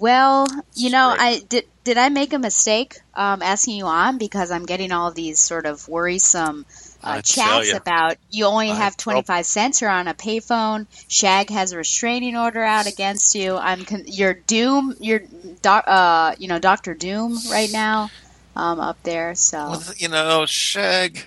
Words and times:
Well, 0.00 0.46
you 0.74 0.90
know, 0.90 1.14
I 1.18 1.40
did. 1.48 1.64
Did 1.84 1.98
I 1.98 2.08
make 2.08 2.32
a 2.32 2.38
mistake 2.38 2.98
um, 3.14 3.42
asking 3.42 3.76
you 3.76 3.86
on 3.86 4.18
because 4.18 4.50
I'm 4.50 4.66
getting 4.66 4.90
all 4.90 5.12
these 5.12 5.38
sort 5.38 5.66
of 5.66 5.88
worrisome 5.88 6.66
uh, 7.02 7.22
chats 7.22 7.72
about 7.72 8.16
you 8.30 8.46
only 8.46 8.70
I- 8.70 8.74
have 8.74 8.96
25 8.96 9.46
cents 9.46 9.82
or 9.82 9.88
on 9.88 10.08
a 10.08 10.14
payphone. 10.14 10.86
Shag 11.08 11.50
has 11.50 11.72
a 11.72 11.76
restraining 11.76 12.36
order 12.36 12.62
out 12.62 12.86
against 12.86 13.34
you. 13.36 13.56
I'm 13.56 13.84
con- 13.84 14.04
you're 14.06 14.34
Doom. 14.34 14.96
You're 14.98 15.22
doc, 15.62 15.84
uh, 15.86 16.34
you 16.38 16.48
know 16.48 16.58
Doctor 16.58 16.94
Doom 16.94 17.38
right 17.50 17.70
now 17.70 18.10
um, 18.56 18.80
up 18.80 19.00
there. 19.04 19.34
So 19.36 19.58
Well, 19.58 19.82
you 19.96 20.08
know, 20.08 20.44
Shag, 20.46 21.24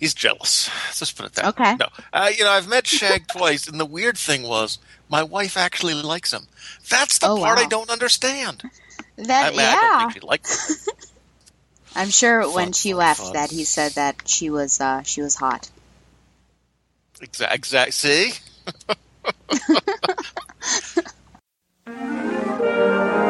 he's 0.00 0.14
jealous. 0.14 0.70
Let's 0.86 1.00
just 1.00 1.16
put 1.16 1.26
it 1.26 1.34
that 1.34 1.50
Okay. 1.50 1.76
way. 1.78 1.78
No, 1.80 1.88
uh, 2.12 2.30
you 2.36 2.44
know, 2.44 2.50
I've 2.52 2.68
met 2.68 2.88
Shag 2.88 3.28
twice, 3.28 3.68
and 3.68 3.80
the 3.80 3.86
weird 3.86 4.18
thing 4.18 4.42
was 4.44 4.78
my 5.08 5.22
wife 5.22 5.56
actually 5.56 5.94
likes 5.94 6.32
him. 6.32 6.48
That's 6.90 7.18
the 7.18 7.30
Oh, 7.30 7.42
part 7.42 7.58
I 7.58 7.66
don't 7.66 7.90
understand. 7.90 8.64
that 9.16 9.48
I 9.48 9.50
mean, 9.52 9.66
I 9.66 9.76
yeah, 9.76 9.76
don't 9.76 9.94
think 9.96 10.10
she 10.12 10.20
likes 10.20 10.50
him. 10.50 10.60
I'm 11.94 12.10
sure 12.10 12.48
when 12.50 12.72
she 12.72 12.94
fun, 12.94 12.94
left 12.94 13.32
fun. 13.32 13.34
that 13.34 13.50
he 13.52 13.64
said 13.64 13.94
that 13.94 14.28
she 14.28 14.50
was 14.50 14.80
uh, 14.80 15.02
she 15.02 15.22
was 15.22 15.36
hot. 15.36 15.70
Exact, 17.20 17.54
exact. 17.54 17.94
See, 17.94 18.32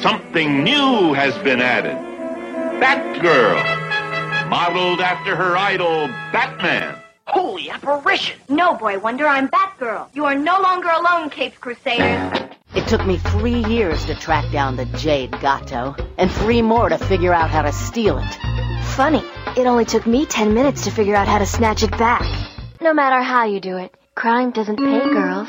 something 0.00 0.64
new 0.64 1.12
has 1.12 1.36
been 1.38 1.60
added. 1.60 1.96
Batgirl, 2.80 4.48
modeled 4.48 5.00
after 5.00 5.36
her 5.36 5.56
idol, 5.56 6.08
Batman. 6.32 6.96
Holy 7.26 7.70
apparition! 7.70 8.38
No, 8.48 8.74
Boy 8.74 8.98
Wonder, 8.98 9.26
I'm 9.26 9.48
Batgirl. 9.48 10.08
You 10.14 10.24
are 10.26 10.34
no 10.34 10.60
longer 10.60 10.88
alone, 10.90 11.30
Caped 11.30 11.60
Crusaders. 11.60 12.38
It 12.74 12.86
took 12.88 13.06
me 13.06 13.18
three 13.18 13.64
years 13.64 14.04
to 14.06 14.14
track 14.14 14.50
down 14.52 14.76
the 14.76 14.84
Jade 14.84 15.30
Gato, 15.40 15.94
and 16.18 16.30
three 16.30 16.60
more 16.60 16.88
to 16.88 16.98
figure 16.98 17.32
out 17.32 17.50
how 17.50 17.62
to 17.62 17.72
steal 17.72 18.18
it. 18.18 18.84
Funny, 18.96 19.24
it 19.56 19.66
only 19.66 19.84
took 19.84 20.06
me 20.06 20.26
ten 20.26 20.54
minutes 20.54 20.84
to 20.84 20.90
figure 20.90 21.14
out 21.14 21.28
how 21.28 21.38
to 21.38 21.46
snatch 21.46 21.82
it 21.82 21.90
back. 21.92 22.22
No 22.80 22.92
matter 22.92 23.22
how 23.22 23.44
you 23.44 23.60
do 23.60 23.76
it, 23.76 23.94
crime 24.14 24.50
doesn't 24.50 24.76
pay 24.76 25.00
girls. 25.00 25.48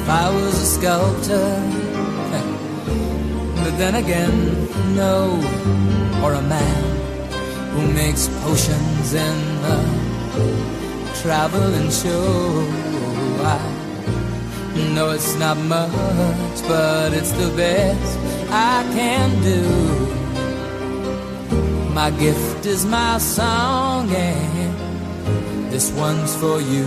If 0.00 0.08
I 0.08 0.30
was 0.30 0.54
a 0.54 0.66
sculptor, 0.66 1.48
but 3.62 3.78
then 3.78 3.94
again, 3.96 4.34
no, 4.96 5.38
or 6.24 6.32
a 6.34 6.42
man 6.42 6.90
who 7.72 7.92
makes 7.92 8.28
potions 8.42 9.14
in 9.14 9.38
a 9.76 9.78
traveling 11.22 11.90
show. 11.90 12.66
I 13.44 13.58
know 14.94 15.10
it's 15.10 15.34
not 15.36 15.56
much, 15.58 16.58
but 16.66 17.12
it's 17.12 17.32
the 17.32 17.52
best 17.56 18.18
I 18.50 18.82
can 18.94 19.28
do. 19.42 19.62
My 21.92 22.10
gift 22.10 22.66
is 22.66 22.86
my 22.86 23.18
song, 23.18 24.10
and 24.10 25.70
this 25.70 25.92
one's 25.92 26.34
for 26.36 26.60
you. 26.60 26.86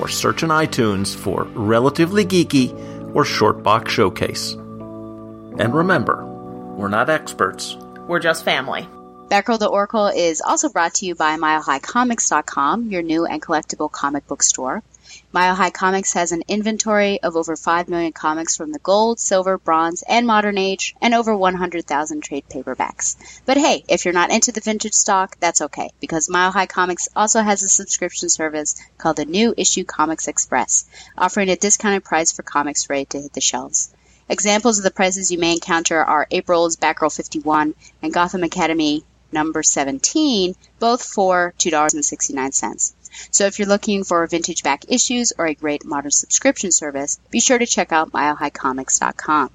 or 0.00 0.08
search 0.08 0.42
in 0.44 0.50
iTunes 0.50 1.16
for 1.16 1.42
Relatively 1.54 2.24
Geeky 2.24 2.72
or 3.16 3.24
Shortbox 3.24 3.88
Showcase. 3.88 4.52
And 4.52 5.74
remember, 5.74 6.24
we're 6.24 6.86
not 6.88 7.10
experts. 7.10 7.76
We're 8.06 8.20
just 8.20 8.44
family. 8.44 8.86
Batgirl 9.34 9.58
the 9.58 9.66
Oracle 9.66 10.06
is 10.06 10.40
also 10.40 10.68
brought 10.68 10.94
to 10.94 11.06
you 11.06 11.16
by 11.16 11.36
MileHighComics.com, 11.36 12.90
your 12.90 13.02
new 13.02 13.26
and 13.26 13.42
collectible 13.42 13.90
comic 13.90 14.28
book 14.28 14.44
store. 14.44 14.84
Mile 15.32 15.56
High 15.56 15.70
Comics 15.70 16.12
has 16.12 16.30
an 16.30 16.44
inventory 16.46 17.20
of 17.20 17.34
over 17.34 17.56
5 17.56 17.88
million 17.88 18.12
comics 18.12 18.56
from 18.56 18.70
the 18.70 18.78
gold, 18.78 19.18
silver, 19.18 19.58
bronze, 19.58 20.04
and 20.08 20.24
modern 20.24 20.56
age, 20.56 20.94
and 21.02 21.14
over 21.14 21.36
100,000 21.36 22.20
trade 22.20 22.44
paperbacks. 22.48 23.16
But 23.44 23.56
hey, 23.56 23.84
if 23.88 24.04
you're 24.04 24.14
not 24.14 24.30
into 24.30 24.52
the 24.52 24.60
vintage 24.60 24.92
stock, 24.92 25.36
that's 25.40 25.62
okay, 25.62 25.90
because 25.98 26.30
Mile 26.30 26.52
High 26.52 26.66
Comics 26.66 27.08
also 27.16 27.42
has 27.42 27.64
a 27.64 27.68
subscription 27.68 28.28
service 28.28 28.76
called 28.98 29.16
the 29.16 29.24
New 29.24 29.52
Issue 29.56 29.82
Comics 29.82 30.28
Express, 30.28 30.84
offering 31.18 31.48
a 31.48 31.56
discounted 31.56 32.04
price 32.04 32.30
for 32.30 32.44
comics 32.44 32.88
ready 32.88 33.06
to 33.06 33.22
hit 33.22 33.32
the 33.32 33.40
shelves. 33.40 33.92
Examples 34.28 34.78
of 34.78 34.84
the 34.84 34.92
prices 34.92 35.32
you 35.32 35.38
may 35.38 35.54
encounter 35.54 36.00
are 36.00 36.28
April's 36.30 36.76
Batgirl 36.76 37.12
51 37.12 37.74
and 38.00 38.12
Gotham 38.12 38.44
Academy 38.44 39.02
number 39.34 39.62
17, 39.62 40.54
both 40.78 41.04
for 41.04 41.52
$2.69. 41.58 42.94
So 43.30 43.46
if 43.46 43.58
you're 43.58 43.68
looking 43.68 44.04
for 44.04 44.26
vintage 44.26 44.62
back 44.62 44.86
issues 44.88 45.32
or 45.36 45.46
a 45.46 45.54
great 45.54 45.84
modern 45.84 46.10
subscription 46.10 46.72
service, 46.72 47.18
be 47.30 47.40
sure 47.40 47.58
to 47.58 47.66
check 47.66 47.92
out 47.92 48.12
milehighcomics.com. 48.12 49.50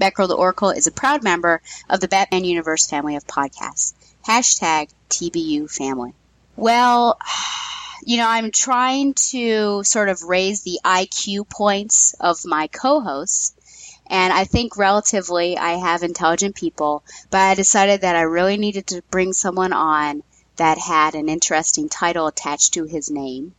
Batgirl 0.00 0.28
the 0.28 0.36
Oracle 0.36 0.70
is 0.70 0.86
a 0.86 0.92
proud 0.92 1.22
member 1.22 1.60
of 1.88 2.00
the 2.00 2.08
Batman 2.08 2.44
Universe 2.44 2.86
family 2.86 3.16
of 3.16 3.26
podcasts. 3.26 3.92
Hashtag 4.26 4.88
TBU 5.10 5.70
family. 5.70 6.14
Well, 6.56 7.18
you 8.04 8.16
know, 8.16 8.28
I'm 8.28 8.50
trying 8.50 9.14
to 9.30 9.82
sort 9.84 10.08
of 10.08 10.22
raise 10.22 10.62
the 10.62 10.80
IQ 10.84 11.48
points 11.50 12.14
of 12.18 12.38
my 12.44 12.68
co-hosts. 12.68 13.54
And 14.10 14.32
I 14.32 14.44
think 14.44 14.76
relatively 14.76 15.56
I 15.56 15.74
have 15.74 16.02
intelligent 16.02 16.56
people, 16.56 17.04
but 17.30 17.38
I 17.38 17.54
decided 17.54 18.00
that 18.00 18.16
I 18.16 18.22
really 18.22 18.56
needed 18.56 18.88
to 18.88 19.02
bring 19.10 19.32
someone 19.32 19.72
on 19.72 20.24
that 20.56 20.78
had 20.78 21.14
an 21.14 21.28
interesting 21.28 21.88
title 21.88 22.26
attached 22.26 22.74
to 22.74 22.84
his 22.84 23.08
name. 23.08 23.54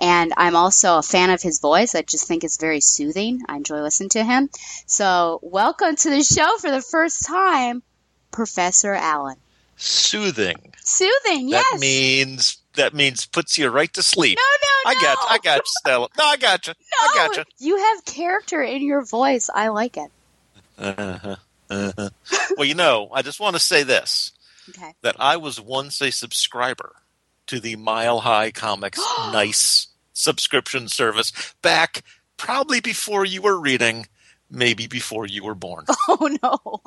And 0.00 0.34
I'm 0.36 0.56
also 0.56 0.98
a 0.98 1.02
fan 1.02 1.30
of 1.30 1.40
his 1.40 1.60
voice. 1.60 1.94
I 1.94 2.02
just 2.02 2.26
think 2.26 2.42
it's 2.42 2.56
very 2.56 2.80
soothing. 2.80 3.42
I 3.48 3.56
enjoy 3.56 3.80
listening 3.80 4.08
to 4.10 4.24
him. 4.24 4.50
So, 4.86 5.38
welcome 5.42 5.94
to 5.94 6.10
the 6.10 6.24
show 6.24 6.58
for 6.58 6.72
the 6.72 6.82
first 6.82 7.24
time, 7.24 7.84
Professor 8.32 8.92
Allen. 8.92 9.36
Soothing. 9.76 10.74
Soothing, 10.82 11.48
yes. 11.48 11.64
That 11.70 11.80
means 11.80 12.58
that 12.76 12.94
means 12.94 13.26
puts 13.26 13.56
you 13.58 13.68
right 13.68 13.92
to 13.94 14.02
sleep. 14.02 14.38
No, 14.38 14.42
no, 14.42 14.90
I 14.90 14.94
got 15.02 15.16
you. 15.18 15.26
I 15.30 15.38
got 15.38 15.56
you, 15.58 15.62
Stella. 15.66 16.08
No, 16.18 16.24
I 16.24 16.36
got 16.36 16.66
you. 16.66 16.72
No, 16.72 17.06
I 17.06 17.26
got 17.26 17.36
you. 17.36 17.44
You 17.58 17.76
have 17.78 18.04
character 18.04 18.62
in 18.62 18.82
your 18.82 19.02
voice. 19.04 19.48
I 19.54 19.68
like 19.68 19.96
it. 19.96 20.10
Uh-huh. 20.78 21.36
Uh-huh. 21.70 22.10
well, 22.56 22.64
you 22.66 22.74
know, 22.74 23.08
I 23.12 23.22
just 23.22 23.40
want 23.40 23.56
to 23.56 23.60
say 23.60 23.82
this. 23.82 24.32
Okay. 24.70 24.92
That 25.02 25.16
I 25.18 25.36
was 25.36 25.60
once 25.60 26.00
a 26.00 26.10
subscriber 26.10 26.94
to 27.48 27.60
the 27.60 27.76
Mile 27.76 28.20
High 28.20 28.50
Comics 28.50 28.98
nice 29.32 29.88
subscription 30.14 30.88
service 30.88 31.32
back 31.62 32.02
probably 32.36 32.80
before 32.80 33.24
you 33.24 33.42
were 33.42 33.60
reading, 33.60 34.06
maybe 34.50 34.86
before 34.86 35.26
you 35.26 35.44
were 35.44 35.54
born. 35.54 35.84
Oh 36.08 36.36
no. 36.42 36.80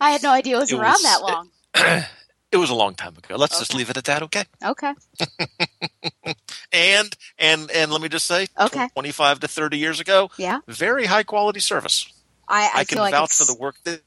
I 0.00 0.12
had 0.12 0.22
no 0.22 0.30
idea 0.30 0.56
it 0.56 0.60
was 0.60 0.72
It 0.72 0.78
around 0.78 0.92
was- 0.92 1.02
that 1.02 1.22
long. 1.22 1.50
It 1.74 2.06
was 2.56 2.70
a 2.70 2.74
long 2.74 2.94
time 2.94 3.14
ago. 3.16 3.36
Let's 3.36 3.58
just 3.58 3.74
leave 3.74 3.90
it 3.90 3.96
at 3.96 4.04
that, 4.04 4.22
okay? 4.22 4.44
Okay. 4.64 4.94
And 6.72 7.16
and 7.38 7.70
and 7.70 7.90
let 7.90 8.02
me 8.02 8.08
just 8.08 8.26
say, 8.26 8.46
Okay. 8.58 8.88
25 8.88 9.40
to 9.40 9.48
30 9.48 9.78
years 9.78 10.00
ago, 10.00 10.30
Yeah. 10.36 10.60
very 10.66 11.06
high 11.06 11.22
quality 11.22 11.60
service. 11.60 12.12
I, 12.46 12.64
I, 12.64 12.70
I, 12.80 12.84
can 12.84 12.98
like 12.98 13.12
vouch 13.12 13.34
for 13.34 13.44
the 13.44 13.54
work 13.58 13.76
that 13.84 14.02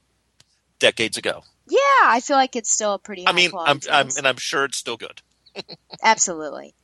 decades 0.78 1.16
ago. 1.16 1.42
Yeah, 1.68 1.78
I 2.04 2.20
feel 2.20 2.36
like 2.36 2.56
it's 2.56 2.72
still 2.72 2.94
a 2.94 2.98
pretty 2.98 3.24
high 3.24 3.30
I 3.30 3.34
mean, 3.34 3.50
quality 3.50 3.88
I'm, 3.88 4.06
I'm 4.06 4.12
and 4.16 4.26
I'm 4.26 4.36
sure 4.36 4.64
it's 4.64 4.78
still 4.78 4.96
good. 4.96 5.22
Absolutely. 6.02 6.74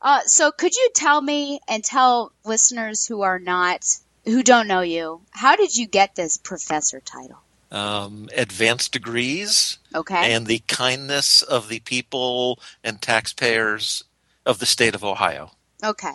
Uh, 0.00 0.20
so 0.26 0.52
could 0.52 0.74
you 0.76 0.90
tell 0.94 1.20
me 1.20 1.60
and 1.68 1.82
tell 1.84 2.32
listeners 2.44 3.06
who 3.06 3.22
are 3.22 3.38
not 3.38 3.84
who 4.24 4.42
don't 4.42 4.68
know 4.68 4.80
you, 4.82 5.22
how 5.30 5.56
did 5.56 5.74
you 5.74 5.86
get 5.86 6.14
this 6.14 6.36
professor 6.36 7.00
title? 7.00 7.40
Um, 7.70 8.30
advanced 8.34 8.92
degrees 8.92 9.78
Okay. 9.94 10.32
and 10.32 10.46
the 10.46 10.60
kindness 10.68 11.42
of 11.42 11.68
the 11.68 11.80
people 11.80 12.58
and 12.82 13.02
taxpayers 13.02 14.04
of 14.46 14.58
the 14.58 14.64
state 14.66 14.94
of 14.94 15.04
Ohio 15.04 15.50
okay. 15.84 16.14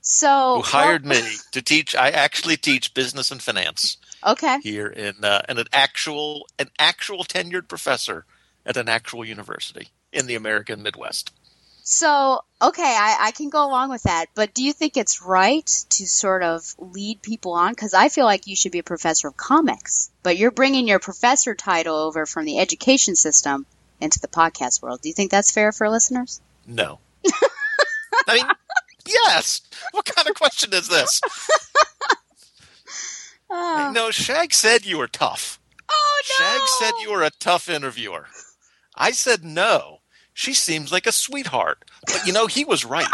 So 0.00 0.56
who 0.56 0.62
hired 0.62 1.04
well- 1.04 1.20
me 1.20 1.28
to 1.50 1.60
teach. 1.60 1.96
I 1.96 2.10
actually 2.10 2.56
teach 2.56 2.94
business 2.94 3.32
and 3.32 3.42
finance 3.42 3.96
Okay. 4.24 4.60
here 4.62 4.86
in 4.86 5.24
uh, 5.24 5.42
and 5.48 5.58
an 5.58 5.66
actual 5.72 6.46
an 6.60 6.70
actual 6.78 7.24
tenured 7.24 7.66
professor 7.68 8.24
at 8.64 8.76
an 8.76 8.88
actual 8.88 9.24
university 9.24 9.88
in 10.12 10.26
the 10.26 10.36
American 10.36 10.82
Midwest. 10.84 11.32
So, 11.88 12.40
okay, 12.60 12.82
I, 12.82 13.16
I 13.28 13.30
can 13.30 13.48
go 13.48 13.64
along 13.64 13.90
with 13.90 14.02
that, 14.02 14.26
but 14.34 14.52
do 14.54 14.64
you 14.64 14.72
think 14.72 14.96
it's 14.96 15.22
right 15.22 15.64
to 15.90 16.04
sort 16.04 16.42
of 16.42 16.74
lead 16.78 17.22
people 17.22 17.52
on? 17.52 17.70
Because 17.70 17.94
I 17.94 18.08
feel 18.08 18.24
like 18.24 18.48
you 18.48 18.56
should 18.56 18.72
be 18.72 18.80
a 18.80 18.82
professor 18.82 19.28
of 19.28 19.36
comics, 19.36 20.10
but 20.24 20.36
you're 20.36 20.50
bringing 20.50 20.88
your 20.88 20.98
professor 20.98 21.54
title 21.54 21.94
over 21.94 22.26
from 22.26 22.44
the 22.44 22.58
education 22.58 23.14
system 23.14 23.66
into 24.00 24.18
the 24.18 24.26
podcast 24.26 24.82
world. 24.82 25.00
Do 25.00 25.08
you 25.08 25.14
think 25.14 25.30
that's 25.30 25.52
fair 25.52 25.70
for 25.70 25.88
listeners? 25.88 26.40
No. 26.66 26.98
I 28.26 28.34
mean, 28.34 28.46
yes. 29.06 29.60
What 29.92 30.06
kind 30.06 30.28
of 30.28 30.34
question 30.34 30.74
is 30.74 30.88
this? 30.88 31.20
Oh, 33.48 33.92
No, 33.94 34.10
Shag 34.10 34.52
said 34.52 34.84
you 34.84 34.98
were 34.98 35.06
tough. 35.06 35.60
oh 35.88 36.22
no! 36.28 36.34
Shag 36.34 36.68
said 36.80 36.92
you 37.00 37.12
were 37.12 37.22
a 37.22 37.30
tough 37.30 37.68
interviewer. 37.68 38.26
I 38.96 39.12
said 39.12 39.44
no. 39.44 40.00
She 40.36 40.52
seems 40.52 40.92
like 40.92 41.06
a 41.06 41.12
sweetheart. 41.12 41.82
But 42.06 42.26
you 42.26 42.32
know, 42.34 42.46
he 42.46 42.66
was 42.66 42.84
right. 42.84 43.08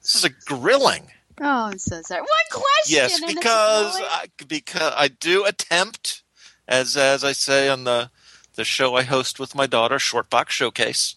this 0.00 0.16
is 0.16 0.24
a 0.24 0.30
grilling. 0.30 1.12
Oh, 1.40 1.66
I'm 1.66 1.78
so 1.78 2.02
sorry. 2.02 2.22
One 2.22 2.28
question. 2.50 2.96
Yes, 2.96 3.20
because 3.24 4.00
I, 4.00 4.26
because 4.48 4.92
I 4.96 5.06
do 5.06 5.44
attempt, 5.44 6.24
as 6.66 6.96
as 6.96 7.22
I 7.22 7.30
say 7.30 7.68
on 7.68 7.84
the 7.84 8.10
the 8.54 8.64
show 8.64 8.96
I 8.96 9.04
host 9.04 9.38
with 9.38 9.54
my 9.54 9.68
daughter, 9.68 9.98
Shortbox 9.98 10.48
Showcase, 10.48 11.14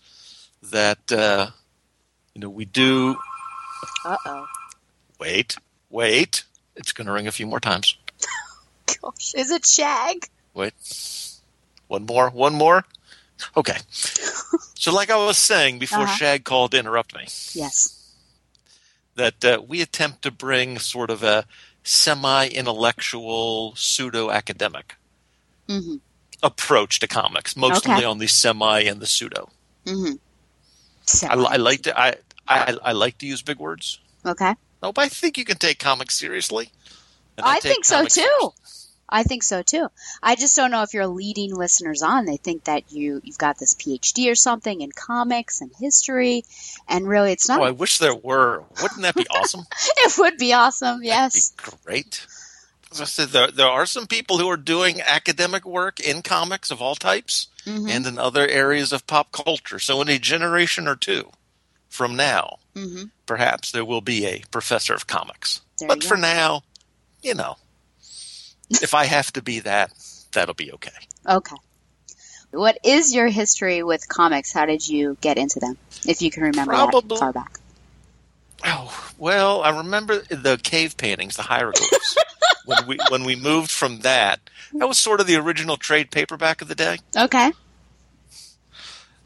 that 0.61 1.11
uh, 1.11 1.49
you 2.35 2.41
know 2.41 2.49
we 2.51 2.65
do. 2.65 3.17
Uh-oh. 4.05 4.45
Wait, 5.19 5.57
wait. 5.89 6.43
It's 6.75 6.91
going 6.91 7.07
to 7.07 7.13
ring 7.13 7.25
a 7.25 7.31
few 7.31 7.47
more 7.47 7.59
times. 7.59 7.97
Gosh, 9.01 9.33
is 9.33 9.49
it 9.49 9.65
Shag? 9.65 10.27
Wait. 10.53 10.73
One 11.87 12.05
more. 12.05 12.29
One 12.29 12.53
more. 12.53 12.85
Okay. 13.57 13.77
So, 14.75 14.93
like 14.93 15.09
I 15.09 15.17
was 15.17 15.37
saying 15.37 15.79
before 15.79 16.03
Uh-huh. 16.03 16.15
Shag 16.15 16.43
called 16.45 16.71
to 16.71 16.79
interrupt 16.79 17.15
me, 17.15 17.23
Yes. 17.53 18.11
that 19.15 19.43
uh, 19.43 19.61
we 19.65 19.81
attempt 19.81 20.21
to 20.23 20.31
bring 20.31 20.79
sort 20.79 21.09
of 21.09 21.23
a 21.23 21.45
semi 21.83 22.47
intellectual, 22.47 23.73
pseudo 23.75 24.29
academic 24.31 24.95
Mm-hmm. 25.67 25.95
approach 26.43 26.99
to 26.99 27.07
comics, 27.07 27.55
mostly 27.57 27.93
Okay. 27.93 28.03
on 28.05 28.19
the 28.19 28.27
semi 28.27 28.81
and 28.81 28.99
the 29.01 29.07
pseudo. 29.07 29.49
Mm-hmm. 29.85 30.15
I, 31.29 31.53
I 31.53 31.55
like 31.57 31.81
to 31.83 31.99
I, 31.99 32.15
I 32.47 32.77
I 32.83 32.91
like 32.91 33.17
to 33.19 33.25
use 33.27 33.41
big 33.41 33.57
words. 33.59 33.99
Okay. 34.25 34.53
No, 34.83 34.91
but 34.93 35.01
I 35.05 35.09
think 35.09 35.37
you 35.37 35.45
can 35.45 35.57
take 35.57 35.79
comics 35.79 36.15
seriously. 36.17 36.69
And 37.37 37.45
I 37.45 37.59
think 37.59 37.85
so 37.85 38.03
too. 38.03 38.09
seriously. 38.09 38.51
I 39.07 39.23
think 39.23 39.43
so 39.43 39.61
too. 39.61 39.87
I 40.23 40.35
just 40.35 40.55
don't 40.55 40.71
know 40.71 40.81
if 40.81 40.93
you're 40.93 41.07
leading 41.07 41.53
listeners 41.55 42.01
on. 42.01 42.25
They 42.25 42.37
think 42.37 42.63
that 42.65 42.91
you 42.91 43.21
you've 43.23 43.37
got 43.37 43.59
this 43.59 43.73
PhD 43.75 44.31
or 44.31 44.35
something 44.35 44.81
in 44.81 44.91
comics 44.91 45.61
and 45.61 45.71
history, 45.79 46.43
and 46.87 47.07
really 47.07 47.31
it's 47.31 47.47
not. 47.47 47.59
Oh, 47.59 47.63
I 47.63 47.71
wish 47.71 47.97
there 47.99 48.15
were. 48.15 48.63
Wouldn't 48.81 49.01
that 49.03 49.15
be 49.15 49.27
awesome? 49.29 49.61
it 49.97 50.17
would 50.17 50.37
be 50.37 50.53
awesome. 50.53 51.03
Yes. 51.03 51.53
Great. 51.83 52.25
As 52.91 53.01
I 53.01 53.05
said, 53.05 53.29
there, 53.29 53.51
there 53.51 53.67
are 53.67 53.85
some 53.85 54.07
people 54.07 54.37
who 54.37 54.47
are 54.49 54.57
doing 54.57 55.01
academic 55.01 55.65
work 55.65 55.99
in 55.99 56.21
comics 56.21 56.71
of 56.71 56.81
all 56.81 56.95
types 56.95 57.47
Mhm. 57.65 57.89
and 57.89 58.05
in 58.05 58.17
other 58.19 58.47
areas 58.47 58.93
of 58.93 59.05
pop 59.07 59.31
culture. 59.31 59.79
So, 59.79 59.99
in 60.01 60.07
a 60.07 60.17
generation 60.19 60.87
or 60.87 60.95
two 60.95 61.31
from 61.89 62.15
now, 62.15 62.59
Mhm. 62.75 63.09
perhaps 63.25 63.71
there 63.71 63.83
will 63.85 64.01
be 64.01 64.25
a 64.25 64.43
professor 64.51 64.93
of 64.93 65.07
comics. 65.07 65.61
There 65.79 65.87
but 65.87 66.03
for 66.03 66.15
now, 66.15 66.63
you 67.21 67.33
know, 67.33 67.57
if 68.69 68.93
I 68.93 69.05
have 69.05 69.31
to 69.33 69.41
be 69.41 69.59
that, 69.61 69.91
that'll 70.33 70.53
be 70.55 70.71
okay. 70.73 70.91
Okay. 71.27 71.55
What 72.51 72.77
is 72.83 73.13
your 73.13 73.27
history 73.27 73.83
with 73.83 74.07
comics? 74.07 74.53
How 74.53 74.65
did 74.65 74.87
you 74.87 75.17
get 75.21 75.37
into 75.37 75.59
them? 75.59 75.77
If 76.07 76.21
you 76.21 76.31
can 76.31 76.43
remember 76.43 76.73
Probably- 76.73 77.09
that 77.09 77.19
far 77.19 77.33
back. 77.33 77.59
Oh 78.63 79.11
well, 79.17 79.61
I 79.61 79.69
remember 79.77 80.19
the 80.29 80.57
cave 80.61 80.95
paintings, 80.97 81.35
the 81.35 81.43
hieroglyphs. 81.43 82.15
when 82.65 82.87
we 82.87 82.97
when 83.09 83.23
we 83.25 83.35
moved 83.35 83.69
from 83.69 83.99
that, 83.99 84.39
that 84.73 84.87
was 84.87 84.97
sort 84.97 85.19
of 85.19 85.27
the 85.27 85.35
original 85.35 85.75
trade 85.77 86.09
paperback 86.09 86.61
of 86.61 86.67
the 86.69 86.75
day. 86.75 86.97
Okay. 87.15 87.51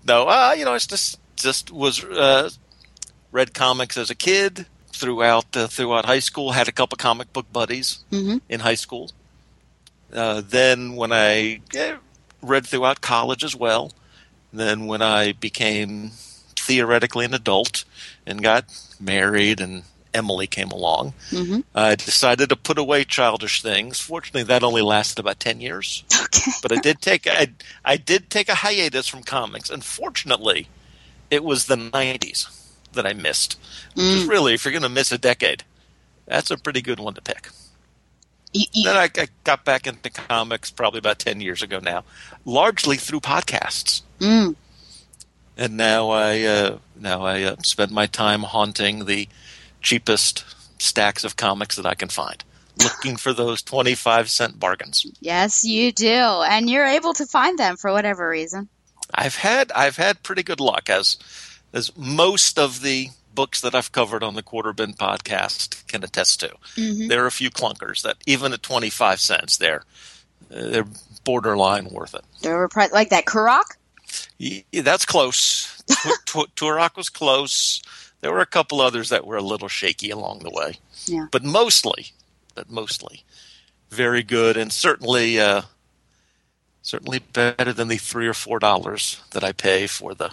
No, 0.05 0.27
uh, 0.27 0.55
you 0.57 0.65
know, 0.65 0.73
it's 0.73 0.87
just 0.87 1.19
just 1.35 1.71
was 1.71 2.03
uh, 2.03 2.49
read 3.31 3.53
comics 3.53 3.97
as 3.97 4.09
a 4.09 4.15
kid 4.15 4.65
throughout 4.91 5.55
uh, 5.55 5.67
throughout 5.67 6.05
high 6.05 6.19
school. 6.19 6.51
Had 6.53 6.67
a 6.67 6.71
couple 6.73 6.95
comic 6.97 7.31
book 7.31 7.51
buddies 7.53 8.03
Mm-hmm. 8.11 8.37
in 8.49 8.59
high 8.61 8.75
school. 8.75 9.11
Uh, 10.13 10.41
then 10.45 10.95
when 10.95 11.11
I 11.11 11.61
eh, 11.75 11.95
read 12.41 12.65
throughout 12.65 13.01
college 13.01 13.43
as 13.43 13.55
well. 13.55 13.91
Then 14.51 14.87
when 14.87 15.01
I 15.03 15.33
became 15.33 16.09
theoretically 16.55 17.25
an 17.25 17.33
adult 17.35 17.85
and 18.25 18.41
got 18.41 18.65
married 18.99 19.61
and 19.61 19.83
Emily 20.11 20.47
came 20.47 20.71
along, 20.71 21.13
Mm-hmm. 21.29 21.59
I 21.75 21.93
decided 21.93 22.49
to 22.49 22.55
put 22.55 22.79
away 22.79 23.03
childish 23.03 23.61
things. 23.61 23.99
Fortunately, 23.99 24.41
that 24.43 24.63
only 24.63 24.81
lasted 24.81 25.19
about 25.19 25.39
ten 25.39 25.61
years. 25.61 26.03
Okay. 26.23 26.51
But 26.63 26.71
I 26.71 26.77
did 26.77 26.99
take 27.01 27.27
I, 27.27 27.49
I 27.85 27.97
did 27.97 28.31
take 28.31 28.49
a 28.49 28.55
hiatus 28.55 29.07
from 29.07 29.21
comics. 29.21 29.69
Unfortunately, 29.69 30.67
it 31.29 31.43
was 31.43 31.65
the 31.65 31.75
'90s 31.75 32.47
that 32.93 33.05
I 33.05 33.13
missed. 33.13 33.59
Which 33.93 34.03
is 34.05 34.23
Mm. 34.25 34.29
really, 34.29 34.53
if 34.55 34.65
you're 34.65 34.71
going 34.71 34.81
to 34.81 34.89
miss 34.89 35.11
a 35.11 35.17
decade, 35.19 35.63
that's 36.25 36.49
a 36.49 36.57
pretty 36.57 36.81
good 36.81 36.99
one 36.99 37.13
to 37.13 37.21
pick. 37.21 37.49
Then 38.53 38.97
I, 38.97 39.09
I 39.15 39.27
got 39.43 39.63
back 39.63 39.85
into 39.85 40.09
comics 40.09 40.71
probably 40.71 40.97
about 40.99 41.19
ten 41.19 41.39
years 41.41 41.61
ago 41.61 41.79
now, 41.79 42.03
largely 42.45 42.97
through 42.97 43.19
podcasts. 43.19 44.01
mm, 44.19 44.55
And 45.57 45.77
now 45.77 46.09
I 46.09 46.41
uh, 46.43 46.77
now 46.99 47.23
I 47.23 47.43
uh, 47.43 47.55
spend 47.63 47.91
my 47.91 48.07
time 48.07 48.41
haunting 48.43 49.05
the 49.05 49.27
cheapest 49.81 50.43
stacks 50.81 51.23
of 51.23 51.35
comics 51.35 51.75
that 51.75 51.85
I 51.85 51.93
can 51.93 52.09
find, 52.09 52.43
looking 52.81 53.17
for 53.17 53.33
those 53.33 53.61
twenty-five 53.61 54.29
cent 54.29 54.59
bargains. 54.59 55.05
yes, 55.19 55.63
you 55.63 55.91
do, 55.91 56.07
and 56.07 56.69
you're 56.69 56.87
able 56.87 57.13
to 57.13 57.25
find 57.25 57.59
them 57.59 57.77
for 57.77 57.91
whatever 57.91 58.27
reason. 58.27 58.67
I've 59.13 59.35
had 59.35 59.71
I've 59.73 59.97
had 59.97 60.23
pretty 60.23 60.43
good 60.43 60.59
luck 60.59 60.89
as 60.89 61.17
as 61.71 61.95
most 61.95 62.57
of 62.57 62.81
the 62.81 63.09
books 63.39 63.61
that 63.61 63.73
I've 63.73 63.93
covered 63.93 64.21
on 64.21 64.35
the 64.35 64.43
Quarter 64.43 64.73
Bin 64.73 64.91
podcast 64.93 65.87
can 65.87 66.03
attest 66.03 66.41
to. 66.41 66.49
Mhm. 66.75 67.07
There 67.07 67.23
are 67.23 67.27
a 67.27 67.31
few 67.31 67.49
clunkers 67.49 68.01
that 68.01 68.17
even 68.25 68.51
at 68.51 68.61
twenty 68.61 68.89
five 68.89 69.21
cents, 69.21 69.55
they're 69.55 69.83
they're 70.49 70.87
borderline 71.23 71.85
worth 71.85 72.13
it. 72.15 72.25
They 72.41 72.51
were 72.51 72.67
pri- 72.67 72.89
like 72.91 73.09
that 73.11 73.23
Kurok. 73.25 73.63
Y- 74.41 74.65
That's 74.73 75.05
close. 75.05 75.81
Tu- 75.87 76.15
Tu- 76.25 76.47
Turok 76.57 76.97
was 76.97 77.07
close. 77.09 77.81
There 78.19 78.33
were 78.33 78.41
a 78.41 78.45
couple 78.57 78.81
others 78.81 79.07
that 79.07 79.25
were 79.25 79.37
a 79.37 79.41
little 79.41 79.69
shaky 79.69 80.09
along 80.09 80.39
the 80.39 80.49
way, 80.49 80.77
Yeah. 81.05 81.27
but 81.31 81.41
mostly, 81.45 82.11
but 82.55 82.69
mostly, 82.69 83.23
very 83.89 84.21
good, 84.23 84.57
and 84.57 84.73
certainly, 84.73 85.39
uh, 85.39 85.61
certainly 86.81 87.19
better 87.19 87.71
than 87.71 87.87
the 87.87 87.97
three 87.97 88.27
or 88.27 88.33
four 88.33 88.59
dollars 88.59 89.21
that 89.31 89.45
I 89.45 89.53
pay 89.53 89.87
for 89.87 90.13
the 90.13 90.31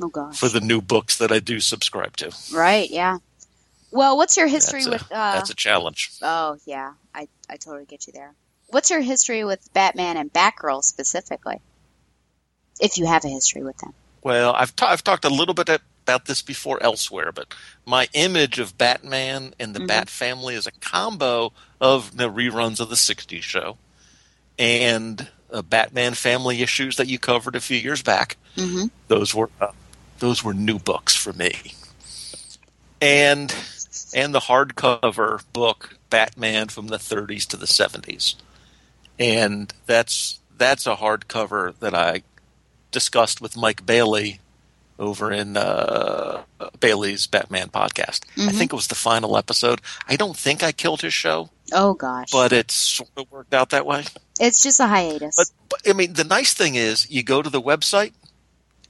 Oh 0.00 0.08
gosh. 0.08 0.38
for 0.38 0.48
the 0.48 0.60
new 0.60 0.80
books 0.80 1.16
that 1.18 1.32
I 1.32 1.38
do 1.38 1.60
subscribe 1.60 2.16
to. 2.18 2.34
Right. 2.52 2.90
Yeah. 2.90 3.18
Well, 3.90 4.16
what's 4.16 4.36
your 4.36 4.46
history 4.46 4.80
That's 4.84 4.86
a, 4.88 4.90
with? 4.90 5.02
Uh, 5.12 5.34
that's 5.34 5.50
a 5.50 5.54
challenge. 5.54 6.10
oh 6.22 6.58
yeah, 6.66 6.92
I 7.14 7.28
I 7.48 7.56
totally 7.56 7.86
get 7.86 8.06
you 8.06 8.12
there. 8.12 8.34
What's 8.68 8.90
your 8.90 9.00
history 9.00 9.44
with 9.44 9.72
Batman 9.72 10.16
and 10.16 10.32
Batgirl 10.32 10.82
specifically? 10.82 11.60
If 12.80 12.98
you 12.98 13.06
have 13.06 13.24
a 13.24 13.28
history 13.28 13.62
with 13.62 13.78
them. 13.78 13.94
Well, 14.22 14.52
I've 14.54 14.74
ta- 14.76 14.88
I've 14.88 15.04
talked 15.04 15.24
a 15.24 15.30
little 15.30 15.54
bit 15.54 15.68
about 15.68 16.26
this 16.26 16.42
before 16.42 16.82
elsewhere, 16.82 17.32
but 17.32 17.54
my 17.86 18.08
image 18.12 18.58
of 18.58 18.76
Batman 18.76 19.54
and 19.58 19.72
the 19.74 19.80
Mhm. 19.80 19.86
Bat 19.88 20.10
Family 20.10 20.54
is 20.56 20.66
a 20.66 20.72
combo 20.72 21.52
of 21.80 22.16
the 22.16 22.28
reruns 22.30 22.80
of 22.80 22.88
the 22.90 22.96
'60s 22.96 23.42
show 23.42 23.78
and 24.58 25.28
uh, 25.52 25.62
Batman 25.62 26.14
Family 26.14 26.60
issues 26.60 26.96
that 26.96 27.06
you 27.06 27.18
covered 27.18 27.54
a 27.56 27.60
few 27.60 27.78
years 27.78 28.02
back. 28.02 28.36
Mm-hmm. 28.56 28.86
Those 29.08 29.34
were 29.34 29.48
uh, 29.60 29.68
those 30.18 30.42
were 30.44 30.54
new 30.54 30.78
books 30.78 31.14
for 31.14 31.32
me, 31.32 31.74
and 33.00 33.54
and 34.14 34.34
the 34.34 34.40
hardcover 34.40 35.42
book 35.52 35.98
Batman 36.10 36.68
from 36.68 36.86
the 36.88 36.96
30s 36.98 37.46
to 37.48 37.56
the 37.56 37.66
70s, 37.66 38.34
and 39.18 39.72
that's 39.86 40.40
that's 40.56 40.86
a 40.86 40.96
hardcover 40.96 41.74
that 41.80 41.94
I 41.94 42.22
discussed 42.90 43.40
with 43.40 43.56
Mike 43.56 43.84
Bailey 43.84 44.40
over 44.98 45.30
in 45.30 45.58
uh, 45.58 46.42
Bailey's 46.80 47.26
Batman 47.26 47.68
podcast. 47.68 48.20
I 48.38 48.40
Mhm. 48.50 48.56
think 48.56 48.72
it 48.72 48.76
was 48.76 48.86
the 48.86 48.94
final 48.94 49.36
episode. 49.36 49.82
I 50.08 50.16
don't 50.16 50.34
think 50.36 50.62
I 50.62 50.72
killed 50.72 51.02
his 51.02 51.12
show, 51.12 51.50
Oh 51.72 51.92
gosh. 51.92 52.30
but 52.32 52.50
it 52.54 52.70
sort 52.70 53.10
of 53.18 53.30
worked 53.30 53.52
out 53.52 53.68
that 53.70 53.84
way. 53.84 54.06
it's 54.40 54.62
just 54.62 54.80
a 54.80 54.86
hiatus. 54.86 55.36
But, 55.36 55.50
but 55.68 55.90
I 55.90 55.92
mean, 55.92 56.14
the 56.14 56.24
nice 56.24 56.54
thing 56.54 56.76
is 56.76 57.10
you 57.10 57.22
go 57.22 57.42
to 57.42 57.50
the 57.50 57.60
website, 57.60 58.12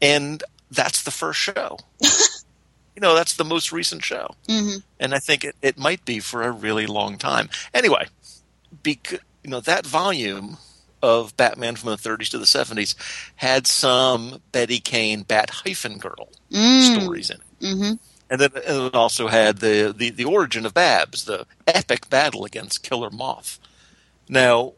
and 0.00 0.44
that's 0.70 1.02
the 1.02 1.10
first 1.10 1.40
show. 1.40 1.78
you 2.00 3.00
know, 3.00 3.14
that's 3.14 3.34
the 3.34 3.44
most 3.44 3.72
recent 3.72 4.04
show, 4.04 4.34
mm-hmm. 4.48 4.78
and 4.98 5.14
I 5.14 5.18
think 5.18 5.44
it, 5.44 5.56
it 5.62 5.78
might 5.78 6.04
be 6.04 6.20
for 6.20 6.42
a 6.42 6.50
really 6.50 6.86
long 6.86 7.18
time. 7.18 7.48
Anyway, 7.74 8.06
because 8.82 9.20
you 9.42 9.50
know 9.50 9.60
that 9.60 9.86
volume 9.86 10.58
of 11.02 11.36
Batman 11.36 11.76
from 11.76 11.90
the 11.90 11.96
30s 11.96 12.30
to 12.30 12.38
the 12.38 12.46
70s 12.46 12.94
had 13.36 13.66
some 13.66 14.40
Betty 14.50 14.80
Kane 14.80 15.22
Bat 15.22 15.50
hyphen 15.50 15.98
girl 15.98 16.30
Mm. 16.52 17.00
stories 17.00 17.30
in 17.30 17.36
it. 17.36 17.64
Mm-hmm. 17.64 17.92
And 18.30 18.40
then 18.40 18.50
and 18.66 18.86
it 18.86 18.94
also 18.94 19.28
had 19.28 19.58
the, 19.58 19.94
the, 19.96 20.10
the 20.10 20.24
origin 20.24 20.66
of 20.66 20.74
Babs, 20.74 21.24
the 21.24 21.46
epic 21.66 22.08
battle 22.10 22.44
against 22.44 22.82
Killer 22.82 23.10
Moth. 23.10 23.58
Now, 24.28 24.72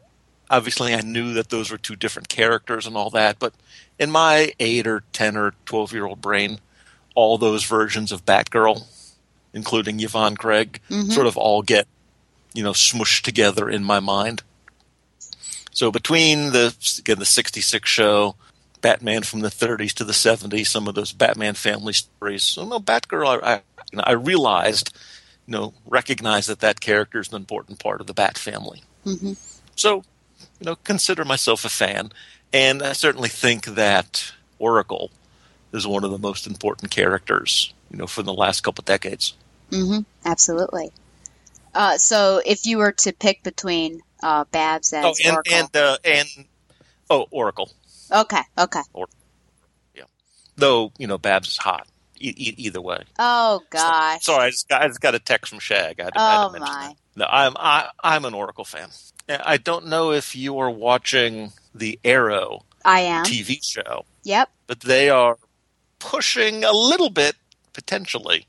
obviously, 0.49 0.93
I 0.93 1.01
knew 1.01 1.33
that 1.33 1.49
those 1.49 1.71
were 1.71 1.77
two 1.77 1.95
different 1.95 2.29
characters 2.29 2.85
and 2.85 2.95
all 2.95 3.09
that, 3.11 3.39
but 3.39 3.53
in 3.99 4.09
my 4.11 4.53
eight 4.59 4.87
or 4.87 5.03
ten 5.13 5.37
or 5.37 5.53
twelve 5.65 5.93
year 5.93 6.05
old 6.05 6.21
brain, 6.21 6.59
all 7.15 7.37
those 7.37 7.63
versions 7.65 8.11
of 8.11 8.25
Batgirl, 8.25 8.85
including 9.53 9.99
Yvonne 9.99 10.37
Craig, 10.37 10.79
Mhm. 10.89 11.11
sort 11.11 11.27
of 11.27 11.37
all 11.37 11.61
get 11.61 11.87
you 12.53 12.63
know 12.63 12.73
smushed 12.73 13.23
together 13.23 13.69
in 13.69 13.83
my 13.83 13.99
mind. 13.99 14.41
So 15.71 15.91
between 15.91 16.51
the 16.51 16.73
again 16.99 17.19
the 17.19 17.25
'66 17.25 17.89
show, 17.89 18.35
Batman 18.81 19.23
from 19.23 19.41
the 19.41 19.49
30s 19.49 19.93
to 19.95 20.03
the 20.03 20.13
70s, 20.13 20.67
some 20.67 20.87
of 20.87 20.95
those 20.95 21.11
Batman 21.11 21.53
family 21.53 21.93
stories. 21.93 22.43
So 22.43 22.65
no, 22.65 22.79
Batgirl, 22.79 23.41
I, 23.43 23.53
I, 23.53 23.61
you 23.91 23.97
know, 23.97 24.03
I 24.05 24.11
realized, 24.13 24.95
you 25.47 25.51
know, 25.53 25.73
recognized 25.85 26.49
that 26.49 26.59
that 26.61 26.79
character 26.79 27.19
is 27.19 27.29
an 27.29 27.35
important 27.35 27.79
part 27.79 28.01
of 28.01 28.07
the 28.07 28.13
Bat 28.13 28.37
family. 28.37 28.83
Mm-hmm. 29.05 29.33
So, 29.75 30.03
you 30.59 30.65
know, 30.65 30.75
consider 30.77 31.25
myself 31.25 31.65
a 31.65 31.69
fan, 31.69 32.11
and 32.53 32.81
I 32.81 32.93
certainly 32.93 33.29
think 33.29 33.65
that 33.65 34.31
Oracle 34.57 35.11
is 35.71 35.85
one 35.87 36.03
of 36.03 36.11
the 36.11 36.17
most 36.17 36.47
important 36.47 36.91
characters, 36.91 37.73
you 37.91 37.97
know, 37.97 38.07
for 38.07 38.23
the 38.23 38.33
last 38.33 38.61
couple 38.61 38.83
decades. 38.83 39.33
Mm-hmm. 39.71 39.99
Absolutely. 40.25 40.91
Uh, 41.75 41.97
so 41.97 42.41
if 42.45 42.65
you 42.65 42.77
were 42.79 42.91
to 42.93 43.13
pick 43.13 43.43
between 43.43 44.01
uh, 44.23 44.45
Babs 44.51 44.91
and, 44.93 45.05
Oh, 45.05 45.13
and 45.23 45.33
Oracle, 45.35 45.53
and 45.55 45.75
uh, 45.75 45.97
and 46.03 46.27
oh, 47.09 47.27
Oracle. 47.29 47.71
okay, 48.11 48.41
okay. 48.57 48.81
Or, 48.93 49.07
Yeah. 49.95 50.03
Though 50.55 50.91
you 50.97 51.05
know, 51.07 51.17
Babs 51.19 51.49
is 51.49 51.57
hot. 51.57 51.87
E- 52.21 52.33
e- 52.35 52.55
either 52.57 52.81
way. 52.81 53.03
Oh 53.17 53.61
gosh. 53.69 54.23
Sorry, 54.23 54.47
I 54.47 54.49
just 54.49 54.67
got 54.67 54.81
I 54.81 54.87
just 54.87 54.99
got 54.99 55.15
a 55.15 55.19
text 55.19 55.49
from 55.51 55.59
Shag. 55.59 56.01
I 56.01 56.05
had 56.05 56.13
to, 56.15 56.19
I 56.19 56.31
had 56.31 56.37
to 56.39 56.45
Oh 56.47 56.59
my. 56.59 56.65
that. 56.87 56.95
No, 57.19 57.25
I'm 57.29 57.53
I, 57.57 57.89
I'm 58.03 58.25
an 58.25 58.33
Oracle 58.33 58.65
fan. 58.65 58.89
I 59.29 59.57
don't 59.57 59.87
know 59.87 60.11
if 60.11 60.35
you 60.35 60.57
are 60.59 60.71
watching 60.71 61.51
the 61.75 61.99
Arrow 62.03 62.63
I 62.83 63.01
am. 63.01 63.25
TV 63.25 63.63
show, 63.63 64.05
Yep. 64.23 64.49
but 64.67 64.79
they 64.81 65.09
are 65.09 65.37
pushing 65.99 66.63
a 66.63 66.71
little 66.71 67.09
bit 67.09 67.35
potentially, 67.73 68.47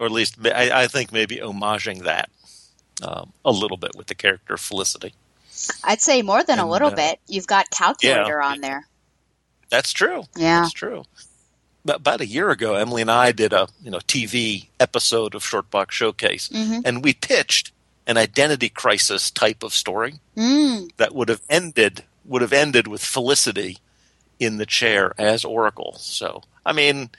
or 0.00 0.06
at 0.06 0.12
least 0.12 0.36
I, 0.44 0.82
I 0.84 0.86
think 0.88 1.12
maybe 1.12 1.36
homaging 1.36 2.02
that 2.04 2.30
um, 3.02 3.32
a 3.44 3.52
little 3.52 3.76
bit 3.76 3.92
with 3.96 4.06
the 4.08 4.14
character 4.14 4.56
Felicity. 4.56 5.14
I'd 5.84 6.00
say 6.00 6.22
more 6.22 6.42
than 6.42 6.58
a 6.58 6.68
little 6.68 6.88
uh, 6.90 6.94
bit. 6.96 7.20
You've 7.28 7.46
got 7.46 7.70
calculator 7.70 8.40
on 8.42 8.60
there. 8.60 8.86
That's 9.70 9.92
true. 9.92 10.24
Yeah. 10.36 10.62
That's 10.62 10.72
true. 10.72 11.04
But 11.84 11.96
about 11.96 12.20
a 12.20 12.26
year 12.26 12.50
ago, 12.50 12.74
Emily 12.74 13.02
and 13.02 13.10
I 13.10 13.32
did 13.32 13.52
a 13.52 13.68
you 13.82 13.90
know 13.90 13.98
TV 13.98 14.68
episode 14.80 15.34
of 15.34 15.42
Shortbox 15.44 15.90
Showcase, 15.92 16.48
Mhm. 16.48 16.82
and 16.84 17.04
we 17.04 17.12
pitched 17.14 17.72
an 18.08 18.16
identity 18.16 18.68
crisis 18.68 19.30
type 19.30 19.62
of 19.62 19.72
story 19.72 20.14
Mm. 20.36 20.90
that 20.96 21.14
would 21.14 21.28
have 21.28 21.42
ended 21.48 22.04
would 22.24 22.42
have 22.42 22.52
ended 22.52 22.86
with 22.88 23.02
Felicity 23.04 23.78
in 24.40 24.56
the 24.58 24.66
chair 24.66 25.12
as 25.18 25.44
Oracle. 25.44 25.94
So 25.98 26.42
I 26.66 26.72
mean, 26.72 27.10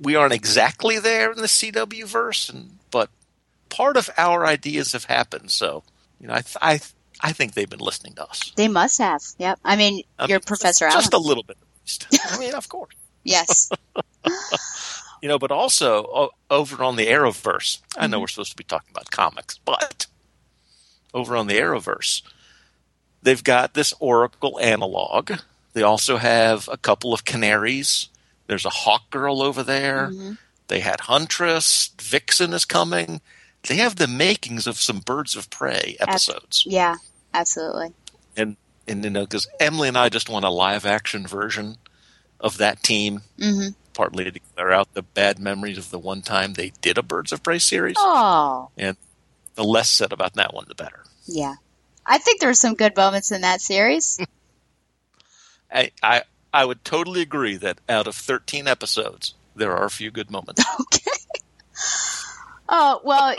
we 0.00 0.14
aren't 0.16 0.32
exactly 0.32 0.98
there 1.00 1.32
in 1.32 1.38
the 1.38 1.46
CW 1.48 2.04
verse, 2.06 2.48
and 2.48 2.78
but 2.92 3.10
part 3.68 3.96
of 3.96 4.08
our 4.16 4.46
ideas 4.46 4.92
have 4.92 5.04
happened. 5.04 5.50
So 5.50 5.82
you 6.20 6.26
know, 6.28 6.34
I 6.34 6.40
th- 6.42 6.56
I 6.62 6.78
th- 6.78 6.92
I 7.22 7.32
think 7.32 7.52
they've 7.54 7.68
been 7.68 7.80
listening 7.80 8.14
to 8.14 8.24
us. 8.26 8.52
They 8.56 8.68
must 8.68 8.98
have. 8.98 9.22
Yep. 9.38 9.58
I 9.64 9.76
mean, 9.76 10.02
I 10.18 10.26
you're 10.26 10.38
mean, 10.38 10.44
Professor 10.46 10.86
just, 10.86 10.94
Allen. 10.94 11.02
just 11.02 11.12
a 11.14 11.18
little 11.18 11.42
bit. 11.44 11.58
At 11.60 11.66
least. 11.84 12.06
I 12.34 12.38
mean, 12.38 12.54
of 12.54 12.68
course. 12.68 12.94
yes. 13.24 13.70
You 15.22 15.28
know, 15.28 15.38
but 15.38 15.50
also 15.50 16.04
o- 16.06 16.30
over 16.48 16.82
on 16.82 16.96
the 16.96 17.06
Arrowverse, 17.08 17.80
I 17.98 18.06
know 18.06 18.16
Mhm. 18.16 18.20
we're 18.22 18.26
supposed 18.28 18.52
to 18.52 18.56
be 18.56 18.64
talking 18.64 18.88
about 18.90 19.10
comics, 19.10 19.58
but 19.66 20.06
over 21.14 21.36
on 21.36 21.46
the 21.46 21.54
Arrowverse, 21.58 22.22
they've 23.22 23.42
got 23.44 23.74
this 23.74 23.92
Oracle 24.00 24.58
analog. 24.60 25.32
They 25.72 25.82
also 25.82 26.16
have 26.16 26.68
a 26.70 26.76
couple 26.76 27.12
of 27.14 27.24
canaries. 27.24 28.08
There's 28.46 28.64
a 28.64 28.70
Hawk 28.70 29.10
Girl 29.10 29.42
over 29.42 29.62
there. 29.62 30.10
Mhm. 30.12 30.38
They 30.68 30.80
had 30.80 31.00
Huntress. 31.00 31.90
Vixen 32.00 32.52
is 32.52 32.64
coming. 32.64 33.20
They 33.68 33.76
have 33.76 33.96
the 33.96 34.08
makings 34.08 34.66
of 34.66 34.80
some 34.80 35.00
Birds 35.00 35.36
of 35.36 35.50
Prey 35.50 35.96
episodes. 36.00 36.64
Yeah, 36.66 36.96
absolutely. 37.34 37.92
And, 38.36 38.56
and 38.88 39.04
you 39.04 39.10
know, 39.10 39.24
because 39.24 39.46
Emily 39.60 39.88
and 39.88 39.98
I 39.98 40.08
just 40.08 40.28
want 40.28 40.44
a 40.44 40.50
live 40.50 40.86
action 40.86 41.26
version 41.26 41.76
of 42.40 42.56
that 42.58 42.82
team, 42.82 43.22
hmm 43.38 43.68
partly 43.92 44.30
to 44.30 44.40
clear 44.54 44.70
out 44.70 44.94
the 44.94 45.02
bad 45.02 45.38
memories 45.38 45.76
of 45.76 45.90
the 45.90 45.98
one 45.98 46.22
time 46.22 46.54
they 46.54 46.72
did 46.80 46.96
a 46.96 47.02
Birds 47.02 47.32
of 47.32 47.42
Prey 47.42 47.58
series. 47.58 47.96
Oh, 47.98 48.70
And 48.78 48.96
the 49.60 49.66
less 49.66 49.90
said 49.90 50.10
about 50.10 50.32
that 50.34 50.54
one, 50.54 50.64
the 50.68 50.74
better. 50.74 51.04
yeah. 51.26 51.56
I 52.06 52.16
think 52.16 52.40
there's 52.40 52.58
some 52.58 52.74
good 52.74 52.96
moments 52.96 53.30
in 53.30 53.42
that 53.42 53.60
series. 53.60 54.18
I, 55.70 55.90
I, 56.02 56.22
I 56.52 56.64
would 56.64 56.82
totally 56.82 57.20
agree 57.20 57.56
that 57.58 57.78
out 57.86 58.06
of 58.06 58.14
13 58.16 58.66
episodes, 58.66 59.34
there 59.54 59.76
are 59.76 59.84
a 59.84 59.90
few 59.90 60.10
good 60.10 60.30
moments. 60.30 60.64
Okay. 60.80 61.10
Oh 62.72 63.00
well, 63.04 63.34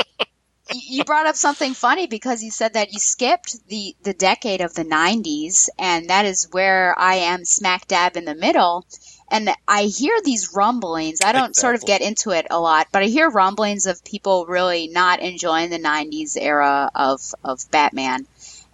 you 0.73 1.05
brought 1.05 1.25
up 1.25 1.37
something 1.37 1.73
funny 1.73 2.05
because 2.05 2.43
you 2.43 2.51
said 2.51 2.73
that 2.73 2.91
you 2.91 2.99
skipped 2.99 3.65
the 3.69 3.95
the 4.03 4.13
decade 4.13 4.59
of 4.59 4.73
the 4.73 4.83
'90s, 4.83 5.69
and 5.79 6.09
that 6.09 6.25
is 6.25 6.49
where 6.51 6.93
I 6.99 7.15
am 7.15 7.45
smack 7.45 7.87
dab 7.87 8.17
in 8.17 8.25
the 8.25 8.35
middle. 8.35 8.85
And 9.31 9.49
I 9.67 9.83
hear 9.83 10.13
these 10.23 10.53
rumblings. 10.53 11.19
I 11.23 11.31
don't 11.31 11.55
sort 11.55 11.75
of 11.75 11.85
get 11.85 12.01
into 12.01 12.31
it 12.31 12.47
a 12.51 12.59
lot, 12.59 12.87
but 12.91 13.01
I 13.01 13.05
hear 13.05 13.29
rumblings 13.29 13.85
of 13.85 14.03
people 14.03 14.45
really 14.45 14.89
not 14.89 15.21
enjoying 15.21 15.69
the 15.69 15.79
'90s 15.79 16.37
era 16.39 16.91
of 16.93 17.21
of 17.43 17.61
Batman. 17.71 18.27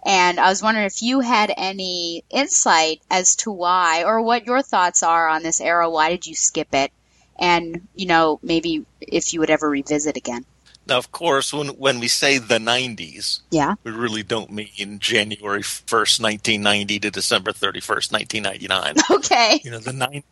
And 0.04 0.40
I 0.40 0.48
was 0.48 0.62
wondering 0.62 0.86
if 0.86 1.00
you 1.02 1.20
had 1.20 1.52
any 1.56 2.24
insight 2.30 3.00
as 3.10 3.36
to 3.36 3.50
why, 3.52 4.04
or 4.04 4.20
what 4.22 4.46
your 4.46 4.62
thoughts 4.62 5.02
are 5.02 5.28
on 5.28 5.42
this 5.44 5.60
era. 5.60 5.88
Why 5.88 6.10
did 6.10 6.26
you 6.26 6.34
skip 6.34 6.74
it? 6.74 6.90
And 7.38 7.86
you 7.94 8.06
know, 8.06 8.40
maybe 8.42 8.84
if 9.00 9.32
you 9.32 9.40
would 9.40 9.50
ever 9.50 9.70
revisit 9.70 10.16
again. 10.16 10.44
Now, 10.88 10.96
of 10.96 11.12
course, 11.12 11.52
when, 11.52 11.68
when 11.76 12.00
we 12.00 12.08
say 12.08 12.38
the 12.38 12.56
90s, 12.58 13.40
Yeah. 13.50 13.74
we 13.84 13.90
really 13.90 14.22
don't 14.22 14.50
mean 14.50 14.98
January 14.98 15.60
1st, 15.60 16.18
1990 16.18 16.98
to 17.00 17.10
December 17.10 17.52
31st, 17.52 18.10
1999. 18.10 18.94
Okay. 19.10 19.60
you 19.62 19.70
know, 19.70 19.80
the 19.80 19.92
nine. 19.92 20.22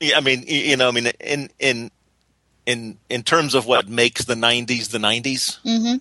Yeah, 0.00 0.16
I 0.18 0.20
mean, 0.20 0.44
you 0.46 0.76
know, 0.76 0.88
I 0.88 0.90
mean, 0.92 1.06
in 1.20 1.50
in 1.58 1.90
in 2.66 2.98
in 3.08 3.22
terms 3.22 3.54
of 3.54 3.66
what 3.66 3.88
makes 3.88 4.24
the 4.24 4.34
'90s 4.34 4.90
the 4.90 4.98
'90s, 4.98 5.60
Mm-hmm. 5.62 5.96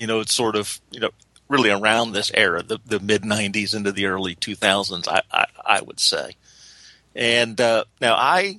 you 0.00 0.06
know, 0.06 0.20
it's 0.20 0.34
sort 0.34 0.56
of 0.56 0.80
you 0.90 1.00
know 1.00 1.10
really 1.48 1.70
around 1.70 2.12
this 2.12 2.30
era, 2.34 2.62
the 2.62 2.78
the 2.86 2.98
mid 3.00 3.22
'90s 3.22 3.74
into 3.74 3.92
the 3.92 4.06
early 4.06 4.34
2000s, 4.34 5.06
I 5.08 5.20
I, 5.30 5.44
I 5.64 5.80
would 5.82 6.00
say. 6.00 6.32
And 7.14 7.60
uh, 7.60 7.84
now 8.00 8.14
I, 8.14 8.58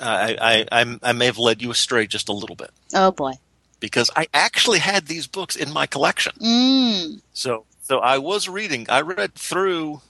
I 0.00 0.64
I 0.72 0.98
I 1.02 1.12
may 1.12 1.26
have 1.26 1.38
led 1.38 1.60
you 1.60 1.70
astray 1.70 2.06
just 2.06 2.28
a 2.28 2.32
little 2.32 2.56
bit 2.56 2.70
Oh 2.94 3.10
boy. 3.12 3.32
because 3.80 4.10
I 4.16 4.26
actually 4.32 4.78
had 4.78 5.06
these 5.06 5.26
books 5.26 5.56
in 5.56 5.70
my 5.72 5.86
collection. 5.86 6.32
Mm. 6.40 7.20
So 7.34 7.66
so 7.82 7.98
I 7.98 8.16
was 8.18 8.48
reading. 8.48 8.86
I 8.88 9.02
read 9.02 9.34
through 9.34 10.00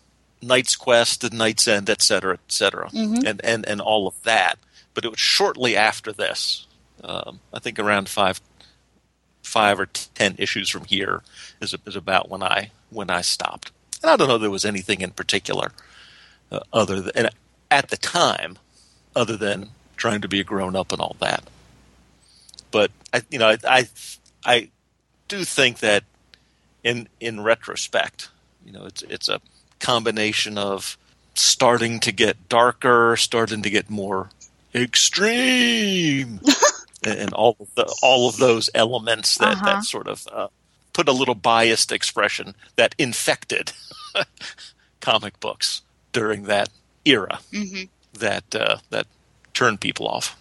Knight's 0.42 0.74
Quest 0.76 1.22
and 1.24 1.34
Knight's 1.38 1.66
End, 1.68 1.88
et 1.88 2.02
cetera, 2.02 2.34
et 2.34 2.52
cetera, 2.52 2.90
Mhm. 2.90 3.24
and, 3.26 3.40
and 3.44 3.64
and 3.66 3.80
all 3.80 4.06
of 4.08 4.20
that. 4.24 4.58
But 4.94 5.04
it 5.04 5.10
was 5.10 5.20
shortly 5.20 5.76
after 5.76 6.12
this. 6.12 6.66
Um, 7.04 7.40
I 7.52 7.58
think 7.60 7.78
around 7.78 8.08
five 8.08 8.40
five 9.42 9.78
or 9.80 9.86
ten 9.86 10.34
issues 10.38 10.68
from 10.68 10.84
here 10.84 11.22
is 11.60 11.74
is 11.86 11.96
about 11.96 12.28
when 12.28 12.42
I 12.42 12.70
when 12.90 13.08
I 13.10 13.20
stopped. 13.22 13.70
And 14.02 14.10
I 14.10 14.16
don't 14.16 14.28
know 14.28 14.34
if 14.36 14.40
there 14.40 14.50
was 14.50 14.64
anything 14.64 15.00
in 15.00 15.12
particular 15.12 15.72
uh, 16.50 16.60
other 16.72 17.00
than 17.00 17.12
and 17.14 17.30
at 17.70 17.88
the 17.88 17.96
time, 17.96 18.58
other 19.16 19.36
than 19.36 19.70
trying 19.96 20.20
to 20.22 20.28
be 20.28 20.40
a 20.40 20.44
grown 20.44 20.74
up 20.76 20.92
and 20.92 21.00
all 21.00 21.16
that. 21.20 21.44
But 22.70 22.90
I, 23.12 23.22
you 23.30 23.38
know, 23.38 23.48
I, 23.48 23.58
I 23.64 23.88
I 24.44 24.68
do 25.28 25.44
think 25.44 25.78
that 25.78 26.04
in 26.82 27.08
in 27.20 27.40
retrospect, 27.40 28.28
you 28.66 28.72
know, 28.72 28.84
it's 28.86 29.02
it's 29.02 29.28
a 29.28 29.40
combination 29.82 30.56
of 30.56 30.96
starting 31.34 32.00
to 32.00 32.12
get 32.12 32.48
darker, 32.48 33.16
starting 33.16 33.62
to 33.62 33.70
get 33.70 33.90
more 33.90 34.30
extreme, 34.74 36.40
and, 37.04 37.32
all 37.34 37.56
of 37.60 37.68
the 37.74 37.94
all 38.02 38.28
of 38.28 38.36
those 38.38 38.70
elements 38.74 39.36
that 39.38 39.52
Uh-huh. 39.52 39.66
that 39.66 39.84
sort 39.84 40.08
of 40.08 40.26
uh, 40.32 40.48
put 40.94 41.08
a 41.08 41.12
little 41.12 41.34
biased 41.34 41.92
expression 41.92 42.54
that 42.76 42.94
infected 42.98 43.72
comic 45.00 45.38
books 45.40 45.82
during 46.12 46.44
that 46.44 46.68
era 47.04 47.40
hmm 47.52 47.84
that 48.18 48.54
uh, 48.54 48.76
that 48.90 49.06
turned 49.54 49.80
people 49.80 50.06
off. 50.06 50.36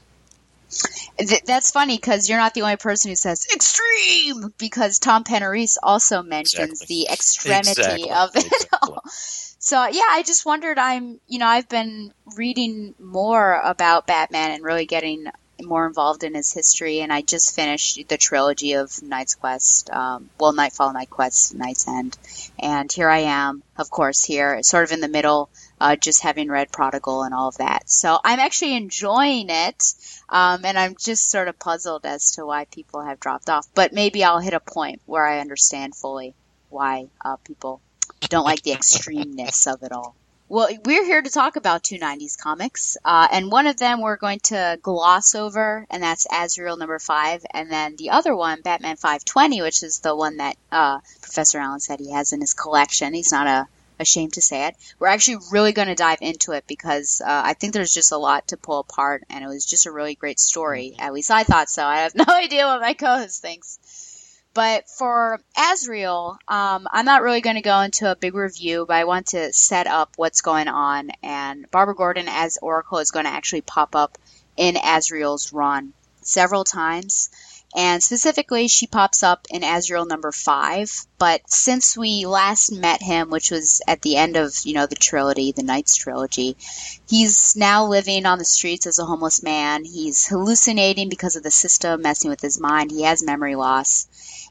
Th- 1.17 1.43
that's 1.45 1.71
funny 1.71 1.97
because 1.97 2.29
you're 2.29 2.37
not 2.39 2.53
the 2.53 2.61
only 2.61 2.77
person 2.77 3.09
who 3.09 3.15
says 3.15 3.45
extreme 3.53 4.53
because 4.57 4.99
Tom 4.99 5.23
Pennerise 5.23 5.77
also 5.81 6.21
mentions 6.23 6.81
Exactly. 6.81 6.95
the 6.95 7.11
extremity 7.11 7.69
Exactly. 7.69 8.11
of 8.11 8.35
it 8.35 8.45
Exactly. 8.45 8.69
all. 8.81 9.03
So 9.05 9.85
yeah, 9.87 10.07
I 10.09 10.23
just 10.25 10.45
wondered. 10.45 10.79
I'm, 10.79 11.19
you 11.27 11.39
know, 11.39 11.45
I've 11.47 11.69
been 11.69 12.13
reading 12.35 12.95
more 12.99 13.59
about 13.63 14.07
Batman 14.07 14.51
and 14.51 14.63
really 14.63 14.85
getting 14.85 15.27
more 15.61 15.85
involved 15.85 16.23
in 16.23 16.33
his 16.33 16.51
history. 16.51 17.01
And 17.01 17.13
I 17.13 17.21
just 17.21 17.53
finished 17.55 17.99
the 18.07 18.17
trilogy 18.17 18.73
of 18.73 19.03
Knight's 19.03 19.35
Quest, 19.35 19.91
um, 19.91 20.29
well, 20.39 20.53
Knightfall, 20.53 20.93
Knight 20.93 21.11
Quest, 21.11 21.53
Knight's 21.53 21.87
End, 21.87 22.17
and 22.57 22.91
here 22.91 23.09
I 23.09 23.19
am, 23.19 23.61
of 23.77 23.91
course, 23.91 24.23
here, 24.23 24.63
sort 24.63 24.85
of 24.85 24.91
in 24.91 25.01
the 25.01 25.07
middle, 25.07 25.49
uh, 25.81 25.95
just 25.95 26.21
having 26.21 26.47
read 26.47 26.71
Prodigal 26.71 27.23
and 27.23 27.33
all 27.33 27.47
of 27.47 27.57
that. 27.57 27.89
So 27.89 28.19
I'm 28.23 28.39
actually 28.39 28.75
enjoying 28.75 29.47
it. 29.49 29.93
Um, 30.29 30.63
and 30.63 30.77
I'm 30.77 30.95
just 30.95 31.29
sort 31.29 31.47
of 31.47 31.59
puzzled 31.59 32.05
as 32.05 32.31
to 32.31 32.45
why 32.45 32.65
people 32.65 33.01
have 33.01 33.19
dropped 33.19 33.49
off. 33.49 33.67
But 33.73 33.91
maybe 33.91 34.23
I'll 34.23 34.39
hit 34.39 34.53
a 34.53 34.59
point 34.59 35.01
where 35.05 35.25
I 35.25 35.39
understand 35.39 35.95
fully 35.95 36.35
why 36.69 37.07
uh, 37.25 37.35
people 37.37 37.81
don't 38.29 38.45
like 38.45 38.61
the 38.61 38.71
extremeness 38.71 39.71
of 39.71 39.83
it 39.83 39.91
all. 39.91 40.15
Well, 40.47 40.69
we're 40.83 41.05
here 41.05 41.21
to 41.21 41.29
talk 41.29 41.55
about 41.55 41.81
two 41.81 41.97
90s 41.97 42.37
comics, 42.37 42.97
uh, 43.05 43.25
and 43.31 43.49
one 43.49 43.67
of 43.67 43.77
them 43.77 44.01
we're 44.01 44.17
going 44.17 44.41
to 44.41 44.77
gloss 44.81 45.33
over, 45.33 45.87
and 45.89 46.03
that's 46.03 46.27
Azrael 46.29 46.75
number 46.75 46.99
five, 46.99 47.45
and 47.53 47.71
then 47.71 47.95
the 47.95 48.09
other 48.09 48.35
one, 48.35 48.61
Batman 48.61 48.97
520, 48.97 49.61
which 49.61 49.81
is 49.81 49.99
the 49.99 50.13
one 50.13 50.37
that 50.37 50.57
uh, 50.69 50.99
Professor 51.21 51.57
Allen 51.57 51.79
said 51.79 52.01
he 52.01 52.11
has 52.11 52.33
in 52.33 52.41
his 52.41 52.53
collection. 52.53 53.13
He's 53.13 53.31
not 53.31 53.47
a, 53.47 53.67
ashamed 54.01 54.33
to 54.33 54.41
say 54.41 54.67
it. 54.67 54.75
We're 54.99 55.07
actually 55.07 55.37
really 55.51 55.71
going 55.71 55.87
to 55.87 55.95
dive 55.95 56.19
into 56.21 56.51
it 56.51 56.65
because 56.67 57.21
uh, 57.21 57.41
I 57.45 57.53
think 57.53 57.73
there's 57.73 57.93
just 57.93 58.11
a 58.11 58.17
lot 58.17 58.49
to 58.49 58.57
pull 58.57 58.79
apart, 58.79 59.23
and 59.29 59.43
it 59.43 59.47
was 59.47 59.65
just 59.65 59.85
a 59.85 59.91
really 59.91 60.15
great 60.15 60.39
story. 60.39 60.95
At 60.99 61.13
least 61.13 61.31
I 61.31 61.43
thought 61.43 61.69
so. 61.69 61.85
I 61.85 61.99
have 61.99 62.15
no 62.15 62.25
idea 62.27 62.65
what 62.65 62.81
my 62.81 62.93
co-host 62.93 63.41
thinks. 63.41 63.79
But 64.53 64.89
for 64.89 65.39
Azrael, 65.57 66.37
um, 66.47 66.87
I'm 66.91 67.05
not 67.05 67.21
really 67.21 67.39
going 67.39 67.55
to 67.55 67.61
go 67.61 67.79
into 67.79 68.11
a 68.11 68.17
big 68.17 68.35
review, 68.35 68.85
but 68.85 68.97
I 68.97 69.05
want 69.05 69.27
to 69.27 69.53
set 69.53 69.87
up 69.87 70.11
what's 70.17 70.41
going 70.41 70.67
on. 70.67 71.11
And 71.23 71.71
Barbara 71.71 71.95
Gordon 71.95 72.27
as 72.27 72.57
Oracle 72.61 72.97
is 72.97 73.11
going 73.11 73.25
to 73.25 73.31
actually 73.31 73.61
pop 73.61 73.95
up 73.95 74.17
in 74.57 74.75
Azrael's 74.75 75.53
run 75.53 75.93
several 76.21 76.65
times. 76.65 77.29
And 77.75 78.03
specifically, 78.03 78.67
she 78.67 78.87
pops 78.87 79.23
up 79.23 79.47
in 79.49 79.63
Azrael 79.63 80.05
number 80.05 80.31
five. 80.31 80.91
But 81.17 81.41
since 81.49 81.97
we 81.97 82.25
last 82.25 82.71
met 82.71 83.01
him, 83.01 83.29
which 83.29 83.49
was 83.49 83.81
at 83.87 84.01
the 84.01 84.17
end 84.17 84.35
of, 84.35 84.53
you 84.65 84.73
know, 84.73 84.87
the 84.87 84.95
trilogy, 84.95 85.51
the 85.51 85.63
Knights 85.63 85.95
trilogy, 85.95 86.57
he's 87.07 87.55
now 87.55 87.85
living 87.85 88.25
on 88.25 88.39
the 88.39 88.45
streets 88.45 88.87
as 88.87 88.99
a 88.99 89.05
homeless 89.05 89.41
man. 89.41 89.85
He's 89.85 90.27
hallucinating 90.27 91.09
because 91.09 91.35
of 91.35 91.43
the 91.43 91.51
system 91.51 92.01
messing 92.01 92.29
with 92.29 92.41
his 92.41 92.59
mind. 92.59 92.91
He 92.91 93.03
has 93.03 93.23
memory 93.23 93.55
loss. 93.55 94.07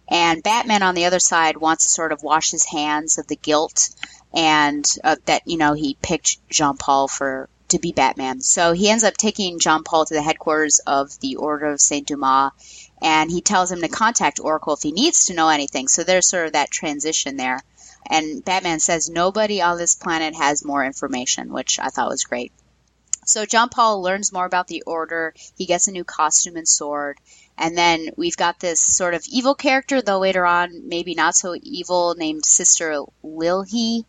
And 0.09 0.43
Batman 0.43 0.83
on 0.83 0.95
the 0.95 1.05
other 1.05 1.21
side 1.21 1.57
wants 1.57 1.85
to 1.85 1.91
sort 1.91 2.13
of 2.13 2.23
wash 2.23 2.51
his 2.51 2.65
hands 2.65 3.19
of 3.19 3.27
the 3.27 3.37
guilt 3.37 3.91
and 4.33 4.87
uh, 5.03 5.17
that, 5.27 5.43
you 5.47 5.57
know, 5.57 5.73
he 5.73 5.97
picked 6.01 6.39
Jean 6.49 6.77
Paul 6.77 7.09
for 7.09 7.49
to 7.71 7.79
be 7.79 7.93
Batman. 7.93 8.41
So 8.41 8.73
he 8.73 8.89
ends 8.89 9.05
up 9.05 9.17
taking 9.17 9.59
John 9.59 9.85
Paul 9.85 10.05
to 10.05 10.15
the 10.15 10.23
headquarters 10.23 10.81
of 10.87 11.19
the 11.21 11.37
Order 11.37 11.67
of 11.67 11.81
Saint 11.81 12.07
Dumas 12.07 12.53
and 13.03 13.31
he 13.31 13.41
tells 13.41 13.73
him 13.73 13.81
to 13.81 13.89
contact 13.89 14.41
Oracle 14.41 14.75
if 14.75 14.83
he 14.83 14.93
needs 14.93 15.27
to 15.27 15.35
know 15.35 15.49
anything. 15.49 15.89
So 15.89 16.05
there's 16.05 16.29
sort 16.29 16.47
of 16.47 16.53
that 16.53 16.71
transition 16.71 17.37
there. 17.37 17.61
And 18.07 18.45
Batman 18.45 18.81
says 18.81 19.09
nobody 19.09 19.63
on 19.63 19.79
this 19.79 19.95
planet 19.95 20.35
has 20.35 20.65
more 20.65 20.85
information, 20.85 21.53
which 21.53 21.79
I 21.79 21.89
thought 21.89 22.11
was 22.11 22.25
great. 22.25 22.53
So 23.25 23.47
John 23.47 23.69
Paul 23.69 24.03
learns 24.03 24.33
more 24.33 24.45
about 24.45 24.67
the 24.67 24.83
Order. 24.83 25.35
He 25.57 25.67
gets 25.67 25.89
a 25.89 25.93
new 25.93 26.05
costume 26.05 26.57
and 26.57 26.69
sword. 26.69 27.19
And 27.57 27.77
then 27.77 28.11
we've 28.17 28.37
got 28.37 28.59
this 28.59 28.81
sort 28.81 29.15
of 29.15 29.25
evil 29.31 29.55
character, 29.55 30.03
though 30.03 30.19
later 30.19 30.47
on, 30.47 30.89
maybe 30.89 31.15
not 31.15 31.37
so 31.37 31.55
evil, 31.63 32.15
named 32.17 32.45
Sister 32.45 33.05
Lilhy. 33.23 34.05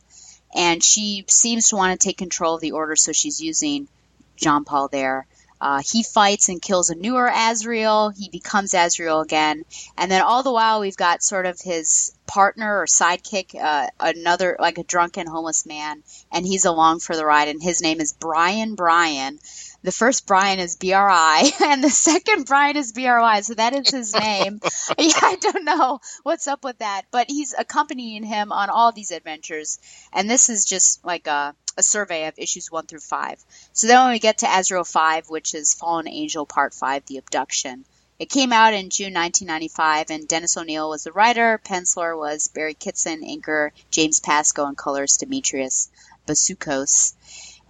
And 0.55 0.83
she 0.83 1.25
seems 1.27 1.69
to 1.69 1.75
want 1.75 1.99
to 1.99 2.05
take 2.05 2.17
control 2.17 2.55
of 2.55 2.61
the 2.61 2.71
Order, 2.71 2.95
so 2.95 3.11
she's 3.11 3.41
using 3.41 3.87
John 4.35 4.65
Paul 4.65 4.87
there. 4.87 5.25
Uh, 5.61 5.79
he 5.85 6.01
fights 6.01 6.49
and 6.49 6.59
kills 6.59 6.89
a 6.89 6.95
newer 6.95 7.31
Azrael. 7.31 8.09
He 8.09 8.29
becomes 8.29 8.73
Azrael 8.73 9.21
again. 9.21 9.63
And 9.95 10.09
then 10.09 10.23
all 10.23 10.41
the 10.41 10.51
while, 10.51 10.79
we've 10.79 10.97
got 10.97 11.21
sort 11.21 11.45
of 11.45 11.61
his 11.61 12.13
partner 12.25 12.79
or 12.79 12.87
sidekick, 12.87 13.53
uh, 13.53 13.87
another, 13.99 14.57
like 14.59 14.79
a 14.79 14.83
drunken 14.83 15.27
homeless 15.27 15.67
man. 15.67 16.01
And 16.31 16.47
he's 16.47 16.65
along 16.65 17.01
for 17.01 17.15
the 17.15 17.25
ride. 17.25 17.47
And 17.47 17.61
his 17.61 17.79
name 17.79 18.01
is 18.01 18.11
Brian 18.11 18.73
Brian. 18.73 19.39
The 19.83 19.91
first 19.91 20.27
Brian 20.27 20.59
is 20.59 20.75
B 20.75 20.93
R 20.93 21.09
I, 21.09 21.51
and 21.65 21.83
the 21.83 21.89
second 21.89 22.45
Brian 22.45 22.77
is 22.77 22.91
B 22.91 23.07
R 23.07 23.19
Y. 23.19 23.41
So 23.41 23.55
that 23.55 23.73
is 23.73 23.89
his 23.89 24.13
name. 24.19 24.59
yeah, 24.97 25.13
I 25.21 25.37
don't 25.39 25.65
know 25.65 25.99
what's 26.23 26.47
up 26.47 26.63
with 26.63 26.77
that, 26.79 27.03
but 27.11 27.29
he's 27.29 27.55
accompanying 27.57 28.23
him 28.23 28.51
on 28.51 28.69
all 28.69 28.91
these 28.91 29.11
adventures. 29.11 29.79
And 30.13 30.29
this 30.29 30.49
is 30.49 30.65
just 30.65 31.03
like 31.03 31.27
a, 31.27 31.55
a 31.77 31.83
survey 31.83 32.27
of 32.27 32.37
issues 32.37 32.71
one 32.71 32.85
through 32.85 32.99
five. 32.99 33.43
So 33.73 33.87
then 33.87 34.03
when 34.03 34.13
we 34.13 34.19
get 34.19 34.39
to 34.39 34.47
Azrael 34.59 34.83
5, 34.83 35.29
which 35.29 35.55
is 35.55 35.73
Fallen 35.73 36.07
Angel 36.07 36.45
Part 36.45 36.73
5, 36.73 37.05
The 37.07 37.17
Abduction, 37.17 37.85
it 38.21 38.29
came 38.29 38.53
out 38.53 38.75
in 38.75 38.91
June 38.91 39.15
1995, 39.15 40.11
and 40.11 40.27
Dennis 40.27 40.55
O'Neil 40.55 40.89
was 40.89 41.05
the 41.05 41.11
writer. 41.11 41.59
Penciler 41.65 42.15
was 42.15 42.49
Barry 42.49 42.75
Kitson, 42.75 43.23
inker 43.23 43.71
James 43.89 44.19
Pascoe, 44.19 44.67
and 44.67 44.77
colors 44.77 45.17
Demetrius 45.17 45.89
Basukos. 46.27 47.15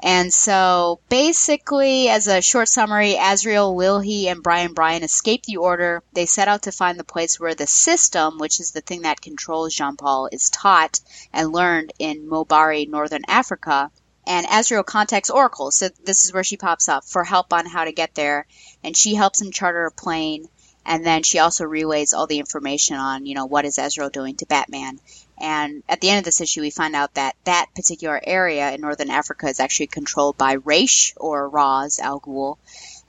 And 0.03 0.33
so 0.33 0.99
basically, 1.09 2.09
as 2.09 2.25
a 2.25 2.41
short 2.41 2.67
summary, 2.67 3.17
Azrael, 3.19 3.75
Lilhy, 3.75 4.27
and 4.27 4.41
Brian 4.41 4.73
Brian 4.73 5.03
escape 5.03 5.43
the 5.43 5.57
order. 5.57 6.01
They 6.13 6.25
set 6.25 6.47
out 6.47 6.63
to 6.63 6.71
find 6.71 6.99
the 6.99 7.03
place 7.03 7.39
where 7.39 7.53
the 7.53 7.67
system, 7.67 8.39
which 8.39 8.59
is 8.59 8.71
the 8.71 8.81
thing 8.81 9.03
that 9.03 9.21
controls 9.21 9.75
Jean 9.75 9.97
Paul, 9.97 10.27
is 10.31 10.49
taught 10.49 10.99
and 11.31 11.51
learned 11.51 11.93
in 11.99 12.27
Mobari, 12.27 12.89
Northern 12.89 13.23
Africa. 13.27 13.91
And 14.25 14.47
Azrael 14.49 14.83
contacts 14.83 15.29
Oracle, 15.29 15.71
so 15.71 15.89
this 16.03 16.25
is 16.25 16.33
where 16.33 16.43
she 16.43 16.57
pops 16.57 16.89
up 16.89 17.05
for 17.05 17.23
help 17.23 17.53
on 17.53 17.67
how 17.67 17.85
to 17.85 17.91
get 17.91 18.15
there. 18.15 18.47
And 18.83 18.97
she 18.97 19.13
helps 19.13 19.39
him 19.39 19.51
charter 19.51 19.85
a 19.85 19.91
plane. 19.91 20.47
And 20.83 21.05
then 21.05 21.21
she 21.21 21.37
also 21.37 21.63
relays 21.65 22.13
all 22.13 22.25
the 22.25 22.39
information 22.39 22.97
on, 22.97 23.27
you 23.27 23.35
know, 23.35 23.45
what 23.45 23.65
is 23.65 23.77
Azrael 23.77 24.09
doing 24.09 24.35
to 24.37 24.47
Batman. 24.47 24.99
And 25.41 25.81
at 25.89 26.01
the 26.01 26.09
end 26.09 26.19
of 26.19 26.25
this 26.25 26.39
issue, 26.39 26.61
we 26.61 26.69
find 26.69 26.95
out 26.95 27.15
that 27.15 27.35
that 27.45 27.67
particular 27.75 28.21
area 28.23 28.71
in 28.71 28.81
northern 28.81 29.09
Africa 29.09 29.47
is 29.47 29.59
actually 29.59 29.87
controlled 29.87 30.37
by 30.37 30.53
Raish 30.53 31.13
or 31.17 31.49
Ra's 31.49 31.99
al 31.99 32.19
Ghul. 32.19 32.57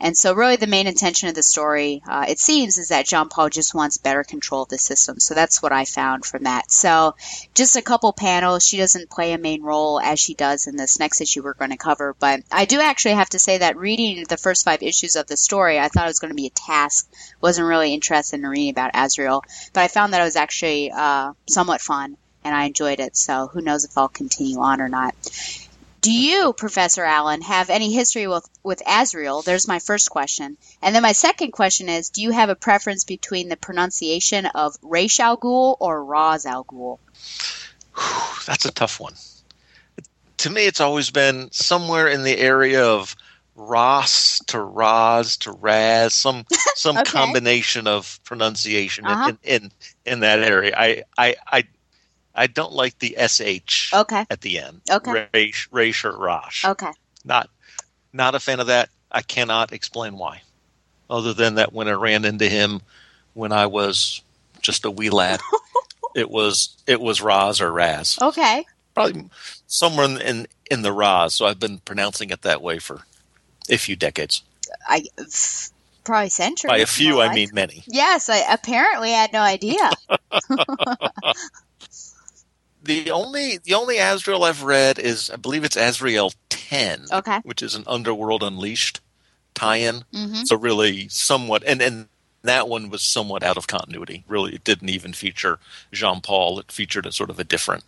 And 0.00 0.16
so, 0.16 0.32
really, 0.32 0.56
the 0.56 0.66
main 0.66 0.88
intention 0.88 1.28
of 1.28 1.36
the 1.36 1.44
story, 1.44 2.02
uh, 2.08 2.24
it 2.28 2.40
seems, 2.40 2.76
is 2.76 2.88
that 2.88 3.06
Jean 3.06 3.28
Paul 3.28 3.50
just 3.50 3.72
wants 3.72 3.98
better 3.98 4.24
control 4.24 4.62
of 4.62 4.68
the 4.68 4.78
system. 4.78 5.20
So 5.20 5.34
that's 5.34 5.62
what 5.62 5.70
I 5.70 5.84
found 5.84 6.24
from 6.24 6.42
that. 6.42 6.72
So, 6.72 7.14
just 7.54 7.76
a 7.76 7.82
couple 7.82 8.12
panels. 8.12 8.66
She 8.66 8.78
doesn't 8.78 9.10
play 9.10 9.32
a 9.32 9.38
main 9.38 9.62
role 9.62 10.00
as 10.00 10.18
she 10.18 10.34
does 10.34 10.66
in 10.66 10.76
this 10.76 10.98
next 10.98 11.20
issue 11.20 11.44
we're 11.44 11.54
going 11.54 11.70
to 11.70 11.76
cover. 11.76 12.16
But 12.18 12.40
I 12.50 12.64
do 12.64 12.80
actually 12.80 13.14
have 13.14 13.28
to 13.28 13.38
say 13.38 13.58
that 13.58 13.76
reading 13.76 14.24
the 14.28 14.36
first 14.36 14.64
five 14.64 14.82
issues 14.82 15.14
of 15.14 15.28
the 15.28 15.36
story, 15.36 15.78
I 15.78 15.86
thought 15.86 16.06
it 16.06 16.08
was 16.08 16.18
going 16.18 16.32
to 16.32 16.42
be 16.42 16.48
a 16.48 16.50
task. 16.50 17.08
Wasn't 17.40 17.68
really 17.68 17.94
interested 17.94 18.40
in 18.40 18.46
reading 18.46 18.70
about 18.70 18.90
Azrael, 18.94 19.44
but 19.72 19.82
I 19.82 19.88
found 19.88 20.14
that 20.14 20.20
it 20.20 20.24
was 20.24 20.36
actually 20.36 20.90
uh, 20.90 21.34
somewhat 21.46 21.80
fun 21.80 22.16
and 22.44 22.54
I 22.54 22.64
enjoyed 22.64 23.00
it. 23.00 23.16
So 23.16 23.48
who 23.48 23.60
knows 23.60 23.84
if 23.84 23.96
I'll 23.96 24.08
continue 24.08 24.58
on 24.60 24.80
or 24.80 24.88
not. 24.88 25.14
Do 26.02 26.10
you, 26.10 26.52
Professor 26.52 27.04
Allen, 27.04 27.42
have 27.42 27.70
any 27.70 27.92
history 27.92 28.26
with, 28.26 28.48
with 28.64 28.82
Azrael? 28.84 29.42
There's 29.42 29.68
my 29.68 29.78
first 29.78 30.10
question. 30.10 30.56
And 30.82 30.94
then 30.94 31.02
my 31.02 31.12
second 31.12 31.52
question 31.52 31.88
is, 31.88 32.10
do 32.10 32.22
you 32.22 32.32
have 32.32 32.48
a 32.48 32.56
preference 32.56 33.04
between 33.04 33.48
the 33.48 33.56
pronunciation 33.56 34.46
of 34.46 34.76
Raish 34.82 35.20
Al 35.20 35.36
Ghul 35.36 35.76
or 35.78 36.04
Ra's 36.04 36.44
Al 36.44 36.64
Ghul? 36.64 36.98
That's 38.46 38.64
a 38.64 38.72
tough 38.72 38.98
one. 38.98 39.14
To 40.38 40.50
me, 40.50 40.66
it's 40.66 40.80
always 40.80 41.10
been 41.10 41.52
somewhere 41.52 42.08
in 42.08 42.24
the 42.24 42.36
area 42.36 42.84
of 42.84 43.14
Ross 43.54 44.40
to 44.46 44.60
Raz 44.60 45.36
to 45.38 45.52
Raz, 45.52 46.14
some 46.14 46.46
some 46.74 46.96
okay. 46.96 47.10
combination 47.10 47.86
of 47.86 48.18
pronunciation 48.24 49.06
uh-huh. 49.06 49.32
in, 49.42 49.62
in 49.64 49.72
in 50.04 50.20
that 50.20 50.40
area. 50.40 50.74
I 50.76 51.04
I 51.16 51.36
I 51.46 51.64
I 52.34 52.46
don't 52.46 52.72
like 52.72 52.98
the 52.98 53.16
sh 53.28 53.92
okay. 53.92 54.24
at 54.30 54.40
the 54.40 54.58
end. 54.58 54.80
Okay. 54.90 55.28
Raish, 55.32 55.68
Raish 55.70 56.04
or 56.04 56.16
Rosh. 56.16 56.64
Okay. 56.64 56.90
Not 57.24 57.48
not 58.12 58.34
a 58.34 58.40
fan 58.40 58.60
of 58.60 58.68
that. 58.68 58.88
I 59.10 59.22
cannot 59.22 59.72
explain 59.72 60.16
why. 60.16 60.42
Other 61.10 61.34
than 61.34 61.56
that 61.56 61.72
when 61.72 61.88
I 61.88 61.92
ran 61.92 62.24
into 62.24 62.48
him 62.48 62.80
when 63.34 63.52
I 63.52 63.66
was 63.66 64.22
just 64.60 64.84
a 64.84 64.90
wee 64.90 65.10
lad, 65.10 65.40
it 66.16 66.30
was 66.30 66.76
it 66.86 67.00
was 67.00 67.20
Raz 67.20 67.60
or 67.60 67.70
Raz. 67.70 68.18
Okay. 68.20 68.64
Probably 68.94 69.28
somewhere 69.66 70.06
in, 70.06 70.20
in 70.20 70.46
in 70.70 70.82
the 70.82 70.92
Raz, 70.92 71.34
so 71.34 71.46
I've 71.46 71.60
been 71.60 71.78
pronouncing 71.78 72.30
it 72.30 72.42
that 72.42 72.62
way 72.62 72.78
for 72.78 73.02
a 73.68 73.76
few 73.76 73.96
decades. 73.96 74.42
I 74.86 75.04
probably 76.04 76.30
centuries. 76.30 76.70
By 76.70 76.78
a 76.78 76.86
few, 76.86 77.20
I 77.20 77.34
mean 77.34 77.50
many. 77.52 77.84
Yes, 77.86 78.28
I 78.28 78.38
apparently 78.52 79.10
had 79.10 79.32
no 79.32 79.40
idea. 79.40 79.90
the 82.82 83.10
only 83.10 83.58
the 83.58 83.74
only 83.74 83.98
Azrael 83.98 84.44
I've 84.44 84.62
read 84.62 84.98
is 84.98 85.30
I 85.30 85.36
believe 85.36 85.64
it's 85.64 85.76
Azrael 85.76 86.32
ten, 86.48 87.04
okay, 87.12 87.40
which 87.44 87.62
is 87.62 87.74
an 87.74 87.84
Underworld 87.86 88.42
Unleashed 88.42 89.00
tie-in. 89.54 90.04
Mm-hmm. 90.12 90.44
So 90.44 90.56
really, 90.56 91.08
somewhat, 91.08 91.62
and 91.66 91.80
and 91.82 92.08
that 92.42 92.68
one 92.68 92.90
was 92.90 93.02
somewhat 93.02 93.42
out 93.42 93.56
of 93.56 93.66
continuity. 93.66 94.24
Really, 94.26 94.54
it 94.54 94.64
didn't 94.64 94.88
even 94.88 95.12
feature 95.12 95.58
Jean 95.92 96.20
Paul. 96.20 96.58
It 96.58 96.72
featured 96.72 97.06
a 97.06 97.12
sort 97.12 97.30
of 97.30 97.38
a 97.38 97.44
different 97.44 97.84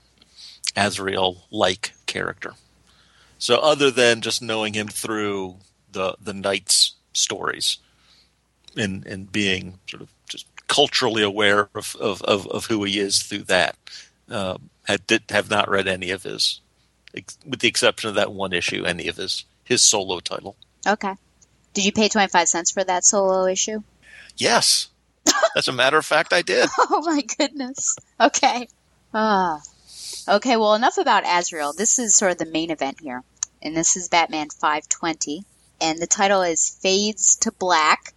Azrael-like 0.77 1.93
character. 2.07 2.53
So 3.39 3.59
other 3.59 3.91
than 3.91 4.21
just 4.21 4.43
knowing 4.43 4.75
him 4.75 4.89
through 4.89 5.57
the 5.91 6.17
the 6.23 6.35
Knights 6.35 6.95
stories, 7.13 7.79
and 8.77 9.05
and 9.07 9.33
being 9.33 9.81
sort 9.89 10.03
of 10.03 10.09
just 10.29 10.47
culturally 10.69 11.23
aware 11.23 11.69
of 11.75 11.97
of, 12.01 12.23
of, 12.23 12.47
of 12.49 12.67
who 12.67 12.85
he 12.85 12.99
is 12.99 13.23
through 13.23 13.45
that. 13.45 13.77
Um, 14.29 14.71
had 14.85 15.07
did, 15.07 15.25
have 15.31 15.51
not 15.51 15.69
read 15.69 15.89
any 15.89 16.11
of 16.11 16.23
his, 16.23 16.61
with 17.47 17.61
the 17.61 17.69
exception 17.69 18.09
of 18.09 18.15
that 18.17 18.33
one 18.33 18.53
issue, 18.53 18.85
any 18.85 19.09
of 19.09 19.17
his 19.17 19.45
his 19.65 19.83
solo 19.83 20.21
title. 20.21 20.57
Okay. 20.87 21.15
Did 21.73 21.85
you 21.85 21.93
pay 21.93 22.09
twenty 22.09 22.29
five 22.29 22.49
cents 22.49 22.71
for 22.71 22.85
that 22.85 23.05
solo 23.05 23.47
issue? 23.47 23.83
Yes. 24.37 24.89
As 25.57 25.69
a 25.69 25.73
matter 25.73 25.97
of 25.97 26.05
fact, 26.05 26.33
I 26.33 26.43
did. 26.43 26.69
oh 26.79 27.03
my 27.05 27.23
goodness. 27.39 27.97
Okay. 28.21 28.69
Ah. 29.13 29.61
Okay. 30.29 30.57
Well, 30.57 30.75
enough 30.75 30.99
about 30.99 31.25
Azrael. 31.27 31.73
This 31.73 31.99
is 31.99 32.15
sort 32.15 32.33
of 32.33 32.39
the 32.39 32.47
main 32.47 32.71
event 32.71 33.01
here, 33.01 33.23
and 33.63 33.77
this 33.77 33.97
is 33.97 34.09
Batman 34.09 34.51
five 34.51 34.89
twenty, 34.89 35.45
and 35.81 35.99
the 35.99 36.07
title 36.07 36.43
is 36.43 36.69
Fades 36.69 37.37
to 37.37 37.53
Black. 37.53 38.13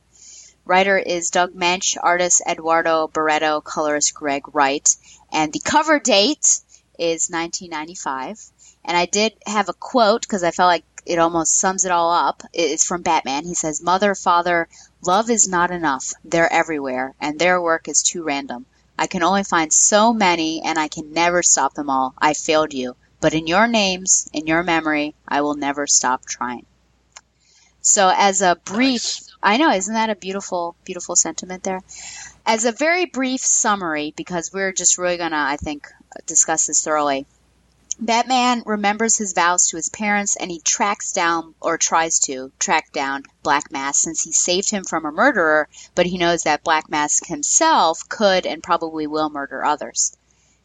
Writer 0.66 0.98
is 0.98 1.30
Doug 1.30 1.54
Moench, 1.54 1.96
artist 2.02 2.42
Eduardo 2.46 3.08
Barreto, 3.08 3.62
colorist 3.62 4.14
Greg 4.14 4.54
Wright, 4.54 4.98
and 5.32 5.52
the 5.52 5.60
cover 5.60 6.00
date 6.00 6.60
is 6.98 7.30
1995. 7.30 8.40
And 8.86 8.96
I 8.96 9.06
did 9.06 9.34
have 9.46 9.70
a 9.70 9.74
quote 9.74 10.22
because 10.22 10.44
I 10.44 10.52
felt 10.52 10.68
like 10.68 10.86
it 11.06 11.20
almost 11.20 11.58
sums 11.58 11.86
it 11.86 11.92
all 11.92 12.12
up. 12.12 12.44
It's 12.54 12.86
from 12.86 13.02
Batman. 13.02 13.46
He 13.46 13.54
says, 13.54 13.82
Mother, 13.82 14.16
Father, 14.16 14.68
love 15.02 15.30
is 15.30 15.48
not 15.48 15.72
enough. 15.72 16.14
They're 16.24 16.52
everywhere, 16.52 17.14
and 17.20 17.38
their 17.40 17.62
work 17.62 17.88
is 17.88 18.04
too 18.04 18.24
random. 18.24 18.66
I 19.00 19.08
can 19.08 19.24
only 19.24 19.44
find 19.44 19.72
so 19.72 20.14
many, 20.14 20.62
and 20.64 20.78
I 20.80 20.88
can 20.88 21.14
never 21.14 21.44
stop 21.44 21.74
them 21.76 21.90
all. 21.90 22.14
I 22.18 22.34
failed 22.34 22.74
you. 22.74 22.96
But 23.20 23.34
in 23.34 23.48
your 23.48 23.68
names, 23.68 24.30
in 24.34 24.48
your 24.48 24.64
memory, 24.64 25.16
I 25.28 25.42
will 25.42 25.56
never 25.56 25.88
stop 25.88 26.26
trying. 26.26 26.66
So, 27.82 28.12
as 28.14 28.42
a 28.42 28.58
brief, 28.66 29.04
nice. 29.04 29.36
I 29.42 29.58
know, 29.58 29.72
isn't 29.72 29.94
that 29.94 30.10
a 30.10 30.16
beautiful, 30.16 30.76
beautiful 30.84 31.16
sentiment 31.16 31.64
there? 31.64 31.82
As 32.50 32.64
a 32.64 32.72
very 32.72 33.04
brief 33.04 33.42
summary, 33.42 34.14
because 34.16 34.54
we're 34.54 34.72
just 34.72 34.98
really 34.98 35.18
going 35.18 35.32
to, 35.32 35.38
I 35.38 35.58
think, 35.58 35.86
discuss 36.26 36.68
this 36.68 36.82
thoroughly. 36.82 37.28
Batman 38.00 38.64
remembers 38.66 39.18
his 39.18 39.34
vows 39.34 39.68
to 39.68 39.76
his 39.76 39.90
parents 39.90 40.38
and 40.38 40.50
he 40.50 40.62
tracks 40.62 41.12
down, 41.12 41.56
or 41.60 41.78
tries 41.78 42.20
to 42.20 42.54
track 42.58 42.94
down, 42.94 43.24
Black 43.44 43.70
Mask 43.70 44.02
since 44.02 44.22
he 44.22 44.32
saved 44.32 44.70
him 44.70 44.86
from 44.86 45.06
a 45.06 45.12
murderer, 45.12 45.68
but 45.94 46.06
he 46.06 46.18
knows 46.18 46.44
that 46.44 46.64
Black 46.64 46.90
Mask 46.90 47.26
himself 47.26 48.08
could 48.08 48.46
and 48.46 48.64
probably 48.64 49.08
will 49.08 49.30
murder 49.30 49.66
others. 49.66 50.16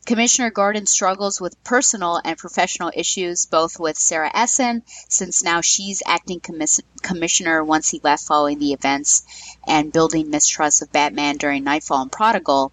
Commissioner 0.05 0.51
Gordon 0.51 0.87
struggles 0.87 1.41
with 1.41 1.63
personal 1.63 2.21
and 2.25 2.37
professional 2.37 2.91
issues, 2.93 3.47
both 3.47 3.79
with 3.79 3.97
Sarah 3.97 4.33
Essen, 4.35 4.83
since 5.09 5.45
now 5.45 5.61
she's 5.61 6.03
acting 6.05 6.41
commis- 6.41 6.81
commissioner 7.03 7.63
once 7.63 7.91
he 7.91 8.01
left 8.03 8.27
following 8.27 8.59
the 8.59 8.73
events, 8.73 9.23
and 9.65 9.93
building 9.93 10.29
mistrust 10.29 10.83
of 10.83 10.91
Batman 10.91 11.37
during 11.37 11.63
Knightfall 11.63 12.03
and 12.03 12.11
Prodigal. 12.11 12.73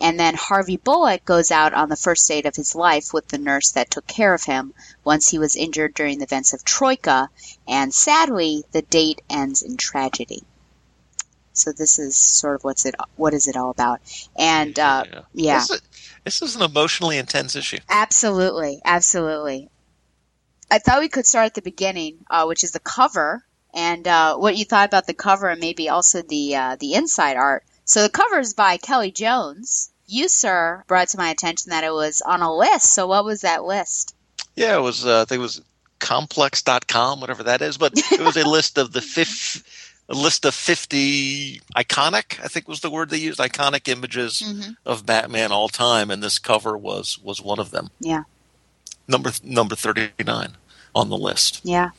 And 0.00 0.18
then 0.18 0.34
Harvey 0.34 0.76
Bullock 0.76 1.24
goes 1.24 1.52
out 1.52 1.74
on 1.74 1.90
the 1.90 1.96
first 1.96 2.26
date 2.26 2.44
of 2.44 2.56
his 2.56 2.74
life 2.74 3.12
with 3.12 3.28
the 3.28 3.38
nurse 3.38 3.70
that 3.70 3.92
took 3.92 4.08
care 4.08 4.34
of 4.34 4.42
him 4.42 4.74
once 5.04 5.28
he 5.28 5.38
was 5.38 5.54
injured 5.54 5.94
during 5.94 6.18
the 6.18 6.24
events 6.24 6.54
of 6.54 6.64
Troika, 6.64 7.30
and 7.68 7.94
sadly, 7.94 8.64
the 8.72 8.82
date 8.82 9.22
ends 9.30 9.62
in 9.62 9.76
tragedy. 9.76 10.42
So 11.54 11.72
this 11.72 11.98
is 11.98 12.16
sort 12.16 12.56
of 12.56 12.64
what's 12.64 12.84
it 12.84 12.94
what 13.16 13.32
is 13.32 13.48
it 13.48 13.56
all 13.56 13.70
about? 13.70 14.00
And 14.36 14.78
uh, 14.78 15.04
yeah. 15.32 15.58
This, 15.58 15.70
is, 15.70 15.82
this 16.24 16.42
is 16.42 16.56
an 16.56 16.62
emotionally 16.62 17.16
intense 17.16 17.56
issue. 17.56 17.78
Absolutely, 17.88 18.80
absolutely. 18.84 19.70
I 20.70 20.78
thought 20.78 21.00
we 21.00 21.08
could 21.08 21.26
start 21.26 21.46
at 21.46 21.54
the 21.54 21.62
beginning, 21.62 22.18
uh, 22.28 22.44
which 22.46 22.64
is 22.64 22.72
the 22.72 22.80
cover, 22.80 23.44
and 23.72 24.06
uh, 24.08 24.36
what 24.36 24.56
you 24.56 24.64
thought 24.64 24.88
about 24.88 25.06
the 25.06 25.14
cover, 25.14 25.48
and 25.48 25.60
maybe 25.60 25.88
also 25.88 26.22
the 26.22 26.56
uh, 26.56 26.76
the 26.78 26.94
inside 26.94 27.36
art. 27.36 27.64
So 27.84 28.02
the 28.02 28.08
cover 28.08 28.40
is 28.40 28.54
by 28.54 28.76
Kelly 28.78 29.12
Jones. 29.12 29.90
You, 30.06 30.28
sir, 30.28 30.84
brought 30.86 31.08
to 31.08 31.18
my 31.18 31.30
attention 31.30 31.70
that 31.70 31.84
it 31.84 31.92
was 31.92 32.20
on 32.20 32.42
a 32.42 32.54
list. 32.54 32.92
So 32.94 33.06
what 33.06 33.24
was 33.24 33.42
that 33.42 33.64
list? 33.64 34.14
Yeah, 34.56 34.76
it 34.76 34.80
was. 34.80 35.06
Uh, 35.06 35.22
I 35.22 35.24
think 35.24 35.38
it 35.38 35.42
was 35.42 35.62
complex.com, 36.00 37.20
whatever 37.20 37.44
that 37.44 37.62
is, 37.62 37.78
but 37.78 37.92
it 38.12 38.20
was 38.20 38.36
a 38.36 38.48
list 38.48 38.76
of 38.78 38.92
the 38.92 39.00
fifth 39.00 39.83
a 40.08 40.14
list 40.14 40.44
of 40.44 40.54
50 40.54 41.60
iconic 41.76 42.38
i 42.44 42.48
think 42.48 42.68
was 42.68 42.80
the 42.80 42.90
word 42.90 43.08
they 43.10 43.16
used 43.16 43.38
iconic 43.40 43.88
images 43.88 44.42
Mm-hmm. 44.44 44.72
of 44.84 45.06
batman 45.06 45.50
all 45.52 45.68
time 45.68 46.10
and 46.10 46.22
this 46.22 46.38
cover 46.38 46.76
was 46.76 47.18
was 47.18 47.40
one 47.40 47.58
of 47.58 47.70
them. 47.70 47.90
Yeah, 48.00 48.24
number 49.08 49.32
number 49.42 49.74
39 49.76 50.56
on 50.94 51.08
the 51.08 51.16
list. 51.16 51.60
Yeah, 51.64 51.90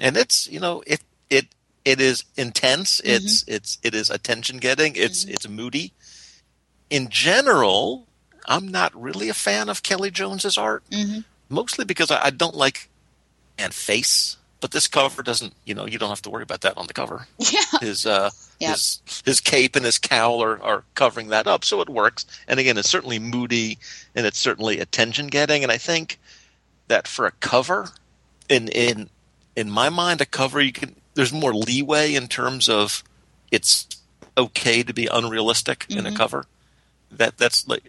and 0.00 0.16
it's 0.16 0.46
you 0.48 0.60
know 0.60 0.82
it 0.86 1.00
it 1.30 1.46
it 1.84 2.00
is 2.00 2.24
intense. 2.36 3.00
It's 3.04 3.44
it's 3.48 3.78
it 3.82 3.94
is 3.94 4.10
attention 4.10 4.58
getting. 4.58 4.94
It's 4.96 5.24
it's 5.24 5.48
moody. 5.48 5.92
In 6.90 7.08
general 7.08 8.06
i'm 8.48 8.68
not 8.68 8.94
really 8.94 9.28
a 9.28 9.34
fan 9.34 9.68
of 9.68 9.82
kelly 9.82 10.08
jones's 10.08 10.56
art 10.56 10.84
Mhm. 10.92 11.24
mostly 11.48 11.84
because 11.84 12.12
I, 12.12 12.26
I 12.26 12.30
don't 12.30 12.54
like 12.54 12.88
and 13.58 13.74
face 13.74 14.36
but 14.60 14.70
this 14.70 14.88
cover 14.88 15.22
doesn't 15.22 15.52
you 15.64 15.74
know 15.74 15.86
you 15.86 15.98
don't 15.98 16.08
have 16.08 16.22
to 16.22 16.30
worry 16.30 16.42
about 16.42 16.62
that 16.62 16.76
on 16.78 16.86
the 16.86 16.92
cover 16.94 17.26
yeah. 17.38 17.60
his 17.80 18.06
uh 18.06 18.30
Yep. 18.58 18.70
his 18.70 19.02
his 19.26 19.40
cape 19.40 19.76
and 19.76 19.84
his 19.84 19.98
cowl 19.98 20.42
are, 20.42 20.62
are 20.62 20.84
covering 20.94 21.28
that 21.28 21.46
up 21.46 21.62
so 21.62 21.82
it 21.82 21.90
works 21.90 22.24
and 22.48 22.58
again 22.58 22.78
it's 22.78 22.88
certainly 22.88 23.18
moody 23.18 23.76
and 24.14 24.24
it's 24.24 24.38
certainly 24.38 24.80
attention 24.80 25.26
getting 25.26 25.62
and 25.62 25.70
i 25.70 25.76
think 25.76 26.18
that 26.88 27.06
for 27.06 27.26
a 27.26 27.32
cover 27.32 27.90
in 28.48 28.68
in 28.68 29.10
in 29.56 29.70
my 29.70 29.90
mind 29.90 30.22
a 30.22 30.24
cover 30.26 30.58
you 30.62 30.72
can 30.72 30.96
there's 31.14 31.34
more 31.34 31.52
leeway 31.54 32.14
in 32.14 32.28
terms 32.28 32.66
of 32.66 33.04
it's 33.50 33.86
okay 34.38 34.82
to 34.82 34.94
be 34.94 35.06
unrealistic 35.06 35.84
in 35.90 36.06
a 36.06 36.10
Mhm. 36.10 36.16
cover 36.16 36.46
that 37.10 37.36
that's 37.36 37.68
like 37.68 37.84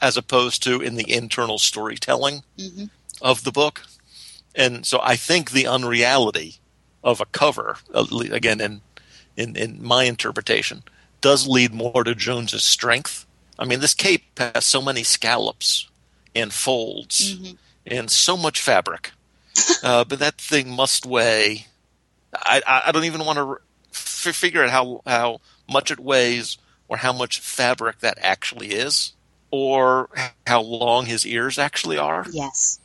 as 0.00 0.16
opposed 0.16 0.62
to 0.62 0.80
in 0.80 0.94
the 0.94 1.12
internal 1.12 1.58
storytelling 1.58 2.44
hmm 2.56 2.84
of 3.20 3.42
the 3.42 3.50
book. 3.50 3.82
And 4.58 4.84
so 4.84 5.00
I 5.02 5.16
think 5.16 5.52
the 5.52 5.66
unreality 5.66 6.56
of 7.02 7.20
a 7.20 7.26
cover, 7.26 7.76
again, 7.94 8.60
in, 8.60 8.80
in, 9.36 9.56
in 9.56 9.82
my 9.82 10.04
interpretation, 10.04 10.82
does 11.22 11.46
lead 11.48 11.72
more 11.72 12.04
to 12.04 12.14
Jones's 12.14 12.64
strength. 12.64 13.24
I 13.58 13.64
mean, 13.64 13.80
this 13.80 13.94
cape 13.94 14.38
has 14.38 14.64
so 14.66 14.82
many 14.82 15.02
scallops 15.04 15.88
and 16.34 16.52
folds 16.52 17.34
Mhm. 17.36 17.56
and 17.86 18.10
so 18.10 18.36
much 18.36 18.60
fabric, 18.60 19.12
uh, 19.82 20.04
but 20.04 20.18
that 20.18 20.38
thing 20.40 20.70
must 20.70 21.06
weigh. 21.06 21.66
I, 22.34 22.60
I, 22.66 22.82
I 22.86 22.92
don't 22.92 23.04
even 23.04 23.24
want 23.24 23.38
to 23.38 23.58
f- 23.92 24.34
figure 24.36 24.62
out 24.64 24.70
how, 24.70 25.00
how 25.06 25.40
much 25.70 25.90
it 25.90 25.98
weighs 26.00 26.58
or 26.88 26.98
how 26.98 27.12
much 27.12 27.40
fabric 27.40 28.00
that 28.00 28.18
actually 28.20 28.68
is 28.72 29.12
or 29.50 30.10
how 30.46 30.60
long 30.60 31.06
his 31.06 31.24
ears 31.26 31.58
actually 31.58 31.96
are 31.98 32.26
Yes. 32.32 32.80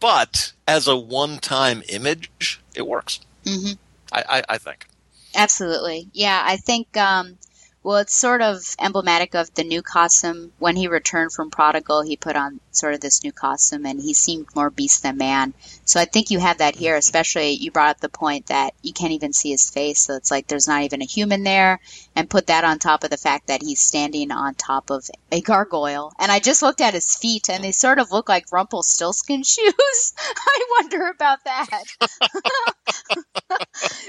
But 0.00 0.52
as 0.66 0.86
a 0.86 0.96
one-time 0.96 1.82
image, 1.88 2.60
it 2.74 2.86
works. 2.86 3.20
hmm 3.46 3.72
I, 4.12 4.24
I, 4.28 4.42
I 4.50 4.58
think. 4.58 4.86
Absolutely. 5.34 6.08
Yeah, 6.12 6.42
I 6.44 6.56
think, 6.56 6.96
um, 6.96 7.36
well, 7.82 7.98
it's 7.98 8.14
sort 8.14 8.42
of 8.42 8.74
emblematic 8.80 9.34
of 9.34 9.54
the 9.54 9.64
new 9.64 9.82
costume. 9.82 10.52
When 10.58 10.76
he 10.76 10.88
returned 10.88 11.32
from 11.32 11.50
Prodigal, 11.50 12.02
he 12.02 12.16
put 12.16 12.36
on 12.36 12.60
sort 12.72 12.94
of 12.94 13.00
this 13.00 13.22
new 13.22 13.32
costume 13.32 13.86
and 13.86 14.00
he 14.00 14.14
seemed 14.14 14.46
more 14.54 14.70
beast 14.70 15.02
than 15.02 15.16
man. 15.16 15.54
So 15.84 16.00
I 16.00 16.04
think 16.04 16.30
you 16.30 16.38
have 16.38 16.58
that 16.58 16.74
here, 16.74 16.96
especially 16.96 17.50
you 17.50 17.70
brought 17.70 17.90
up 17.90 18.00
the 18.00 18.08
point 18.08 18.46
that 18.46 18.74
you 18.82 18.92
can't 18.92 19.12
even 19.12 19.32
see 19.32 19.50
his 19.50 19.70
face. 19.70 20.00
So 20.00 20.16
it's 20.16 20.30
like 20.30 20.46
there's 20.48 20.68
not 20.68 20.82
even 20.82 21.02
a 21.02 21.06
human 21.06 21.44
there. 21.44 21.80
And 22.18 22.28
put 22.28 22.48
that 22.48 22.64
on 22.64 22.80
top 22.80 23.04
of 23.04 23.10
the 23.10 23.16
fact 23.16 23.46
that 23.46 23.62
he's 23.62 23.80
standing 23.80 24.32
on 24.32 24.56
top 24.56 24.90
of 24.90 25.08
a 25.30 25.40
gargoyle. 25.40 26.12
And 26.18 26.32
I 26.32 26.40
just 26.40 26.62
looked 26.62 26.80
at 26.80 26.92
his 26.92 27.14
feet 27.14 27.48
and 27.48 27.62
they 27.62 27.70
sort 27.70 28.00
of 28.00 28.10
look 28.10 28.28
like 28.28 28.50
Rumpelstiltskin 28.50 29.42
shoes. 29.44 30.14
I 30.18 30.80
wonder 30.80 31.10
about 31.10 31.38
that. 31.44 31.84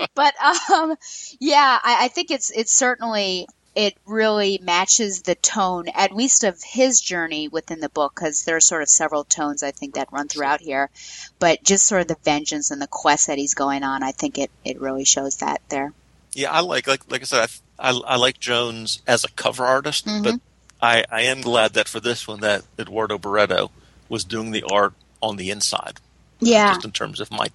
but 0.15 0.33
um, 0.71 0.95
yeah, 1.39 1.77
I, 1.83 2.05
I 2.05 2.07
think 2.07 2.31
it's 2.31 2.49
it's 2.49 2.71
certainly 2.71 3.45
it 3.75 3.95
really 4.07 4.59
matches 4.59 5.21
the 5.21 5.35
tone, 5.35 5.87
at 5.89 6.11
least 6.11 6.43
of 6.43 6.59
his 6.63 6.99
journey 6.99 7.47
within 7.47 7.79
the 7.79 7.89
book, 7.89 8.13
because 8.15 8.43
there 8.43 8.55
are 8.55 8.59
sort 8.59 8.81
of 8.81 8.89
several 8.89 9.23
tones 9.23 9.61
I 9.61 9.69
think 9.69 9.93
that 9.93 10.11
run 10.11 10.29
throughout 10.29 10.61
here. 10.61 10.89
But 11.37 11.63
just 11.63 11.85
sort 11.85 12.01
of 12.01 12.07
the 12.07 12.17
vengeance 12.23 12.71
and 12.71 12.81
the 12.81 12.87
quest 12.87 13.27
that 13.27 13.37
he's 13.37 13.53
going 13.53 13.83
on, 13.83 14.01
I 14.01 14.13
think 14.13 14.39
it 14.39 14.49
it 14.65 14.81
really 14.81 15.05
shows 15.05 15.37
that 15.37 15.61
there. 15.69 15.93
Yeah, 16.33 16.51
I 16.51 16.61
like 16.61 16.87
like 16.87 17.11
like 17.11 17.21
I 17.21 17.25
said, 17.25 17.41
I, 17.43 17.47
I, 17.79 17.91
I 17.91 18.15
like 18.17 18.39
Jones 18.39 19.01
as 19.07 19.23
a 19.23 19.29
cover 19.31 19.65
artist, 19.65 20.05
Mhm. 20.05 20.23
but 20.23 20.35
I, 20.81 21.03
I 21.11 21.21
am 21.23 21.41
glad 21.41 21.73
that 21.73 21.87
for 21.87 21.99
this 21.99 22.27
one 22.27 22.39
that 22.41 22.63
Eduardo 22.77 23.17
Barreto 23.17 23.71
was 24.07 24.23
doing 24.23 24.51
the 24.51 24.63
art 24.71 24.93
on 25.21 25.35
the 25.37 25.49
inside, 25.49 25.99
Yeah. 26.39 26.73
just 26.73 26.85
in 26.85 26.91
terms 26.91 27.19
of 27.19 27.31
my 27.31 27.47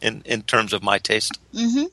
in 0.00 0.22
in 0.26 0.42
terms 0.42 0.72
of 0.72 0.82
my 0.82 0.98
taste. 0.98 1.38
hmm 1.54 1.84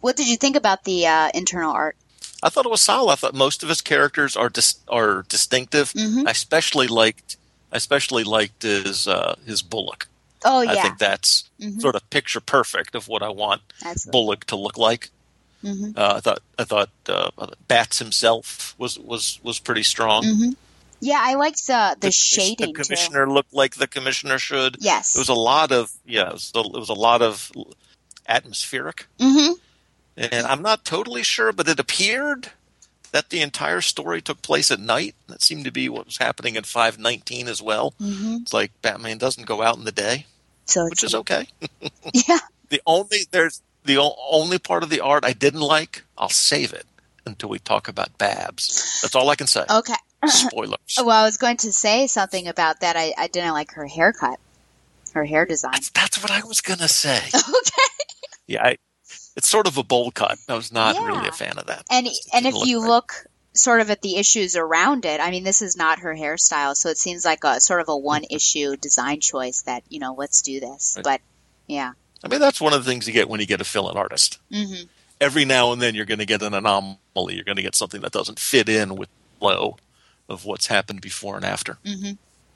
What 0.00 0.16
did 0.16 0.28
you 0.28 0.36
think 0.36 0.54
about 0.56 0.84
the 0.84 1.06
uh, 1.06 1.30
internal 1.34 1.72
art? 1.72 1.96
I 2.42 2.50
thought 2.50 2.66
it 2.66 2.70
was 2.70 2.82
solid. 2.82 3.12
I 3.12 3.16
thought 3.16 3.34
most 3.34 3.62
of 3.62 3.68
his 3.68 3.80
characters 3.80 4.36
are 4.36 4.48
dis- 4.50 4.78
are 4.88 5.24
distinctive. 5.28 5.92
Mhm. 5.94 6.26
I 6.26 6.30
especially 6.30 6.86
liked 6.86 7.36
I 7.72 7.76
especially 7.76 8.22
liked 8.24 8.62
his 8.62 9.08
uh, 9.08 9.34
his 9.46 9.60
Bullock. 9.62 10.06
Oh 10.44 10.60
yeah, 10.60 10.70
I 10.72 10.82
think 10.82 10.98
that's 10.98 11.44
Mhm. 11.60 11.80
sort 11.80 11.96
of 11.96 12.08
picture 12.10 12.40
perfect 12.40 12.94
of 12.94 13.08
what 13.08 13.22
I 13.22 13.28
want 13.30 13.62
Absolutely. 13.84 14.10
Bullock 14.12 14.44
to 14.46 14.56
look 14.56 14.78
like. 14.78 15.10
Hmm 15.62 15.90
Uh, 15.96 16.14
I 16.16 16.20
thought 16.20 16.40
I 16.58 16.64
thought 16.64 16.90
uh, 17.08 17.30
Bats 17.66 17.98
himself 17.98 18.74
was 18.78 18.98
was 18.98 19.40
was 19.42 19.58
pretty 19.58 19.82
strong. 19.82 20.24
hmm 20.24 20.50
Yeah, 21.00 21.20
I 21.22 21.34
liked 21.34 21.66
the 21.66 21.96
the, 22.00 22.08
The, 22.08 22.12
shading 22.12 22.72
the 22.74 22.82
commissioner 22.82 23.28
looked 23.30 23.52
like 23.54 23.74
the 23.76 23.86
commissioner 23.86 24.38
should. 24.38 24.76
Yes. 24.80 25.14
It 25.16 25.18
was 25.18 25.28
a 25.28 25.34
lot 25.34 25.72
of 25.72 25.90
yeah. 26.06 26.28
It 26.28 26.32
was, 26.34 26.52
a- 26.54 26.60
it 26.60 26.80
was 26.80 26.88
a 26.90 26.94
lot 27.08 27.22
of 27.22 27.50
atmospheric, 28.28 29.06
hmm 29.20 29.52
and 30.16 30.46
I'm 30.46 30.62
not 30.62 30.84
totally 30.84 31.22
sure, 31.22 31.52
but 31.52 31.68
it 31.68 31.78
appeared 31.78 32.50
that 33.12 33.30
the 33.30 33.40
entire 33.40 33.80
story 33.80 34.20
took 34.20 34.42
place 34.42 34.70
at 34.72 34.80
night. 34.80 35.14
That 35.28 35.42
seemed 35.42 35.64
to 35.64 35.70
be 35.70 35.88
what 35.88 36.06
was 36.06 36.16
happening 36.18 36.56
in 36.56 36.64
519 36.64 37.46
as 37.48 37.62
well. 37.62 37.94
hmm 37.98 38.38
It's 38.42 38.52
like 38.52 38.72
Batman 38.82 39.18
doesn't 39.18 39.46
go 39.46 39.62
out 39.62 39.76
in 39.78 39.84
the 39.84 39.92
day, 39.92 40.26
So 40.66 40.84
which 40.86 41.04
is 41.04 41.14
okay. 41.14 41.46
yeah. 42.28 42.38
The 42.70 42.82
only 42.84 43.20
there's 43.30 43.62
the 43.88 44.14
only 44.30 44.58
part 44.58 44.82
of 44.82 44.90
the 44.90 45.00
art 45.00 45.24
I 45.24 45.32
didn't 45.32 45.62
like. 45.62 46.04
I'll 46.16 46.28
save 46.28 46.72
it 46.72 46.86
until 47.26 47.48
we 47.48 47.58
talk 47.58 47.88
about 47.88 48.16
Babs. 48.18 49.00
That's 49.02 49.14
all 49.14 49.30
I 49.30 49.34
can 49.34 49.46
say. 49.46 49.64
Okay. 49.68 49.94
Spoilers. 50.26 50.78
Well, 50.98 51.10
I 51.10 51.24
was 51.24 51.36
going 51.38 51.56
to 51.58 51.72
say 51.72 52.06
something 52.06 52.48
about 52.48 52.80
that. 52.80 52.96
I, 52.96 53.14
I 53.16 53.28
didn't 53.28 53.52
like 53.52 53.72
her 53.72 53.86
haircut, 53.86 54.38
her 55.14 55.24
hair 55.24 55.46
design. 55.46 55.72
That's, 55.72 55.90
that's 55.90 56.22
what 56.22 56.30
I 56.30 56.44
was 56.44 56.60
gonna 56.60 56.88
say. 56.88 57.18
okay. 57.34 57.88
Yeah, 58.46 58.64
I, 58.64 58.78
it's 59.36 59.48
sort 59.48 59.66
of 59.66 59.78
a 59.78 59.82
bowl 59.84 60.10
cut. 60.10 60.38
I 60.48 60.54
was 60.54 60.72
not 60.72 60.96
Yeah. 60.96 61.06
really 61.06 61.28
a 61.28 61.32
fan 61.32 61.56
of 61.58 61.66
that. 61.66 61.84
And 61.90 62.06
and 62.34 62.46
if 62.46 62.54
didn't 62.54 62.66
you 62.68 62.80
right. 62.82 62.88
look 62.88 63.12
sort 63.54 63.80
of 63.80 63.90
at 63.90 64.02
the 64.02 64.16
issues 64.16 64.56
around 64.56 65.04
it, 65.04 65.20
I 65.20 65.30
mean, 65.30 65.44
this 65.44 65.62
is 65.62 65.76
not 65.76 66.00
her 66.00 66.14
hairstyle, 66.14 66.76
so 66.76 66.88
it 66.90 66.98
seems 66.98 67.24
like 67.24 67.44
a 67.44 67.60
sort 67.60 67.80
of 67.80 67.88
a 67.88 67.96
one 67.96 68.24
issue 68.28 68.76
design 68.76 69.20
choice 69.20 69.62
that 69.62 69.82
you 69.88 70.00
know, 70.00 70.14
let's 70.14 70.42
do 70.42 70.60
this. 70.60 70.94
Right. 70.96 71.04
But 71.04 71.20
yeah. 71.68 71.92
I 72.24 72.28
mean, 72.28 72.40
that's 72.40 72.60
one 72.60 72.72
of 72.72 72.84
the 72.84 72.90
things 72.90 73.06
you 73.06 73.12
get 73.12 73.28
when 73.28 73.40
you 73.40 73.46
get 73.46 73.60
a 73.60 73.64
fill-in 73.64 73.96
artist. 73.96 74.38
hmm 74.52 74.82
Every 75.20 75.44
now 75.44 75.72
and 75.72 75.82
then, 75.82 75.96
you're 75.96 76.06
going 76.06 76.20
to 76.20 76.26
get 76.26 76.42
an 76.42 76.54
anomaly. 76.54 77.34
You're 77.34 77.42
going 77.44 77.56
to 77.56 77.62
get 77.62 77.74
something 77.74 78.00
that 78.02 78.12
doesn't 78.12 78.38
fit 78.38 78.68
in 78.68 78.94
with 78.94 79.08
flow 79.40 79.76
of 80.28 80.44
what's 80.44 80.68
happened 80.68 81.00
before 81.00 81.34
and 81.36 81.44
after. 81.44 81.78
hmm 81.84 82.12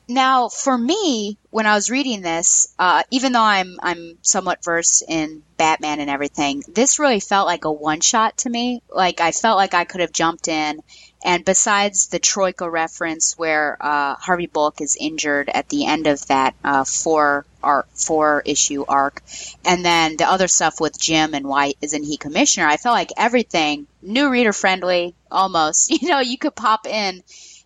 Now, 0.08 0.48
for 0.48 0.76
me, 0.76 1.38
when 1.50 1.66
I 1.66 1.74
was 1.74 1.90
reading 1.90 2.22
this, 2.22 2.74
uh, 2.78 3.02
even 3.10 3.32
though 3.32 3.42
I'm 3.42 3.78
I'm 3.82 4.18
somewhat 4.22 4.64
versed 4.64 5.04
in 5.06 5.42
Batman 5.56 6.00
and 6.00 6.10
everything, 6.10 6.62
this 6.68 6.98
really 6.98 7.20
felt 7.20 7.46
like 7.46 7.64
a 7.64 7.72
one 7.72 8.00
shot 8.00 8.38
to 8.38 8.50
me. 8.50 8.82
Like 8.90 9.20
I 9.20 9.30
felt 9.30 9.56
like 9.56 9.74
I 9.74 9.84
could 9.84 10.00
have 10.00 10.12
jumped 10.12 10.48
in, 10.48 10.82
and 11.24 11.44
besides 11.44 12.08
the 12.08 12.18
Troika 12.18 12.68
reference 12.68 13.38
where 13.38 13.76
uh, 13.80 14.16
Harvey 14.16 14.46
Bullock 14.46 14.80
is 14.80 14.96
injured 14.98 15.48
at 15.48 15.68
the 15.68 15.86
end 15.86 16.08
of 16.08 16.26
that 16.26 16.54
uh, 16.64 16.84
four 16.84 17.46
arc, 17.62 17.86
four 17.94 18.42
issue 18.44 18.84
arc, 18.88 19.22
and 19.64 19.84
then 19.84 20.16
the 20.16 20.28
other 20.28 20.48
stuff 20.48 20.80
with 20.80 20.98
Jim 20.98 21.32
and 21.32 21.46
why 21.46 21.74
isn't 21.80 22.02
he 22.02 22.16
commissioner? 22.16 22.66
I 22.66 22.76
felt 22.76 22.94
like 22.94 23.12
everything 23.16 23.86
new 24.02 24.30
reader 24.30 24.52
friendly, 24.52 25.14
almost. 25.30 25.90
You 26.02 26.08
know, 26.08 26.20
you 26.20 26.38
could 26.38 26.56
pop 26.56 26.86
in 26.86 27.22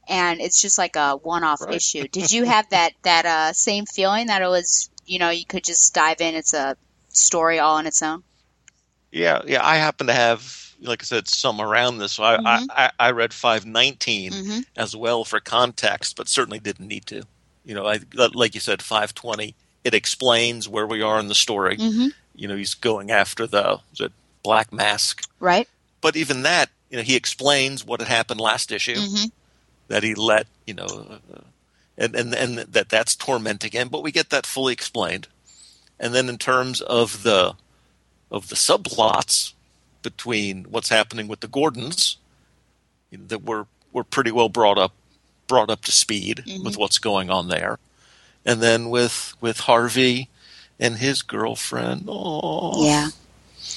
and 0.09 0.41
it's 0.41 0.61
just 0.61 0.79
like 0.79 0.97
a 0.97 1.17
one-off 1.17 1.61
Right. 1.63 1.75
issue. 1.75 2.07
Did 2.13 2.31
you 2.33 2.45
have 2.45 2.69
that 2.71 2.93
that 3.03 3.27
uh, 3.27 3.53
same 3.53 3.87
feeling 3.87 4.27
that 4.29 4.43
it 4.43 4.49
was, 4.49 4.89
you 5.07 5.19
know, 5.19 5.31
you 5.31 5.45
could 5.45 5.65
just 5.65 5.95
dive 5.95 6.21
in? 6.21 6.35
It's 6.35 6.55
a 6.55 6.77
story 7.09 7.59
all 7.59 7.77
on 7.77 7.87
its 7.87 8.03
own. 8.03 8.23
Yeah, 9.13 9.43
yeah. 9.47 9.65
I 9.65 9.77
happen 9.77 10.09
to 10.09 10.13
have, 10.13 10.75
like 10.81 11.03
I 11.03 11.05
said, 11.05 11.29
some 11.29 11.61
around 11.61 11.99
this. 11.99 12.13
So 12.13 12.25
I, 12.25 12.37
Mhm. 12.37 12.67
I, 12.71 12.91
I 12.99 13.11
read 13.13 13.33
519 13.33 14.33
Mhm. 14.33 14.65
as 14.77 14.95
well 14.95 15.25
for 15.25 15.41
context, 15.41 16.17
but 16.17 16.29
certainly 16.29 16.59
didn't 16.59 16.89
need 16.89 17.07
to. 17.07 17.23
You 17.65 17.75
know, 17.75 17.87
I 17.87 18.01
like 18.15 18.55
you 18.55 18.61
said, 18.61 18.83
520. 18.83 19.55
It 19.85 19.95
explains 19.95 20.69
where 20.69 20.87
we 20.87 21.01
are 21.03 21.19
in 21.19 21.29
the 21.29 21.35
story. 21.35 21.77
Mhm. 21.79 22.13
You 22.35 22.49
know, 22.49 22.57
he's 22.57 22.75
going 22.75 23.11
after 23.11 23.47
the 23.47 23.79
it 23.99 24.13
Black 24.43 24.73
Mask, 24.73 25.23
Right. 25.41 25.69
but 26.01 26.15
even 26.15 26.43
that, 26.43 26.71
you 26.91 26.97
know, 26.97 27.03
he 27.03 27.17
explains 27.17 27.85
what 27.85 28.01
had 28.01 28.09
happened 28.09 28.41
last 28.41 28.71
issue. 28.71 29.01
That 29.89 30.03
he 30.03 30.15
let, 30.15 30.47
you 30.67 30.75
know, 30.75 30.87
uh, 30.87 31.39
and 31.97 32.15
and 32.17 32.35
and 32.35 32.59
that 32.59 32.89
that's 32.89 33.15
tormenting 33.15 33.71
him. 33.73 33.89
But 33.89 34.03
we 34.03 34.11
get 34.13 34.31
that 34.31 34.47
fully 34.47 34.73
explained. 34.73 35.29
And 36.01 36.13
then 36.15 36.29
in 36.29 36.39
terms 36.39 36.81
of 36.83 37.23
the 37.23 37.55
of 38.31 38.49
the 38.49 38.57
subplots 38.57 39.53
between 40.03 40.65
what's 40.65 40.89
happening 40.89 41.29
with 41.29 41.41
the 41.41 41.49
Gordons, 41.49 42.17
that 43.13 43.45
were 43.45 43.67
were 43.93 44.05
pretty 44.05 44.31
well 44.33 44.49
brought 44.49 44.79
up 44.79 44.93
brought 45.47 45.71
up 45.71 45.83
to 45.83 45.93
speed 45.93 46.43
Mhm. 46.47 46.65
with 46.65 46.77
what's 46.77 46.99
going 46.99 47.31
on 47.31 47.47
there, 47.49 47.79
and 48.45 48.61
then 48.61 48.91
with 48.91 49.35
with 49.41 49.61
Harvey 49.61 50.29
and 50.81 50.97
his 50.97 51.23
girlfriend. 51.23 52.07
Oh, 52.09 52.85
Yeah. 52.85 53.09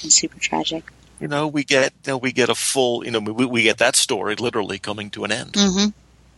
It's 0.02 0.16
super 0.16 0.38
tragic. 0.38 0.84
you 1.20 1.28
know, 1.28 1.46
we 1.46 1.62
get 1.64 1.92
you 2.04 2.12
know, 2.12 2.16
we 2.18 2.32
get 2.32 2.48
a 2.48 2.54
full 2.54 3.04
you 3.04 3.10
know 3.12 3.20
we, 3.20 3.44
we 3.46 3.62
get 3.62 3.78
that 3.78 3.94
story 3.96 4.34
literally 4.36 4.78
coming 4.78 5.10
to 5.10 5.24
an 5.24 5.30
end. 5.32 5.52
Mm-hmm. 5.52 5.90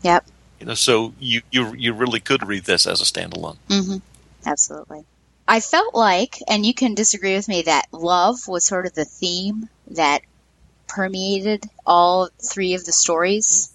Yep. 0.03 0.27
You 0.61 0.67
know, 0.67 0.75
so 0.75 1.15
you 1.19 1.43
you 1.51 1.75
you 1.75 1.93
really 1.93 2.21
could 2.21 2.47
read 2.47 2.65
this 2.65 2.87
as 2.87 3.01
a 3.01 3.05
standalone. 3.05 3.57
Mm-hmm. 3.69 3.97
Absolutely. 4.47 5.05
I 5.47 5.61
felt 5.61 5.95
like, 5.95 6.39
and 6.47 6.65
you 6.65 6.73
can 6.73 6.95
disagree 6.95 7.35
with 7.35 7.49
me, 7.49 7.63
that 7.63 7.87
love 7.93 8.47
was 8.47 8.65
sort 8.65 8.87
of 8.87 8.95
the 8.95 9.05
theme 9.05 9.69
that 9.89 10.23
permeated 10.87 11.65
all 11.85 12.29
three 12.39 12.75
of 12.75 12.85
the 12.85 12.93
stories. 12.93 13.75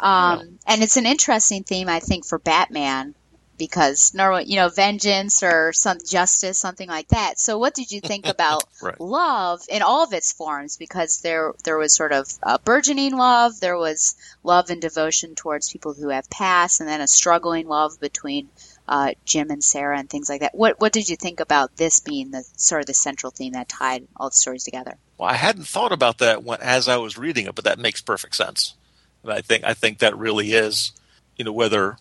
Um, 0.00 0.58
and 0.66 0.82
it's 0.82 0.96
an 0.96 1.06
interesting 1.06 1.62
theme, 1.62 1.88
I 1.88 2.00
think, 2.00 2.26
for 2.26 2.38
Batman 2.38 3.14
because 3.58 4.14
normally, 4.14 4.44
you 4.44 4.56
know, 4.56 4.68
vengeance 4.68 5.42
or 5.42 5.72
some 5.72 5.98
justice, 6.06 6.58
something 6.58 6.88
like 6.88 7.08
that. 7.08 7.38
So, 7.38 7.58
what 7.58 7.74
did 7.74 7.90
you 7.90 8.00
think 8.00 8.26
about 8.28 8.64
Right. 8.82 9.00
love 9.00 9.62
in 9.68 9.82
all 9.82 10.04
of 10.04 10.12
its 10.12 10.32
forms? 10.32 10.76
Because 10.76 11.20
there, 11.20 11.52
there 11.64 11.78
was 11.78 11.94
sort 11.94 12.12
of 12.12 12.28
a 12.42 12.58
burgeoning 12.58 13.16
love, 13.16 13.60
there 13.60 13.76
was 13.76 14.16
love 14.42 14.70
and 14.70 14.80
devotion 14.80 15.34
towards 15.34 15.70
people 15.72 15.94
who 15.94 16.08
have 16.08 16.28
passed, 16.30 16.80
and 16.80 16.88
then 16.88 17.00
a 17.00 17.08
struggling 17.08 17.68
love 17.68 17.98
between 18.00 18.48
uh, 18.86 19.12
Jim 19.24 19.50
and 19.50 19.64
Sarah 19.64 19.98
and 19.98 20.10
things 20.10 20.28
like 20.28 20.40
that. 20.42 20.54
What, 20.54 20.80
what 20.80 20.92
did 20.92 21.08
you 21.08 21.16
think 21.16 21.40
about 21.40 21.76
this 21.76 22.00
being 22.00 22.30
the 22.30 22.44
sort 22.56 22.80
of 22.82 22.86
the 22.86 22.94
central 22.94 23.30
theme 23.30 23.54
that 23.54 23.68
tied 23.68 24.06
all 24.16 24.28
the 24.28 24.34
stories 24.34 24.64
together? 24.64 24.96
Well, 25.16 25.30
I 25.30 25.34
hadn't 25.34 25.66
thought 25.66 25.92
about 25.92 26.18
that 26.18 26.42
when, 26.42 26.60
as 26.60 26.88
I 26.88 26.96
was 26.96 27.16
reading 27.16 27.46
it, 27.46 27.54
but 27.54 27.64
that 27.64 27.78
makes 27.78 28.02
perfect 28.02 28.36
sense. 28.36 28.74
And 29.22 29.32
I 29.32 29.40
think 29.40 29.64
I 29.64 29.72
think 29.72 29.98
that 29.98 30.18
really 30.18 30.52
is, 30.52 30.92
you 31.36 31.44
know, 31.44 31.52
whether 31.52 31.96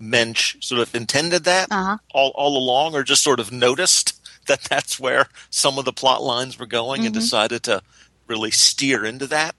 Moench 0.00 0.62
sort 0.62 0.80
of 0.80 0.94
intended 0.94 1.44
that 1.44 1.68
Uh-huh. 1.70 1.96
all 2.12 2.30
all 2.34 2.56
along, 2.56 2.94
or 2.94 3.02
just 3.02 3.22
sort 3.22 3.40
of 3.40 3.50
noticed 3.52 4.14
that 4.46 4.62
that's 4.62 4.98
where 5.00 5.28
some 5.50 5.78
of 5.78 5.84
the 5.84 5.92
plot 5.92 6.22
lines 6.22 6.58
were 6.58 6.66
going, 6.66 7.04
and 7.06 7.14
Mhm. 7.14 7.18
decided 7.20 7.62
to 7.64 7.82
really 8.26 8.50
steer 8.50 9.04
into 9.04 9.26
that 9.28 9.54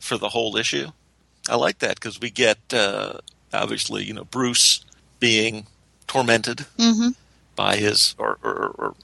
for 0.00 0.16
the 0.18 0.28
whole 0.30 0.56
issue. 0.56 0.90
I 1.48 1.56
like 1.56 1.78
that 1.80 1.94
because 1.96 2.20
we 2.20 2.30
get 2.30 2.58
uh, 2.72 3.14
obviously, 3.52 4.04
you 4.04 4.12
know, 4.14 4.24
Bruce 4.24 4.84
being 5.18 5.66
tormented 6.06 6.66
Mm-hmm. 6.78 7.10
by 7.56 7.76
his 7.76 8.14
or, 8.18 8.38
or, 8.42 8.54
or 8.78 8.94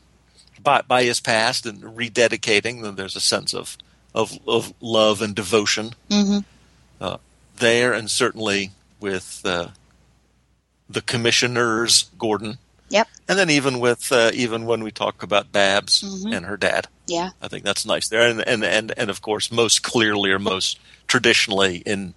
by, 0.62 0.82
by 0.82 1.02
his 1.04 1.20
past 1.20 1.66
and 1.66 1.82
rededicating, 1.82 2.82
then 2.82 2.94
there's 2.96 3.16
a 3.16 3.20
sense 3.20 3.52
of 3.54 3.76
of, 4.14 4.38
of 4.46 4.72
love 4.80 5.20
and 5.20 5.34
devotion 5.34 5.94
Mm-hmm. 6.10 6.38
uh, 7.00 7.16
there, 7.56 7.92
and 7.92 8.08
certainly 8.10 8.70
with 9.00 9.42
uh, 9.44 9.68
the 10.88 11.02
commissioners, 11.02 12.10
Gordon, 12.18 12.58
Yep. 12.90 13.08
and 13.28 13.38
then 13.38 13.50
even 13.50 13.80
with 13.80 14.12
uh, 14.12 14.30
even 14.34 14.66
when 14.66 14.82
we 14.84 14.90
talk 14.90 15.22
about 15.22 15.52
Babs 15.52 16.02
Mhm. 16.02 16.36
and 16.36 16.46
her 16.46 16.56
dad, 16.56 16.88
Yeah. 17.06 17.30
I 17.42 17.48
think 17.48 17.64
that's 17.64 17.86
nice 17.86 18.08
there, 18.08 18.28
and 18.28 18.40
and 18.46 18.64
and, 18.64 18.92
and 18.96 19.10
of 19.10 19.20
course, 19.22 19.50
most 19.50 19.82
clearly 19.82 20.30
or 20.30 20.38
most 20.38 20.78
traditionally 21.08 21.78
in 21.86 22.14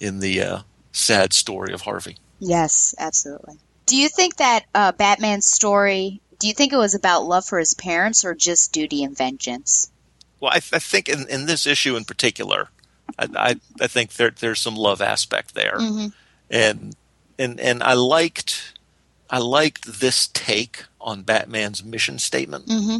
in 0.00 0.20
the 0.20 0.40
uh, 0.42 0.58
sad 0.92 1.32
story 1.32 1.72
of 1.72 1.82
Harvey. 1.82 2.16
Yes, 2.40 2.94
absolutely. 2.98 3.58
Do 3.86 3.96
you 3.96 4.08
think 4.08 4.36
that 4.36 4.64
uh, 4.74 4.92
Batman's 4.92 5.46
story? 5.46 6.20
Do 6.38 6.46
you 6.46 6.52
think 6.54 6.72
it 6.72 6.76
was 6.76 6.94
about 6.94 7.24
love 7.24 7.44
for 7.46 7.58
his 7.58 7.74
parents 7.74 8.24
or 8.24 8.34
just 8.34 8.72
duty 8.72 9.02
and 9.02 9.16
vengeance? 9.16 9.90
Well, 10.40 10.52
I, 10.52 10.56
I 10.72 10.78
think 10.78 11.08
in, 11.08 11.26
in 11.28 11.46
this 11.46 11.66
issue 11.66 11.96
in 11.96 12.04
particular, 12.04 12.68
I, 13.18 13.26
I, 13.34 13.56
I 13.80 13.86
think 13.88 14.12
there, 14.12 14.30
there's 14.30 14.60
some 14.60 14.76
love 14.76 15.00
aspect 15.00 15.54
there, 15.54 15.78
Mhm. 15.78 16.12
and 16.50 16.94
and 17.38 17.60
and 17.60 17.82
I 17.82 17.94
liked 17.94 18.72
I 19.30 19.38
liked 19.38 20.00
this 20.00 20.26
take 20.28 20.84
on 21.00 21.22
Batman's 21.22 21.84
mission 21.84 22.18
statement, 22.18 22.66
Mm-hmm. 22.66 22.98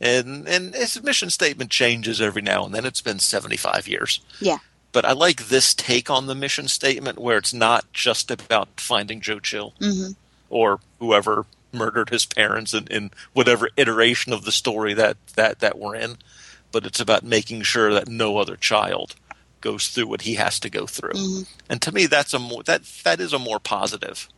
and 0.00 0.48
and 0.48 0.74
his 0.74 1.02
mission 1.02 1.30
statement 1.30 1.70
changes 1.70 2.20
every 2.20 2.42
now 2.42 2.64
and 2.64 2.74
then. 2.74 2.84
It's 2.84 3.02
been 3.02 3.18
75 3.18 3.86
years, 3.88 4.20
Yeah. 4.40 4.58
but 4.92 5.04
I 5.04 5.12
like 5.12 5.48
this 5.48 5.74
take 5.74 6.10
on 6.10 6.26
the 6.26 6.34
mission 6.34 6.68
statement 6.68 7.18
where 7.18 7.38
it's 7.38 7.54
not 7.54 7.92
just 7.92 8.30
about 8.30 8.68
finding 8.80 9.20
Joe 9.20 9.40
Chill 9.40 9.74
Mm-hmm. 9.80 10.12
or 10.50 10.80
whoever 10.98 11.46
murdered 11.72 12.10
his 12.10 12.26
parents 12.26 12.74
in, 12.74 12.86
in 12.88 13.10
whatever 13.32 13.68
iteration 13.76 14.32
of 14.32 14.44
the 14.44 14.50
story 14.50 14.92
that, 14.92 15.16
that, 15.36 15.60
that 15.60 15.78
we're 15.78 15.94
in, 15.94 16.16
but 16.72 16.84
it's 16.84 16.98
about 16.98 17.22
making 17.22 17.62
sure 17.62 17.94
that 17.94 18.08
no 18.08 18.38
other 18.38 18.56
child 18.56 19.14
goes 19.60 19.88
through 19.88 20.06
what 20.06 20.22
he 20.22 20.34
has 20.34 20.58
to 20.60 20.70
go 20.70 20.86
through. 20.86 21.12
Mhm. 21.14 21.46
And 21.68 21.82
to 21.82 21.92
me, 21.92 22.06
that's 22.06 22.32
a 22.34 22.38
more, 22.38 22.62
that 22.64 22.82
that 23.04 23.20
is 23.20 23.32
a 23.32 23.38
more 23.38 23.58
positive 23.60 24.28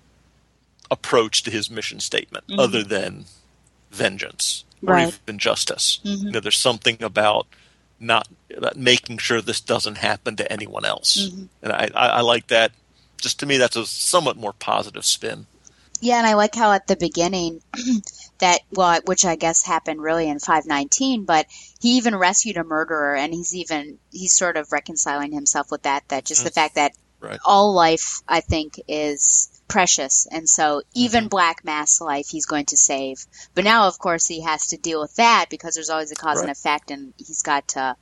approach 0.90 1.42
to 1.44 1.50
his 1.50 1.70
mission 1.70 2.00
statement, 2.00 2.46
Mhm. 2.48 2.58
other 2.58 2.82
than 2.82 3.26
vengeance 3.90 4.64
or 4.86 4.94
Right. 4.94 5.14
even 5.26 5.38
justice. 5.38 6.00
Mhm. 6.04 6.24
You 6.24 6.30
know, 6.32 6.40
there's 6.40 6.58
something 6.58 7.02
about 7.02 7.46
not 8.00 8.26
about 8.56 8.76
making 8.76 9.16
sure 9.18 9.40
this 9.40 9.60
doesn't 9.60 9.94
happen 9.98 10.34
to 10.36 10.52
anyone 10.52 10.84
else, 10.84 11.16
Mhm. 11.28 11.48
and 11.62 11.72
I, 11.72 11.88
I, 11.94 12.08
I 12.08 12.20
like 12.20 12.48
that. 12.48 12.72
Just 13.20 13.38
to 13.38 13.46
me, 13.46 13.56
that's 13.58 13.76
a 13.76 13.86
somewhat 13.86 14.36
more 14.36 14.52
positive 14.52 15.06
spin. 15.06 15.46
Yeah, 16.02 16.18
and 16.18 16.26
I 16.26 16.34
like 16.34 16.56
how 16.56 16.72
at 16.72 16.88
the 16.88 16.96
beginning 16.96 17.62
that 18.40 18.58
well, 18.72 19.00
which 19.04 19.24
I 19.24 19.36
guess 19.36 19.64
happened 19.64 20.02
really 20.02 20.28
in 20.28 20.40
519, 20.40 21.24
but 21.24 21.46
he 21.80 21.96
even 21.98 22.16
rescued 22.16 22.56
a 22.56 22.64
murderer, 22.64 23.14
and 23.14 23.32
he's 23.32 23.54
even 23.54 24.00
he's 24.10 24.32
sort 24.32 24.56
of 24.56 24.72
reconciling 24.72 25.30
himself 25.30 25.70
with 25.70 25.82
that. 25.82 26.08
That 26.08 26.24
just 26.24 26.42
the 26.42 26.50
mm. 26.50 26.54
fact 26.54 26.74
that 26.74 26.92
Right. 27.20 27.38
all 27.44 27.72
life, 27.72 28.20
I 28.26 28.40
think, 28.40 28.80
is 28.88 29.48
precious, 29.68 30.26
and 30.28 30.48
so 30.48 30.82
even 30.92 31.20
mm-hmm. 31.20 31.28
Black 31.28 31.64
Mass 31.64 32.00
life, 32.00 32.26
he's 32.28 32.46
going 32.46 32.66
to 32.66 32.76
save. 32.76 33.24
But 33.54 33.62
now, 33.62 33.86
of 33.86 33.96
course, 33.96 34.26
he 34.26 34.40
has 34.42 34.66
to 34.68 34.76
deal 34.76 35.00
with 35.00 35.14
that 35.14 35.46
because 35.50 35.76
there's 35.76 35.88
always 35.88 36.10
a 36.10 36.16
cause 36.16 36.40
and 36.40 36.50
effect, 36.50 36.90
and 36.90 37.14
he's 37.16 37.42
got 37.42 37.68
to 37.68 37.94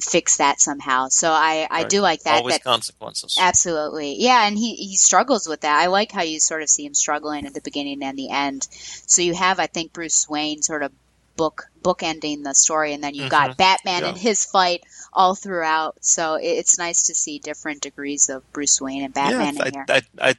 fix 0.00 0.38
that 0.38 0.60
somehow. 0.60 1.08
So 1.08 1.30
I 1.30 1.66
I 1.70 1.82
Right. 1.82 1.88
do 1.88 2.00
like 2.00 2.22
that. 2.24 2.36
Always 2.38 2.54
that 2.56 2.64
consequences. 2.64 3.36
Absolutely. 3.40 4.16
Yeah, 4.18 4.46
and 4.46 4.56
he, 4.58 4.74
he 4.76 4.96
struggles 4.96 5.46
with 5.48 5.60
that. 5.62 5.80
I 5.80 5.86
like 5.86 6.12
how 6.12 6.22
you 6.22 6.40
sort 6.40 6.62
of 6.62 6.68
see 6.70 6.84
him 6.86 6.94
struggling 6.94 7.46
at 7.46 7.54
the 7.54 7.60
beginning 7.60 8.02
and 8.02 8.18
the 8.18 8.30
end. 8.30 8.66
So 9.06 9.22
you 9.22 9.34
have, 9.34 9.60
I 9.60 9.66
think, 9.66 9.92
Bruce 9.92 10.28
Wayne 10.28 10.62
sort 10.62 10.82
of 10.82 10.92
book 11.36 11.68
bookending 11.82 12.42
the 12.44 12.54
story, 12.54 12.92
and 12.92 13.02
then 13.02 13.14
you've 13.14 13.30
got 13.30 13.50
Mhm. 13.52 13.56
Batman 13.56 14.02
Yeah. 14.02 14.08
and 14.10 14.18
his 14.18 14.44
fight 14.44 14.82
all 15.12 15.34
throughout. 15.34 15.96
So 16.02 16.34
it, 16.34 16.46
it's 16.46 16.76
nice 16.78 17.04
to 17.04 17.14
see 17.14 17.38
different 17.38 17.80
degrees 17.80 18.28
of 18.28 18.42
Bruce 18.52 18.80
Wayne 18.80 19.02
and 19.04 19.14
Batman 19.14 19.56
yeah, 19.56 19.66
in 19.66 19.72
here. 19.74 19.84
I, 19.88 19.94
I, 20.20 20.28
I, 20.30 20.34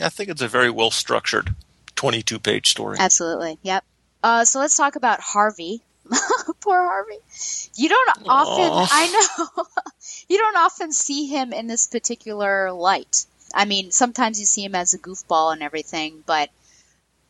I 0.00 0.08
think 0.08 0.30
it's 0.30 0.40
a 0.42 0.48
very 0.48 0.70
well 0.70 0.90
structured 0.90 1.54
22 1.96 2.38
page 2.38 2.70
story. 2.70 2.96
Absolutely. 2.98 3.58
Yep. 3.62 3.84
Uh, 4.22 4.44
so 4.44 4.58
let's 4.60 4.76
talk 4.76 4.96
about 4.96 5.20
Harvey. 5.20 5.82
Poor 6.60 6.78
Harvey. 6.78 7.18
You 7.74 7.88
don't 7.88 8.10
often, 8.28 8.88
I 8.90 9.06
know, 9.06 9.64
you 10.28 10.38
don't 10.38 10.56
often 10.56 10.92
see 10.92 11.26
him 11.26 11.52
in 11.52 11.66
this 11.66 11.86
particular 11.86 12.72
light. 12.72 13.26
I 13.54 13.64
mean, 13.64 13.90
sometimes 13.90 14.40
you 14.40 14.46
see 14.46 14.64
him 14.64 14.74
as 14.74 14.94
a 14.94 14.98
goofball 14.98 15.52
and 15.52 15.62
everything, 15.62 16.22
but 16.26 16.50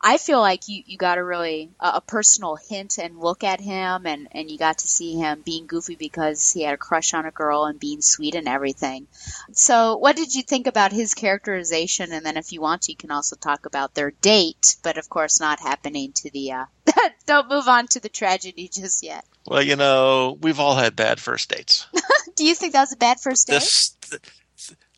I 0.00 0.18
feel 0.18 0.40
like 0.40 0.68
you, 0.68 0.82
you 0.86 0.96
got 0.96 1.18
a 1.18 1.24
really 1.24 1.70
a, 1.80 1.94
a 1.94 2.00
personal 2.00 2.56
hint 2.56 2.98
and 2.98 3.18
look 3.18 3.42
at 3.42 3.60
him, 3.60 4.06
and 4.06 4.28
and 4.32 4.50
you 4.50 4.58
got 4.58 4.78
to 4.78 4.88
see 4.88 5.14
him 5.14 5.42
being 5.44 5.66
goofy 5.66 5.96
because 5.96 6.52
he 6.52 6.62
had 6.62 6.74
a 6.74 6.78
crush 6.78 7.14
on 7.14 7.26
a 7.26 7.30
girl 7.30 7.64
and 7.64 7.80
being 7.80 8.00
sweet 8.00 8.34
and 8.34 8.48
everything. 8.48 9.08
So, 9.52 9.96
what 9.96 10.16
did 10.16 10.34
you 10.34 10.42
think 10.42 10.66
about 10.66 10.92
his 10.92 11.14
characterization? 11.14 12.12
And 12.12 12.24
then, 12.24 12.36
if 12.36 12.52
you 12.52 12.60
want 12.60 12.82
to, 12.82 12.92
you 12.92 12.96
can 12.96 13.10
also 13.10 13.34
talk 13.34 13.66
about 13.66 13.94
their 13.94 14.12
date, 14.12 14.76
but 14.82 14.98
of 14.98 15.08
course, 15.08 15.40
not 15.40 15.60
happening 15.60 16.12
to 16.16 16.30
the. 16.30 16.52
Uh, 16.52 16.64
don't 17.26 17.48
move 17.48 17.68
on 17.68 17.88
to 17.88 18.00
the 18.00 18.08
tragedy 18.08 18.68
just 18.68 19.02
yet. 19.02 19.24
Well, 19.46 19.62
you 19.62 19.76
know, 19.76 20.38
we've 20.40 20.60
all 20.60 20.76
had 20.76 20.94
bad 20.94 21.20
first 21.20 21.50
dates. 21.50 21.86
Do 22.36 22.44
you 22.44 22.54
think 22.54 22.74
that 22.74 22.82
was 22.82 22.92
a 22.92 22.96
bad 22.96 23.18
first 23.18 23.48
date? 23.48 23.54
This, 23.54 23.96
th- 24.02 24.22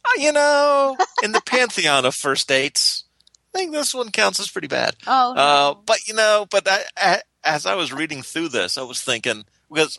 uh, 0.05 0.21
you 0.21 0.33
know, 0.33 0.97
in 1.23 1.33
the 1.33 1.41
pantheon 1.47 2.05
of 2.05 2.15
first 2.15 2.49
dates, 2.49 3.05
I 3.55 3.59
think 3.59 3.73
this 3.73 3.93
one 3.95 4.11
counts 4.11 4.39
as 4.41 4.51
pretty 4.51 4.69
bad. 4.69 4.97
Oh, 5.07 5.33
no. 5.35 5.41
Uh, 5.43 5.75
but 5.87 6.07
you 6.07 6.15
know, 6.15 6.47
but 6.51 6.69
I, 6.69 6.83
I, 6.97 7.21
as 7.45 7.67
I 7.67 7.75
was 7.75 7.93
reading 7.93 8.23
through 8.23 8.49
this, 8.51 8.79
I 8.79 8.83
was 8.83 9.03
thinking 9.03 9.45
because 9.73 9.99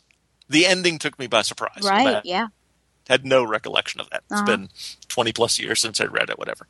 the 0.50 0.66
ending 0.66 1.00
took 1.00 1.18
me 1.20 1.28
by 1.28 1.42
surprise. 1.42 1.84
right? 1.84 2.22
Yeah. 2.24 2.48
had 3.10 3.26
no 3.26 3.44
recollection 3.44 4.00
of 4.00 4.10
that. 4.12 4.24
It's 4.30 4.40
Uh-huh. 4.42 4.46
been 4.46 4.70
twenty 5.10 5.34
plus 5.34 5.60
years 5.60 5.82
since 5.82 6.00
I 6.00 6.06
read 6.06 6.30
it, 6.30 6.40
whatever. 6.40 6.66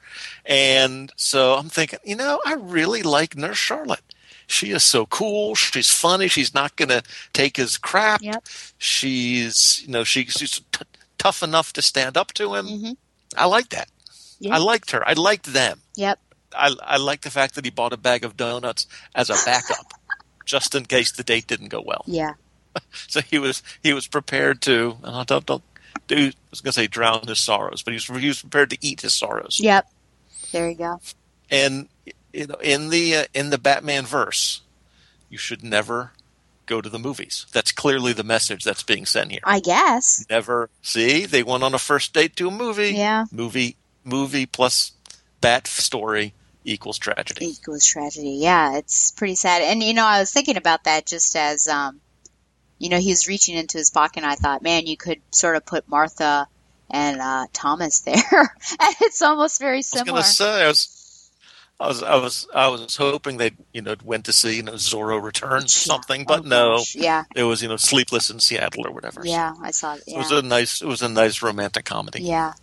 And 0.46 1.12
so 1.18 1.54
I'm 1.56 1.70
thinking, 1.70 2.00
you 2.04 2.16
know, 2.16 2.42
I 2.46 2.54
really 2.54 3.04
like 3.04 3.36
Nurse 3.38 3.58
Charlotte. 3.58 4.02
She 4.48 4.72
is 4.72 4.84
so 4.84 5.06
cool. 5.06 5.56
She's 5.56 5.90
funny. 5.92 6.28
She's 6.28 6.54
not 6.54 6.76
going 6.76 6.90
to 6.90 7.04
take 7.32 7.56
his 7.58 7.78
crap. 7.78 8.22
Yep. 8.22 8.44
She's, 8.78 9.82
you 9.86 9.92
know, 9.94 10.04
she, 10.04 10.26
she's 10.26 10.60
t- 10.72 10.86
tough 11.18 11.42
enough 11.42 11.72
to 11.74 11.82
stand 11.82 12.18
up 12.18 12.34
to 12.34 12.56
him. 12.56 12.68
Mhm. 12.68 12.98
I 13.38 13.46
like 13.46 13.70
that. 13.70 13.88
Yeah. 14.40 14.56
I 14.56 14.58
liked 14.58 14.92
her. 14.92 15.08
I 15.08 15.14
liked 15.14 15.46
them. 15.54 15.80
Yep. 15.96 16.20
I, 16.56 16.76
I 16.82 16.98
like 16.98 17.22
the 17.22 17.30
fact 17.30 17.56
that 17.56 17.66
he 17.66 17.72
bought 17.72 17.94
a 17.94 17.98
bag 17.98 18.24
of 18.24 18.38
donuts 18.38 18.88
as 19.16 19.30
a 19.30 19.36
backup, 19.46 19.94
just 20.46 20.76
in 20.76 20.86
case 20.86 21.12
the 21.12 21.24
date 21.24 21.48
didn't 21.48 21.70
go 21.70 21.82
well. 21.82 22.04
Yeah. 22.08 22.34
So 23.08 23.20
he 23.20 23.38
was 23.38 23.64
he 23.84 23.92
was 23.92 24.08
prepared 24.08 24.62
to 24.62 24.96
uh, 25.04 25.26
don't 25.26 25.46
don't 25.46 25.64
do 26.08 26.16
I 26.16 26.34
was 26.50 26.62
going 26.62 26.72
to 26.72 26.80
say 26.80 26.88
drown 26.88 27.28
his 27.28 27.40
sorrows, 27.40 27.84
but 27.84 27.92
he 27.92 27.96
was 27.96 28.22
he 28.22 28.28
was 28.30 28.42
prepared 28.42 28.70
to 28.70 28.78
eat 28.80 29.02
his 29.02 29.14
sorrows. 29.14 29.60
Yep. 29.60 29.92
There 30.54 30.70
you 30.70 30.76
go. 30.76 31.02
And 31.50 31.90
you 32.32 32.48
know, 32.48 32.56
in 32.56 32.90
the 32.90 33.16
uh, 33.16 33.26
in 33.34 33.50
the 33.50 33.58
Batman 33.58 34.06
verse, 34.06 34.62
you 35.30 35.38
should 35.38 35.64
never 35.64 36.12
go 36.66 36.80
to 36.80 36.90
the 36.90 37.00
movies. 37.00 37.46
That's 37.52 37.72
clearly 37.72 38.14
the 38.14 38.24
message 38.24 38.64
that's 38.64 38.84
being 38.84 39.06
sent 39.06 39.32
here. 39.32 39.42
I 39.44 39.60
guess. 39.60 40.26
Never 40.30 40.70
see 40.82 41.26
they 41.26 41.44
went 41.44 41.64
on 41.64 41.74
a 41.74 41.80
first 41.80 42.14
date 42.14 42.36
to 42.38 42.48
a 42.48 42.52
movie. 42.52 42.94
Yeah. 42.94 43.26
Movie 43.32 43.76
movie 44.04 44.46
plus 44.46 44.94
bat 45.42 45.68
story 45.68 46.34
equals 46.64 46.98
tragedy. 46.98 47.46
Equals 47.48 47.86
tragedy. 47.86 48.38
Yeah, 48.40 48.78
it's 48.78 49.12
pretty 49.12 49.36
sad. 49.36 49.62
And 49.62 49.82
you 49.84 49.94
know, 49.94 50.06
I 50.06 50.20
was 50.20 50.32
thinking 50.32 50.58
about 50.58 50.84
that 50.86 51.06
just 51.06 51.36
as 51.36 51.68
um, 51.68 52.00
you 52.80 52.90
know, 52.90 53.00
he 53.00 53.10
was 53.10 53.28
reaching 53.28 53.56
into 53.56 53.78
his 53.78 53.90
pocket, 53.92 54.18
and 54.24 54.26
I 54.26 54.36
thought, 54.36 54.62
man, 54.64 54.88
you 54.88 54.98
could 54.98 55.22
sort 55.32 55.56
of 55.56 55.66
put 55.66 55.88
Martha 55.88 56.48
and 56.90 57.22
uh, 57.22 57.46
Thomas 57.54 58.00
there, 58.06 58.16
and 58.22 58.96
it's 59.02 59.22
almost 59.22 59.60
very 59.60 59.76
I 59.76 59.78
was 59.78 59.86
similar. 59.88 60.22
say 60.24 60.64
I 60.64 60.68
was, 60.68 61.30
I 61.80 61.88
was, 61.88 62.04
I 62.04 62.16
was, 62.16 62.48
I 62.56 62.68
was 62.68 62.96
hoping 62.96 63.38
they, 63.38 63.52
you 63.74 63.82
know, 63.82 63.96
went 64.04 64.26
to 64.26 64.34
see, 64.34 64.58
you 64.58 64.64
know, 64.64 64.74
Zorro 64.74 65.22
Returns 65.22 65.76
or 65.76 65.80
something, 65.80 66.26
but 66.26 66.42
Oh, 66.42 66.48
no, 66.48 66.78
gosh. 66.78 66.96
Yeah. 66.96 67.24
it 67.36 67.44
was, 67.44 67.62
you 67.64 67.70
know, 67.70 67.78
Sleepless 67.78 68.30
in 68.30 68.40
Seattle 68.40 68.86
or 68.88 68.92
whatever. 68.92 69.22
Yeah, 69.24 69.54
I 69.62 69.72
saw 69.72 69.96
it. 69.96 70.04
it 70.08 70.18
was 70.18 70.32
a 70.32 70.42
nice, 70.42 70.82
it 70.82 70.88
was 70.88 71.02
a 71.02 71.10
nice 71.10 71.42
romantic 71.42 71.86
comedy. 71.86 72.22
Yeah. 72.24 72.54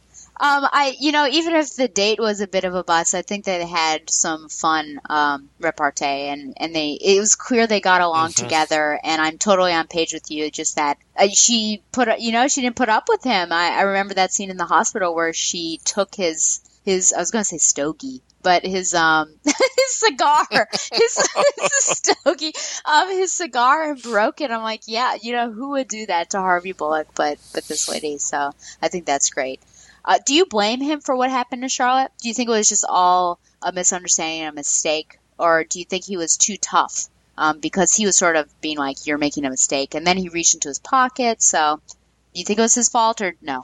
Um, 0.41 0.69
I, 0.73 0.95
you 1.01 1.11
know, 1.11 1.27
even 1.27 1.55
if 1.57 1.75
the 1.75 1.89
date 1.89 2.21
was 2.21 2.41
a 2.41 2.47
bit 2.47 2.65
of 2.65 2.75
a 2.75 2.85
bust, 2.85 3.15
I 3.15 3.23
think 3.23 3.45
they 3.45 3.67
had 3.67 4.09
some 4.09 4.49
fun, 4.49 5.01
um, 5.11 5.51
repartee 5.59 6.29
and, 6.29 6.55
and 6.59 6.75
they, 6.75 6.93
it 6.93 7.19
was 7.19 7.35
clear 7.35 7.67
they 7.67 7.81
got 7.81 8.01
along 8.03 8.31
Mhm. 8.31 8.37
together 8.37 9.01
and 9.03 9.21
I'm 9.21 9.39
totally 9.39 9.73
on 9.73 9.89
page 9.89 10.13
with 10.13 10.31
you. 10.31 10.51
Just 10.51 10.77
that 10.77 10.97
uh, 11.17 11.29
she 11.35 11.83
put, 11.93 12.21
you 12.21 12.31
know, 12.33 12.47
she 12.47 12.61
didn't 12.61 12.77
put 12.77 12.89
up 12.89 13.05
with 13.09 13.25
him. 13.25 13.53
I, 13.53 13.71
I 13.71 13.81
remember 13.83 14.15
that 14.15 14.33
scene 14.33 14.51
in 14.51 14.57
the 14.57 14.65
hospital 14.65 15.15
where 15.15 15.33
she 15.33 15.81
took 15.85 16.15
his, 16.15 16.61
his, 16.85 17.13
I 17.13 17.19
was 17.19 17.33
going 17.33 17.43
to 17.43 17.49
say 17.49 17.59
stogie, 17.59 18.23
but 18.43 18.65
his, 18.65 18.95
um, 18.95 19.35
his 19.45 19.55
cigar, 19.89 20.47
his, 20.93 21.29
his 21.61 21.85
stogie, 21.85 22.53
um, 22.85 23.09
his 23.09 23.33
cigar 23.33 23.91
and 23.91 24.01
broke 24.01 24.41
it. 24.41 24.53
I'm 24.53 24.63
like, 24.63 24.83
yeah, 24.87 25.17
you 25.21 25.33
know, 25.33 25.51
who 25.51 25.71
would 25.71 25.89
do 25.89 26.07
that 26.07 26.31
to 26.31 26.39
Harvey 26.39 26.73
Bullock, 26.73 27.09
but, 27.17 27.39
but 27.53 27.67
this 27.67 27.89
lady. 27.89 28.19
So 28.19 28.53
I 28.81 28.89
think 28.89 29.05
that's 29.05 29.31
great. 29.31 29.61
Uh, 30.09 30.19
do 30.25 30.33
you 30.35 30.47
blame 30.47 30.81
him 30.81 31.01
for 31.03 31.15
what 31.15 31.29
happened 31.29 31.61
to 31.63 31.69
Charlotte? 31.69 32.11
Do 32.23 32.29
you 32.29 32.35
think 32.35 32.49
it 32.49 32.53
was 32.53 32.69
just 32.71 32.87
all 32.89 33.39
a 33.61 33.73
misunderstanding, 33.73 34.49
a 34.49 34.53
mistake, 34.53 35.19
or 35.39 35.65
do 35.65 35.79
you 35.79 35.85
think 35.85 36.05
he 36.07 36.17
was 36.17 36.39
too 36.39 36.57
tough 36.57 37.09
um, 37.37 37.61
because 37.61 37.95
he 37.95 38.07
was 38.07 38.17
sort 38.17 38.35
of 38.37 38.49
being 38.63 38.79
like, 38.79 39.07
"You're 39.07 39.19
making 39.19 39.45
a 39.45 39.51
mistake," 39.51 39.95
and 39.95 40.07
then 40.07 40.17
he 40.17 40.31
reached 40.31 40.55
into 40.55 40.69
his 40.69 40.79
pocket? 40.79 41.43
So, 41.43 41.81
do 42.33 42.41
you 42.41 42.45
think 42.47 42.59
it 42.59 42.63
was 42.63 42.75
his 42.75 42.89
fault 42.89 43.21
or 43.21 43.35
no? 43.43 43.63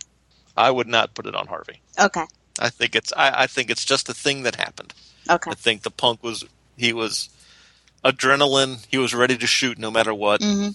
I 0.54 0.70
would 0.70 0.86
not 0.86 1.14
put 1.14 1.24
it 1.26 1.34
on 1.34 1.46
Harvey. 1.46 1.80
Okay, 1.98 2.26
I 2.60 2.68
think 2.68 2.94
it's, 2.94 3.10
I, 3.16 3.44
I 3.44 3.46
think 3.46 3.70
it's 3.70 3.84
just 3.84 4.10
a 4.10 4.14
thing 4.14 4.42
that 4.42 4.56
happened. 4.56 4.92
okay, 5.30 5.50
I 5.50 5.54
think 5.54 5.80
the 5.82 5.90
punk 5.90 6.22
was, 6.22 6.44
he 6.76 6.92
was 6.92 7.30
adrenaline. 8.04 8.84
He 8.90 8.98
was 8.98 9.14
ready 9.14 9.38
to 9.38 9.46
shoot 9.46 9.78
no 9.78 9.90
matter 9.90 10.12
what. 10.12 10.42
hmm 10.42 10.68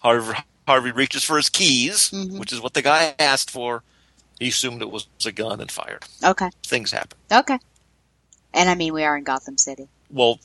Harvey, 0.00 0.34
Harvey 0.66 0.90
reaches 0.90 1.22
for 1.22 1.36
his 1.36 1.48
keys, 1.48 2.10
Mhm. 2.10 2.40
which 2.40 2.52
is 2.52 2.60
what 2.60 2.74
the 2.74 2.82
guy 2.82 3.14
asked 3.20 3.50
for. 3.52 3.84
He 4.42 4.48
assumed 4.48 4.82
it 4.82 4.90
was 4.90 5.06
a 5.24 5.30
gun 5.30 5.60
and 5.60 5.70
fired. 5.70 6.04
okay, 6.24 6.50
Things 6.64 6.90
happen. 6.90 7.16
okay. 7.30 7.58
And 8.52 8.68
I 8.68 8.74
mean, 8.74 8.92
we 8.92 9.04
are 9.04 9.16
in 9.16 9.22
Gotham 9.24 9.56
City. 9.56 9.86
Well, 10.10 10.40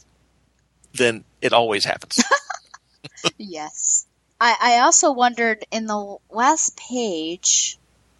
then 0.94 1.24
it 1.42 1.52
always 1.52 1.84
happens. 1.84 2.24
yes. 3.38 4.06
I, 4.40 4.56
I 4.62 4.80
also 4.82 5.12
wondered 5.12 5.66
in 5.72 5.88
the 5.88 6.18
last 6.30 6.78
page, 6.78 7.78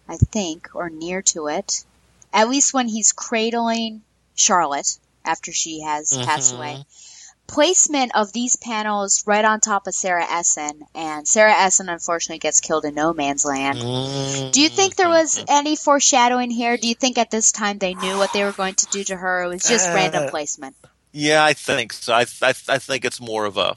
I 0.08 0.16
think, 0.16 0.70
or 0.74 0.90
near 0.90 1.22
to 1.22 1.46
it, 1.46 1.84
at 2.32 2.48
least 2.48 2.74
when 2.74 2.88
he's 2.88 3.12
cradling 3.12 4.02
Charlotte 4.34 4.98
after 5.24 5.52
she 5.52 5.82
has 5.82 6.16
passed 6.18 6.54
Mhm. 6.54 6.56
away, 6.58 6.84
placement 7.48 8.12
of 8.14 8.32
these 8.32 8.56
panels 8.56 9.24
right 9.26 9.44
on 9.44 9.58
top 9.60 9.86
of 9.88 9.94
Sarah 9.94 10.24
Essen, 10.30 10.82
and 10.94 11.26
Sarah 11.26 11.54
Essen 11.54 11.88
unfortunately 11.88 12.38
gets 12.38 12.60
killed 12.60 12.84
in 12.84 12.94
no 12.94 13.12
man's 13.12 13.44
land. 13.44 13.80
Do 14.52 14.60
you 14.60 14.68
think 14.68 14.94
there 14.94 15.08
was 15.08 15.42
any 15.48 15.74
foreshadowing 15.74 16.50
here? 16.50 16.76
Do 16.76 16.86
you 16.86 16.94
think 16.94 17.18
at 17.18 17.30
this 17.30 17.50
time 17.50 17.78
they 17.78 17.94
knew 17.94 18.16
what 18.16 18.32
they 18.32 18.44
were 18.44 18.52
going 18.52 18.74
to 18.76 18.86
do 18.86 19.02
to 19.04 19.16
her? 19.16 19.44
It 19.44 19.48
was 19.48 19.62
just 19.66 19.88
Uh, 19.88 19.94
random 19.94 20.30
placement. 20.30 20.76
Yeah, 21.12 21.42
I 21.44 21.54
think 21.54 21.94
so. 21.94 22.12
I, 22.12 22.26
I, 22.42 22.50
I 22.68 22.78
think 22.78 23.04
it's 23.04 23.20
more 23.20 23.46
of 23.46 23.56
a 23.56 23.74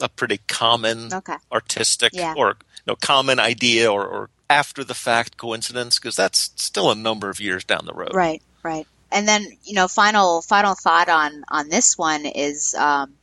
a 0.00 0.08
pretty 0.08 0.40
common 0.48 1.14
Okay. 1.14 1.36
artistic 1.52 2.12
Yeah. 2.14 2.34
or 2.36 2.56
no 2.84 2.96
common 2.96 3.38
idea 3.38 3.90
or, 3.90 4.04
or 4.04 4.30
after 4.50 4.82
the 4.82 4.92
fact 4.92 5.36
coincidence 5.36 6.00
because 6.00 6.16
that's 6.16 6.50
still 6.56 6.90
a 6.90 6.96
number 6.96 7.30
of 7.30 7.38
years 7.38 7.62
down 7.64 7.86
the 7.86 7.92
road. 7.94 8.12
Right, 8.12 8.42
right. 8.64 8.88
And 9.14 9.26
then, 9.28 9.46
you 9.62 9.74
know, 9.74 9.88
final 9.88 10.42
final 10.42 10.74
thought 10.74 11.08
on 11.08 11.44
on 11.48 11.68
this 11.68 11.96
one 11.96 12.26
is 12.26 12.74
um, 12.74 13.14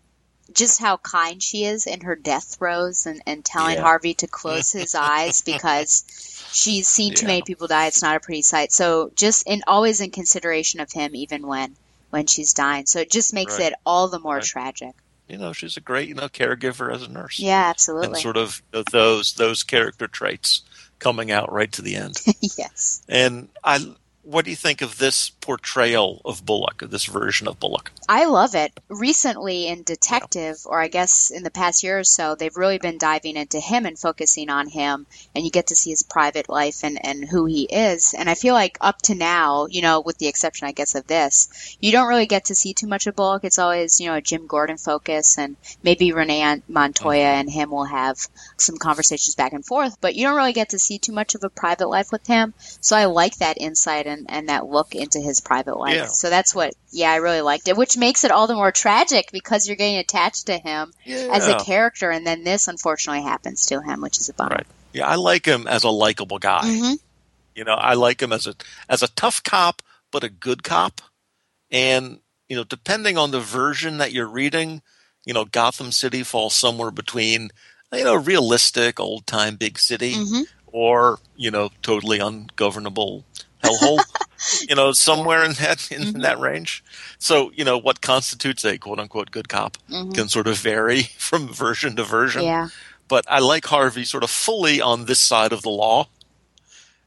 just 0.55 0.79
how 0.79 0.97
kind 0.97 1.43
she 1.43 1.65
is 1.65 1.85
in 1.85 2.01
her 2.01 2.15
death 2.15 2.55
throes 2.57 3.05
and, 3.05 3.21
and 3.27 3.43
telling 3.45 3.75
Yeah. 3.75 3.83
Harvey 3.83 4.13
to 4.15 4.27
close 4.27 4.71
his 4.71 4.95
eyes 4.95 5.41
because 5.41 6.03
she's 6.51 6.87
seen 6.87 7.13
too 7.13 7.25
Yeah. 7.25 7.27
many 7.33 7.41
people 7.43 7.67
die. 7.67 7.87
It's 7.87 8.01
not 8.01 8.15
a 8.15 8.19
pretty 8.21 8.41
sight. 8.41 8.71
So 8.71 9.11
just 9.15 9.43
in 9.45 9.61
always 9.67 10.01
in 10.01 10.11
consideration 10.11 10.79
of 10.79 10.91
him, 10.91 11.13
even 11.15 11.45
when 11.45 11.75
when 12.09 12.25
she's 12.27 12.53
dying. 12.53 12.85
So 12.85 12.99
it 12.99 13.11
just 13.11 13.33
makes 13.33 13.57
Right. 13.57 13.67
it 13.67 13.73
all 13.85 14.07
the 14.07 14.19
more 14.19 14.35
Right. 14.35 14.43
tragic. 14.43 14.95
You 15.27 15.37
know, 15.37 15.53
she's 15.53 15.77
a 15.77 15.81
great 15.81 16.09
you 16.09 16.15
know 16.15 16.27
caregiver 16.29 16.93
as 16.93 17.03
a 17.03 17.07
nurse. 17.07 17.39
Yeah, 17.39 17.67
absolutely. 17.69 18.07
and 18.07 18.17
sort 18.17 18.37
of 18.37 18.61
those 18.91 19.33
those 19.33 19.63
character 19.63 20.07
traits 20.07 20.61
coming 20.99 21.31
out 21.31 21.51
right 21.51 21.71
to 21.73 21.81
the 21.81 21.95
end. 21.95 22.21
yes. 22.57 23.01
and 23.09 23.49
I, 23.63 23.93
what 24.31 24.45
do 24.45 24.51
you 24.51 24.57
think 24.57 24.81
of 24.81 24.97
this 24.97 25.29
portrayal 25.29 26.21
of 26.23 26.45
Bullock, 26.45 26.81
of 26.81 26.91
this 26.91 27.05
version 27.05 27.47
of 27.47 27.59
Bullock? 27.59 27.91
I 28.07 28.25
love 28.25 28.55
it. 28.55 28.71
Recently 28.89 29.67
in 29.67 29.83
Detective, 29.83 30.57
or 30.65 30.81
I 30.81 30.87
guess 30.87 31.31
in 31.31 31.43
the 31.43 31.51
past 31.51 31.83
year 31.83 31.99
or 31.99 32.03
so, 32.03 32.35
they've 32.35 32.55
really 32.55 32.77
been 32.77 32.97
diving 32.97 33.35
into 33.35 33.59
him 33.59 33.85
and 33.85 33.99
focusing 33.99 34.49
on 34.49 34.67
him, 34.67 35.05
and 35.35 35.43
you 35.43 35.51
get 35.51 35.67
to 35.67 35.75
see 35.75 35.89
his 35.89 36.03
private 36.03 36.49
life 36.49 36.83
and, 36.83 37.03
and 37.05 37.27
who 37.27 37.45
he 37.45 37.63
is. 37.63 38.13
And 38.17 38.29
I 38.29 38.35
feel 38.35 38.53
like 38.53 38.77
up 38.81 39.01
to 39.03 39.15
now, 39.15 39.67
you 39.67 39.81
know, 39.81 39.99
with 39.99 40.17
the 40.17 40.27
exception, 40.27 40.67
I 40.67 40.71
guess, 40.71 40.95
of 40.95 41.07
this, 41.07 41.77
you 41.81 41.91
don't 41.91 42.07
really 42.07 42.25
get 42.25 42.45
to 42.45 42.55
see 42.55 42.73
too 42.73 42.87
much 42.87 43.07
of 43.07 43.15
Bullock. 43.15 43.43
It's 43.43 43.59
always, 43.59 43.99
you 43.99 44.07
know, 44.07 44.15
a 44.15 44.21
Jim 44.21 44.47
Gordon 44.47 44.77
focus, 44.77 45.37
and 45.37 45.57
maybe 45.83 46.11
Renee 46.11 46.61
Montoya 46.67 47.23
mm-hmm. 47.23 47.39
and 47.39 47.49
him 47.49 47.71
will 47.71 47.85
have 47.85 48.17
some 48.57 48.77
conversations 48.77 49.35
back 49.35 49.53
and 49.53 49.65
forth, 49.65 49.99
but 50.01 50.15
you 50.15 50.23
don't 50.23 50.37
really 50.37 50.53
get 50.53 50.69
to 50.69 50.79
see 50.79 50.99
too 50.99 51.11
much 51.11 51.35
of 51.35 51.43
a 51.43 51.49
private 51.49 51.87
life 51.87 52.11
with 52.11 52.25
him. 52.27 52.53
So 52.79 52.95
I 52.95 53.05
like 53.05 53.37
that 53.37 53.57
insight 53.59 54.07
and, 54.07 54.20
and 54.29 54.49
that 54.49 54.65
look 54.65 54.95
into 54.95 55.19
his 55.19 55.41
private 55.41 55.77
life. 55.77 55.95
Yeah. 55.95 56.05
So 56.07 56.29
that's 56.29 56.53
what, 56.55 56.73
yeah, 56.91 57.11
I 57.11 57.17
really 57.17 57.41
liked 57.41 57.67
it, 57.67 57.77
which 57.77 57.97
makes 57.97 58.23
it 58.23 58.31
all 58.31 58.47
the 58.47 58.55
more 58.55 58.71
tragic 58.71 59.29
because 59.31 59.67
you're 59.67 59.75
getting 59.75 59.97
attached 59.97 60.47
to 60.47 60.57
him 60.57 60.93
as 61.05 61.47
a 61.47 61.59
character, 61.59 62.09
and 62.09 62.25
then 62.25 62.43
this 62.43 62.67
unfortunately 62.67 63.23
happens 63.23 63.67
to 63.67 63.81
him, 63.81 64.01
which 64.01 64.19
is 64.19 64.29
a 64.29 64.33
bummer. 64.33 64.55
Right. 64.55 64.67
Yeah, 64.93 65.07
I 65.07 65.15
like 65.15 65.45
him 65.45 65.67
as 65.67 65.83
a 65.83 65.89
likable 65.89 66.39
guy. 66.39 66.63
Mhm. 66.63 66.99
You 67.55 67.63
know, 67.63 67.73
I 67.73 67.93
like 67.93 68.21
him 68.21 68.31
as 68.33 68.47
a 68.47 68.55
as 68.89 69.03
a 69.03 69.07
tough 69.09 69.43
cop, 69.43 69.81
but 70.11 70.23
a 70.23 70.29
good 70.29 70.63
cop. 70.63 71.01
And, 71.69 72.19
you 72.49 72.55
know, 72.55 72.63
depending 72.63 73.17
on 73.17 73.31
the 73.31 73.39
version 73.39 73.97
that 73.97 74.11
you're 74.11 74.27
reading, 74.27 74.81
you 75.25 75.33
know, 75.33 75.45
Gotham 75.45 75.91
City 75.91 76.23
falls 76.23 76.53
somewhere 76.53 76.91
between, 76.91 77.51
you 77.93 78.03
know, 78.03 78.15
realistic 78.15 78.99
old 78.99 79.27
time 79.27 79.55
big 79.55 79.79
city 79.79 80.15
Mhm. 80.15 80.45
or, 80.67 81.19
you 81.35 81.51
know, 81.51 81.71
totally 81.81 82.19
ungovernable 82.19 83.23
hellhole, 83.63 83.99
you 84.69 84.75
know, 84.75 84.91
somewhere 84.91 85.43
in 85.43 85.53
that, 85.53 85.91
in 85.91 86.19
that 86.21 86.39
range. 86.39 86.83
So, 87.19 87.51
you 87.55 87.63
know, 87.63 87.77
what 87.77 88.01
constitutes 88.01 88.65
a 88.65 88.77
quote 88.77 88.99
unquote 88.99 89.31
good 89.31 89.49
cop 89.49 89.77
Mhm. 89.89 90.13
can 90.13 90.27
sort 90.29 90.47
of 90.47 90.57
vary 90.57 91.03
from 91.17 91.47
version 91.47 91.95
to 91.97 92.03
version. 92.03 92.43
Yeah. 92.43 92.69
But 93.07 93.25
I 93.29 93.39
like 93.39 93.65
Harvey 93.65 94.05
sort 94.05 94.23
of 94.23 94.29
fully 94.31 94.79
on 94.81 95.05
this 95.05 95.19
side 95.19 95.51
of 95.53 95.61
the 95.63 95.69
law 95.69 96.07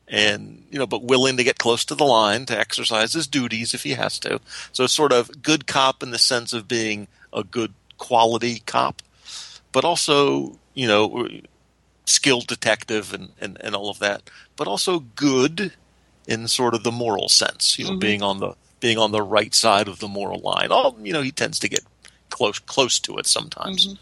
and 0.07 0.67
you 0.71 0.79
know, 0.79 0.87
but 0.87 1.03
willing 1.03 1.37
to 1.39 1.45
get 1.45 1.59
close 1.59 1.85
to 1.87 1.95
the 1.95 2.05
line 2.05 2.45
to 2.47 2.59
exercise 2.59 3.15
his 3.15 3.27
duties 3.27 3.73
if 3.75 3.83
he 3.85 3.93
has 3.93 4.19
to. 4.21 4.41
So 4.73 4.87
sort 4.87 5.13
of 5.13 5.43
good 5.43 5.67
cop 5.67 6.03
in 6.03 6.11
the 6.11 6.19
sense 6.19 6.53
of 6.53 6.69
being 6.69 7.09
a 7.33 7.43
good 7.43 7.73
quality 7.97 8.61
cop, 8.67 9.03
but 9.73 9.85
also 9.85 10.59
you 10.75 10.89
know, 10.89 11.29
skilled 12.07 12.47
detective 12.49 13.15
and 13.15 13.31
and, 13.41 13.57
and 13.63 13.75
all 13.75 13.89
of 13.89 13.99
that, 14.01 14.29
but 14.57 14.69
also 14.69 14.99
good 15.01 15.73
in 16.27 16.49
sort 16.49 16.75
of 16.75 16.83
the 16.83 16.93
moral 16.93 17.29
sense. 17.29 17.79
You 17.79 17.87
know, 17.87 17.91
Mhm. 17.93 18.01
being 18.01 18.23
on 18.23 18.39
the 18.41 18.55
being 18.81 18.99
on 18.99 19.13
the 19.13 19.23
right 19.23 19.55
side 19.55 19.89
of 19.89 19.99
the 19.99 20.09
moral 20.09 20.41
line. 20.41 20.71
All 20.71 20.97
you 21.03 21.13
know, 21.13 21.23
he 21.23 21.33
tends 21.33 21.59
to 21.61 21.69
get 21.69 21.85
close 22.31 22.59
close 22.59 22.99
to 23.01 23.17
it 23.19 23.27
sometimes. 23.27 23.95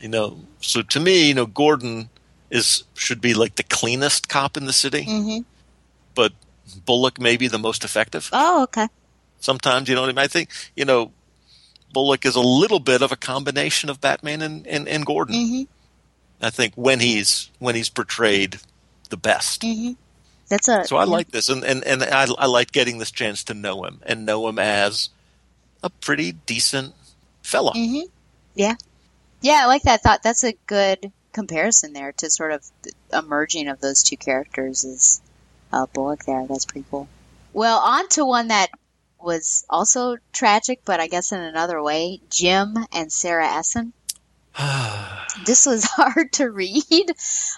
You 0.00 0.08
know, 0.08 0.44
so 0.60 0.82
to 0.82 1.00
me, 1.00 1.28
you 1.28 1.34
know, 1.34 1.46
Gordon 1.46 2.10
is 2.50 2.84
should 2.94 3.20
be 3.20 3.32
like 3.34 3.56
the 3.56 3.62
cleanest 3.62 4.28
cop 4.28 4.56
in 4.56 4.66
the 4.66 4.72
city, 4.72 5.04
hmm 5.04 5.38
but 6.14 6.32
Bullock 6.86 7.18
may 7.20 7.36
be 7.36 7.48
the 7.48 7.58
most 7.58 7.84
effective. 7.84 8.28
Oh, 8.32 8.62
okay. 8.64 8.88
Sometimes, 9.40 9.88
you 9.88 9.94
know 9.94 10.02
what 10.02 10.10
I 10.10 10.12
mean? 10.12 10.18
I 10.18 10.28
think, 10.28 10.48
you 10.76 10.84
know, 10.84 11.12
Bullock 11.92 12.24
is 12.24 12.36
a 12.36 12.40
little 12.40 12.78
bit 12.80 13.02
of 13.02 13.10
a 13.12 13.16
combination 13.16 13.90
of 13.90 14.00
Batman 14.00 14.40
and, 14.42 14.66
and, 14.66 14.88
and 14.88 15.04
Gordon. 15.04 15.34
hmm 15.34 15.62
I 16.42 16.50
think 16.50 16.74
when 16.74 17.00
he's 17.00 17.50
when 17.58 17.74
he's 17.74 17.88
portrayed 17.88 18.58
the 19.10 19.16
best. 19.16 19.62
hmm 19.62 19.92
That's 20.48 20.68
a 20.68 20.84
So 20.84 20.96
I 20.96 21.04
like 21.04 21.30
this, 21.30 21.48
and 21.48 21.64
and, 21.64 21.84
and 21.84 22.02
I, 22.02 22.26
I 22.38 22.46
like 22.46 22.72
getting 22.72 22.98
this 22.98 23.10
chance 23.10 23.44
to 23.44 23.54
know 23.54 23.84
him 23.84 24.00
and 24.04 24.26
know 24.26 24.46
him 24.48 24.58
as 24.58 25.10
a 25.82 25.90
pretty 25.90 26.32
decent 26.32 26.94
fella. 27.42 27.72
hmm 27.72 28.00
Yeah. 28.54 28.74
Yeah, 29.40 29.60
I 29.62 29.66
like 29.66 29.82
that 29.82 30.02
thought. 30.02 30.22
That's 30.22 30.44
a 30.44 30.56
good 30.66 31.12
comparison 31.32 31.92
there 31.92 32.12
to 32.12 32.30
sort 32.30 32.52
of 32.52 32.64
the 33.10 33.22
merging 33.22 33.68
of 33.68 33.80
those 33.80 34.02
two 34.02 34.16
characters 34.16 34.84
is 34.84 35.20
uh, 35.72 35.86
Bullock 35.92 36.24
there. 36.24 36.46
That's 36.48 36.64
pretty 36.64 36.86
cool. 36.90 37.08
Well, 37.52 37.78
on 37.78 38.08
to 38.10 38.24
one 38.24 38.48
that 38.48 38.70
was 39.20 39.66
also 39.68 40.16
tragic, 40.32 40.80
but 40.84 41.00
I 41.00 41.08
guess 41.08 41.32
in 41.32 41.40
another 41.40 41.82
way. 41.82 42.20
Jim 42.30 42.76
and 42.92 43.12
Sarah 43.12 43.48
Essen. 43.48 43.92
this 45.44 45.66
was 45.66 45.84
hard 45.90 46.32
to 46.34 46.50
read, 46.50 47.12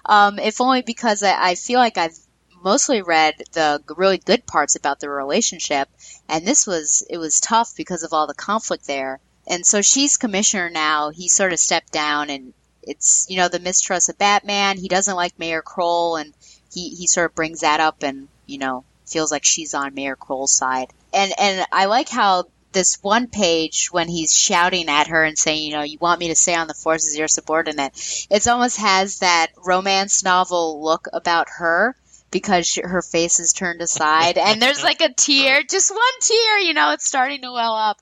um, 0.05 0.39
if 0.39 0.61
only 0.61 0.83
because 0.83 1.23
I, 1.23 1.51
I 1.51 1.55
feel 1.55 1.79
like 1.79 1.99
I've 1.99 2.19
mostly 2.67 3.01
read 3.01 3.35
the 3.53 3.81
really 3.97 4.19
good 4.19 4.45
parts 4.45 4.75
about 4.75 4.99
the 4.99 5.09
relationship, 5.09 5.89
and 6.29 6.45
this 6.45 6.67
was 6.67 7.07
it 7.09 7.17
was 7.17 7.39
tough 7.39 7.77
because 7.77 8.03
of 8.03 8.13
all 8.13 8.27
the 8.27 8.35
conflict 8.35 8.89
there. 8.89 9.21
And 9.47 9.65
so 9.65 9.83
she's 9.83 10.17
commissioner 10.17 10.69
now. 10.69 11.11
He 11.11 11.29
sort 11.29 11.53
of 11.53 11.61
stepped 11.61 11.93
down, 11.93 12.29
and 12.29 12.53
it's 12.83 13.27
you 13.31 13.37
know 13.37 13.47
the 13.47 13.61
mistrust 13.61 14.09
of 14.09 14.19
Batman. 14.19 14.79
He 14.79 14.89
doesn't 14.89 15.15
like 15.15 15.39
Mayor 15.39 15.63
Krol, 15.63 16.21
and 16.21 16.35
he 16.75 16.89
he 16.89 17.07
sort 17.07 17.31
of 17.31 17.37
brings 17.37 17.61
that 17.61 17.79
up, 17.79 18.03
and 18.03 18.27
you 18.47 18.59
know 18.59 18.83
feels 19.07 19.31
like 19.31 19.45
she's 19.45 19.73
on 19.73 19.95
Mayor 19.95 20.17
Krol's 20.17 20.53
side. 20.53 20.93
And 21.13 21.33
and 21.39 21.65
I 21.71 21.85
like 21.85 22.09
how 22.09 22.47
this 22.73 22.99
one 23.01 23.29
page 23.29 23.91
when 23.93 24.09
he's 24.09 24.37
shouting 24.37 24.89
at 24.89 25.07
her 25.07 25.23
and 25.23 25.39
saying, 25.39 25.63
you 25.63 25.77
know, 25.77 25.85
you 25.85 25.99
want 26.01 26.19
me 26.19 26.29
to 26.29 26.35
stay 26.35 26.57
on 26.57 26.67
the 26.67 26.75
force 26.75 27.07
as 27.07 27.17
your 27.17 27.29
subordinate. 27.29 28.27
It 28.29 28.49
almost 28.49 28.79
has 28.79 29.21
that 29.21 29.53
romance 29.65 30.25
novel 30.25 30.83
look 30.83 31.07
about 31.13 31.47
her 31.59 31.95
because 32.37 32.67
she, 32.67 32.83
her 32.83 33.01
face 33.01 33.41
is 33.41 33.55
turned 33.55 33.81
aside 33.81 34.37
and 34.37 34.61
there's 34.61 34.83
like 34.83 35.01
a 35.01 35.11
tear, 35.11 35.63
just 35.71 35.91
one 35.91 36.21
tear, 36.21 36.59
you 36.59 36.75
know, 36.75 36.93
it's 36.93 37.07
starting 37.07 37.41
to 37.41 37.51
well 37.51 37.75
up. 37.75 37.97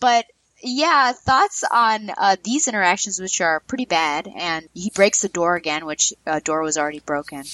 But 0.00 0.24
yeah, 0.62 1.12
thoughts 1.12 1.62
on 1.70 2.10
uh, 2.16 2.36
these 2.42 2.68
interactions, 2.68 3.20
which 3.20 3.42
are 3.42 3.60
pretty 3.60 3.84
bad. 3.84 4.30
And 4.34 4.66
he 4.72 4.90
breaks 4.94 5.20
the 5.20 5.28
door 5.28 5.56
again, 5.56 5.84
which 5.84 6.14
uh, 6.26 6.40
door 6.42 6.62
was 6.62 6.78
already 6.78 7.00
broken. 7.00 7.44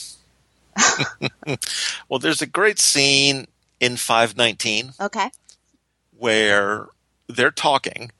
well, 2.09 2.20
there's 2.20 2.41
a 2.41 2.47
great 2.47 2.79
scene 2.79 3.49
in 3.81 3.97
519 3.97 4.93
Okay. 5.01 5.29
where 6.16 6.87
they're 7.27 7.51
talking, 7.51 8.12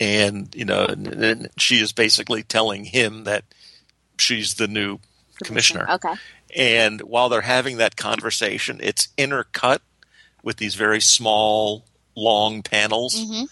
and 0.00 0.48
you 0.54 0.64
know, 0.64 0.86
and, 0.86 1.06
and 1.06 1.50
she 1.58 1.76
is 1.76 1.92
basically 1.92 2.42
telling 2.42 2.86
him 2.86 3.24
that 3.24 3.44
she's 4.18 4.54
the 4.54 4.66
new 4.66 4.98
commissioner. 5.44 5.86
Okay. 5.90 6.14
And 6.56 7.00
while 7.02 7.28
they're 7.28 7.40
having 7.42 7.76
that 7.78 7.96
conversation, 7.96 8.80
it's 8.82 9.08
intercut 9.18 9.78
with 10.42 10.56
these 10.56 10.74
very 10.74 11.00
small, 11.00 11.84
long 12.16 12.62
panels. 12.62 13.22
hmm 13.22 13.44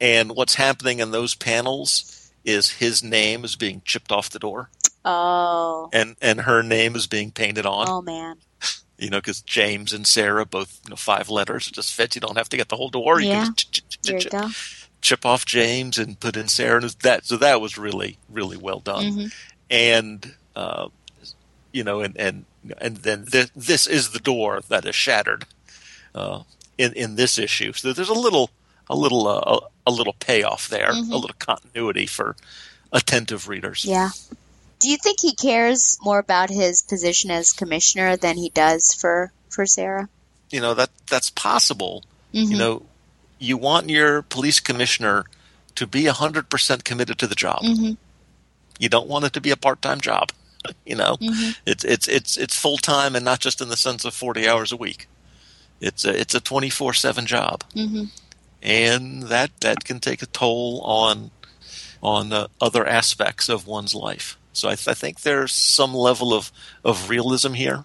And 0.00 0.32
what's 0.36 0.54
happening 0.56 0.98
in 1.00 1.10
those 1.10 1.34
panels 1.34 2.30
is 2.44 2.70
his 2.70 3.02
name 3.02 3.44
is 3.44 3.56
being 3.56 3.80
chipped 3.84 4.12
off 4.12 4.30
the 4.30 4.38
door, 4.38 4.68
Oh. 5.04 5.88
and 5.92 6.16
and 6.20 6.42
her 6.42 6.62
name 6.62 6.94
is 6.96 7.06
being 7.06 7.30
painted 7.30 7.66
on. 7.66 7.88
Oh 7.88 8.02
man. 8.02 8.36
You 8.96 9.10
know, 9.10 9.18
because 9.18 9.42
James 9.42 9.92
and 9.92 10.06
Sarah 10.06 10.46
both 10.46 10.80
you 10.84 10.90
know 10.90 10.96
five 10.96 11.28
letters. 11.28 11.66
It 11.66 11.74
just 11.74 11.92
fits. 11.92 12.14
You 12.14 12.20
don't 12.20 12.38
have 12.38 12.48
to 12.50 12.56
get 12.56 12.68
the 12.68 12.76
whole 12.76 12.90
door. 12.90 13.20
You 13.20 13.28
Yeah. 13.30 13.48
There 14.04 14.18
you 14.20 14.30
go. 14.30 14.50
chip 15.02 15.26
off 15.26 15.44
James 15.44 15.98
and 15.98 16.18
put 16.20 16.36
in 16.36 16.46
Sarah. 16.46 16.80
And 16.80 16.90
that 17.02 17.26
so 17.26 17.36
that 17.38 17.60
was 17.60 17.76
really 17.76 18.18
really 18.30 18.56
well 18.56 18.78
done. 18.78 19.04
Mhm. 19.04 19.32
And 19.68 20.34
uh, 20.54 20.88
you 21.74 21.82
know, 21.84 22.00
and 22.00 22.16
and 22.16 22.44
and 22.78 22.98
then 22.98 23.24
this, 23.28 23.50
this 23.54 23.86
is 23.86 24.10
the 24.10 24.20
door 24.20 24.60
that 24.68 24.86
is 24.86 24.94
shattered 24.94 25.44
uh, 26.14 26.42
in 26.78 26.92
in 26.94 27.16
this 27.16 27.36
issue. 27.36 27.72
So 27.72 27.92
there's 27.92 28.08
a 28.08 28.14
little 28.14 28.50
a 28.88 28.94
little 28.94 29.26
uh, 29.26 29.60
a, 29.86 29.90
little 29.90 30.14
payoff 30.20 30.68
there, 30.68 30.92
Mhm. 30.92 31.10
a 31.10 31.16
little 31.16 31.36
continuity 31.38 32.06
for 32.06 32.36
attentive 32.92 33.48
readers. 33.48 33.84
Yeah. 33.84 34.10
Do 34.78 34.88
you 34.88 34.96
think 34.96 35.18
he 35.20 35.34
cares 35.34 35.98
more 36.00 36.18
about 36.18 36.50
his 36.50 36.82
position 36.82 37.30
as 37.30 37.52
commissioner 37.52 38.16
than 38.16 38.36
he 38.36 38.50
does 38.50 38.94
for 38.94 39.32
for 39.50 39.66
Sarah? 39.66 40.08
You 40.50 40.60
know 40.60 40.74
that 40.74 40.90
that's 41.10 41.30
possible. 41.30 42.04
Mhm. 42.32 42.50
You 42.50 42.56
know, 42.56 42.82
you 43.40 43.56
want 43.56 43.90
your 43.90 44.22
police 44.22 44.60
commissioner 44.60 45.24
to 45.74 45.86
be 45.88 46.04
hundred 46.06 46.48
percent 46.48 46.84
committed 46.84 47.18
to 47.18 47.26
the 47.26 47.34
job. 47.34 47.62
Mhm. 47.62 47.96
You 48.78 48.88
don't 48.88 49.08
want 49.08 49.24
it 49.24 49.32
to 49.32 49.40
be 49.40 49.50
a 49.50 49.56
part 49.56 49.82
time 49.82 50.00
job. 50.00 50.30
You 50.86 50.96
know, 50.96 51.16
Mhm. 51.20 51.56
it's 51.66 51.84
it's 51.84 52.08
it's 52.08 52.36
it's 52.36 52.56
full 52.56 52.78
time 52.78 53.14
and 53.16 53.24
not 53.24 53.40
just 53.40 53.60
in 53.60 53.68
the 53.68 53.76
sense 53.76 54.04
of 54.04 54.14
forty 54.14 54.48
hours 54.48 54.72
a 54.72 54.76
week. 54.76 55.08
It's 55.80 56.04
a 56.04 56.10
it's 56.18 56.34
a 56.34 56.40
twenty 56.40 56.70
four 56.70 56.92
seven 56.94 57.26
job, 57.26 57.64
Mhm. 57.74 58.10
and 58.62 59.24
that 59.24 59.50
that 59.60 59.84
can 59.84 60.00
take 60.00 60.22
a 60.22 60.26
toll 60.26 60.80
on 60.82 61.30
on 62.02 62.32
uh, 62.32 62.46
other 62.60 62.86
aspects 62.86 63.48
of 63.48 63.66
one's 63.66 63.94
life. 63.94 64.36
So 64.52 64.68
I, 64.68 64.74
th- 64.76 64.88
I 64.88 64.94
think 64.94 65.22
there's 65.22 65.52
some 65.52 65.94
level 65.94 66.32
of 66.34 66.52
of 66.84 67.08
realism 67.10 67.54
here. 67.54 67.84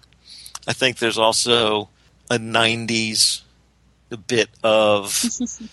I 0.68 0.72
think 0.74 0.98
there's 0.98 1.18
also 1.18 1.88
a 2.30 2.38
'90s 2.38 3.40
bit 4.26 4.50
of 4.62 5.24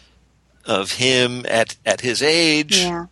of 0.65 0.93
him 0.93 1.45
at 1.47 1.75
at 1.85 2.01
his 2.01 2.21
age 2.21 2.77
Yeah. 2.77 3.05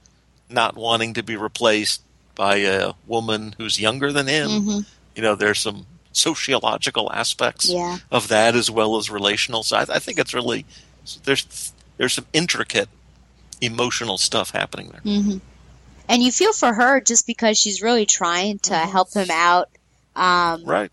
not 0.49 0.75
wanting 0.75 1.13
to 1.15 1.23
be 1.23 1.35
replaced 1.35 2.01
by 2.35 2.57
a 2.57 2.93
woman 3.07 3.55
who's 3.57 3.79
younger 3.79 4.11
than 4.11 4.27
him. 4.27 4.49
Mhm. 4.49 4.85
You 5.15 5.21
know, 5.21 5.35
there's 5.35 5.59
some 5.59 5.85
sociological 6.11 7.11
aspects 7.13 7.69
Yeah. 7.69 7.97
of 8.11 8.27
that 8.29 8.55
as 8.55 8.69
well 8.71 8.97
as 8.97 9.09
relational. 9.09 9.63
So 9.63 9.77
I, 9.77 9.81
I 9.89 9.99
think 9.99 10.19
it's 10.19 10.33
really 10.33 10.65
there's 11.23 11.71
there's 11.97 12.13
some 12.13 12.25
intricate 12.33 12.89
emotional 13.61 14.17
stuff 14.17 14.51
happening 14.51 14.89
there. 14.89 15.01
hmm 15.01 15.37
And 16.09 16.21
you 16.21 16.31
feel 16.31 16.53
for 16.53 16.73
her 16.73 16.99
just 17.01 17.25
because 17.25 17.57
she's 17.57 17.81
really 17.81 18.05
trying 18.05 18.59
to 18.59 18.75
help 18.75 19.13
him 19.13 19.31
out. 19.31 19.69
Um, 20.15 20.63
Right. 20.65 20.91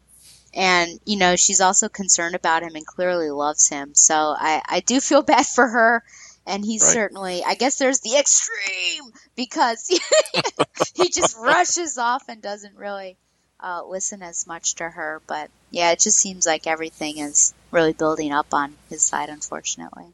and 0.55 0.99
you 1.05 1.17
know 1.17 1.37
she's 1.37 1.61
also 1.61 1.89
concerned 1.89 2.35
about 2.35 2.63
him 2.63 2.75
and 2.75 2.85
clearly 2.87 3.31
loves 3.31 3.69
him 3.69 3.95
so 3.95 4.35
i 4.37 4.61
i 4.69 4.81
do 4.81 5.01
feel 5.01 5.23
bad 5.33 5.47
for 5.47 5.67
her 5.69 6.03
and 6.47 6.65
he's 6.65 6.83
Right. 6.83 6.93
certainly 6.93 7.43
i 7.45 7.55
guess 7.55 7.77
there's 7.77 8.01
the 8.01 8.17
extreme 8.19 9.05
because 9.37 9.87
he 10.95 11.09
just 11.11 11.37
rushes 11.37 11.99
off 11.99 12.25
and 12.29 12.43
doesn't 12.43 12.77
really 12.77 13.17
uh, 13.61 13.85
listen 13.87 14.23
as 14.23 14.47
much 14.47 14.75
to 14.77 14.89
her 14.89 15.21
but 15.29 15.49
yeah 15.71 15.93
it 15.93 16.01
just 16.01 16.19
seems 16.19 16.45
like 16.47 16.67
everything 16.67 17.19
is 17.19 17.55
really 17.71 17.93
building 17.93 18.33
up 18.33 18.53
on 18.53 18.75
his 18.91 19.03
side 19.03 19.29
unfortunately 19.29 20.07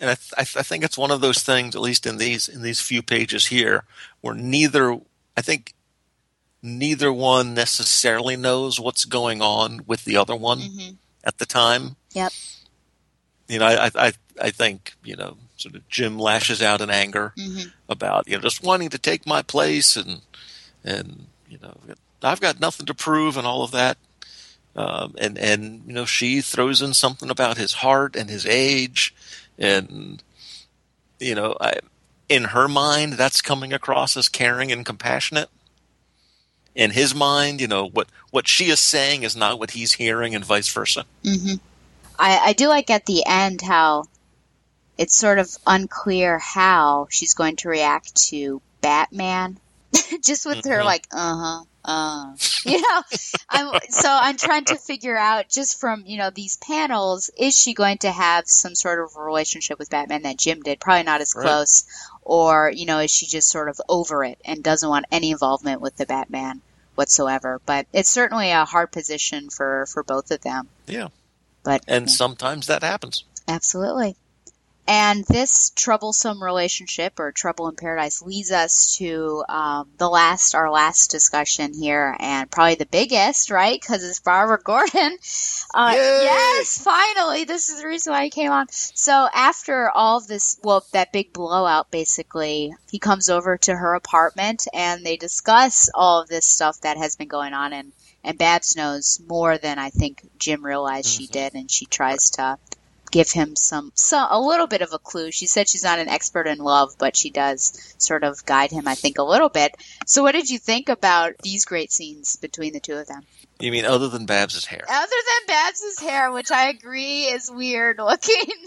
And 0.00 0.10
I, 0.10 0.14
th- 0.14 0.34
I, 0.36 0.44
th- 0.44 0.56
I 0.58 0.62
think 0.62 0.84
it's 0.84 0.98
one 0.98 1.10
of 1.12 1.20
those 1.20 1.42
things, 1.42 1.74
at 1.76 1.80
least 1.80 2.06
in 2.06 2.16
these 2.18 2.48
in 2.48 2.60
these 2.62 2.80
few 2.80 3.02
pages 3.02 3.46
here, 3.46 3.84
where 4.20 4.34
neither 4.34 4.98
I 5.36 5.42
think 5.42 5.74
neither 6.62 7.12
one 7.12 7.54
necessarily 7.54 8.36
knows 8.36 8.78
what's 8.80 9.04
going 9.04 9.40
on 9.42 9.82
with 9.86 10.04
the 10.04 10.16
other 10.16 10.34
one 10.36 10.60
Mhm. 10.60 10.96
at 11.24 11.38
the 11.38 11.46
time. 11.46 11.96
yep 12.12 12.32
You 13.48 13.58
know, 13.58 13.66
I, 13.66 13.90
I, 13.94 14.12
I 14.40 14.50
think, 14.50 14.94
you 15.04 15.16
know, 15.16 15.36
sort 15.62 15.76
of 15.76 15.88
Jim 15.88 16.18
lashes 16.18 16.60
out 16.60 16.80
in 16.80 16.90
anger 16.90 17.34
Mhm. 17.38 17.72
about, 17.88 18.26
you 18.28 18.36
know, 18.36 18.42
just 18.42 18.62
wanting 18.62 18.90
to 18.90 18.98
take 18.98 19.26
my 19.26 19.42
place 19.42 19.96
and, 19.96 20.22
and, 20.84 21.26
you 21.48 21.58
know, 21.62 21.74
I've 22.22 22.40
got 22.40 22.60
nothing 22.60 22.86
to 22.86 22.94
prove 22.94 23.36
and 23.36 23.46
all 23.46 23.62
of 23.62 23.70
that. 23.70 23.96
Um, 24.74 25.14
and, 25.18 25.38
and, 25.38 25.82
you 25.86 25.92
know, 25.92 26.04
she 26.04 26.40
throws 26.40 26.82
in 26.82 26.94
something 26.94 27.30
about 27.30 27.58
his 27.58 27.74
heart 27.74 28.16
and 28.16 28.28
his 28.28 28.46
age 28.46 29.14
and, 29.58 30.22
you 31.20 31.34
know, 31.34 31.56
I, 31.60 31.74
in 32.28 32.44
her 32.44 32.66
mind, 32.68 33.14
that's 33.14 33.42
coming 33.42 33.72
across 33.72 34.16
as 34.16 34.28
caring 34.28 34.72
and 34.72 34.84
compassionate. 34.84 35.50
In 36.74 36.92
his 36.92 37.14
mind, 37.14 37.60
you 37.60 37.68
know, 37.68 37.86
what, 37.86 38.08
what 38.30 38.48
she 38.48 38.70
is 38.70 38.80
saying 38.80 39.22
is 39.22 39.36
not 39.36 39.58
what 39.58 39.72
he's 39.72 39.92
hearing 39.92 40.34
and 40.34 40.44
vice 40.44 40.68
versa. 40.68 41.04
hmm 41.22 41.54
I, 42.18 42.38
I 42.38 42.52
do 42.52 42.68
like 42.68 42.88
at 42.88 43.06
the 43.06 43.24
end 43.26 43.62
how 43.62 44.04
it's 44.98 45.16
sort 45.16 45.38
of 45.38 45.48
unclear 45.66 46.38
how 46.38 47.06
she's 47.10 47.34
going 47.34 47.56
to 47.56 47.68
react 47.68 48.14
to 48.28 48.60
Batman, 48.80 49.58
just 50.24 50.46
with 50.46 50.64
her 50.64 50.80
Mhm. 50.80 50.84
like, 50.84 51.06
uh 51.12 51.36
huh, 51.36 51.64
uh, 51.84 52.36
you 52.64 52.80
know. 52.80 53.02
I'm, 53.48 53.80
so 53.90 54.08
I'm 54.08 54.36
trying 54.36 54.64
to 54.66 54.76
figure 54.76 55.16
out 55.16 55.48
just 55.48 55.80
from 55.80 56.04
you 56.06 56.16
know 56.18 56.30
these 56.30 56.56
panels, 56.58 57.30
is 57.36 57.56
she 57.58 57.74
going 57.74 57.98
to 57.98 58.10
have 58.10 58.44
some 58.46 58.74
sort 58.74 59.00
of 59.00 59.16
relationship 59.16 59.78
with 59.78 59.90
Batman 59.90 60.22
that 60.22 60.38
Jim 60.38 60.60
did? 60.62 60.78
Probably 60.80 61.02
not 61.02 61.20
as 61.20 61.34
Right. 61.34 61.42
close, 61.42 61.84
or 62.22 62.70
you 62.70 62.86
know, 62.86 62.98
is 63.00 63.10
she 63.10 63.26
just 63.26 63.48
sort 63.50 63.68
of 63.68 63.80
over 63.88 64.22
it 64.24 64.38
and 64.44 64.62
doesn't 64.62 64.88
want 64.88 65.06
any 65.10 65.30
involvement 65.32 65.80
with 65.80 65.96
the 65.96 66.06
Batman 66.06 66.60
whatsoever? 66.94 67.60
But 67.66 67.86
it's 67.92 68.10
certainly 68.10 68.50
a 68.52 68.64
hard 68.64 68.92
position 68.92 69.50
for 69.50 69.86
for 69.86 70.02
both 70.04 70.30
of 70.30 70.40
them. 70.42 70.68
Yeah. 70.86 71.08
But 71.64 71.82
And 71.88 72.10
sometimes 72.10 72.66
that 72.68 72.82
happens. 72.82 73.24
Absolutely. 73.48 74.16
And 74.86 75.24
this 75.26 75.70
troublesome 75.70 76.42
relationship 76.42 77.20
or 77.20 77.30
trouble 77.30 77.68
in 77.68 77.76
paradise 77.76 78.20
leads 78.20 78.50
us 78.50 78.96
to 78.96 79.44
um, 79.48 79.88
the 79.96 80.08
last, 80.08 80.56
our 80.56 80.70
last 80.72 81.10
discussion 81.10 81.72
here, 81.72 82.16
and 82.18 82.50
probably 82.50 82.74
the 82.74 82.86
biggest, 82.86 83.50
right? 83.50 83.80
Because 83.80 84.02
it's 84.02 84.18
Barbara 84.18 84.58
Gordon. 84.64 85.16
Uh, 85.72 85.92
yes, 85.94 86.82
finally, 86.82 87.44
this 87.44 87.68
is 87.68 87.80
the 87.80 87.86
reason 87.86 88.12
why 88.12 88.24
he 88.24 88.30
came 88.30 88.50
on. 88.50 88.66
So 88.70 89.28
after 89.32 89.88
all 89.88 90.20
this, 90.20 90.58
well, 90.64 90.84
that 90.92 91.12
big 91.12 91.32
blowout, 91.32 91.92
basically, 91.92 92.74
he 92.90 92.98
comes 92.98 93.28
over 93.28 93.58
to 93.58 93.74
her 93.74 93.94
apartment 93.94 94.66
and 94.74 95.06
they 95.06 95.16
discuss 95.16 95.90
all 95.94 96.22
of 96.22 96.28
this 96.28 96.44
stuff 96.44 96.80
that 96.80 96.96
has 96.96 97.14
been 97.14 97.28
going 97.28 97.54
on, 97.54 97.72
and 97.72 97.92
and 98.24 98.38
Babs 98.38 98.76
knows 98.76 99.20
more 99.28 99.58
than 99.58 99.78
I 99.78 99.90
think 99.90 100.22
Jim 100.38 100.64
realized 100.64 101.08
she 101.08 101.26
did, 101.26 101.54
and 101.54 101.70
she 101.70 101.86
tries 101.86 102.30
to 102.30 102.58
give 103.12 103.30
him 103.30 103.54
some, 103.54 103.92
some 103.94 104.26
a 104.30 104.40
little 104.40 104.66
bit 104.66 104.82
of 104.82 104.92
a 104.92 104.98
clue. 104.98 105.30
She 105.30 105.46
said 105.46 105.68
she's 105.68 105.84
not 105.84 106.00
an 106.00 106.08
expert 106.08 106.48
in 106.48 106.58
love, 106.58 106.94
but 106.98 107.16
she 107.16 107.30
does 107.30 107.94
sort 107.98 108.24
of 108.24 108.44
guide 108.44 108.72
him, 108.72 108.88
I 108.88 108.96
think, 108.96 109.18
a 109.18 109.22
little 109.22 109.50
bit. 109.50 109.76
So, 110.06 110.24
what 110.24 110.32
did 110.32 110.50
you 110.50 110.58
think 110.58 110.88
about 110.88 111.34
these 111.42 111.64
great 111.64 111.92
scenes 111.92 112.36
between 112.36 112.72
the 112.72 112.80
two 112.80 112.96
of 112.96 113.06
them? 113.06 113.22
You 113.60 113.70
mean 113.70 113.84
other 113.84 114.08
than 114.08 114.26
Babs's 114.26 114.64
hair? 114.64 114.84
Other 114.88 115.06
than 115.06 115.46
Babs's 115.46 116.00
hair, 116.00 116.32
which 116.32 116.50
I 116.50 116.70
agree 116.70 117.24
is 117.24 117.48
weird 117.48 117.98
looking. 117.98 118.66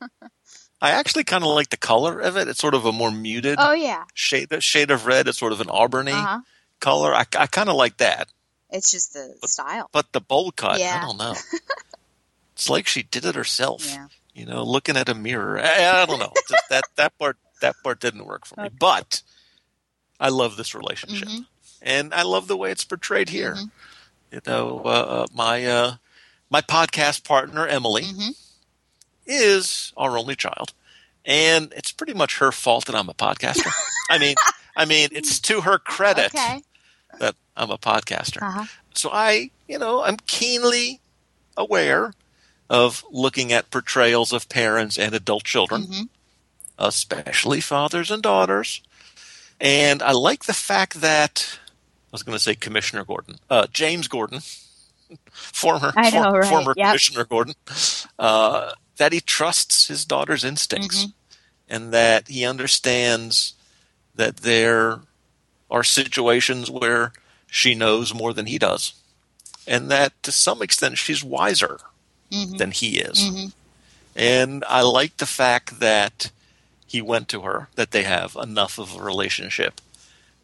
I 0.80 0.92
actually 0.92 1.24
kind 1.24 1.44
of 1.44 1.50
like 1.50 1.68
the 1.68 1.76
color 1.76 2.18
of 2.18 2.36
it. 2.36 2.48
It's 2.48 2.58
sort 2.58 2.74
of 2.74 2.86
a 2.86 2.92
more 2.92 3.10
muted 3.10 3.56
oh 3.58 3.72
yeah, 3.72 4.04
shade, 4.14 4.50
shade 4.62 4.90
of 4.90 5.06
red. 5.06 5.28
It's 5.28 5.38
sort 5.38 5.52
of 5.52 5.60
an 5.60 5.68
auburny 5.68 6.12
uh 6.12 6.26
huh. 6.26 6.40
color. 6.80 7.14
I, 7.14 7.24
I 7.38 7.46
kind 7.46 7.68
of 7.68 7.76
like 7.76 7.98
that. 7.98 8.28
It's 8.70 8.90
just 8.90 9.12
the 9.12 9.36
style. 9.46 9.90
But 9.92 10.12
the 10.12 10.20
bowl 10.20 10.50
cut, 10.50 10.80
Yeah. 10.80 10.98
I 11.00 11.04
don't 11.04 11.18
know. 11.18 11.34
it's 12.54 12.68
like 12.70 12.86
she 12.86 13.02
did 13.02 13.24
it 13.24 13.34
herself. 13.34 13.86
Yeah. 13.86 14.08
You 14.34 14.46
know, 14.46 14.62
looking 14.64 14.96
at 14.96 15.08
a 15.08 15.14
mirror. 15.14 15.60
I, 15.60 16.02
I 16.02 16.06
don't 16.06 16.18
know. 16.18 16.32
Just 16.48 16.64
that 16.70 16.84
that 16.96 17.18
part 17.18 17.36
that 17.60 17.74
part 17.84 18.00
didn't 18.00 18.24
work 18.26 18.46
for 18.46 18.60
me. 18.62 18.68
But 18.78 19.22
I 20.20 20.28
love 20.28 20.56
this 20.56 20.74
relationship, 20.74 21.28
Mhm. 21.28 21.46
and 21.82 22.14
I 22.14 22.22
love 22.22 22.48
the 22.48 22.56
way 22.56 22.70
it's 22.70 22.84
portrayed 22.84 23.28
here. 23.28 23.56
You 24.30 24.40
know, 24.46 24.80
uh, 24.84 24.88
uh, 24.88 25.26
my 25.34 25.64
uh, 25.66 25.94
my 26.48 26.60
podcast 26.62 27.24
partner 27.24 27.66
Emily 27.66 28.02
Mm-hmm. 28.02 28.30
is 29.26 29.92
our 29.96 30.16
only 30.18 30.34
child, 30.36 30.72
and 31.24 31.72
it's 31.76 31.92
pretty 31.92 32.14
much 32.14 32.38
her 32.38 32.52
fault 32.52 32.86
that 32.86 32.94
I'm 32.96 33.08
a 33.08 33.14
podcaster. 33.14 33.70
I 34.10 34.18
mean, 34.18 34.36
I 34.76 34.84
mean, 34.84 35.08
it's 35.12 35.38
to 35.40 35.60
her 35.62 35.78
credit 35.78 36.34
Okay. 36.34 36.62
that 37.20 37.34
I'm 37.56 37.70
a 37.70 37.78
podcaster. 37.78 38.42
Uh-huh. 38.42 38.64
So 38.94 39.10
I, 39.12 39.50
you 39.68 39.78
know, 39.78 40.02
I'm 40.02 40.16
keenly 40.26 41.00
aware 41.56 42.12
of 42.72 43.04
looking 43.10 43.52
at 43.52 43.70
portrayals 43.70 44.32
of 44.32 44.48
parents 44.48 44.96
and 44.98 45.14
adult 45.14 45.44
children, 45.44 45.86
Mhm. 45.86 46.08
especially 46.78 47.60
fathers 47.60 48.10
and 48.10 48.22
daughters. 48.22 48.80
And 49.60 50.02
I 50.02 50.12
like 50.12 50.44
the 50.46 50.54
fact 50.54 51.02
that 51.02 51.58
I 51.58 52.08
was 52.12 52.22
going 52.22 52.34
to 52.34 52.42
say 52.42 52.54
Commissioner 52.54 53.04
Gordon, 53.04 53.38
uh, 53.50 53.66
James 53.74 54.08
Gordon, 54.08 54.40
former 55.32 55.92
know, 55.94 56.10
for- 56.10 56.40
right, 56.40 56.48
former 56.48 56.72
yep. 56.74 56.86
Commissioner 56.88 57.24
Gordon, 57.24 57.54
uh, 58.18 58.72
that 58.96 59.12
he 59.12 59.20
trusts 59.20 59.88
his 59.88 60.06
daughter's 60.06 60.42
instincts 60.42 61.04
Mhm. 61.04 61.12
and 61.68 61.92
that 61.92 62.28
he 62.28 62.42
understands 62.46 63.52
that 64.14 64.38
there 64.38 65.00
are 65.70 65.84
situations 65.84 66.70
where 66.70 67.12
she 67.50 67.74
knows 67.74 68.14
more 68.14 68.32
than 68.32 68.46
he 68.46 68.58
does, 68.58 68.94
and 69.66 69.90
that 69.90 70.22
to 70.22 70.32
some 70.32 70.62
extent 70.62 70.96
she's 70.96 71.22
wiser 71.22 71.78
Mhm. 72.32 72.58
than 72.58 72.70
he 72.72 72.98
is. 72.98 73.18
Mhm. 73.18 73.52
And 74.16 74.64
I 74.68 74.80
like 74.82 75.16
the 75.18 75.26
fact 75.26 75.80
that 75.80 76.30
he 76.86 77.00
went 77.00 77.28
to 77.30 77.42
her, 77.42 77.68
that 77.76 77.90
they 77.92 78.02
have 78.02 78.36
enough 78.40 78.78
of 78.78 78.94
a 78.94 79.02
relationship, 79.02 79.80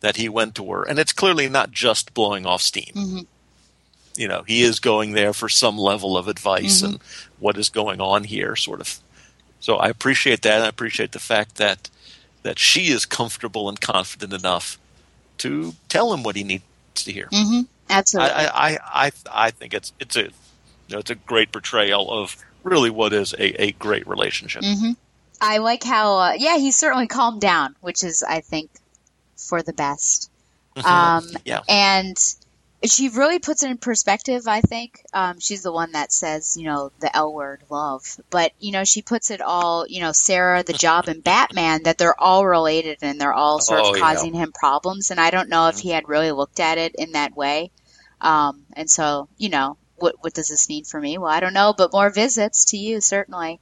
that 0.01 0.16
he 0.16 0.28
went 0.28 0.55
to 0.57 0.70
her. 0.72 0.82
And 0.82 0.99
it's 0.99 1.12
clearly 1.12 1.49
not 1.49 1.70
just 1.72 2.14
blowing 2.14 2.47
off 2.47 2.62
steam. 2.62 2.93
Mhm. 2.95 3.26
You 4.16 4.28
know, 4.28 4.43
he 4.47 4.62
is 4.62 4.80
going 4.80 5.12
there 5.12 5.32
for 5.32 5.49
some 5.49 5.78
level 5.78 6.16
of 6.16 6.28
advice 6.28 6.82
Mhm. 6.82 6.84
and 6.84 7.01
what 7.39 7.57
is 7.59 7.68
going 7.68 8.01
on 8.01 8.24
here, 8.24 8.57
sort 8.57 8.80
of. 8.80 8.99
So 9.61 9.76
I 9.76 9.89
appreciate 9.89 10.43
that. 10.43 10.62
I 10.62 10.66
appreciate 10.68 11.12
the 11.12 11.18
fact 11.18 11.57
that 11.57 11.91
that 12.45 12.59
she 12.59 12.89
is 12.89 13.05
comfortable 13.05 13.68
and 13.68 13.80
confident 13.80 14.32
enough 14.32 14.78
to 15.39 15.74
tell 15.89 16.14
him 16.14 16.22
what 16.22 16.36
he 16.36 16.45
needs 16.45 16.62
to 16.95 17.12
hear. 17.12 17.28
Mhm. 17.32 17.66
Absolutely. 17.91 18.32
I, 18.32 18.45
I, 18.47 18.68
I, 18.70 18.78
I, 19.07 19.12
I 19.30 19.51
think 19.51 19.74
it's 19.74 19.93
it's 20.01 20.16
a 20.16 20.30
you 20.89 20.95
know, 20.95 20.99
it's 21.01 21.11
a 21.11 21.14
great 21.14 21.53
portrayal 21.53 22.11
of 22.11 22.36
really 22.64 22.91
what 22.91 23.12
is 23.12 23.34
a, 23.34 23.62
a 23.62 23.72
great 23.72 24.07
relationship. 24.09 24.64
hmm 24.64 24.93
I 25.41 25.59
like 25.59 25.84
how, 25.84 26.18
uh, 26.18 26.32
yeah, 26.36 26.57
he's 26.59 26.76
certainly 26.76 27.07
calmed 27.07 27.41
down, 27.41 27.76
which 27.80 28.03
is, 28.03 28.24
I 28.28 28.41
think, 28.41 28.70
for 29.36 29.62
the 29.62 29.72
best. 29.72 30.32
Um, 30.84 31.24
Yeah. 31.45 31.61
And 31.68 32.16
she 32.84 33.09
really 33.09 33.39
puts 33.39 33.62
it 33.62 33.70
in 33.70 33.78
perspective, 33.78 34.49
I 34.49 34.61
think. 34.62 35.01
Um, 35.12 35.39
she's 35.39 35.62
the 35.62 35.70
one 35.72 35.93
that 35.93 36.12
says, 36.12 36.57
you 36.57 36.64
know, 36.64 36.91
the 36.99 37.14
L 37.16 37.32
word, 37.32 37.62
love. 37.70 38.03
But, 38.30 38.51
you 38.59 38.72
know, 38.72 38.82
she 38.82 39.01
puts 39.01 39.30
it 39.30 39.41
all, 39.41 39.86
you 39.89 40.01
know, 40.01 40.11
Sarah, 40.11 40.64
the 40.64 40.72
job, 40.72 41.07
and 41.07 41.22
Batman, 41.22 41.84
that 41.84 41.99
they're 41.99 42.20
all 42.20 42.45
related 42.45 42.99
and 43.03 43.20
they're 43.20 43.32
all 43.32 43.61
sort 43.61 43.80
Oh, 43.80 43.91
of 43.91 43.97
yeah. 43.97 44.03
causing 44.03 44.34
him 44.34 44.51
problems. 44.53 45.12
And 45.12 45.20
I 45.20 45.30
don't 45.30 45.49
know 45.49 45.68
if 45.68 45.78
he 45.78 45.91
had 45.91 46.09
really 46.09 46.32
looked 46.32 46.59
at 46.59 46.78
it 46.78 46.97
in 46.97 47.12
that 47.12 47.36
way. 47.36 47.70
Um, 48.20 48.64
and 48.72 48.91
so, 48.91 49.28
you 49.39 49.51
know, 49.51 49.76
what, 49.99 50.17
what 50.21 50.35
does 50.35 50.49
this 50.49 50.69
mean 50.69 50.85
for 50.85 51.01
me? 51.01 51.19
Well, 51.19 51.31
I 51.31 51.41
don't 51.41 51.55
know, 51.55 51.75
but 51.77 51.93
more 51.93 52.11
visits 52.11 52.67
to 52.67 52.77
you, 52.77 53.01
certainly. 53.01 53.61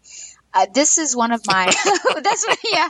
Uh, 0.57 0.65
this 0.73 0.97
is 0.97 1.15
one 1.15 1.33
of 1.33 1.47
my 1.47 1.67
that's 2.23 2.47
what, 2.47 2.59
yeah 2.73 2.89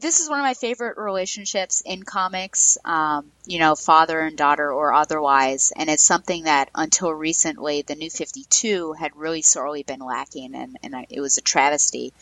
this 0.00 0.20
is 0.20 0.28
one 0.28 0.38
of 0.38 0.44
my 0.44 0.52
favorite 0.52 0.98
relationships 0.98 1.82
in 1.86 2.02
comics 2.02 2.76
um, 2.84 3.24
you 3.46 3.58
know 3.58 3.74
father 3.74 4.20
and 4.20 4.36
daughter 4.36 4.70
or 4.70 4.92
otherwise 4.92 5.72
and 5.74 5.88
it's 5.88 6.04
something 6.04 6.44
that 6.44 6.68
until 6.74 7.10
recently 7.10 7.80
the 7.80 7.94
new 7.94 8.10
52 8.10 8.92
had 8.92 9.16
really 9.16 9.40
sorely 9.40 9.82
been 9.82 10.00
lacking 10.00 10.54
and, 10.54 10.76
and 10.82 10.94
I, 10.94 11.06
it 11.08 11.22
was 11.22 11.38
a 11.38 11.40
travesty 11.42 12.12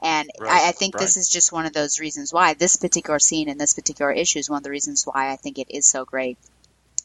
and 0.00 0.30
Right, 0.38 0.50
I, 0.50 0.68
I 0.68 0.72
think 0.72 0.96
this 0.96 1.16
is 1.16 1.28
just 1.28 1.50
one 1.50 1.66
of 1.66 1.72
those 1.72 1.98
reasons 1.98 2.32
why 2.32 2.54
this 2.54 2.76
particular 2.76 3.18
scene 3.18 3.48
and 3.48 3.60
this 3.60 3.74
particular 3.74 4.12
issue 4.12 4.38
is 4.38 4.48
one 4.48 4.58
of 4.58 4.62
the 4.62 4.70
reasons 4.70 5.04
why 5.04 5.32
I 5.32 5.36
think 5.36 5.58
it 5.58 5.66
is 5.70 5.84
so 5.84 6.04
great 6.04 6.38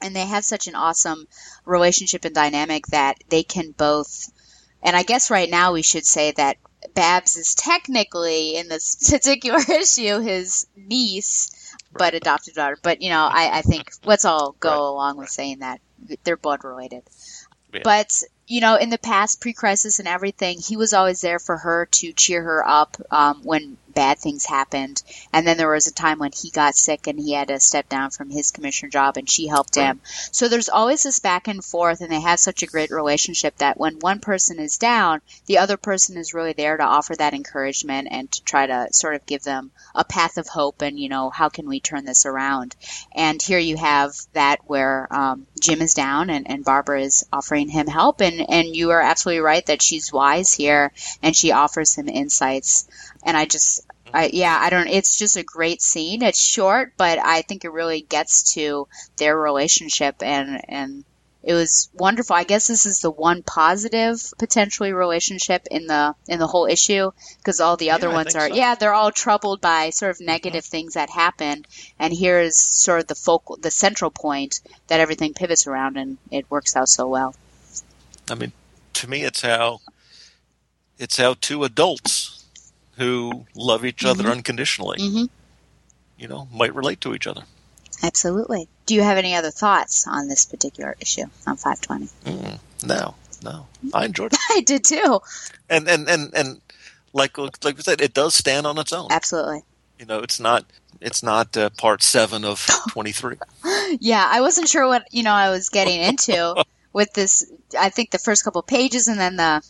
and 0.03 0.15
they 0.15 0.25
have 0.25 0.45
such 0.45 0.67
an 0.67 0.75
awesome 0.75 1.27
relationship 1.65 2.25
and 2.25 2.35
dynamic 2.35 2.85
that 2.87 3.17
they 3.29 3.43
can 3.43 3.71
both 3.71 4.29
and 4.83 4.95
I 4.95 5.03
guess 5.03 5.31
right 5.31 5.49
now 5.49 5.73
we 5.73 5.81
should 5.81 6.05
say 6.05 6.31
that 6.31 6.57
Babs 6.93 7.37
is 7.37 7.55
technically 7.55 8.57
in 8.57 8.67
this 8.67 8.95
particular 9.09 9.59
issue 9.59 10.19
his 10.19 10.67
niece, 10.75 11.75
but 11.93 12.13
adopted 12.13 12.55
daughter. 12.55 12.77
But 12.81 13.01
you 13.01 13.09
know, 13.09 13.23
I, 13.31 13.59
I 13.59 13.61
think 13.61 13.91
let's 14.03 14.25
all 14.25 14.55
go 14.59 14.89
along 14.89 15.17
with 15.17 15.29
saying 15.29 15.59
that 15.59 15.79
they're 16.23 16.37
blood 16.37 16.63
related. 16.63 17.03
Yeah. 17.73 17.81
But 17.83 18.23
you 18.45 18.59
know, 18.59 18.75
in 18.75 18.89
the 18.89 18.97
past, 18.97 19.39
pre-crisis 19.39 19.99
and 19.99 20.07
everything, 20.07 20.59
he 20.59 20.75
was 20.75 20.93
always 20.93 21.21
there 21.21 21.39
for 21.39 21.57
her 21.57 21.87
to 21.87 22.11
cheer 22.11 22.43
her 22.43 22.67
up 22.67 22.97
um, 23.09 23.41
when 23.43 23.77
bad 23.93 24.19
things 24.19 24.45
happened. 24.45 25.01
And 25.31 25.45
then 25.45 25.57
there 25.57 25.69
was 25.69 25.87
a 25.87 25.93
time 25.93 26.19
when 26.19 26.31
he 26.31 26.49
got 26.49 26.75
sick 26.75 27.07
and 27.07 27.19
he 27.19 27.33
had 27.33 27.47
to 27.49 27.59
step 27.59 27.89
down 27.89 28.11
from 28.11 28.29
his 28.29 28.51
commissioner 28.51 28.89
job 28.89 29.17
and 29.17 29.29
she 29.29 29.47
helped 29.47 29.75
him. 29.75 30.01
So 30.31 30.47
there's 30.47 30.69
always 30.69 31.03
this 31.03 31.19
back 31.19 31.47
and 31.47 31.63
forth 31.63 32.01
and 32.01 32.11
they 32.11 32.21
have 32.21 32.39
such 32.39 32.63
a 32.63 32.67
great 32.67 32.91
relationship 32.91 33.57
that 33.57 33.77
when 33.77 33.99
one 33.99 34.19
person 34.19 34.59
is 34.59 34.77
down, 34.77 35.21
the 35.45 35.57
other 35.59 35.77
person 35.77 36.17
is 36.17 36.33
really 36.33 36.53
there 36.53 36.77
to 36.77 36.83
offer 36.83 37.15
that 37.15 37.33
encouragement 37.33 38.07
and 38.11 38.31
to 38.31 38.43
try 38.43 38.65
to 38.65 38.87
sort 38.91 39.15
of 39.15 39.25
give 39.25 39.43
them 39.43 39.71
a 39.95 40.03
path 40.03 40.37
of 40.37 40.47
hope 40.47 40.81
and, 40.81 40.99
you 40.99 41.09
know, 41.09 41.29
how 41.29 41.49
can 41.49 41.67
we 41.67 41.79
turn 41.79 42.05
this 42.05 42.25
around? 42.25 42.75
And 43.13 43.41
here 43.41 43.59
you 43.59 43.77
have 43.77 44.13
that 44.33 44.59
where 44.67 45.07
um, 45.11 45.47
Jim 45.59 45.81
is 45.81 45.93
down 45.93 46.29
and, 46.29 46.49
and 46.49 46.65
Barbara 46.65 47.01
is 47.01 47.25
offering 47.31 47.69
him 47.69 47.87
help. 47.87 48.21
And, 48.21 48.49
and 48.49 48.75
you 48.75 48.91
are 48.91 49.01
absolutely 49.01 49.41
right 49.41 49.65
that 49.67 49.81
she's 49.81 50.11
wise 50.11 50.53
here 50.53 50.91
and 51.21 51.35
she 51.35 51.51
offers 51.51 51.95
him 51.95 52.09
insights. 52.09 52.87
And 53.25 53.37
I 53.37 53.45
just, 53.45 53.87
mm-hmm. 53.87 54.15
I, 54.15 54.29
yeah, 54.33 54.57
I 54.59 54.69
don't, 54.69 54.87
it's 54.87 55.17
just 55.17 55.37
a 55.37 55.43
great 55.43 55.81
scene. 55.81 56.21
It's 56.21 56.43
short, 56.43 56.93
but 56.97 57.19
I 57.19 57.41
think 57.41 57.65
it 57.65 57.71
really 57.71 58.01
gets 58.01 58.53
to 58.53 58.87
their 59.17 59.37
relationship 59.37 60.21
and, 60.21 60.61
and 60.67 61.03
it 61.43 61.53
was 61.53 61.89
wonderful. 61.93 62.37
I 62.37 62.45
guess 62.45 62.67
this 62.67 62.85
is 62.85 63.01
the 63.01 63.11
one 63.11 63.43
positive 63.43 64.21
potentially 64.39 64.93
relationship 64.93 65.67
in 65.69 65.87
the 65.87 66.15
in 66.25 66.39
the 66.39 66.47
whole 66.47 66.67
issue 66.67 67.11
because 67.39 67.59
all 67.59 67.75
the 67.75 67.91
other 67.91 68.07
Yeah, 68.07 68.13
ones 68.13 68.35
are 68.35 68.47
so. 68.47 68.55
yeah 68.55 68.75
they're 68.75 68.93
all 68.93 69.11
troubled 69.11 69.59
by 69.59 69.89
sort 69.89 70.11
of 70.11 70.17
mm-hmm. 70.17 70.27
negative 70.27 70.63
things 70.63 70.93
that 70.93 71.09
happen 71.09 71.65
and 71.99 72.13
here 72.13 72.39
is 72.39 72.57
sort 72.57 73.01
of 73.01 73.07
the 73.07 73.15
focal 73.15 73.57
the 73.57 73.71
central 73.71 74.09
point 74.09 74.61
that 74.87 75.01
everything 75.01 75.33
pivots 75.33 75.67
around 75.67 75.97
and 75.97 76.17
it 76.31 76.49
works 76.49 76.77
out 76.77 76.87
so 76.87 77.07
well. 77.07 77.35
I 78.31 78.35
mean, 78.35 78.53
to 78.93 79.09
me, 79.09 79.23
it's 79.23 79.41
how 79.41 79.81
it's 80.97 81.17
how 81.17 81.35
two 81.41 81.65
adults 81.65 82.42
who 82.97 83.45
love 83.55 83.83
each 83.85 84.05
other 84.05 84.23
Mhm. 84.25 84.31
unconditionally, 84.31 84.97
hmm 85.01 85.25
you 86.17 86.27
know, 86.27 86.47
might 86.53 86.73
relate 86.75 87.01
to 87.01 87.13
each 87.15 87.25
other. 87.27 87.43
Absolutely. 88.01 88.67
Do 88.85 88.93
you 88.95 89.01
have 89.01 89.17
any 89.17 89.35
other 89.35 89.51
thoughts 89.51 90.05
on 90.07 90.27
this 90.27 90.45
particular 90.45 90.95
issue 90.99 91.25
on 91.47 91.57
520? 91.57 92.09
Mm, 92.25 92.59
no, 92.83 93.15
no, 93.41 93.67
I 93.93 94.05
enjoyed 94.05 94.31
it, 94.33 94.39
I 94.51 94.61
did 94.61 94.83
too. 94.83 95.19
and 95.69 95.87
and 95.89 96.07
and 96.09 96.33
and 96.35 96.61
like 97.13 97.37
like 97.37 97.77
we 97.77 97.81
said, 97.83 98.01
it 98.01 98.13
does 98.13 98.35
stand 98.35 98.65
on 98.67 98.77
its 98.77 98.93
own. 98.93 99.07
Absolutely. 99.11 99.63
You 99.99 100.05
know, 100.05 100.19
it's 100.19 100.39
not 100.39 100.65
it's 101.01 101.23
not 101.23 101.55
uh, 101.57 101.69
part 101.71 102.01
seven 102.03 102.45
of 102.45 102.65
twenty 102.89 103.11
three. 103.11 103.37
Yeah, 103.99 104.27
I 104.29 104.41
wasn't 104.41 104.69
sure 104.69 104.87
what 104.87 105.03
you 105.11 105.23
know 105.23 105.33
I 105.33 105.49
was 105.49 105.69
getting 105.69 106.01
into 106.01 106.63
with 106.93 107.11
this. 107.13 107.49
I 107.77 107.89
think 107.89 108.11
the 108.11 108.19
first 108.19 108.43
couple 108.43 108.61
pages 108.63 109.07
and 109.07 109.19
then 109.19 109.35
the 109.37 109.61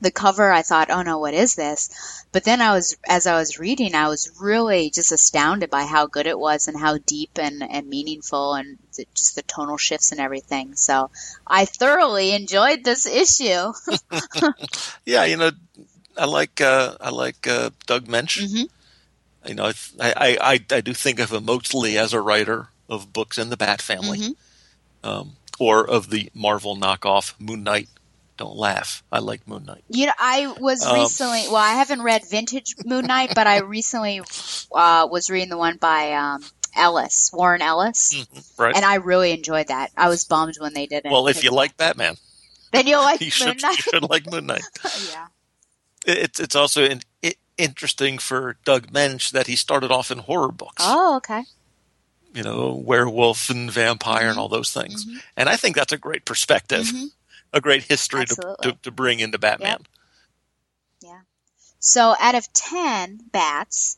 the 0.00 0.10
cover. 0.10 0.50
I 0.50 0.62
thought, 0.62 0.90
oh 0.90 1.02
no, 1.02 1.18
what 1.18 1.34
is 1.34 1.54
this? 1.54 1.90
But 2.32 2.44
then 2.44 2.60
I 2.60 2.72
was 2.72 2.96
as 3.08 3.26
I 3.26 3.36
was 3.38 3.58
reading, 3.58 3.94
I 3.94 4.08
was 4.08 4.30
really 4.40 4.90
just 4.90 5.12
astounded 5.12 5.70
by 5.70 5.84
how 5.84 6.06
good 6.06 6.26
it 6.26 6.38
was 6.38 6.68
and 6.68 6.78
how 6.78 6.98
deep 6.98 7.32
and 7.38 7.62
and 7.62 7.88
meaningful 7.88 8.54
and 8.54 8.78
the, 8.96 9.06
just 9.14 9.34
the 9.36 9.42
tonal 9.42 9.76
shifts 9.78 10.12
and 10.12 10.20
everything. 10.20 10.74
So 10.76 11.10
I 11.46 11.64
thoroughly 11.66 12.32
enjoyed 12.32 12.84
this 12.84 13.06
issue. 13.06 13.72
Yeah, 15.04 15.24
you 15.24 15.36
know, 15.36 15.50
I 16.16 16.24
like 16.26 16.60
uh, 16.60 16.96
I 17.00 17.10
like 17.10 17.46
uh, 17.46 17.70
Doug 17.86 18.06
Moench. 18.06 18.46
hmm 18.46 18.66
You 19.46 19.54
know, 19.54 19.66
I, 19.66 19.74
I 20.12 20.38
I 20.40 20.60
I 20.76 20.80
do 20.80 20.94
think 20.94 21.18
of 21.20 21.32
him 21.32 21.44
mostly 21.44 21.96
as 21.98 22.12
a 22.12 22.20
writer 22.20 22.68
of 22.88 23.12
books 23.12 23.38
in 23.38 23.50
the 23.50 23.56
Bat 23.56 23.80
family, 23.82 24.20
Mhm. 24.20 24.34
um, 25.02 25.36
or 25.58 25.88
of 25.88 26.10
the 26.10 26.30
Marvel 26.34 26.76
knockoff 26.76 27.34
Moon 27.38 27.62
Knight. 27.64 27.88
Don't 28.38 28.56
laugh. 28.56 29.02
I 29.12 29.18
like 29.18 29.46
Moon 29.46 29.64
Knight. 29.66 29.84
You 29.88 30.06
know, 30.06 30.12
I 30.18 30.46
was 30.60 30.82
Um, 30.86 30.94
recently. 30.94 31.42
Well, 31.48 31.56
I 31.56 31.72
haven't 31.74 32.02
read 32.02 32.22
Vintage 32.30 32.74
Moon 32.86 33.04
Knight, 33.06 33.32
but 33.34 33.46
I 33.46 33.58
recently 33.62 34.20
uh, 34.72 35.06
was 35.10 35.28
reading 35.28 35.48
the 35.50 35.58
one 35.58 35.76
by 35.76 36.12
um, 36.14 36.42
Ellis, 36.76 37.30
Warren 37.34 37.60
Ellis, 37.62 38.24
Right. 38.56 38.74
and 38.76 38.84
I 38.84 38.94
really 38.96 39.32
enjoyed 39.32 39.68
that. 39.68 39.90
I 39.96 40.08
was 40.08 40.24
bummed 40.24 40.54
when 40.60 40.72
they 40.72 40.86
didn't. 40.86 41.10
well, 41.12 41.26
if 41.28 41.42
you 41.44 41.50
like 41.50 41.76
Batman, 41.76 42.16
then 42.72 42.86
you'll 42.86 43.02
like 43.02 43.20
you 43.20 43.26
Moon 43.26 43.30
should, 43.32 43.56
you 43.62 43.68
Knight. 43.68 43.76
should 43.78 44.08
like 44.08 44.30
Moon 44.30 44.46
Knight. 44.46 44.62
yeah. 45.12 45.26
It's 46.06 46.38
it's 46.40 46.54
also 46.54 46.84
in, 46.84 47.00
i 47.24 47.34
interesting 47.58 48.18
for 48.18 48.56
Doug 48.64 48.92
Moench 48.92 49.32
that 49.32 49.48
he 49.48 49.56
started 49.56 49.90
off 49.90 50.12
in 50.12 50.18
horror 50.18 50.52
books. 50.52 50.76
Oh, 50.86 51.16
okay. 51.16 51.42
You 52.32 52.44
know, 52.44 52.80
werewolf 52.86 53.50
and 53.50 53.68
vampire 53.68 54.20
Mm-hmm. 54.20 54.30
and 54.30 54.38
all 54.38 54.48
those 54.48 54.70
things. 54.72 55.04
And 55.36 55.48
I 55.48 55.56
think 55.56 55.74
that's 55.74 55.92
a 55.92 55.98
great 55.98 56.24
perspective, 56.24 56.84
Mhm. 56.86 57.06
A 57.52 57.60
great 57.60 57.82
history 57.84 58.26
to, 58.26 58.56
to 58.62 58.72
to 58.82 58.90
bring 58.90 59.20
into 59.20 59.38
Batman. 59.38 59.78
Yeah. 61.02 61.20
So, 61.80 62.14
out 62.18 62.34
of 62.34 62.52
ten 62.52 63.20
bats, 63.32 63.96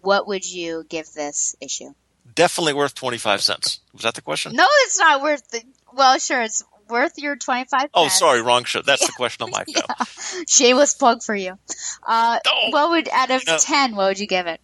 what 0.00 0.26
would 0.26 0.44
you 0.50 0.84
give 0.88 1.12
this 1.12 1.54
issue? 1.60 1.94
Definitely 2.34 2.72
worth 2.74 2.94
twenty 2.94 3.18
five 3.18 3.42
cents. 3.42 3.80
Was 3.92 4.02
that 4.02 4.14
the 4.14 4.22
question? 4.22 4.54
No, 4.54 4.66
it's 4.82 4.98
not 4.98 5.22
worth. 5.22 5.48
The, 5.50 5.62
well, 5.92 6.18
sure, 6.18 6.42
it's 6.42 6.64
worth 6.88 7.12
your 7.18 7.36
twenty-five. 7.36 7.90
Oh, 7.94 8.04
cents. 8.04 8.18
sorry, 8.18 8.42
wrong 8.42 8.64
show. 8.64 8.82
That's 8.82 9.06
the 9.06 9.12
question 9.16 9.44
on 9.44 9.50
my 9.50 9.64
show. 9.68 10.42
Shameless 10.48 10.94
plug 10.94 11.22
for 11.22 11.34
you. 11.34 11.58
Uh, 12.02 12.38
Oh, 12.46 12.68
what 12.70 12.90
would 12.90 13.08
out 13.10 13.30
of 13.30 13.42
you 13.46 13.52
know- 13.52 13.58
ten? 13.60 13.94
What 13.94 14.08
would 14.08 14.18
you 14.18 14.26
give 14.26 14.46
it? 14.46 14.60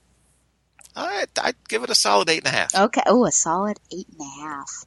I, 0.97 1.27
I'd 1.41 1.55
give 1.69 1.85
it 1.85 1.91
a 1.91 1.95
solid 1.95 2.29
eight 2.29 2.39
and 2.45 2.49
a 2.49 2.51
half. 2.57 2.75
Okay. 2.75 3.03
Oh, 3.07 3.25
a 3.25 3.31
solid 3.31 3.79
eight 3.93 4.09
and 4.11 4.21
a 4.21 4.41
half. 4.43 4.85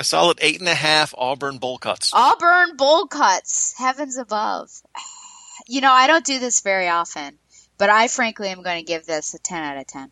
A 0.00 0.04
solid 0.04 0.38
eight 0.40 0.58
and 0.60 0.68
a 0.68 0.74
half 0.74 1.14
Auburn 1.18 1.58
bowl 1.58 1.76
cuts. 1.76 2.10
Auburn 2.14 2.74
bowl 2.76 3.06
cuts. 3.06 3.74
Heavens 3.76 4.16
above. 4.16 4.70
You 5.68 5.82
know, 5.82 5.92
I 5.92 6.08
don't 6.08 6.24
do 6.24 6.40
this 6.40 6.62
very 6.62 6.88
often, 6.88 7.38
but 7.78 7.90
I 7.90 8.08
frankly 8.08 8.48
am 8.48 8.62
going 8.62 8.78
to 8.78 8.82
give 8.82 9.06
this 9.06 9.34
a 9.34 9.38
ten 9.38 9.62
out 9.62 9.76
of 9.76 9.86
ten. 9.86 10.10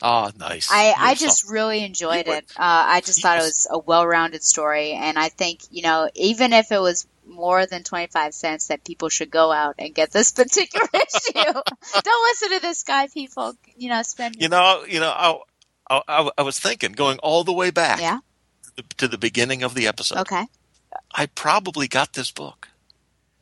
Ah, 0.00 0.30
nice. 0.38 0.70
I, 0.70 0.88
You're 0.88 0.94
I 0.98 1.14
just 1.14 1.40
soft- 1.40 1.52
really 1.52 1.82
enjoyed 1.82 2.28
it. 2.28 2.44
Uh, 2.56 2.84
I 2.96 3.00
just 3.00 3.20
thought 3.20 3.38
it 3.38 3.42
was 3.42 3.66
a 3.68 3.78
well-rounded 3.78 4.44
story, 4.44 4.92
and 4.92 5.18
I 5.18 5.28
think 5.30 5.60
you 5.70 5.82
know, 5.82 6.08
even 6.14 6.52
if 6.52 6.70
it 6.70 6.80
was 6.80 7.06
more 7.26 7.66
than 7.66 7.82
twenty-five 7.82 8.32
cents, 8.32 8.68
that 8.68 8.84
people 8.84 9.08
should 9.08 9.30
go 9.30 9.50
out 9.50 9.76
and 9.78 9.92
get 9.92 10.12
this 10.12 10.30
particular 10.40 10.86
issue. 10.94 11.32
Don't 12.04 12.28
listen 12.30 12.50
to 12.50 12.60
this 12.60 12.84
guy, 12.84 13.08
people. 13.08 13.54
You 13.76 13.88
know, 13.88 14.02
spend. 14.02 14.36
You 14.38 14.50
know, 14.50 14.84
you 14.86 15.00
know, 15.00 15.10
I, 15.10 16.00
I, 16.06 16.30
I 16.38 16.42
was 16.42 16.60
thinking, 16.60 16.92
going 16.92 17.18
all 17.20 17.42
the 17.42 17.52
way 17.54 17.70
back 17.70 18.00
Yeah. 18.00 18.18
To, 18.96 19.08
the, 19.08 19.18
beginning 19.18 19.62
of 19.62 19.74
the 19.74 19.86
episode. 19.86 20.18
Okay. 20.18 20.44
I 21.14 21.26
probably 21.26 21.88
got 21.88 22.12
this 22.14 22.30
book 22.30 22.68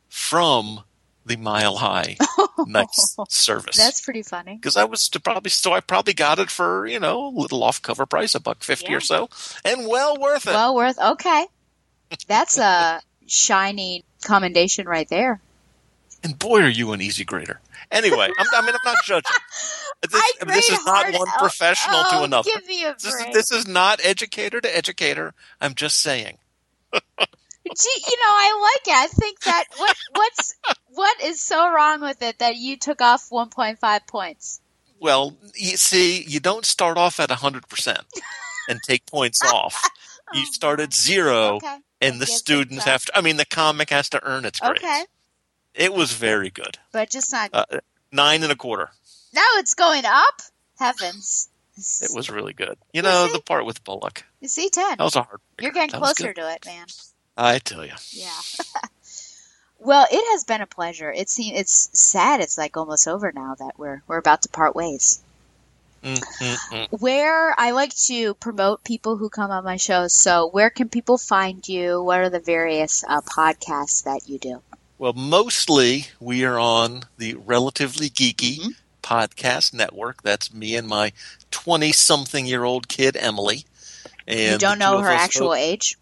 from 0.09 0.81
the 1.25 1.35
Mile 1.37 1.77
High 1.77 2.17
Nights 2.67 3.15
service. 3.29 3.77
That's 3.77 4.01
pretty 4.01 4.23
funny. 4.23 4.55
because 4.55 4.75
I 4.75 4.83
was 4.83 5.07
to 5.09 5.19
probably 5.19 5.49
so 5.49 5.71
I 5.73 5.79
probably 5.79 6.13
got 6.13 6.39
it 6.39 6.49
for 6.51 6.85
you 6.85 6.99
know 6.99 7.27
a 7.27 7.29
little 7.39 7.63
off 7.63 7.81
cover 7.81 8.05
price, 8.05 8.35
a 8.35 8.39
buck 8.39 8.63
fifty 8.63 8.91
Yeah. 8.91 8.97
or 8.97 9.01
so, 9.01 9.29
and 9.63 9.87
well 9.87 10.17
worth 10.19 10.47
it. 10.47 10.51
Well 10.51 10.75
worth. 10.75 10.99
Okay. 10.99 11.45
That's 12.27 12.57
a 12.57 13.01
shining 13.25 14.03
commendation 14.25 14.87
right 14.87 15.07
there. 15.09 15.39
and 16.23 16.37
boy, 16.37 16.61
are 16.61 16.69
you 16.69 16.91
an 16.91 17.01
easy 17.01 17.23
grader. 17.23 17.59
Anyway, 17.93 18.29
I'm, 18.37 18.47
I 18.53 18.61
mean, 18.61 18.71
I'm 18.71 18.93
not 18.93 18.97
judging. 19.05 19.35
This, 20.01 20.21
I 20.41 20.43
mean, 20.43 20.55
this 20.55 20.69
is 20.69 20.85
not 20.85 21.05
one 21.13 21.29
Oh, 21.29 21.39
professional 21.39 21.95
oh, 21.95 22.17
to 22.19 22.23
another. 22.25 22.49
Give 22.53 22.67
me 22.67 22.83
a 22.83 22.93
This 22.93 23.05
is, 23.05 23.13
break. 23.21 23.33
this 23.33 23.51
is 23.51 23.65
not 23.65 24.01
educator 24.03 24.59
to 24.59 24.77
educator. 24.77 25.33
I'm 25.61 25.75
just 25.75 26.01
saying. 26.01 26.39
Gee, 26.93 28.03
you 28.11 28.17
know, 28.17 28.27
I 28.27 28.71
like 28.85 28.87
it. 28.93 28.99
I 28.99 29.07
think 29.07 29.39
that 29.41 29.63
what 29.77 29.95
what's 30.15 30.55
what 30.89 31.21
is 31.21 31.41
so 31.41 31.71
wrong 31.71 32.01
with 32.01 32.21
it 32.21 32.39
that 32.39 32.57
you 32.57 32.75
took 32.75 33.01
off 33.01 33.29
1.5 33.29 34.07
points? 34.07 34.59
Well, 34.99 35.37
you 35.55 35.77
see, 35.77 36.23
you 36.23 36.41
don't 36.41 36.65
start 36.65 36.97
off 36.97 37.19
at 37.21 37.29
100% 37.29 37.97
and 38.69 38.79
take 38.85 39.05
points 39.05 39.41
off. 39.43 39.81
You 40.33 40.41
oh, 40.41 40.51
start 40.51 40.79
at 40.81 40.93
0 40.93 41.55
Okay. 41.55 41.77
and 42.01 42.19
the 42.19 42.25
students 42.25 42.85
have 42.85 43.05
to, 43.05 43.17
I 43.17 43.21
mean, 43.21 43.37
the 43.37 43.45
comic 43.45 43.89
has 43.89 44.09
to 44.09 44.23
earn 44.23 44.45
its 44.45 44.59
grades. 44.59 44.83
Okay, 44.83 45.03
It 45.73 45.93
was 45.93 46.13
very 46.13 46.49
good. 46.49 46.77
but 46.91 47.09
just 47.09 47.31
not. 47.31 47.49
Uh, 47.53 47.65
nine 48.11 48.43
and 48.43 48.51
a 48.51 48.55
quarter. 48.55 48.89
now 49.33 49.47
it's 49.55 49.73
going 49.73 50.05
up. 50.05 50.41
Heavens. 50.79 51.49
It 51.75 52.11
was 52.13 52.29
really 52.29 52.53
good. 52.53 52.77
You 52.91 53.01
know, 53.01 53.27
the 53.31 53.39
part 53.39 53.65
with 53.65 53.83
Bullock. 53.83 54.23
You 54.41 54.47
see, 54.47 54.69
10. 54.69 54.97
That 54.97 55.03
was 55.03 55.15
a 55.15 55.23
hard. 55.23 55.39
You're 55.59 55.71
getting 55.71 55.89
that 55.91 55.97
closer 55.97 56.33
to 56.33 56.53
it, 56.53 56.65
man. 56.65 56.85
I 57.35 57.57
tell 57.59 57.83
you. 57.83 57.93
Yeah. 58.11 58.39
well, 59.79 60.05
it 60.11 60.31
has 60.33 60.43
been 60.43 60.61
a 60.61 60.67
pleasure. 60.67 61.11
It 61.11 61.29
seems 61.29 61.59
it's 61.59 61.89
sad. 61.99 62.41
It's 62.41 62.57
like 62.57 62.77
almost 62.77 63.07
over 63.07 63.31
now 63.31 63.55
that 63.55 63.77
we're 63.77 64.03
we're 64.07 64.17
about 64.19 64.43
to 64.43 64.49
part 64.49 64.75
ways. 64.75 65.23
Mm, 66.03 66.19
mm, 66.19 66.57
mm. 66.89 67.01
Where 67.01 67.55
I 67.57 67.71
like 67.71 67.95
to 68.07 68.33
promote 68.35 68.83
people 68.83 69.17
who 69.17 69.29
come 69.29 69.49
on 69.51 69.63
my 69.63 69.77
show. 69.77 70.07
So, 70.09 70.49
where 70.49 70.69
can 70.69 70.89
people 70.89 71.17
find 71.17 71.67
you? 71.67 72.03
What 72.03 72.19
are 72.19 72.29
the 72.29 72.39
various 72.41 73.03
uh, 73.07 73.21
podcasts 73.21 74.03
that 74.03 74.27
you 74.27 74.37
do? 74.37 74.61
Well, 75.03 75.11
mostly 75.11 76.07
we 76.21 76.45
are 76.45 76.57
on 76.57 77.03
the 77.17 77.33
Relatively 77.33 78.09
Geeky 78.09 78.57
Mm-hmm. 78.57 78.69
podcast 79.01 79.73
network. 79.73 80.21
That's 80.21 80.53
me 80.53 80.77
and 80.77 80.87
my 80.87 81.11
20 81.51 81.91
something 81.91 82.45
year 82.45 82.63
old 82.63 82.87
kid, 82.87 83.17
Emily. 83.17 83.65
And 84.25 84.53
you 84.53 84.57
don't 84.59 84.79
know 84.79 84.99
her 84.99 85.09
actual 85.09 85.53
age. 85.55 85.97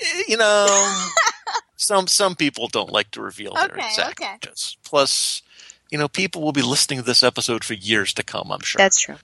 Eh, 0.00 0.22
You 0.28 0.38
know, 0.38 1.04
some 1.76 2.06
some 2.06 2.34
people 2.34 2.68
don't 2.68 2.90
like 2.90 3.10
to 3.10 3.20
reveal 3.20 3.52
their 3.52 3.74
Okay, 3.76 3.86
exact 3.86 4.18
okay. 4.18 4.38
ages. 4.42 4.78
Plus, 4.82 5.42
you 5.90 5.98
know, 5.98 6.08
people 6.08 6.42
will 6.42 6.52
be 6.52 6.62
listening 6.62 6.98
to 6.98 7.04
this 7.04 7.22
episode 7.22 7.62
for 7.62 7.74
years 7.74 8.12
to 8.14 8.22
come, 8.22 8.50
I'm 8.50 8.60
sure. 8.60 8.78
That's 8.78 9.00
true. 9.00 9.16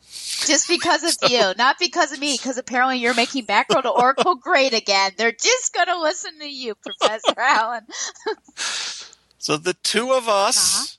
Just 0.47 0.69
because 0.69 1.03
of 1.05 1.17
you, 1.31 1.53
not 1.57 1.79
because 1.79 2.13
of 2.13 2.21
me, 2.21 2.37
because 2.37 2.59
apparently 2.59 2.99
you're 2.99 3.15
making 3.15 3.47
Batgirl 3.47 3.83
to 3.83 3.89
Oracle 3.89 4.35
great 4.41 4.75
again. 4.75 5.13
They're 5.17 5.33
just 5.33 5.75
going 5.75 5.87
to 5.87 6.01
listen 6.01 6.39
to 6.41 6.49
you, 6.49 6.75
Professor 6.75 7.35
Allen. 7.39 7.87
so 9.39 9.57
the 9.57 9.75
two 9.75 10.13
of 10.13 10.29
us, 10.29 10.59
uh-huh. 10.59 10.97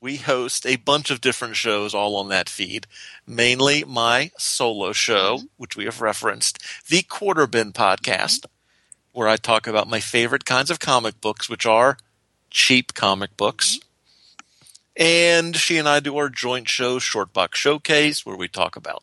we 0.00 0.16
host 0.16 0.66
a 0.66 0.76
bunch 0.76 1.10
of 1.10 1.20
different 1.20 1.56
shows 1.56 1.94
all 1.94 2.16
on 2.16 2.28
that 2.30 2.48
feed. 2.48 2.86
Mainly 3.26 3.84
my 3.84 4.30
solo 4.38 4.92
show, 4.92 5.36
mm-hmm. 5.36 5.46
which 5.56 5.76
we 5.76 5.84
have 5.84 6.00
referenced, 6.00 6.58
the 6.88 7.02
Quarter 7.02 7.46
Bin 7.46 7.72
podcast, 7.72 8.40
mm-hmm. 8.40 9.18
where 9.18 9.28
I 9.28 9.36
talk 9.36 9.66
about 9.66 9.88
my 9.88 10.00
favorite 10.00 10.46
kinds 10.46 10.70
of 10.70 10.80
comic 10.80 11.20
books, 11.20 11.50
which 11.50 11.66
are 11.66 11.98
cheap 12.50 12.94
comic 12.94 13.36
books. 13.36 13.76
Mm-hmm. 13.76 13.88
And 14.96 15.56
she 15.56 15.78
and 15.78 15.88
I 15.88 16.00
do 16.00 16.16
our 16.18 16.28
joint 16.28 16.68
show, 16.68 16.98
Short 16.98 17.32
Box 17.32 17.58
Showcase, 17.58 18.26
where 18.26 18.36
we 18.36 18.48
talk 18.48 18.76
about 18.76 19.02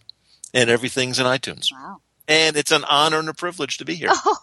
And 0.54 0.70
everything's 0.70 1.18
in 1.20 1.26
iTunes. 1.26 1.70
Wow. 1.72 2.00
And 2.28 2.56
it's 2.56 2.72
an 2.72 2.84
honor 2.84 3.18
and 3.18 3.28
a 3.28 3.34
privilege 3.34 3.78
to 3.78 3.84
be 3.84 3.94
here. 3.94 4.10
Oh. 4.24 4.38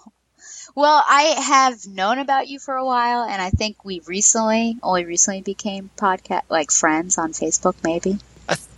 Well, 0.75 1.03
I 1.07 1.21
have 1.39 1.85
known 1.85 2.17
about 2.17 2.47
you 2.47 2.57
for 2.57 2.75
a 2.75 2.85
while, 2.85 3.23
and 3.23 3.39
I 3.39 3.51
think 3.51 3.85
we 3.85 4.01
recently, 4.07 4.75
only 4.81 5.05
recently 5.05 5.41
became 5.41 5.91
podcast, 5.95 6.43
like 6.49 6.71
friends 6.71 7.19
on 7.19 7.31
Facebook, 7.33 7.75
maybe. 7.83 8.17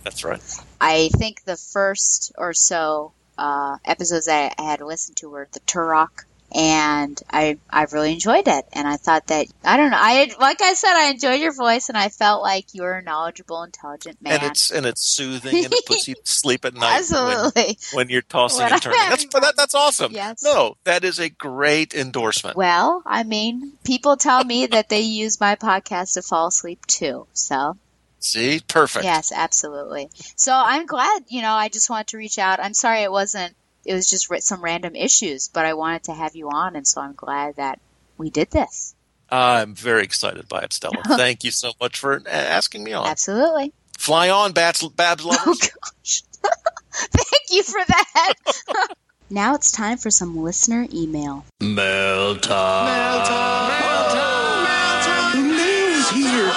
That's 0.04 0.22
right. 0.22 0.42
I 0.78 1.08
think 1.16 1.44
the 1.44 1.56
first 1.56 2.32
or 2.36 2.52
so 2.52 3.12
uh, 3.38 3.78
episodes 3.82 4.28
I 4.28 4.52
had 4.58 4.82
listened 4.82 5.16
to 5.18 5.30
were 5.30 5.48
the 5.52 5.60
Turok, 5.60 6.25
and 6.54 7.20
I 7.30 7.58
I 7.70 7.86
really 7.92 8.12
enjoyed 8.12 8.48
it. 8.48 8.64
And 8.72 8.86
I 8.86 8.96
thought 8.96 9.26
that 9.28 9.46
I 9.64 9.76
don't 9.76 9.90
know. 9.90 9.98
I 10.00 10.30
like 10.40 10.62
I 10.62 10.74
said, 10.74 10.94
I 10.94 11.10
enjoyed 11.10 11.40
your 11.40 11.54
voice, 11.54 11.88
and 11.88 11.98
I 11.98 12.08
felt 12.08 12.42
like 12.42 12.74
you 12.74 12.82
were 12.82 12.98
a 12.98 13.02
knowledgeable, 13.02 13.62
intelligent 13.62 14.20
man. 14.22 14.40
And 14.40 14.42
it's 14.44 14.70
and 14.70 14.86
it's 14.86 15.02
soothing 15.02 15.64
and 15.64 15.72
it 15.72 15.86
puts 15.86 16.08
you 16.08 16.14
to 16.14 16.20
sleep 16.24 16.64
at 16.64 16.74
night 16.74 16.98
Absolutely. 16.98 17.78
when, 17.92 18.06
when 18.06 18.08
you're 18.08 18.22
tossing 18.22 18.64
When 18.64 18.72
and 18.72 18.82
turning. 18.82 18.98
That's 19.08 19.26
that, 19.26 19.54
that's 19.56 19.74
awesome. 19.74 20.12
Yes. 20.12 20.42
No, 20.42 20.76
that 20.84 21.04
is 21.04 21.18
a 21.18 21.28
great 21.28 21.94
endorsement. 21.94 22.56
Well, 22.56 23.02
I 23.04 23.24
mean, 23.24 23.72
people 23.84 24.16
tell 24.16 24.44
me 24.44 24.66
that 24.66 24.88
they 24.88 25.00
use 25.00 25.40
my 25.40 25.56
podcast 25.56 26.14
to 26.14 26.22
fall 26.22 26.48
asleep 26.48 26.86
too. 26.86 27.26
So, 27.32 27.76
See, 28.18 28.60
perfect. 28.66 29.04
yes, 29.04 29.32
absolutely. 29.32 30.10
So 30.36 30.52
I'm 30.54 30.86
glad, 30.86 31.24
you 31.28 31.42
know, 31.42 31.52
I 31.52 31.68
just 31.68 31.90
wanted 31.90 32.08
to 32.08 32.18
reach 32.18 32.38
out. 32.38 32.60
I'm 32.60 32.74
sorry 32.74 33.02
it 33.02 33.12
wasn't, 33.12 33.54
it 33.86 33.94
was 33.94 34.10
just 34.10 34.28
some 34.42 34.62
random 34.62 34.96
issues, 34.96 35.48
but 35.48 35.64
I 35.64 35.74
wanted 35.74 36.04
to 36.04 36.12
have 36.12 36.34
you 36.34 36.50
on. 36.50 36.76
And 36.76 36.86
so 36.86 37.00
I'm 37.00 37.14
glad 37.14 37.56
that 37.56 37.78
we 38.18 38.30
did 38.30 38.50
this. 38.50 38.94
I'm 39.30 39.74
very 39.74 40.02
excited 40.02 40.48
by 40.48 40.62
it, 40.62 40.72
Stella. 40.72 41.02
Thank 41.06 41.44
you 41.44 41.50
so 41.50 41.72
much 41.80 41.98
for 41.98 42.14
uh, 42.14 42.28
asking 42.28 42.84
me 42.84 42.92
on. 42.92 43.06
Absolutely. 43.06 43.72
Fly 43.98 44.30
on, 44.30 44.52
Bats, 44.52 44.86
Babs 44.88 45.24
Oh, 45.26 45.56
gosh. 45.58 46.22
Thank 46.92 47.50
you 47.50 47.62
for 47.62 47.80
that. 47.86 48.34
now 49.30 49.54
it's 49.54 49.70
time 49.70 49.98
for 49.98 50.10
some 50.10 50.36
listener 50.36 50.86
email. 50.92 51.44
Mail 51.60 52.36
time. 52.36 52.86
Mail 52.86 53.24
time. 53.26 53.68
Mail 53.68 54.08
time. 54.12 54.64
Mail 54.64 55.00
time. 55.02 55.56
Mail's 55.56 56.10
here. 56.10 56.52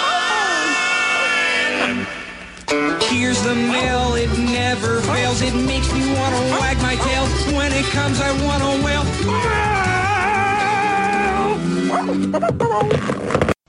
Here's 3.09 3.41
the 3.41 3.55
mail, 3.55 4.13
it 4.13 4.29
never 4.37 5.01
fails. 5.01 5.41
It 5.41 5.55
makes 5.55 5.91
me 5.91 6.13
want 6.13 6.35
to 6.35 6.41
wag 6.51 6.51
my 6.51 6.57
tail. 6.57 6.58
Comes, 7.81 8.19
I 8.19 8.31
want. 8.45 8.59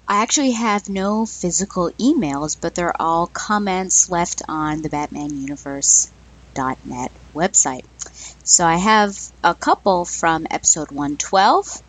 I 0.09 0.23
actually 0.23 0.51
have 0.51 0.89
no 0.89 1.27
physical 1.27 1.93
emails, 1.93 2.57
but 2.61 2.75
they're 2.75 3.01
all 3.01 3.29
comments 3.29 4.11
left 4.11 4.43
on 4.49 4.83
the 4.83 4.89
BatmanUniverse.net 4.89 7.13
website. 7.35 7.85
So 8.43 8.67
I 8.67 8.75
have 8.77 9.17
a 9.45 9.55
couple 9.55 10.05
from 10.05 10.49
episode 10.51 10.91
112, 10.91 11.81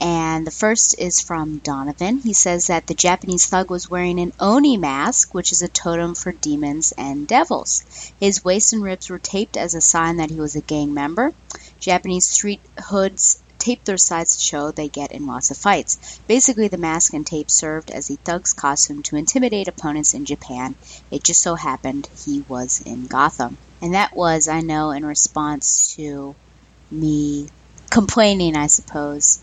and 0.00 0.46
the 0.46 0.52
first 0.52 0.98
is 0.98 1.20
from 1.20 1.58
Donovan. 1.58 2.18
He 2.18 2.32
says 2.32 2.68
that 2.68 2.86
the 2.86 2.94
Japanese 2.94 3.46
thug 3.46 3.70
was 3.70 3.90
wearing 3.90 4.20
an 4.20 4.32
Oni 4.38 4.76
mask, 4.76 5.34
which 5.34 5.50
is 5.50 5.62
a 5.62 5.68
totem 5.68 6.14
for 6.14 6.32
demons 6.32 6.92
and 6.96 7.26
devils. 7.26 7.84
His 8.20 8.44
waist 8.44 8.72
and 8.72 8.82
ribs 8.82 9.10
were 9.10 9.18
taped 9.18 9.56
as 9.56 9.74
a 9.74 9.80
sign 9.80 10.18
that 10.18 10.30
he 10.30 10.38
was 10.38 10.54
a 10.54 10.60
gang 10.60 10.94
member. 10.94 11.32
Japanese 11.80 12.26
street 12.26 12.60
hoods 12.86 13.42
tape 13.58 13.84
their 13.84 13.96
sides 13.96 14.36
to 14.36 14.40
show 14.40 14.70
they 14.70 14.88
get 14.88 15.10
in 15.12 15.26
lots 15.26 15.50
of 15.50 15.56
fights. 15.56 16.20
Basically, 16.28 16.68
the 16.68 16.78
mask 16.78 17.12
and 17.12 17.26
tape 17.26 17.50
served 17.50 17.90
as 17.90 18.08
a 18.08 18.16
thug's 18.16 18.52
costume 18.52 19.02
to 19.02 19.16
intimidate 19.16 19.68
opponents 19.68 20.14
in 20.14 20.24
Japan. 20.24 20.76
It 21.10 21.24
just 21.24 21.42
so 21.42 21.56
happened 21.56 22.08
he 22.24 22.44
was 22.48 22.82
in 22.82 23.06
Gotham. 23.06 23.58
And 23.82 23.94
that 23.94 24.14
was, 24.14 24.48
I 24.48 24.60
know, 24.60 24.90
in 24.90 25.04
response 25.04 25.94
to 25.96 26.34
me 26.90 27.48
complaining, 27.90 28.56
I 28.56 28.66
suppose, 28.66 29.40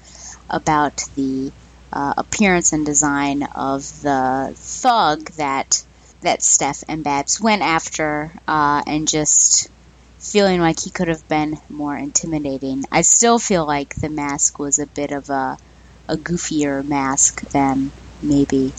about 0.49 1.01
the 1.15 1.51
uh, 1.91 2.13
appearance 2.17 2.73
and 2.73 2.85
design 2.85 3.43
of 3.55 3.83
the 4.01 4.53
thug 4.57 5.29
that 5.37 5.83
that 6.21 6.41
Steph 6.43 6.83
and 6.87 7.03
Babs 7.03 7.39
went 7.39 7.61
after, 7.61 8.33
uh, 8.47 8.81
and 8.87 9.07
just 9.07 9.69
feeling 10.19 10.59
like 10.61 10.79
he 10.81 10.89
could 10.91 11.07
have 11.07 11.27
been 11.27 11.55
more 11.69 11.95
intimidating. 11.95 12.83
I 12.91 13.01
still 13.01 13.39
feel 13.39 13.65
like 13.67 13.93
the 13.95 14.09
mask 14.09 14.59
was 14.59 14.79
a 14.79 14.87
bit 14.87 15.11
of 15.11 15.29
a 15.29 15.57
a 16.07 16.17
goofier 16.17 16.83
mask 16.85 17.41
than 17.51 17.91
maybe 18.21 18.73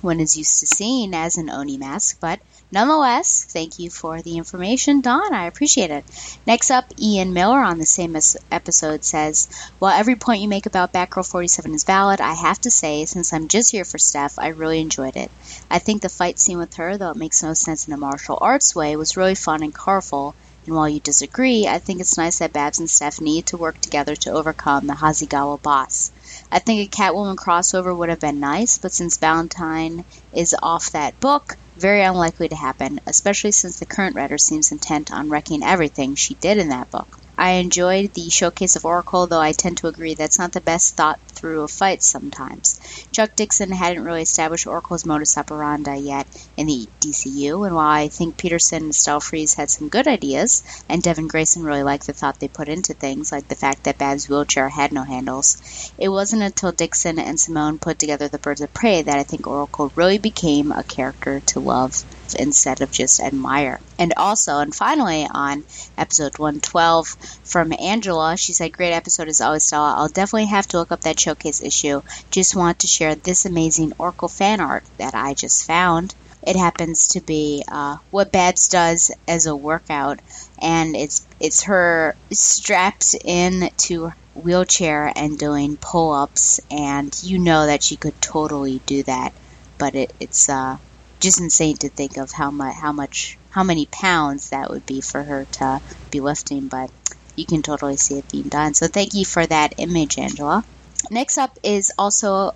one 0.00 0.20
is 0.20 0.36
used 0.36 0.60
to 0.60 0.66
seeing 0.66 1.14
as 1.14 1.36
an 1.36 1.50
Oni 1.50 1.78
mask, 1.78 2.18
but 2.20 2.40
nonetheless, 2.70 3.44
thank 3.44 3.78
you 3.78 3.90
for 3.90 4.22
the 4.22 4.36
information, 4.36 5.00
Don. 5.00 5.34
I 5.34 5.46
appreciate 5.46 5.90
it. 5.90 6.04
Next 6.46 6.70
up, 6.70 6.84
Ian 6.98 7.32
Miller 7.32 7.60
on 7.60 7.78
the 7.78 7.86
same 7.86 8.16
episode 8.50 9.04
says, 9.04 9.48
While 9.78 9.98
every 9.98 10.16
point 10.16 10.42
you 10.42 10.48
make 10.48 10.66
about 10.66 10.92
Batgirl 10.92 11.26
47 11.26 11.74
is 11.74 11.84
valid, 11.84 12.20
I 12.20 12.34
have 12.34 12.60
to 12.62 12.70
say, 12.70 13.04
since 13.04 13.32
I'm 13.32 13.48
just 13.48 13.70
here 13.70 13.84
for 13.84 13.98
Steph, 13.98 14.38
I 14.38 14.48
really 14.48 14.80
enjoyed 14.80 15.16
it. 15.16 15.30
I 15.70 15.78
think 15.78 16.02
the 16.02 16.08
fight 16.08 16.38
scene 16.38 16.58
with 16.58 16.74
her, 16.74 16.96
though 16.96 17.10
it 17.10 17.16
makes 17.16 17.42
no 17.42 17.54
sense 17.54 17.86
in 17.86 17.94
a 17.94 17.96
martial 17.96 18.38
arts 18.40 18.74
way, 18.74 18.96
was 18.96 19.16
really 19.16 19.34
fun 19.34 19.62
and 19.62 19.74
colorful. 19.74 20.34
And 20.66 20.76
while 20.76 20.88
you 20.88 21.00
disagree, 21.00 21.66
I 21.66 21.78
think 21.78 22.00
it's 22.00 22.18
nice 22.18 22.40
that 22.40 22.52
Babs 22.52 22.78
and 22.78 22.90
Steph 22.90 23.22
need 23.22 23.46
to 23.46 23.56
work 23.56 23.80
together 23.80 24.14
to 24.16 24.32
overcome 24.32 24.86
the 24.86 24.92
Hazigawa 24.92 25.62
boss. 25.62 26.10
I 26.52 26.58
think 26.58 26.80
a 26.80 26.96
Catwoman 26.96 27.36
crossover 27.36 27.96
would 27.96 28.10
have 28.10 28.20
been 28.20 28.40
nice, 28.40 28.76
but 28.76 28.92
since 28.92 29.16
Valentine 29.16 30.04
is 30.32 30.54
off 30.62 30.90
that 30.90 31.18
book, 31.20 31.56
very 31.78 32.02
unlikely 32.02 32.48
to 32.48 32.56
happen, 32.56 33.00
especially 33.06 33.52
since 33.52 33.78
the 33.78 33.86
current 33.86 34.16
writer 34.16 34.38
seems 34.38 34.72
intent 34.72 35.12
on 35.12 35.28
wrecking 35.28 35.62
everything 35.62 36.14
she 36.14 36.34
did 36.34 36.58
in 36.58 36.70
that 36.70 36.90
book. 36.90 37.18
I 37.40 37.50
enjoyed 37.52 38.14
the 38.14 38.30
showcase 38.30 38.74
of 38.74 38.84
Oracle, 38.84 39.28
though 39.28 39.40
I 39.40 39.52
tend 39.52 39.78
to 39.78 39.86
agree 39.86 40.14
that's 40.14 40.40
not 40.40 40.50
the 40.50 40.60
best 40.60 40.96
thought 40.96 41.20
through 41.32 41.62
of 41.62 41.70
fights 41.70 42.08
sometimes. 42.08 42.80
Chuck 43.12 43.30
Dixon 43.36 43.70
hadn't 43.70 44.02
really 44.02 44.22
established 44.22 44.66
Oracle's 44.66 45.06
modus 45.06 45.38
operandi 45.38 45.98
yet 45.98 46.26
in 46.56 46.66
the 46.66 46.88
DCU, 47.00 47.64
and 47.64 47.76
while 47.76 47.88
I 47.90 48.08
think 48.08 48.38
Peterson 48.38 48.82
and 48.82 48.90
Estelle 48.90 49.20
Freeze 49.20 49.54
had 49.54 49.70
some 49.70 49.88
good 49.88 50.08
ideas, 50.08 50.64
and 50.88 51.00
Devin 51.00 51.28
Grayson 51.28 51.62
really 51.62 51.84
liked 51.84 52.06
the 52.08 52.12
thought 52.12 52.40
they 52.40 52.48
put 52.48 52.68
into 52.68 52.92
things, 52.92 53.30
like 53.30 53.46
the 53.46 53.54
fact 53.54 53.84
that 53.84 53.98
Bab's 53.98 54.28
wheelchair 54.28 54.68
had 54.68 54.90
no 54.92 55.04
handles, 55.04 55.92
it 55.96 56.08
wasn't 56.08 56.42
until 56.42 56.72
Dixon 56.72 57.20
and 57.20 57.38
Simone 57.38 57.78
put 57.78 58.00
together 58.00 58.26
the 58.28 58.40
Birds 58.40 58.62
of 58.62 58.74
Prey 58.74 59.02
that 59.02 59.16
I 59.16 59.22
think 59.22 59.46
Oracle 59.46 59.92
really 59.94 60.18
became 60.18 60.72
a 60.72 60.82
character 60.82 61.40
to 61.46 61.60
love 61.60 61.92
instead 62.34 62.80
of 62.80 62.90
just 62.90 63.20
admire. 63.20 63.80
And 63.98 64.14
also, 64.16 64.58
and 64.58 64.74
finally, 64.74 65.26
on 65.30 65.64
episode 65.96 66.38
112 66.38 67.08
from 67.44 67.72
Angela, 67.78 68.36
she 68.36 68.52
said, 68.52 68.72
Great 68.72 68.92
episode 68.92 69.28
as 69.28 69.40
always, 69.40 69.64
Stella. 69.64 69.94
I'll 69.96 70.08
definitely 70.08 70.46
have 70.46 70.68
to 70.68 70.78
look 70.78 70.92
up 70.92 71.02
that 71.02 71.20
showcase 71.20 71.62
issue. 71.62 72.02
Just 72.30 72.56
want 72.56 72.80
to 72.80 72.86
share 72.86 73.14
this 73.14 73.44
amazing 73.44 73.92
Oracle 73.98 74.28
fan 74.28 74.60
art 74.60 74.84
that 74.98 75.14
I 75.14 75.34
just 75.34 75.66
found. 75.66 76.14
It 76.42 76.56
happens 76.56 77.08
to 77.08 77.20
be 77.20 77.64
uh, 77.66 77.96
what 78.10 78.32
Babs 78.32 78.68
does 78.68 79.10
as 79.26 79.46
a 79.46 79.56
workout, 79.56 80.20
and 80.60 80.94
it's 80.94 81.26
it's 81.40 81.64
her 81.64 82.14
strapped 82.30 83.16
in 83.24 83.70
to 83.88 84.12
wheelchair 84.34 85.12
and 85.14 85.38
doing 85.38 85.76
pull-ups, 85.76 86.60
and 86.70 87.16
you 87.22 87.38
know 87.38 87.66
that 87.66 87.82
she 87.82 87.96
could 87.96 88.20
totally 88.20 88.80
do 88.86 89.02
that. 89.02 89.32
But 89.78 89.94
it, 89.94 90.12
it's 90.20 90.48
uh, 90.48 90.78
just 91.20 91.40
insane 91.40 91.76
to 91.78 91.88
think 91.88 92.16
of 92.16 92.30
how 92.32 92.50
much 92.50 92.74
how 92.74 92.92
much 92.92 93.38
how 93.50 93.62
many 93.64 93.86
pounds 93.86 94.50
that 94.50 94.70
would 94.70 94.86
be 94.86 95.00
for 95.00 95.22
her 95.22 95.46
to 95.52 95.80
be 96.10 96.20
lifting. 96.20 96.68
But 96.68 96.90
you 97.36 97.46
can 97.46 97.62
totally 97.62 97.96
see 97.96 98.18
it 98.18 98.28
being 98.30 98.48
done. 98.48 98.74
So 98.74 98.86
thank 98.88 99.14
you 99.14 99.24
for 99.24 99.46
that 99.46 99.74
image, 99.78 100.18
Angela. 100.18 100.64
Next 101.10 101.38
up 101.38 101.56
is 101.62 101.92
also 101.96 102.52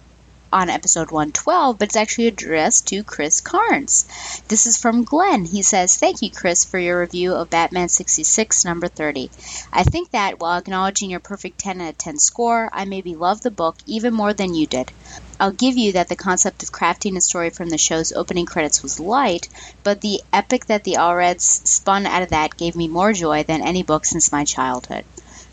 on 0.53 0.69
episode 0.69 1.11
112, 1.11 1.79
but 1.79 1.89
it's 1.89 1.97
actually 1.97 2.27
addressed 2.27 2.89
to 2.89 3.03
Chris 3.03 3.41
Carnes. 3.41 4.05
This 4.49 4.67
is 4.67 4.77
from 4.77 5.05
Glenn. 5.05 5.47
He 5.47 5.63
says, 5.63 5.97
Thank 5.97 6.21
you, 6.21 6.31
Chris, 6.31 6.65
for 6.65 6.79
your 6.79 7.01
review 7.01 7.33
of 7.33 7.49
Batman 7.49 7.89
66, 7.89 8.65
number 8.65 8.89
30. 8.89 9.31
I 9.73 9.83
think 9.85 10.11
that 10.11 10.41
while 10.41 10.59
acknowledging 10.59 11.11
your 11.11 11.21
perfect 11.21 11.59
10 11.59 11.81
out 11.81 11.91
of 11.91 11.99
10 11.99 12.19
score, 12.19 12.69
I 12.73 12.85
maybe 12.85 13.15
loved 13.15 13.43
the 13.43 13.51
book 13.51 13.77
even 13.87 14.13
more 14.13 14.35
than 14.35 14.55
you 14.55 14.67
did. 14.67 14.93
I'll 15.41 15.53
give 15.53 15.77
you 15.77 15.93
that 15.93 16.09
the 16.09 16.17
concept 16.17 16.63
of 16.63 16.73
crafting 16.73 17.17
a 17.17 17.21
story 17.21 17.51
from 17.51 17.69
the 17.69 17.79
show's 17.79 18.13
opening 18.13 18.47
credits 18.47 18.83
was 18.83 19.01
light, 19.01 19.49
but 19.83 20.01
the 20.01 20.21
epic 20.33 20.67
that 20.67 20.85
the 20.85 20.97
Allreds 20.99 21.67
spun 21.67 22.07
out 22.07 22.23
of 22.23 22.31
that 22.31 22.57
gave 22.57 22.77
me 22.77 22.89
more 22.89 23.13
joy 23.13 23.43
than 23.43 23.63
any 23.63 23.83
book 23.83 24.05
since 24.05 24.31
my 24.31 24.45
childhood. 24.45 25.05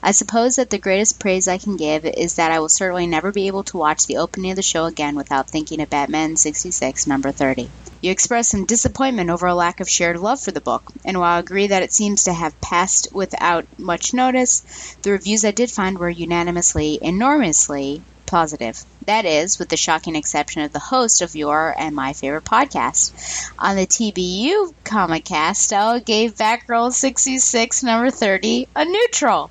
I 0.01 0.11
suppose 0.11 0.55
that 0.55 0.69
the 0.69 0.77
greatest 0.77 1.19
praise 1.19 1.47
I 1.47 1.57
can 1.57 1.75
give 1.75 2.05
is 2.05 2.35
that 2.35 2.51
I 2.51 2.59
will 2.59 2.69
certainly 2.69 3.07
never 3.07 3.31
be 3.31 3.47
able 3.47 3.63
to 3.63 3.77
watch 3.77 4.05
the 4.05 4.17
opening 4.17 4.51
of 4.51 4.55
the 4.55 4.61
show 4.61 4.85
again 4.85 5.15
without 5.15 5.49
thinking 5.49 5.81
of 5.81 5.89
Batman 5.89 6.37
66, 6.37 7.05
number 7.05 7.31
30. 7.31 7.69
You 8.01 8.11
express 8.11 8.47
some 8.47 8.65
disappointment 8.65 9.29
over 9.29 9.47
a 9.47 9.55
lack 9.55 9.81
of 9.81 9.89
shared 9.89 10.17
love 10.17 10.39
for 10.39 10.51
the 10.51 10.61
book, 10.61 10.83
and 11.03 11.19
while 11.19 11.35
I 11.35 11.39
agree 11.39 11.67
that 11.67 11.83
it 11.83 11.91
seems 11.91 12.23
to 12.23 12.33
have 12.33 12.61
passed 12.61 13.09
without 13.11 13.65
much 13.77 14.13
notice, 14.13 14.63
the 15.01 15.11
reviews 15.11 15.43
I 15.43 15.51
did 15.51 15.69
find 15.69 15.97
were 15.97 16.09
unanimously 16.09 16.99
enormously 17.01 18.01
positive. 18.25 18.81
That 19.09 19.25
is, 19.25 19.57
with 19.57 19.69
the 19.69 19.75
shocking 19.75 20.15
exception 20.15 20.61
of 20.61 20.71
the 20.71 20.77
host 20.77 21.23
of 21.23 21.35
your 21.35 21.73
and 21.75 21.95
my 21.95 22.13
favorite 22.13 22.45
podcast. 22.45 23.51
On 23.57 23.75
the 23.75 23.87
TBU 23.87 24.75
Comic 24.83 25.25
Cast, 25.25 25.63
Stella 25.63 25.99
gave 25.99 26.35
Batgirl 26.35 26.93
66, 26.93 27.81
number 27.81 28.11
30, 28.11 28.67
a 28.75 28.85
neutral. 28.85 29.49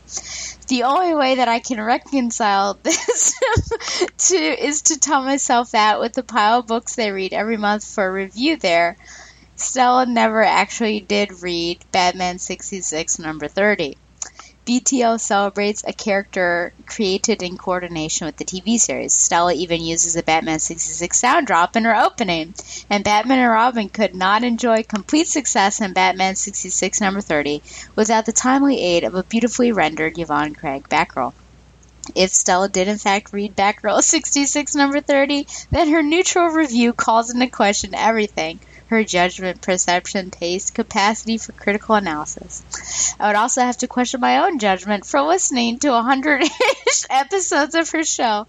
The 0.68 0.84
only 0.84 1.12
way 1.12 1.34
that 1.34 1.48
I 1.48 1.58
can 1.58 1.80
reconcile 1.80 2.74
this 2.84 3.34
to 4.28 4.36
is 4.36 4.82
to 4.82 5.00
tell 5.00 5.24
myself 5.24 5.72
that 5.72 5.98
with 5.98 6.12
the 6.12 6.22
pile 6.22 6.60
of 6.60 6.68
books 6.68 6.94
they 6.94 7.10
read 7.10 7.32
every 7.32 7.56
month 7.56 7.82
for 7.84 8.12
review 8.12 8.58
there, 8.58 8.96
Stella 9.56 10.06
never 10.06 10.40
actually 10.40 11.00
did 11.00 11.42
read 11.42 11.84
Batman 11.90 12.38
66, 12.38 13.18
number 13.18 13.48
30. 13.48 13.96
BTO 14.68 15.18
celebrates 15.18 15.82
a 15.86 15.94
character 15.94 16.74
created 16.84 17.42
in 17.42 17.56
coordination 17.56 18.26
with 18.26 18.36
the 18.36 18.44
TV 18.44 18.78
series. 18.78 19.14
Stella 19.14 19.54
even 19.54 19.80
uses 19.80 20.14
a 20.14 20.22
Batman 20.22 20.58
66 20.58 21.18
sound 21.18 21.46
drop 21.46 21.74
in 21.74 21.84
her 21.84 21.96
opening, 21.96 22.52
and 22.90 23.02
Batman 23.02 23.38
and 23.38 23.50
Robin 23.50 23.88
could 23.88 24.14
not 24.14 24.44
enjoy 24.44 24.82
complete 24.82 25.26
success 25.26 25.80
in 25.80 25.94
Batman 25.94 26.36
66 26.36 27.00
number 27.00 27.22
30 27.22 27.62
without 27.96 28.26
the 28.26 28.32
timely 28.32 28.78
aid 28.78 29.04
of 29.04 29.14
a 29.14 29.22
beautifully 29.22 29.72
rendered 29.72 30.18
Yvonne 30.18 30.54
Craig 30.54 30.86
Batgirl. 30.90 31.32
If 32.14 32.34
Stella 32.34 32.68
did 32.68 32.88
in 32.88 32.98
fact 32.98 33.32
read 33.32 33.56
Batgirl 33.56 34.02
66 34.02 34.74
number 34.74 35.00
30, 35.00 35.46
then 35.70 35.88
her 35.88 36.02
neutral 36.02 36.48
review 36.48 36.92
calls 36.92 37.30
into 37.30 37.46
question 37.46 37.94
everything 37.94 38.60
her 38.88 39.04
judgment, 39.04 39.60
perception, 39.60 40.30
taste, 40.30 40.74
capacity 40.74 41.36
for 41.36 41.52
critical 41.52 41.94
analysis. 41.94 43.14
I 43.20 43.26
would 43.26 43.36
also 43.36 43.60
have 43.60 43.76
to 43.78 43.86
question 43.86 44.20
my 44.20 44.46
own 44.46 44.58
judgment 44.58 45.04
for 45.04 45.20
listening 45.20 45.78
to 45.80 45.94
a 45.94 46.02
hundred 46.02 46.42
ish 46.42 47.04
episodes 47.10 47.74
of 47.74 47.90
her 47.90 48.02
show. 48.02 48.46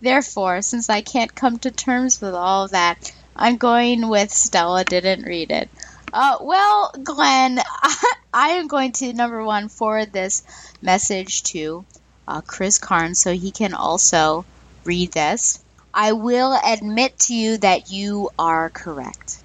Therefore, 0.00 0.62
since 0.62 0.88
I 0.88 1.02
can't 1.02 1.34
come 1.34 1.58
to 1.60 1.70
terms 1.70 2.20
with 2.20 2.34
all 2.34 2.64
of 2.64 2.70
that, 2.70 3.12
I'm 3.36 3.58
going 3.58 4.08
with 4.08 4.32
Stella 4.32 4.84
didn't 4.84 5.24
read 5.24 5.50
it. 5.50 5.68
Uh, 6.12 6.38
well, 6.40 6.92
Glenn, 7.02 7.58
I, 7.58 8.12
I, 8.34 8.48
am 8.52 8.68
going 8.68 8.92
to 8.92 9.12
number 9.12 9.44
one 9.44 9.68
forward 9.68 10.12
this 10.12 10.42
message 10.80 11.42
to 11.44 11.84
uh, 12.26 12.40
Chris 12.40 12.78
Carnes 12.78 13.18
so 13.18 13.32
he 13.32 13.50
can 13.50 13.74
also 13.74 14.44
read 14.84 15.12
this. 15.12 15.62
I 15.92 16.12
will 16.12 16.58
admit 16.64 17.18
to 17.20 17.34
you 17.34 17.58
that 17.58 17.90
you 17.90 18.30
are 18.38 18.70
correct 18.70 19.41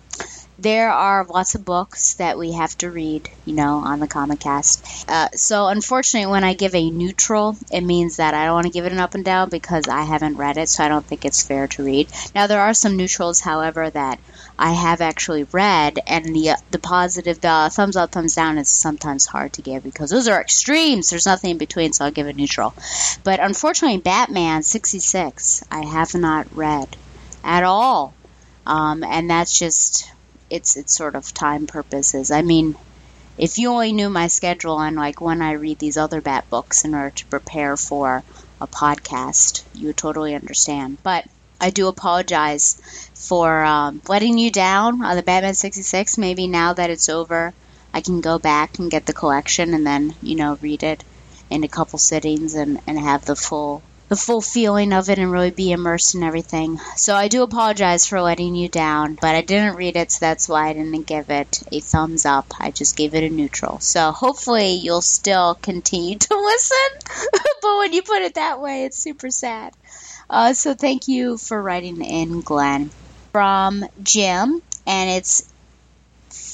there 0.60 0.90
are 0.90 1.26
lots 1.26 1.54
of 1.54 1.64
books 1.64 2.16
that 2.16 2.38
we 2.38 2.54
have 2.54 2.76
to 2.80 2.90
read, 2.90 3.30
you 3.46 3.54
know, 3.54 3.78
on 3.78 4.00
the 4.00 4.08
Comic 4.08 4.40
Cast. 4.40 5.06
Uh, 5.08 5.30
so, 5.34 5.68
unfortunately, 5.68 6.32
when 6.32 6.44
I 6.44 6.56
give 6.56 6.74
a 6.74 6.90
neutral, 6.90 7.56
it 7.72 7.82
means 7.82 8.18
that 8.18 8.34
I 8.34 8.46
don't 8.46 8.56
want 8.56 8.66
to 8.66 8.74
give 8.74 8.86
it 8.86 8.92
an 8.92 8.98
up 8.98 9.14
and 9.14 9.24
down 9.24 9.50
because 9.50 9.88
I 9.88 10.02
haven't 10.02 10.38
read 10.38 10.58
it, 10.58 10.68
so 10.70 10.84
I 10.84 10.88
don't 10.88 11.06
think 11.06 11.26
it's 11.26 11.46
fair 11.46 11.68
to 11.68 11.84
read. 11.84 12.10
Now, 12.34 12.48
there 12.48 12.62
are 12.62 12.74
some 12.74 12.98
neutrals, 12.98 13.40
however, 13.40 13.90
that 13.90 14.20
I 14.58 14.72
have 14.72 15.02
actually 15.02 15.44
read, 15.44 16.00
and 16.08 16.26
the 16.26 16.56
the 16.72 16.80
positive, 16.80 17.40
the 17.40 17.70
thumbs 17.72 17.96
up, 17.96 18.12
thumbs 18.12 18.34
down 18.34 18.58
is 18.58 18.68
sometimes 18.68 19.28
hard 19.28 19.54
to 19.54 19.62
give 19.62 19.84
because 19.84 20.10
those 20.10 20.28
are 20.28 20.42
extremes. 20.42 21.10
There's 21.10 21.28
nothing 21.28 21.52
in 21.52 21.58
between, 21.60 21.94
so 21.94 22.06
I'll 22.06 22.12
give 22.12 22.28
a 22.28 22.34
neutral. 22.34 22.74
But 23.24 23.40
unfortunately, 23.40 24.00
Batman 24.00 24.64
66, 24.64 25.64
I 25.70 25.86
have 25.86 26.16
not 26.16 26.48
read 26.56 26.88
at 27.44 27.64
all. 27.64 28.16
Um, 28.66 29.04
and 29.04 29.30
that's 29.30 29.58
just 29.58 30.12
it's 30.50 30.76
it's 30.78 30.94
sort 30.96 31.16
of 31.16 31.34
time 31.34 31.68
purposes. 31.68 32.32
I 32.32 32.42
mean, 32.42 32.76
if 33.38 33.58
you 33.58 33.70
only 33.72 33.94
knew 33.94 34.10
my 34.10 34.28
schedule 34.28 34.80
and 34.80 34.96
like 34.96 35.22
when 35.22 35.42
I 35.42 35.54
read 35.54 35.80
these 35.80 35.98
other 35.98 36.22
Bat 36.22 36.50
books 36.50 36.86
in 36.86 36.94
order 36.94 37.12
to 37.12 37.26
prepare 37.28 37.78
for 37.78 38.24
a 38.62 38.68
podcast, 38.68 39.64
you 39.74 39.88
would 39.88 39.98
totally 39.98 40.36
understand. 40.36 40.98
But 41.04 41.26
I 41.60 41.70
do 41.72 41.88
apologize 41.88 42.80
for 43.16 43.64
um, 43.64 44.02
letting 44.08 44.38
you 44.38 44.52
down 44.52 45.04
on 45.04 45.16
the 45.16 45.24
Batman 45.24 45.56
66. 45.56 46.18
Maybe 46.18 46.48
now 46.48 46.74
that 46.74 46.90
it's 46.90 47.10
over, 47.10 47.54
I 47.94 48.02
can 48.02 48.22
go 48.22 48.40
back 48.40 48.80
and 48.80 48.92
get 48.92 49.06
the 49.06 49.14
collection 49.14 49.74
and 49.74 49.86
then, 49.86 50.16
you 50.22 50.36
know, 50.36 50.58
read 50.62 50.84
it 50.84 51.04
in 51.50 51.64
a 51.64 51.68
couple 51.68 52.00
sittings 52.00 52.54
and, 52.54 52.80
and 52.88 53.00
have 53.00 53.26
the 53.26 53.36
full 53.36 53.82
the 54.10 54.16
full 54.16 54.42
feeling 54.42 54.94
of 54.94 55.10
it 55.10 55.20
and 55.20 55.32
really 55.32 55.52
be 55.52 55.72
immersed 55.72 56.16
in 56.16 56.24
everything. 56.24 56.78
So 56.96 57.16
I 57.16 57.28
do 57.28 57.44
apologize 57.44 58.06
for 58.06 58.22
letting 58.22 58.56
you 58.56 58.70
down, 58.70 59.18
but 59.20 59.36
I 59.36 59.42
didn't 59.42 59.76
read 59.76 59.98
it, 59.98 60.12
so 60.12 60.20
that's 60.22 60.48
why 60.48 60.70
I 60.70 60.74
didn't 60.74 61.08
give 61.08 61.30
it 61.30 61.60
a 61.72 61.82
thumbs 61.82 62.26
up. 62.26 62.46
I 62.60 62.72
just 62.72 62.96
gave 62.96 63.16
it 63.16 63.24
a 63.24 63.30
neutral. 63.30 63.80
So 63.82 64.12
hopefully 64.12 64.74
you'll 64.76 65.02
still 65.02 65.56
continue 65.62 66.18
to 66.20 66.36
listen, 66.38 67.32
but 67.62 67.78
when 67.80 67.94
you 67.94 68.02
put 68.02 68.22
it 68.22 68.36
that 68.36 68.62
way, 68.62 68.86
it's 68.86 69.02
super 69.02 69.30
sad. 69.30 69.74
Uh, 70.30 70.54
so 70.54 70.74
thank 70.74 71.08
you 71.08 71.38
for 71.38 71.62
writing 71.62 72.02
in, 72.04 72.42
Glenn. 72.42 72.92
From 73.34 73.86
Jim, 74.02 74.62
and 74.88 75.10
it's 75.12 75.54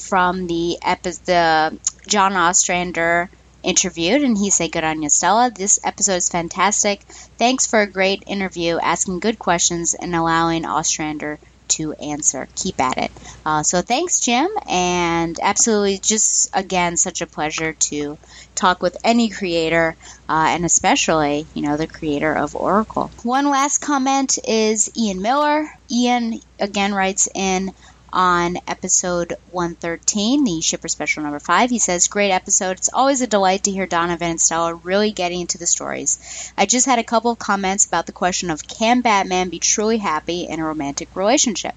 from 0.07 0.47
the 0.47 0.77
epi- 0.83 1.11
the 1.25 1.79
John 2.09 2.33
Ostrander 2.33 3.29
interviewed, 3.63 4.23
and 4.23 4.37
he 4.37 4.49
said, 4.49 4.71
Good 4.71 4.83
on 4.83 5.01
you, 5.01 5.09
Stella. 5.09 5.51
This 5.51 5.79
episode 5.83 6.15
is 6.15 6.29
fantastic. 6.29 7.01
Thanks 7.37 7.65
for 7.65 7.81
a 7.81 7.87
great 7.87 8.23
interview, 8.27 8.77
asking 8.77 9.19
good 9.19 9.39
questions, 9.39 9.93
and 9.93 10.15
allowing 10.15 10.65
Ostrander 10.65 11.39
to 11.69 11.93
answer. 11.93 12.47
Keep 12.55 12.79
at 12.79 12.97
it. 12.97 13.11
Uh, 13.45 13.63
so 13.63 13.81
thanks, 13.81 14.19
Jim, 14.19 14.49
and 14.67 15.37
absolutely 15.41 15.97
just 15.97 16.49
again 16.53 16.97
such 16.97 17.21
a 17.21 17.27
pleasure 17.27 17.73
to 17.73 18.17
talk 18.55 18.81
with 18.81 18.97
any 19.03 19.29
creator, 19.29 19.95
uh, 20.29 20.47
and 20.49 20.65
especially 20.65 21.45
you 21.53 21.61
know 21.61 21.77
the 21.77 21.87
creator 21.87 22.33
of 22.33 22.55
Oracle. 22.55 23.09
One 23.23 23.49
last 23.49 23.79
comment 23.79 24.37
is 24.47 24.91
Ian 24.95 25.21
Miller. 25.21 25.67
Ian 25.89 26.39
again 26.59 26.93
writes 26.93 27.27
in 27.33 27.71
on 28.13 28.57
episode 28.67 29.33
113, 29.51 30.43
the 30.43 30.61
Shipper 30.61 30.87
Special 30.87 31.23
number 31.23 31.39
5. 31.39 31.71
He 31.71 31.79
says, 31.79 32.07
Great 32.07 32.31
episode. 32.31 32.77
It's 32.77 32.93
always 32.93 33.21
a 33.21 33.27
delight 33.27 33.63
to 33.63 33.71
hear 33.71 33.87
Donovan 33.87 34.29
and 34.29 34.39
Stella 34.39 34.75
really 34.75 35.11
getting 35.11 35.41
into 35.41 35.57
the 35.57 35.65
stories. 35.65 36.51
I 36.55 36.67
just 36.67 36.85
had 36.85 36.99
a 36.99 37.03
couple 37.03 37.31
of 37.31 37.39
comments 37.39 37.85
about 37.85 38.05
the 38.05 38.11
question 38.11 38.51
of 38.51 38.67
can 38.67 39.01
Batman 39.01 39.49
be 39.49 39.59
truly 39.59 39.97
happy 39.97 40.43
in 40.43 40.59
a 40.59 40.65
romantic 40.65 41.09
relationship? 41.15 41.73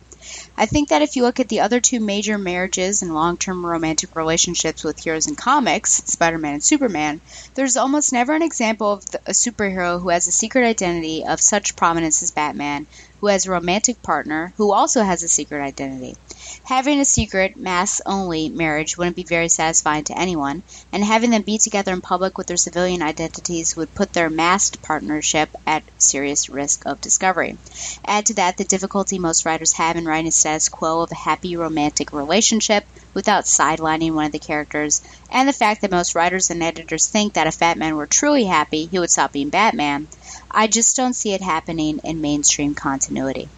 I 0.58 0.66
think 0.66 0.88
that 0.88 1.02
if 1.02 1.14
you 1.14 1.22
look 1.22 1.38
at 1.38 1.48
the 1.48 1.60
other 1.60 1.80
two 1.80 2.00
major 2.00 2.36
marriages 2.36 3.00
and 3.00 3.14
long 3.14 3.36
term 3.36 3.64
romantic 3.64 4.16
relationships 4.16 4.82
with 4.82 4.98
heroes 4.98 5.28
in 5.28 5.36
comics, 5.36 6.02
Spider 6.06 6.36
Man 6.36 6.54
and 6.54 6.64
Superman, 6.64 7.20
there's 7.54 7.76
almost 7.76 8.12
never 8.12 8.34
an 8.34 8.42
example 8.42 8.92
of 8.92 9.04
a 9.26 9.30
superhero 9.30 10.00
who 10.00 10.08
has 10.08 10.26
a 10.26 10.32
secret 10.32 10.66
identity 10.66 11.24
of 11.24 11.40
such 11.40 11.76
prominence 11.76 12.24
as 12.24 12.32
Batman, 12.32 12.86
who 13.20 13.28
has 13.28 13.46
a 13.46 13.50
romantic 13.50 14.02
partner 14.02 14.52
who 14.56 14.72
also 14.72 15.02
has 15.02 15.22
a 15.22 15.28
secret 15.28 15.62
identity. 15.62 16.16
Having 16.64 17.00
a 17.00 17.04
secret, 17.04 17.56
mass 17.56 18.00
only 18.04 18.48
marriage 18.48 18.98
wouldn't 18.98 19.16
be 19.16 19.22
very 19.22 19.48
satisfying 19.48 20.04
to 20.04 20.18
anyone, 20.18 20.62
and 20.92 21.04
having 21.04 21.30
them 21.30 21.42
be 21.42 21.58
together 21.58 21.92
in 21.92 22.00
public 22.00 22.36
with 22.36 22.46
their 22.46 22.56
civilian 22.56 23.02
identities 23.02 23.76
would 23.76 23.94
put 23.94 24.12
their 24.12 24.28
masked 24.28 24.82
partnership 24.82 25.48
at 25.66 25.82
serious 25.98 26.48
risk 26.48 26.84
of 26.84 27.00
discovery. 27.00 27.56
Add 28.04 28.26
to 28.26 28.34
that 28.34 28.56
the 28.56 28.64
difficulty 28.64 29.18
most 29.18 29.46
writers 29.46 29.72
have 29.72 29.96
in 29.96 30.04
writing 30.04 30.28
a 30.28 30.32
status 30.32 30.68
quo 30.68 31.00
of 31.00 31.12
a 31.12 31.14
happy 31.14 31.56
romantic 31.56 32.12
relationship 32.12 32.84
without 33.14 33.44
sidelining 33.44 34.12
one 34.12 34.26
of 34.26 34.32
the 34.32 34.38
characters, 34.38 35.00
and 35.30 35.48
the 35.48 35.52
fact 35.52 35.80
that 35.80 35.90
most 35.90 36.14
writers 36.14 36.50
and 36.50 36.62
editors 36.62 37.06
think 37.06 37.32
that 37.32 37.46
if 37.46 37.58
Batman 37.58 37.96
were 37.96 38.06
truly 38.06 38.44
happy, 38.44 38.86
he 38.86 38.98
would 38.98 39.10
stop 39.10 39.32
being 39.32 39.48
Batman. 39.48 40.06
I 40.50 40.66
just 40.66 40.96
don't 40.96 41.14
see 41.14 41.32
it 41.32 41.42
happening 41.42 42.00
in 42.04 42.20
mainstream 42.20 42.74
continuity. 42.74 43.48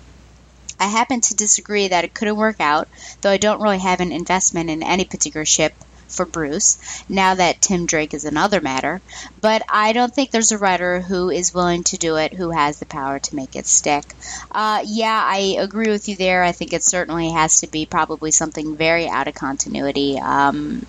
I 0.80 0.86
happen 0.86 1.20
to 1.22 1.34
disagree 1.34 1.88
that 1.88 2.04
it 2.04 2.14
couldn't 2.14 2.36
work 2.36 2.60
out, 2.60 2.88
though 3.20 3.30
I 3.30 3.36
don't 3.36 3.60
really 3.60 3.80
have 3.80 4.00
an 4.00 4.12
investment 4.12 4.70
in 4.70 4.82
any 4.82 5.04
particular 5.04 5.44
ship 5.44 5.74
for 6.08 6.24
Bruce, 6.24 6.78
now 7.08 7.34
that 7.34 7.60
Tim 7.60 7.86
Drake 7.86 8.14
is 8.14 8.24
another 8.24 8.60
matter. 8.60 9.00
But 9.40 9.62
I 9.68 9.92
don't 9.92 10.14
think 10.14 10.30
there's 10.30 10.52
a 10.52 10.58
writer 10.58 11.00
who 11.00 11.30
is 11.30 11.54
willing 11.54 11.84
to 11.84 11.98
do 11.98 12.16
it 12.16 12.32
who 12.32 12.50
has 12.50 12.78
the 12.78 12.86
power 12.86 13.18
to 13.18 13.36
make 13.36 13.56
it 13.56 13.66
stick. 13.66 14.04
Uh, 14.50 14.82
yeah, 14.86 15.22
I 15.22 15.56
agree 15.58 15.90
with 15.90 16.08
you 16.08 16.16
there. 16.16 16.42
I 16.42 16.52
think 16.52 16.72
it 16.72 16.82
certainly 16.82 17.30
has 17.30 17.60
to 17.60 17.66
be 17.66 17.84
probably 17.86 18.30
something 18.30 18.76
very 18.76 19.08
out 19.08 19.28
of 19.28 19.34
continuity. 19.34 20.18
Um, 20.18 20.86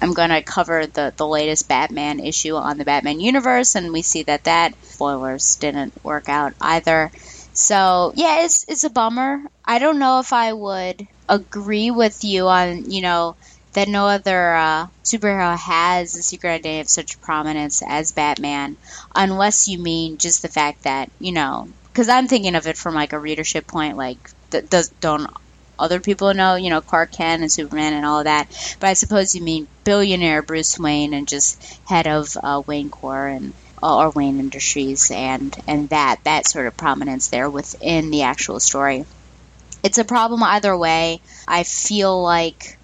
I'm 0.00 0.12
going 0.12 0.30
to 0.30 0.42
cover 0.42 0.86
the, 0.86 1.14
the 1.16 1.26
latest 1.26 1.68
Batman 1.68 2.20
issue 2.20 2.56
on 2.56 2.78
the 2.78 2.84
Batman 2.84 3.20
universe, 3.20 3.74
and 3.74 3.92
we 3.92 4.02
see 4.02 4.22
that 4.24 4.44
that, 4.44 4.74
spoilers, 4.82 5.56
didn't 5.56 6.04
work 6.04 6.28
out 6.28 6.52
either. 6.60 7.10
So 7.52 8.12
yeah, 8.16 8.44
it's 8.44 8.64
it's 8.68 8.84
a 8.84 8.90
bummer. 8.90 9.40
I 9.64 9.78
don't 9.78 9.98
know 9.98 10.20
if 10.20 10.32
I 10.32 10.52
would 10.52 11.06
agree 11.28 11.90
with 11.90 12.22
you 12.24 12.48
on 12.48 12.90
you 12.90 13.00
know 13.00 13.36
that 13.74 13.88
no 13.88 14.06
other 14.06 14.54
uh, 14.54 14.86
superhero 15.04 15.56
has 15.56 16.12
the 16.12 16.22
secret 16.22 16.50
identity 16.54 16.80
of 16.80 16.88
such 16.88 17.20
prominence 17.20 17.82
as 17.86 18.12
Batman, 18.12 18.76
unless 19.14 19.68
you 19.68 19.78
mean 19.78 20.18
just 20.18 20.42
the 20.42 20.48
fact 20.48 20.84
that 20.84 21.10
you 21.18 21.32
know. 21.32 21.68
Because 21.92 22.08
I'm 22.08 22.26
thinking 22.26 22.56
of 22.56 22.66
it 22.66 22.76
from 22.76 22.94
like 22.94 23.12
a 23.12 23.18
readership 23.18 23.66
point, 23.68 23.96
like 23.96 24.18
th- 24.50 24.68
does 24.68 24.88
don't 25.00 25.28
other 25.78 26.00
people 26.00 26.32
know, 26.34 26.56
you 26.56 26.70
know, 26.70 26.80
Clark 26.80 27.12
Kent 27.12 27.42
and 27.42 27.52
Superman 27.52 27.92
and 27.92 28.06
all 28.06 28.24
that. 28.24 28.48
But 28.80 28.88
I 28.88 28.94
suppose 28.94 29.34
you 29.34 29.42
mean 29.42 29.68
billionaire 29.84 30.42
Bruce 30.42 30.78
Wayne 30.78 31.14
and 31.14 31.28
just 31.28 31.62
head 31.86 32.06
of 32.06 32.36
uh, 32.42 32.62
Wayne 32.66 32.90
Corp 32.90 33.36
and 33.36 33.52
or 33.82 34.10
Wayne 34.10 34.40
Industries 34.40 35.10
and 35.10 35.54
and 35.66 35.88
that 35.90 36.20
that 36.24 36.48
sort 36.48 36.66
of 36.66 36.76
prominence 36.76 37.28
there 37.28 37.50
within 37.50 38.10
the 38.10 38.22
actual 38.22 38.60
story. 38.60 39.04
It's 39.82 39.98
a 39.98 40.04
problem 40.04 40.42
either 40.42 40.76
way. 40.76 41.20
I 41.46 41.64
feel 41.64 42.22
like 42.22 42.78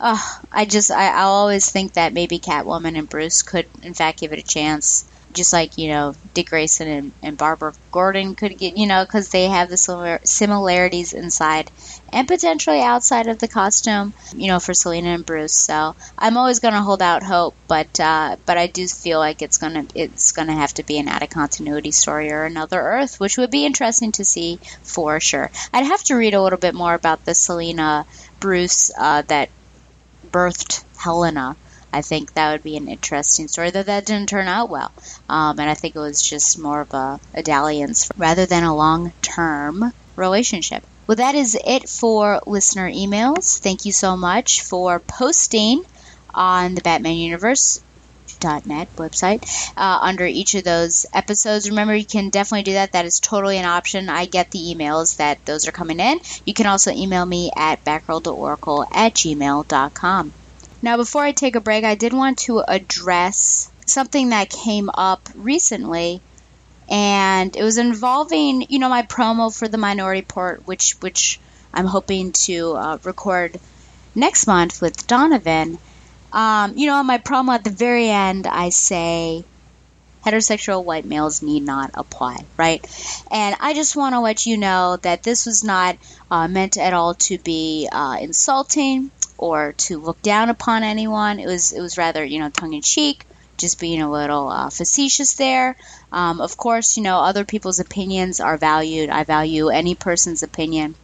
uh, 0.00 0.18
I 0.52 0.66
just 0.66 0.90
I, 0.90 1.08
I'll 1.08 1.28
always 1.28 1.70
think 1.70 1.94
that 1.94 2.12
maybe 2.12 2.38
Catwoman 2.38 2.98
and 2.98 3.08
Bruce 3.08 3.42
could 3.42 3.66
in 3.82 3.94
fact 3.94 4.20
give 4.20 4.32
it 4.32 4.38
a 4.38 4.42
chance 4.42 5.07
just 5.32 5.52
like 5.52 5.78
you 5.78 5.88
know 5.88 6.14
Dick 6.34 6.50
Grayson 6.50 6.88
and, 6.88 7.12
and 7.22 7.36
Barbara 7.38 7.72
Gordon 7.92 8.34
could 8.34 8.58
get 8.58 8.76
you 8.76 8.86
know 8.86 9.04
because 9.04 9.28
they 9.28 9.46
have 9.46 9.68
the 9.68 9.76
similar 9.76 10.20
similarities 10.24 11.12
inside 11.12 11.70
and 12.12 12.26
potentially 12.26 12.80
outside 12.80 13.26
of 13.26 13.38
the 13.38 13.48
costume 13.48 14.14
you 14.34 14.48
know 14.48 14.60
for 14.60 14.74
Selina 14.74 15.08
and 15.08 15.26
Bruce. 15.26 15.54
So 15.54 15.94
I'm 16.18 16.36
always 16.36 16.60
going 16.60 16.74
to 16.74 16.80
hold 16.80 17.02
out 17.02 17.22
hope 17.22 17.54
but 17.66 18.00
uh, 18.00 18.36
but 18.46 18.58
I 18.58 18.66
do 18.66 18.86
feel 18.86 19.18
like 19.18 19.42
it's 19.42 19.58
gonna 19.58 19.86
it's 19.94 20.32
gonna 20.32 20.54
have 20.54 20.74
to 20.74 20.82
be 20.82 20.98
an 20.98 21.08
out 21.08 21.22
of 21.22 21.30
continuity 21.30 21.90
story 21.90 22.32
or 22.32 22.44
another 22.44 22.80
Earth 22.80 23.20
which 23.20 23.36
would 23.38 23.50
be 23.50 23.66
interesting 23.66 24.12
to 24.12 24.24
see 24.24 24.58
for 24.82 25.20
sure. 25.20 25.50
I'd 25.72 25.86
have 25.86 26.02
to 26.04 26.14
read 26.14 26.34
a 26.34 26.42
little 26.42 26.58
bit 26.58 26.74
more 26.74 26.94
about 26.94 27.24
the 27.24 27.34
Selina 27.34 28.06
Bruce 28.40 28.90
uh, 28.98 29.22
that 29.22 29.50
birthed 30.30 30.84
Helena 30.96 31.56
I 31.92 32.02
think 32.02 32.32
that 32.32 32.52
would 32.52 32.62
be 32.62 32.76
an 32.76 32.88
interesting 32.88 33.48
story, 33.48 33.70
though 33.70 33.82
that 33.82 34.06
didn't 34.06 34.28
turn 34.28 34.48
out 34.48 34.70
well. 34.70 34.92
Um, 35.28 35.58
and 35.58 35.70
I 35.70 35.74
think 35.74 35.96
it 35.96 36.00
was 36.00 36.22
just 36.22 36.58
more 36.58 36.82
of 36.82 36.92
a, 36.92 37.20
a 37.34 37.42
dalliance 37.42 38.10
rather 38.16 38.46
than 38.46 38.64
a 38.64 38.76
long 38.76 39.12
term 39.22 39.92
relationship. 40.16 40.84
Well, 41.06 41.16
that 41.16 41.34
is 41.34 41.58
it 41.64 41.88
for 41.88 42.40
listener 42.46 42.90
emails. 42.90 43.58
Thank 43.58 43.86
you 43.86 43.92
so 43.92 44.16
much 44.16 44.62
for 44.62 45.00
posting 45.00 45.82
on 46.34 46.74
the 46.74 46.82
Batman 46.82 47.16
Universe 47.16 47.80
net 48.44 48.88
website 48.96 49.42
uh, 49.76 49.98
under 50.00 50.24
each 50.26 50.54
of 50.54 50.64
those 50.64 51.06
episodes. 51.12 51.68
Remember, 51.70 51.94
you 51.94 52.04
can 52.04 52.28
definitely 52.28 52.62
do 52.62 52.74
that. 52.74 52.92
That 52.92 53.06
is 53.06 53.20
totally 53.20 53.58
an 53.58 53.64
option. 53.64 54.08
I 54.08 54.26
get 54.26 54.50
the 54.50 54.74
emails 54.74 55.16
that 55.16 55.44
those 55.44 55.66
are 55.66 55.72
coming 55.72 55.98
in. 55.98 56.20
You 56.44 56.54
can 56.54 56.66
also 56.66 56.92
email 56.92 57.24
me 57.24 57.50
at 57.56 57.84
batgirltooracle 57.84 58.86
at 58.92 59.14
gmail.com. 59.14 60.32
Now, 60.80 60.96
before 60.96 61.24
I 61.24 61.32
take 61.32 61.56
a 61.56 61.60
break, 61.60 61.84
I 61.84 61.96
did 61.96 62.12
want 62.12 62.38
to 62.40 62.60
address 62.60 63.70
something 63.86 64.28
that 64.28 64.48
came 64.48 64.90
up 64.94 65.28
recently, 65.34 66.20
and 66.88 67.54
it 67.56 67.62
was 67.62 67.78
involving, 67.78 68.66
you 68.68 68.78
know, 68.78 68.88
my 68.88 69.02
promo 69.02 69.54
for 69.56 69.66
the 69.66 69.78
Minority 69.78 70.20
Report, 70.20 70.66
which 70.66 70.92
which 71.00 71.40
I'm 71.74 71.86
hoping 71.86 72.32
to 72.46 72.74
uh, 72.74 72.98
record 73.02 73.58
next 74.14 74.46
month 74.46 74.80
with 74.80 75.06
Donovan. 75.06 75.78
Um, 76.32 76.76
you 76.76 76.86
know, 76.86 77.00
in 77.00 77.06
my 77.06 77.18
promo 77.18 77.54
at 77.54 77.64
the 77.64 77.70
very 77.70 78.08
end, 78.08 78.46
I 78.46 78.68
say 78.68 79.44
heterosexual 80.24 80.84
white 80.84 81.06
males 81.06 81.42
need 81.42 81.64
not 81.64 81.90
apply, 81.94 82.38
right? 82.56 82.84
And 83.30 83.56
I 83.60 83.74
just 83.74 83.96
want 83.96 84.14
to 84.14 84.20
let 84.20 84.46
you 84.46 84.56
know 84.58 84.96
that 85.02 85.22
this 85.22 85.46
was 85.46 85.64
not 85.64 85.96
uh, 86.30 86.46
meant 86.46 86.76
at 86.76 86.92
all 86.92 87.14
to 87.14 87.38
be 87.38 87.88
uh, 87.90 88.18
insulting 88.20 89.10
or 89.38 89.72
to 89.78 89.98
look 89.98 90.20
down 90.20 90.50
upon 90.50 90.82
anyone. 90.82 91.38
It 91.38 91.46
was 91.46 91.72
it 91.72 91.80
was 91.80 91.96
rather 91.96 92.24
you 92.24 92.40
know 92.40 92.50
tongue 92.50 92.74
in 92.74 92.82
cheek, 92.82 93.24
just 93.56 93.80
being 93.80 94.02
a 94.02 94.10
little 94.10 94.48
uh, 94.48 94.70
facetious 94.70 95.34
there. 95.34 95.76
Um, 96.12 96.40
of 96.40 96.56
course, 96.56 96.96
you 96.96 97.02
know 97.02 97.20
other 97.20 97.44
people's 97.44 97.80
opinions 97.80 98.40
are 98.40 98.56
valued. 98.58 99.08
I 99.08 99.24
value 99.24 99.68
any 99.68 99.94
person's 99.94 100.42
opinion. 100.42 100.94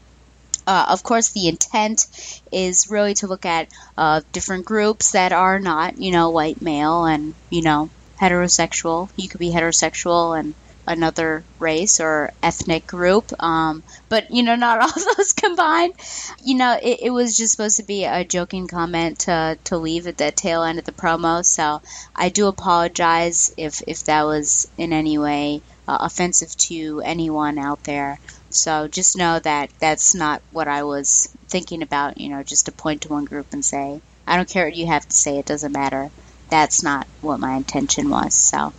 Uh, 0.66 0.86
of 0.88 1.02
course, 1.02 1.30
the 1.30 1.48
intent 1.48 2.06
is 2.50 2.90
really 2.90 3.14
to 3.14 3.26
look 3.26 3.44
at 3.44 3.68
uh, 3.98 4.22
different 4.32 4.64
groups 4.64 5.12
that 5.12 5.32
are 5.32 5.58
not, 5.58 5.98
you 5.98 6.10
know, 6.10 6.30
white 6.30 6.62
male 6.62 7.04
and, 7.04 7.34
you 7.50 7.60
know, 7.60 7.90
heterosexual. 8.18 9.10
You 9.16 9.28
could 9.28 9.40
be 9.40 9.50
heterosexual 9.50 10.38
and 10.38 10.54
another 10.86 11.44
race 11.58 12.00
or 12.00 12.32
ethnic 12.42 12.86
group. 12.86 13.32
Um, 13.42 13.82
but, 14.08 14.30
you 14.30 14.42
know, 14.42 14.56
not 14.56 14.80
all 14.82 15.14
those 15.16 15.32
combined. 15.32 15.94
You 16.42 16.56
know, 16.56 16.78
it, 16.80 16.98
it, 17.02 17.10
was 17.10 17.36
just 17.36 17.52
supposed 17.52 17.76
to 17.78 17.84
be 17.84 18.04
a 18.04 18.24
joking 18.24 18.68
comment 18.68 19.20
to, 19.20 19.58
to 19.64 19.78
leave 19.78 20.06
at 20.06 20.18
the 20.18 20.30
tail 20.30 20.62
end 20.62 20.78
of 20.78 20.84
the 20.84 20.92
promo. 20.92 21.44
So 21.44 21.80
I 22.14 22.28
do 22.28 22.46
apologize 22.46 23.54
if, 23.56 23.82
if 23.86 24.04
that 24.04 24.24
was 24.24 24.68
in 24.76 24.92
any 24.92 25.18
way 25.18 25.62
uh, 25.86 25.98
offensive 26.00 26.56
to 26.56 27.02
anyone 27.04 27.58
out 27.58 27.84
there. 27.84 28.18
So 28.50 28.88
just 28.88 29.16
know 29.16 29.38
that 29.40 29.70
that's 29.80 30.14
not 30.14 30.40
what 30.52 30.68
I 30.68 30.84
was 30.84 31.28
thinking 31.48 31.82
about, 31.82 32.18
you 32.18 32.28
know, 32.28 32.42
just 32.42 32.66
to 32.66 32.72
point 32.72 33.02
to 33.02 33.08
one 33.08 33.24
group 33.24 33.52
and 33.52 33.64
say, 33.64 34.00
I 34.26 34.36
don't 34.36 34.48
care 34.48 34.66
what 34.66 34.76
you 34.76 34.86
have 34.86 35.06
to 35.08 35.16
say, 35.16 35.38
it 35.38 35.46
doesn't 35.46 35.72
matter. 35.72 36.10
That's 36.50 36.82
not 36.82 37.06
what 37.20 37.40
my 37.40 37.56
intention 37.56 38.10
was. 38.10 38.34
So 38.34 38.72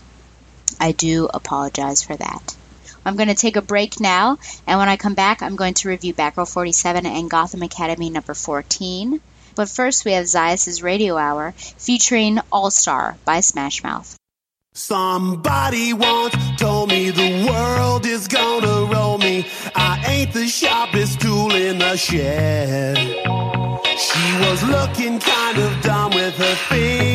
I 0.79 0.91
do 0.91 1.29
apologize 1.33 2.03
for 2.03 2.15
that. 2.15 2.55
I'm 3.05 3.15
going 3.15 3.29
to 3.29 3.35
take 3.35 3.55
a 3.55 3.61
break 3.61 3.99
now, 3.99 4.39
and 4.65 4.79
when 4.79 4.89
I 4.89 4.97
come 4.97 5.13
back, 5.13 5.41
I'm 5.41 5.55
going 5.55 5.75
to 5.75 5.89
review 5.89 6.13
Batgirl 6.13 6.51
47 6.51 7.05
and 7.05 7.29
Gotham 7.29 7.61
Academy 7.61 8.09
number 8.09 8.33
14. 8.33 9.21
But 9.53 9.69
first, 9.69 10.05
we 10.05 10.13
have 10.13 10.25
Zayas' 10.25 10.83
Radio 10.83 11.15
Hour 11.15 11.53
featuring 11.57 12.39
All 12.51 12.71
Star 12.71 13.15
by 13.23 13.41
Smash 13.41 13.83
Mouth. 13.83 14.17
Somebody 14.73 15.93
once 15.93 16.35
told 16.57 16.89
me 16.89 17.09
the 17.09 17.47
world 17.47 18.05
is 18.05 18.27
gonna 18.27 18.91
roll 18.91 19.17
me. 19.17 19.45
I 19.73 20.03
ain't 20.05 20.33
the 20.33 20.47
sharpest 20.47 21.21
tool 21.21 21.55
in 21.55 21.77
the 21.77 21.95
shed. 21.95 22.97
She 22.97 24.37
was 24.45 24.63
looking 24.63 25.19
kind 25.19 25.57
of 25.57 25.81
dumb 25.81 26.11
with 26.11 26.35
her 26.35 26.55
finger 26.55 27.14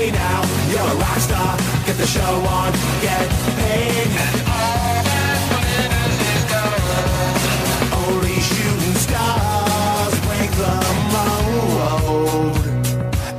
Now, 0.00 0.40
you're 0.70 0.80
a 0.80 0.96
rock 0.96 1.18
star. 1.18 1.56
Get 1.84 1.96
the 1.98 2.06
show 2.06 2.22
on, 2.22 2.72
get 3.02 3.28
paid. 3.60 4.08
And 4.08 4.40
all 4.48 5.02
that 5.04 6.10
is 6.32 6.44
gold. 6.48 8.08
Only 8.08 8.40
shooting 8.40 8.96
stars 8.96 10.14
break 10.26 10.50
the 10.56 10.74
mold. 11.12 12.56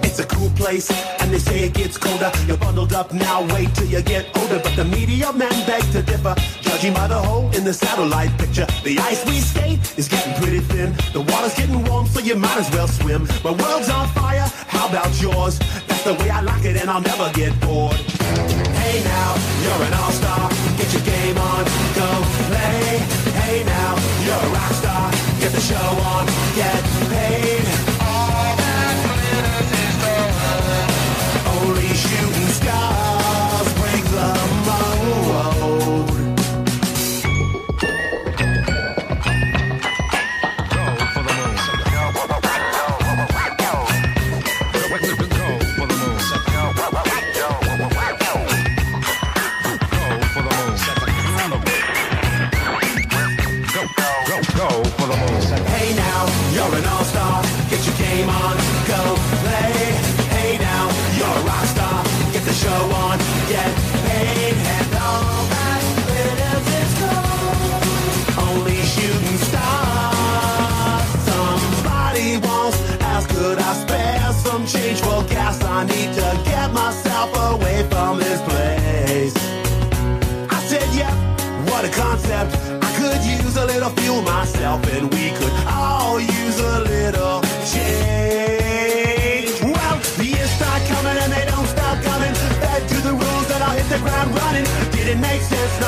It's 0.05 0.19
a 0.19 0.25
cool 0.25 0.51
place, 0.51 0.91
and 1.19 1.31
they 1.33 1.39
say 1.39 1.63
it 1.65 1.73
gets 1.73 1.97
colder. 1.97 2.31
You're 2.45 2.57
bundled 2.57 2.93
up 2.93 3.11
now, 3.11 3.41
wait 3.53 3.73
till 3.73 3.87
you 3.87 4.01
get 4.03 4.25
older. 4.37 4.59
But 4.59 4.75
the 4.75 4.85
media 4.85 5.33
men 5.33 5.51
beg 5.65 5.81
to 5.93 6.03
differ, 6.03 6.35
judging 6.61 6.93
by 6.93 7.07
the 7.07 7.17
hole 7.17 7.49
in 7.55 7.63
the 7.63 7.73
satellite 7.73 8.37
picture. 8.37 8.67
The 8.83 8.99
ice 8.99 9.25
we 9.25 9.39
skate 9.39 9.79
is 9.97 10.07
getting 10.07 10.35
pretty 10.41 10.59
thin. 10.59 10.93
The 11.11 11.21
water's 11.21 11.55
getting 11.55 11.83
warm, 11.85 12.05
so 12.05 12.19
you 12.19 12.35
might 12.35 12.57
as 12.57 12.69
well 12.71 12.87
swim. 12.87 13.27
My 13.43 13.51
world's 13.51 13.89
on 13.89 14.07
fire, 14.09 14.47
how 14.67 14.87
about 14.87 15.19
yours? 15.19 15.59
That's 16.03 16.17
the 16.17 16.23
way 16.23 16.31
I 16.31 16.41
like 16.41 16.65
it, 16.65 16.81
and 16.81 16.89
I'll 16.89 16.99
never 16.99 17.31
get 17.31 17.53
bored. 17.61 17.93
Hey 17.93 19.03
now, 19.03 19.35
you're 19.61 19.85
an 19.85 19.93
all-star. 19.93 20.49
Get 20.75 20.93
your 20.93 21.03
game 21.03 21.37
on, 21.37 21.63
go 21.93 22.09
play. 22.49 22.97
Hey 23.37 23.63
now, 23.63 23.95
you're 24.25 24.33
a 24.33 24.49
rock 24.49 24.71
star. 24.73 25.11
Get 25.39 25.51
the 25.51 25.61
show 25.61 25.77
on, 25.77 26.25
get 26.55 26.83
paid. 27.07 27.90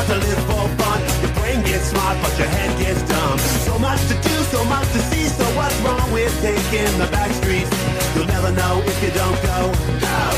To 0.07 0.15
live 0.15 0.41
for 0.49 0.67
fun? 0.79 0.99
Your 1.21 1.33
brain 1.39 1.61
gets 1.63 1.87
smart, 1.91 2.17
but 2.21 2.33
your 2.37 2.47
head 2.47 2.71
gets 2.79 3.01
dumb. 3.03 3.37
So 3.67 3.77
much 3.79 4.01
to 4.09 4.15
do, 4.15 4.35
so 4.51 4.63
much 4.65 4.87
to 4.93 4.99
see. 5.09 5.25
So 5.27 5.45
what's 5.57 5.77
wrong 5.81 6.11
with 6.11 6.33
taking 6.41 6.93
the 6.99 7.07
back 7.11 7.31
streets? 7.31 7.71
You'll 8.15 8.27
never 8.27 8.51
know 8.51 8.81
if 8.85 8.97
you 9.03 9.11
don't 9.11 9.39
go. 9.41 9.57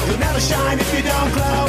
You'll 0.08 0.20
never 0.20 0.40
shine 0.40 0.80
if 0.80 0.90
you 0.96 1.04
don't 1.04 1.32
glow. 1.34 1.66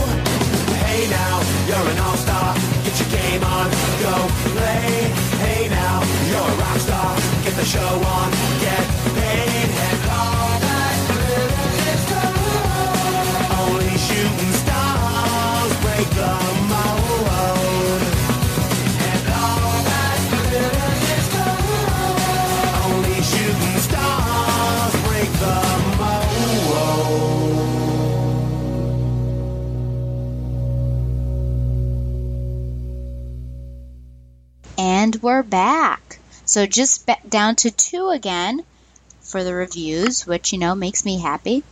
Hey 0.84 1.08
now, 1.10 1.40
you're 1.68 1.86
an 1.92 1.98
all-star. 2.06 2.54
Get 2.84 2.94
your 3.00 3.10
game 3.16 3.42
on, 3.44 3.68
go 4.04 4.14
play. 4.54 5.10
Hey 5.44 5.68
now, 5.68 6.02
you're 6.28 6.48
a 6.54 6.62
rock 6.62 6.78
star. 6.78 7.16
Get 7.44 7.54
the 7.56 7.64
show 7.64 7.92
on, 8.16 8.28
get 8.60 8.84
paid, 9.16 9.68
and 9.88 10.00
all 10.20 10.54
that 10.66 10.96
is. 11.88 12.02
Only 13.60 13.96
shooting 14.06 14.52
stars 14.60 14.75
we're 35.26 35.42
back. 35.42 36.20
So 36.44 36.66
just 36.66 37.10
down 37.28 37.56
to 37.56 37.72
two 37.72 38.10
again 38.10 38.62
for 39.22 39.42
the 39.42 39.54
reviews, 39.54 40.24
which, 40.24 40.52
you 40.52 40.58
know, 40.60 40.76
makes 40.76 41.04
me 41.04 41.18
happy. 41.18 41.64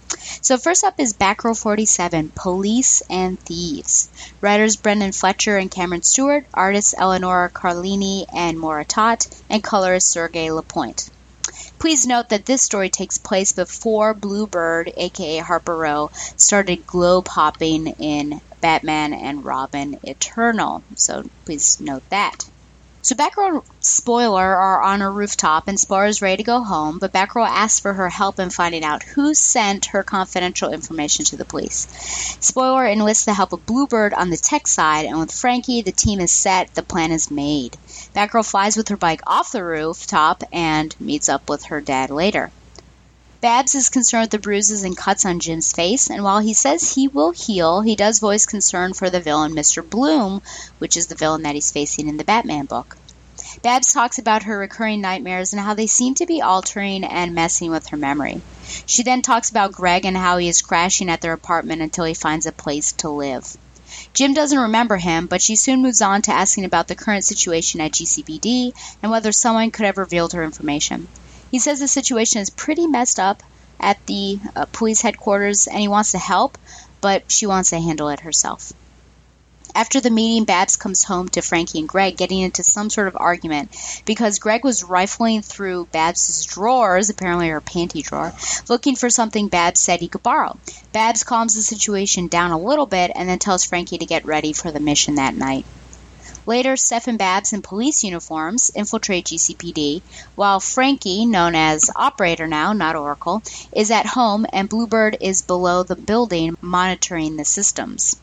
So 0.43 0.59
first 0.59 0.83
up 0.83 0.99
is 0.99 1.15
Batgirl 1.15 1.57
47, 1.57 2.33
Police 2.35 3.05
and 3.09 3.39
Thieves. 3.39 4.09
Writers 4.41 4.77
Brenden 4.77 5.15
Fletcher 5.15 5.57
and 5.57 5.71
Cameron 5.71 6.03
Stewart, 6.03 6.45
artists 6.53 6.97
Eleanor 6.99 7.49
Carlini 7.49 8.27
and 8.35 8.59
Moritat, 8.59 9.29
and 9.49 9.63
colorist 9.63 10.11
Sergei 10.11 10.51
Lapointe. 10.51 11.09
Please 11.79 12.09
note 12.09 12.31
that 12.31 12.47
this 12.47 12.63
story 12.63 12.91
takes 12.91 13.19
place 13.19 13.53
before 13.53 14.15
Bluebird, 14.15 14.93
aka 14.97 15.39
Harper 15.39 15.77
Row, 15.77 16.11
started 16.37 16.89
globe 16.89 17.29
hopping 17.29 17.87
in 17.87 18.41
Batman 18.61 19.13
and 19.13 19.45
Robin 19.45 20.01
Eternal. 20.03 20.83
So 20.97 21.31
please 21.45 21.81
note 21.81 22.03
that. 22.11 22.47
So 23.05 23.15
Batgirl 23.15 23.63
Spoiler 23.81 24.57
are 24.57 24.81
on 24.81 25.03
a 25.03 25.11
rooftop 25.11 25.69
and 25.69 25.79
Spoiler 25.79 26.07
is 26.07 26.23
ready 26.23 26.39
to 26.39 26.43
go 26.43 26.63
home, 26.63 26.99
but 26.99 27.13
Batgirl 27.13 27.47
asks 27.47 27.79
for 27.79 27.93
her 27.93 28.09
help 28.09 28.39
in 28.39 28.49
finding 28.49 28.83
out 28.83 29.03
who 29.03 29.35
sent 29.35 29.85
her 29.93 30.03
confidential 30.03 30.73
information 30.73 31.27
to 31.27 31.37
the 31.37 31.45
police. 31.45 31.87
Spoiler 32.41 32.87
enlists 32.87 33.27
the 33.27 33.35
help 33.35 33.53
of 33.53 33.67
Bluebird 33.67 34.15
on 34.15 34.31
the 34.31 34.39
tech 34.39 34.67
side, 34.67 35.05
and 35.05 35.19
with 35.19 35.31
Frankie, 35.31 35.83
the 35.83 35.93
team 35.93 36.19
is 36.19 36.31
set, 36.31 36.75
the 36.75 36.83
plan 36.83 37.13
is 37.13 37.31
made. 37.31 37.77
Batgirl 38.15 38.51
flies 38.51 38.75
with 38.75 38.89
her 38.89 38.97
bike 38.97 39.21
off 39.27 39.53
the 39.53 39.63
rooftop 39.63 40.43
and 40.51 40.99
meets 40.99 41.29
up 41.29 41.51
with 41.51 41.65
her 41.65 41.83
dad 41.83 42.09
later. 42.09 42.51
Babs 43.45 43.75
is 43.75 43.91
concerned 43.91 44.23
with 44.23 44.31
the 44.31 44.39
bruises 44.39 44.85
and 44.85 44.97
cuts 44.97 45.27
on 45.27 45.39
Jim's 45.39 45.71
face, 45.71 46.09
and 46.09 46.25
while 46.25 46.39
he 46.39 46.55
says 46.55 46.95
he 46.95 47.09
will 47.09 47.33
heal, 47.33 47.83
he 47.83 47.95
does 47.95 48.19
voice 48.19 48.47
concern 48.47 48.95
for 48.95 49.11
the 49.11 49.21
villain, 49.21 49.53
Mr. 49.53 49.87
Bloom, 49.87 50.41
which 50.79 50.97
is 50.97 51.09
the 51.09 51.15
villain 51.15 51.43
that 51.43 51.55
he's 51.55 51.71
facing 51.71 52.09
in 52.09 52.17
the 52.17 52.25
Batman 52.25 52.65
book. 52.65 52.97
Babs 53.63 53.93
talks 53.93 54.17
about 54.17 54.45
her 54.45 54.57
recurring 54.57 55.03
nightmares 55.03 55.53
and 55.53 55.61
how 55.61 55.75
they 55.75 55.87
seem 55.87 56.15
to 56.15 56.25
be 56.25 56.41
altering 56.41 57.05
and 57.05 57.35
messing 57.35 57.71
with 57.71 57.87
her 57.89 57.99
memory. 57.99 58.41
She 58.87 59.03
then 59.03 59.21
talks 59.21 59.51
about 59.51 59.73
Greg 59.73 60.07
and 60.07 60.17
how 60.17 60.39
he 60.39 60.49
is 60.49 60.63
crashing 60.63 61.11
at 61.11 61.21
their 61.21 61.35
apartment 61.35 61.83
until 61.83 62.07
he 62.07 62.15
finds 62.15 62.47
a 62.47 62.53
place 62.53 62.93
to 62.93 63.11
live. 63.11 63.45
Jim 64.15 64.33
doesn't 64.33 64.59
remember 64.59 64.97
him, 64.97 65.27
but 65.27 65.43
she 65.43 65.55
soon 65.55 65.83
moves 65.83 66.01
on 66.01 66.23
to 66.23 66.33
asking 66.33 66.65
about 66.65 66.89
the 66.89 66.95
current 66.95 67.25
situation 67.25 67.83
at 67.83 67.93
GCPD 67.93 68.73
and 69.03 69.13
whether 69.13 69.33
someone 69.33 69.71
could 69.71 69.85
have 69.85 69.99
revealed 69.99 70.33
her 70.33 70.45
information. 70.45 71.07
He 71.55 71.61
says 71.61 71.79
the 71.79 71.87
situation 71.87 72.41
is 72.41 72.51
pretty 72.51 72.89
messed 72.89 73.21
up 73.21 73.41
at 73.79 74.05
the 74.07 74.41
uh, 74.57 74.67
police 74.73 75.03
headquarters 75.03 75.69
and 75.69 75.79
he 75.79 75.87
wants 75.87 76.11
to 76.11 76.19
help, 76.19 76.59
but 77.01 77.31
she 77.31 77.47
wants 77.47 77.71
to 77.71 77.79
handle 77.79 78.09
it 78.09 78.19
herself. 78.19 78.73
After 79.73 80.01
the 80.01 80.11
meeting, 80.11 80.47
Babs 80.47 80.75
comes 80.75 81.05
home 81.05 81.29
to 81.29 81.43
Frankie 81.43 81.79
and 81.79 81.89
Greg 81.89 82.17
getting 82.17 82.41
into 82.41 82.65
some 82.65 82.91
sort 82.91 83.07
of 83.07 83.17
argument 83.21 83.71
because 84.05 84.41
Greg 84.41 84.65
was 84.65 84.83
rifling 84.83 85.43
through 85.43 85.87
Babs's 85.93 86.45
drawers, 86.45 87.09
apparently 87.09 87.51
her 87.51 87.61
panty 87.61 88.03
drawer, 88.03 88.33
looking 88.69 88.97
for 88.97 89.09
something 89.09 89.47
Babs 89.47 89.79
said 89.79 90.01
he 90.01 90.09
could 90.09 90.25
borrow. 90.25 90.59
Babs 90.93 91.23
calms 91.23 91.55
the 91.55 91.63
situation 91.63 92.27
down 92.27 92.51
a 92.51 92.59
little 92.59 92.87
bit 92.87 93.13
and 93.15 93.29
then 93.29 93.39
tells 93.39 93.65
Frankie 93.65 93.99
to 93.99 94.07
get 94.07 94.27
ready 94.27 94.53
for 94.53 94.73
the 94.73 94.81
mission 94.81 95.15
that 95.15 95.37
night. 95.37 95.67
Later, 96.47 96.77
Steph 96.77 97.09
and 97.09 97.19
Babs 97.19 97.53
in 97.53 97.63
police 97.63 98.05
uniforms 98.05 98.71
infiltrate 98.75 99.27
GCPD, 99.27 100.03
while 100.35 100.61
Frankie, 100.61 101.25
known 101.25 101.55
as 101.55 101.91
Operator 101.97 102.47
now, 102.47 102.73
not 102.75 102.97
Oracle, 102.97 103.43
is 103.73 103.91
at 103.91 104.05
home 104.05 104.45
and 104.53 104.69
Bluebird 104.69 105.17
is 105.21 105.41
below 105.41 105.83
the 105.83 105.97
building 105.97 106.57
monitoring 106.61 107.37
the 107.37 107.45
systems. 107.45 108.17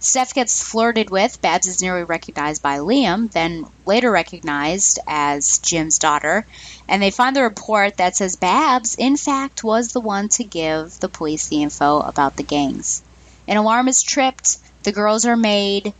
Steph 0.00 0.32
gets 0.32 0.62
flirted 0.62 1.10
with. 1.10 1.40
Babs 1.42 1.66
is 1.66 1.82
nearly 1.82 2.04
recognized 2.04 2.62
by 2.62 2.78
Liam, 2.78 3.28
then 3.32 3.66
later 3.84 4.12
recognized 4.12 5.00
as 5.08 5.58
Jim's 5.58 5.98
daughter. 5.98 6.46
And 6.86 7.02
they 7.02 7.10
find 7.10 7.34
the 7.34 7.42
report 7.42 7.96
that 7.96 8.14
says 8.14 8.36
Babs, 8.36 8.94
in 8.94 9.16
fact, 9.16 9.64
was 9.64 9.92
the 9.92 10.00
one 10.00 10.28
to 10.30 10.44
give 10.44 11.00
the 11.00 11.08
police 11.08 11.48
the 11.48 11.64
info 11.64 11.98
about 11.98 12.36
the 12.36 12.44
gangs. 12.44 13.02
An 13.48 13.56
alarm 13.56 13.88
is 13.88 14.02
tripped, 14.02 14.58
the 14.84 14.92
girls 14.92 15.26
are 15.26 15.36
made, 15.36 15.92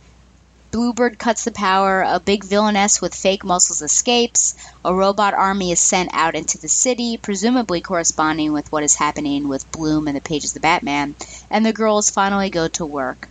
Bluebird 0.71 1.17
cuts 1.17 1.45
the 1.45 1.51
power, 1.51 2.03
a 2.03 2.19
big 2.19 2.43
villainess 2.43 3.01
with 3.01 3.15
fake 3.15 3.43
muscles 3.43 3.81
escapes, 3.81 4.53
a 4.85 4.93
robot 4.93 5.33
army 5.33 5.71
is 5.71 5.79
sent 5.79 6.11
out 6.13 6.35
into 6.35 6.59
the 6.59 6.67
city, 6.67 7.17
presumably 7.17 7.81
corresponding 7.81 8.53
with 8.53 8.71
what 8.71 8.83
is 8.83 8.93
happening 8.93 9.47
with 9.47 9.71
Bloom 9.71 10.07
in 10.07 10.13
the 10.13 10.21
pages 10.21 10.51
of 10.51 10.53
the 10.53 10.59
Batman, 10.59 11.15
and 11.49 11.65
the 11.65 11.73
girls 11.73 12.11
finally 12.11 12.51
go 12.51 12.67
to 12.67 12.85
work. 12.85 13.27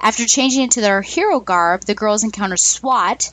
After 0.00 0.26
changing 0.26 0.64
into 0.64 0.80
their 0.80 1.00
hero 1.00 1.38
garb, 1.38 1.82
the 1.82 1.94
girls 1.94 2.24
encounter 2.24 2.56
SWAT, 2.56 3.32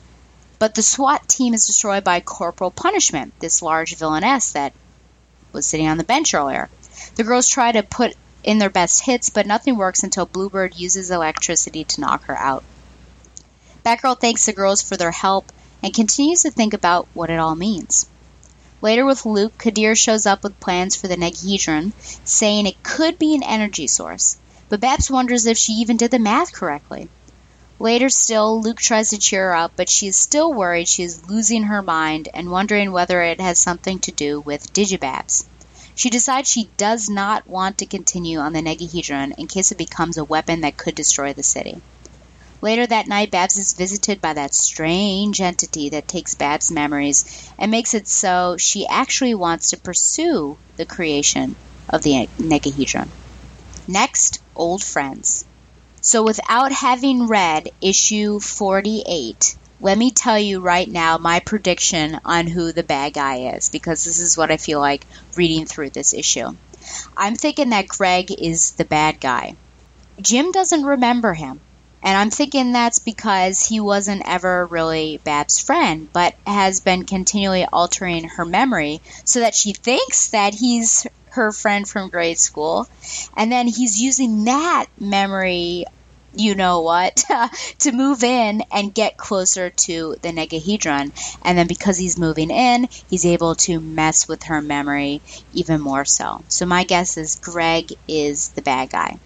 but 0.60 0.76
the 0.76 0.82
SWAT 0.82 1.28
team 1.28 1.52
is 1.52 1.66
destroyed 1.66 2.04
by 2.04 2.20
Corporal 2.20 2.70
Punishment, 2.70 3.32
this 3.40 3.60
large 3.60 3.96
villainess 3.96 4.52
that 4.52 4.72
was 5.52 5.66
sitting 5.66 5.88
on 5.88 5.98
the 5.98 6.04
bench 6.04 6.32
earlier. 6.32 6.68
The 7.16 7.24
girls 7.24 7.48
try 7.48 7.72
to 7.72 7.82
put 7.82 8.14
in 8.44 8.60
their 8.60 8.70
best 8.70 9.04
hits, 9.04 9.30
but 9.30 9.48
nothing 9.48 9.76
works 9.76 10.04
until 10.04 10.26
Bluebird 10.26 10.76
uses 10.76 11.10
electricity 11.10 11.82
to 11.82 12.00
knock 12.00 12.26
her 12.26 12.38
out. 12.38 12.62
Batgirl 13.86 14.18
thanks 14.18 14.46
the 14.46 14.52
girls 14.52 14.82
for 14.82 14.96
their 14.96 15.12
help 15.12 15.52
and 15.80 15.94
continues 15.94 16.42
to 16.42 16.50
think 16.50 16.74
about 16.74 17.06
what 17.14 17.30
it 17.30 17.38
all 17.38 17.54
means. 17.54 18.06
Later 18.82 19.04
with 19.04 19.24
Luke, 19.24 19.56
Qadir 19.58 19.96
shows 19.96 20.26
up 20.26 20.42
with 20.42 20.58
plans 20.58 20.96
for 20.96 21.06
the 21.06 21.16
Negahedron, 21.16 21.92
saying 22.24 22.66
it 22.66 22.82
could 22.82 23.16
be 23.16 23.36
an 23.36 23.44
energy 23.44 23.86
source, 23.86 24.38
but 24.68 24.80
Babs 24.80 25.08
wonders 25.08 25.46
if 25.46 25.56
she 25.56 25.74
even 25.74 25.96
did 25.96 26.10
the 26.10 26.18
math 26.18 26.50
correctly. 26.50 27.08
Later 27.78 28.08
still, 28.08 28.60
Luke 28.60 28.80
tries 28.80 29.10
to 29.10 29.18
cheer 29.18 29.50
her 29.50 29.54
up, 29.54 29.70
but 29.76 29.88
she 29.88 30.08
is 30.08 30.16
still 30.16 30.52
worried 30.52 30.88
she 30.88 31.04
is 31.04 31.30
losing 31.30 31.62
her 31.62 31.80
mind 31.80 32.28
and 32.34 32.50
wondering 32.50 32.90
whether 32.90 33.22
it 33.22 33.40
has 33.40 33.56
something 33.56 34.00
to 34.00 34.10
do 34.10 34.40
with 34.40 34.72
Digibabs. 34.72 35.44
She 35.94 36.10
decides 36.10 36.50
she 36.50 36.70
does 36.76 37.08
not 37.08 37.46
want 37.46 37.78
to 37.78 37.86
continue 37.86 38.40
on 38.40 38.52
the 38.52 38.62
Negahedron 38.62 39.34
in 39.38 39.46
case 39.46 39.70
it 39.70 39.78
becomes 39.78 40.16
a 40.16 40.24
weapon 40.24 40.62
that 40.62 40.76
could 40.76 40.96
destroy 40.96 41.32
the 41.32 41.44
city. 41.44 41.80
Later 42.66 42.84
that 42.84 43.06
night, 43.06 43.30
Babs 43.30 43.58
is 43.58 43.74
visited 43.74 44.20
by 44.20 44.32
that 44.32 44.52
strange 44.52 45.40
entity 45.40 45.90
that 45.90 46.08
takes 46.08 46.34
Babs' 46.34 46.72
memories 46.72 47.48
and 47.60 47.70
makes 47.70 47.94
it 47.94 48.08
so 48.08 48.56
she 48.58 48.88
actually 48.88 49.36
wants 49.36 49.70
to 49.70 49.76
pursue 49.76 50.56
the 50.76 50.84
creation 50.84 51.54
of 51.88 52.02
the 52.02 52.28
Negahedron. 52.40 53.08
Next, 53.86 54.40
Old 54.56 54.82
Friends. 54.82 55.44
So, 56.00 56.24
without 56.24 56.72
having 56.72 57.28
read 57.28 57.70
issue 57.80 58.40
48, 58.40 59.54
let 59.80 59.96
me 59.96 60.10
tell 60.10 60.40
you 60.40 60.58
right 60.58 60.88
now 60.88 61.18
my 61.18 61.38
prediction 61.38 62.18
on 62.24 62.48
who 62.48 62.72
the 62.72 62.82
bad 62.82 63.12
guy 63.12 63.54
is, 63.54 63.68
because 63.68 64.02
this 64.02 64.18
is 64.18 64.36
what 64.36 64.50
I 64.50 64.56
feel 64.56 64.80
like 64.80 65.06
reading 65.36 65.66
through 65.66 65.90
this 65.90 66.12
issue. 66.12 66.48
I'm 67.16 67.36
thinking 67.36 67.70
that 67.70 67.86
Greg 67.86 68.32
is 68.36 68.72
the 68.72 68.84
bad 68.84 69.20
guy. 69.20 69.54
Jim 70.20 70.50
doesn't 70.50 70.84
remember 70.84 71.32
him. 71.32 71.60
And 72.06 72.16
I'm 72.16 72.30
thinking 72.30 72.70
that's 72.70 73.00
because 73.00 73.66
he 73.66 73.80
wasn't 73.80 74.22
ever 74.26 74.64
really 74.66 75.18
Bab's 75.24 75.58
friend, 75.58 76.08
but 76.12 76.36
has 76.46 76.78
been 76.78 77.04
continually 77.04 77.64
altering 77.64 78.28
her 78.28 78.44
memory 78.44 79.00
so 79.24 79.40
that 79.40 79.56
she 79.56 79.72
thinks 79.72 80.28
that 80.28 80.54
he's 80.54 81.04
her 81.30 81.50
friend 81.50 81.88
from 81.88 82.08
grade 82.08 82.38
school. 82.38 82.86
And 83.36 83.50
then 83.50 83.66
he's 83.66 84.00
using 84.00 84.44
that 84.44 84.86
memory 85.00 85.84
you 86.32 86.54
know 86.54 86.82
what, 86.82 87.24
to 87.80 87.92
move 87.92 88.22
in 88.22 88.62
and 88.70 88.94
get 88.94 89.16
closer 89.16 89.70
to 89.70 90.14
the 90.22 90.30
Negahedron. 90.32 91.12
And 91.42 91.58
then 91.58 91.66
because 91.66 91.98
he's 91.98 92.18
moving 92.18 92.50
in, 92.50 92.88
he's 93.10 93.26
able 93.26 93.56
to 93.56 93.80
mess 93.80 94.28
with 94.28 94.44
her 94.44 94.62
memory 94.62 95.22
even 95.54 95.80
more 95.80 96.04
so. 96.04 96.44
So 96.48 96.66
my 96.66 96.84
guess 96.84 97.16
is 97.16 97.36
Greg 97.36 97.92
is 98.06 98.50
the 98.50 98.62
bad 98.62 98.90
guy. 98.90 99.18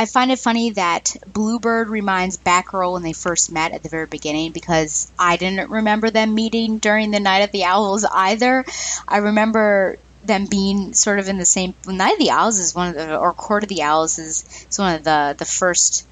I 0.00 0.06
find 0.06 0.32
it 0.32 0.38
funny 0.38 0.70
that 0.70 1.14
Bluebird 1.26 1.90
reminds 1.90 2.38
Batgirl 2.38 2.94
when 2.94 3.02
they 3.02 3.12
first 3.12 3.52
met 3.52 3.72
at 3.72 3.82
the 3.82 3.90
very 3.90 4.06
beginning 4.06 4.52
because 4.52 5.12
I 5.18 5.36
didn't 5.36 5.68
remember 5.68 6.08
them 6.08 6.34
meeting 6.34 6.78
during 6.78 7.10
the 7.10 7.20
Night 7.20 7.40
of 7.40 7.52
the 7.52 7.64
Owls 7.64 8.06
either. 8.10 8.64
I 9.06 9.18
remember 9.18 9.98
them 10.24 10.46
being 10.46 10.94
sort 10.94 11.18
of 11.18 11.28
in 11.28 11.36
the 11.36 11.44
same 11.44 11.74
Night 11.86 12.14
of 12.14 12.18
the 12.18 12.30
Owls 12.30 12.58
is 12.58 12.74
one 12.74 12.88
of 12.88 12.94
the 12.94 13.18
or 13.18 13.34
Court 13.34 13.62
of 13.62 13.68
the 13.68 13.82
Owls 13.82 14.18
is, 14.18 14.66
is 14.70 14.78
one 14.78 14.94
of 14.94 15.04
the 15.04 15.34
the 15.36 15.44
first 15.44 16.06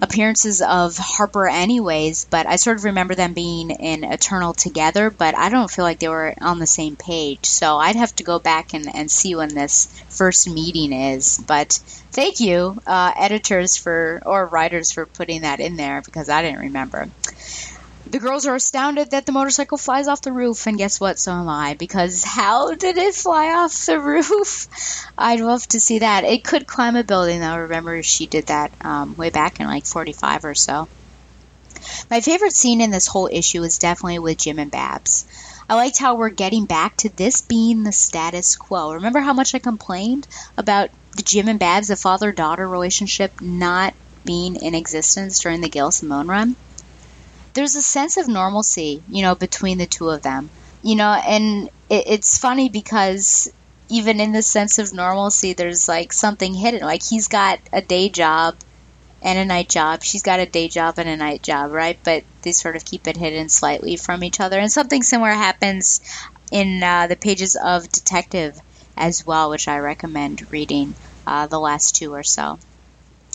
appearances 0.00 0.62
of 0.62 0.96
Harper 0.96 1.46
anyways, 1.46 2.24
but 2.24 2.46
I 2.46 2.56
sort 2.56 2.78
of 2.78 2.84
remember 2.84 3.14
them 3.14 3.34
being 3.34 3.70
in 3.70 4.02
Eternal 4.02 4.54
together, 4.54 5.10
but 5.10 5.36
I 5.36 5.50
don't 5.50 5.70
feel 5.70 5.84
like 5.84 5.98
they 5.98 6.08
were 6.08 6.32
on 6.40 6.58
the 6.58 6.66
same 6.66 6.96
page. 6.96 7.44
So 7.44 7.76
I'd 7.76 7.96
have 7.96 8.16
to 8.16 8.24
go 8.24 8.38
back 8.38 8.72
and, 8.72 8.88
and 8.94 9.10
see 9.10 9.34
when 9.34 9.54
this 9.54 9.88
first 10.08 10.48
meeting 10.48 10.94
is. 10.94 11.36
But 11.46 11.80
thank 12.10 12.40
you, 12.40 12.80
uh, 12.86 13.12
editors 13.16 13.76
for 13.76 14.22
or 14.24 14.46
writers 14.46 14.92
for 14.92 15.06
putting 15.06 15.42
that 15.42 15.60
in 15.60 15.76
there 15.76 16.02
because 16.02 16.28
I 16.28 16.42
didn't 16.42 16.60
remember. 16.60 17.08
The 18.10 18.18
girls 18.18 18.46
are 18.46 18.56
astounded 18.56 19.12
that 19.12 19.24
the 19.24 19.32
motorcycle 19.32 19.78
flies 19.78 20.08
off 20.08 20.20
the 20.20 20.32
roof, 20.32 20.66
and 20.66 20.76
guess 20.76 20.98
what? 20.98 21.18
So 21.20 21.32
am 21.32 21.48
I, 21.48 21.74
because 21.74 22.24
how 22.24 22.74
did 22.74 22.98
it 22.98 23.14
fly 23.14 23.52
off 23.52 23.86
the 23.86 24.00
roof? 24.12 24.66
I'd 25.16 25.38
love 25.38 25.64
to 25.68 25.78
see 25.80 26.00
that. 26.00 26.24
It 26.24 26.42
could 26.42 26.66
climb 26.66 26.96
a 26.96 27.04
building, 27.04 27.40
though. 27.40 27.56
Remember, 27.56 28.02
she 28.02 28.26
did 28.26 28.46
that 28.46 28.72
um, 28.80 29.14
way 29.16 29.30
back 29.30 29.60
in 29.60 29.66
like 29.66 29.86
45 29.86 30.44
or 30.44 30.54
so. 30.56 30.88
My 32.10 32.20
favorite 32.20 32.54
scene 32.54 32.80
in 32.80 32.90
this 32.90 33.06
whole 33.06 33.28
issue 33.30 33.62
is 33.62 33.78
definitely 33.78 34.18
with 34.18 34.38
Jim 34.38 34.58
and 34.58 34.70
Babs. 34.70 35.26
I 35.70 35.74
liked 35.74 35.98
how 35.98 36.16
we're 36.16 36.30
getting 36.30 36.66
back 36.66 36.96
to 36.98 37.08
this 37.16 37.42
being 37.42 37.84
the 37.84 37.92
status 37.92 38.56
quo. 38.56 38.92
Remember 38.94 39.20
how 39.20 39.32
much 39.32 39.54
I 39.54 39.60
complained 39.60 40.26
about 40.58 40.90
the 41.16 41.22
Jim 41.22 41.48
and 41.48 41.60
Babs, 41.60 41.88
the 41.88 41.96
father 41.96 42.32
daughter 42.32 42.68
relationship, 42.68 43.32
not 43.40 43.94
being 44.26 44.56
in 44.56 44.74
existence 44.74 45.40
during 45.40 45.62
the 45.62 45.68
Gail 45.68 45.92
Simone 45.92 46.26
run? 46.26 46.56
there's 47.54 47.74
a 47.74 47.82
sense 47.82 48.16
of 48.16 48.28
normalcy, 48.28 49.02
you 49.08 49.22
know, 49.22 49.34
between 49.34 49.78
the 49.78 49.86
two 49.86 50.08
of 50.08 50.22
them. 50.22 50.50
You 50.82 50.96
know, 50.96 51.12
and 51.12 51.68
it, 51.88 52.04
it's 52.06 52.38
funny 52.38 52.68
because 52.68 53.52
even 53.88 54.20
in 54.20 54.32
the 54.32 54.42
sense 54.42 54.78
of 54.78 54.94
normalcy, 54.94 55.52
there's 55.52 55.88
like 55.88 56.12
something 56.12 56.54
hidden. 56.54 56.80
Like 56.80 57.02
he's 57.08 57.28
got 57.28 57.58
a 57.72 57.82
day 57.82 58.08
job 58.08 58.56
and 59.22 59.38
a 59.38 59.44
night 59.44 59.68
job. 59.68 60.02
She's 60.02 60.22
got 60.22 60.40
a 60.40 60.46
day 60.46 60.68
job 60.68 60.98
and 60.98 61.08
a 61.08 61.16
night 61.16 61.42
job, 61.42 61.72
right? 61.72 61.98
But 62.02 62.24
they 62.42 62.52
sort 62.52 62.76
of 62.76 62.84
keep 62.84 63.06
it 63.06 63.16
hidden 63.16 63.48
slightly 63.48 63.96
from 63.96 64.24
each 64.24 64.40
other. 64.40 64.58
And 64.58 64.72
something 64.72 65.02
similar 65.02 65.30
happens 65.30 66.00
in 66.50 66.82
uh, 66.82 67.06
the 67.06 67.16
pages 67.16 67.56
of 67.56 67.90
Detective 67.90 68.60
as 68.96 69.26
well, 69.26 69.50
which 69.50 69.68
I 69.68 69.78
recommend 69.78 70.50
reading 70.52 70.94
uh, 71.26 71.46
the 71.46 71.60
last 71.60 71.96
two 71.96 72.14
or 72.14 72.22
so. 72.22 72.58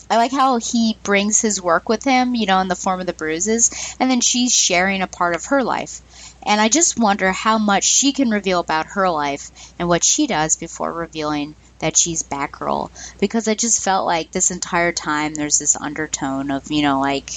I 0.10 0.18
like 0.18 0.32
how 0.32 0.58
he 0.58 0.98
brings 1.02 1.42
his 1.42 1.62
work 1.62 1.90
with 1.90 2.04
him, 2.04 2.36
you 2.36 2.46
know, 2.46 2.60
in 2.60 2.68
the 2.68 2.76
form 2.76 3.00
of 3.00 3.08
the 3.08 3.14
bruises, 3.14 3.96
and 4.00 4.10
then 4.10 4.22
she's 4.22 4.54
sharing 4.54 5.02
a 5.02 5.08
part 5.08 5.36
of 5.36 5.46
her 5.46 5.64
life. 5.64 6.02
And 6.44 6.62
I 6.62 6.70
just 6.70 7.00
wonder 7.00 7.32
how 7.32 7.58
much 7.58 7.84
she 7.84 8.12
can 8.12 8.30
reveal 8.30 8.60
about 8.60 8.86
her 8.88 9.10
life 9.10 9.50
and 9.80 9.90
what 9.90 10.04
she 10.04 10.28
does 10.28 10.58
before 10.58 10.92
revealing 10.92 11.56
that 11.86 11.96
she's 11.96 12.24
Batgirl. 12.24 12.90
Because 13.20 13.48
I 13.48 13.54
just 13.54 13.84
felt 13.84 14.08
like 14.08 14.32
this 14.32 14.50
entire 14.50 14.92
time 14.92 15.36
there's 15.36 15.60
this 15.60 15.76
undertone 15.76 16.50
of, 16.50 16.72
you 16.72 16.82
know, 16.82 17.00
like, 17.00 17.30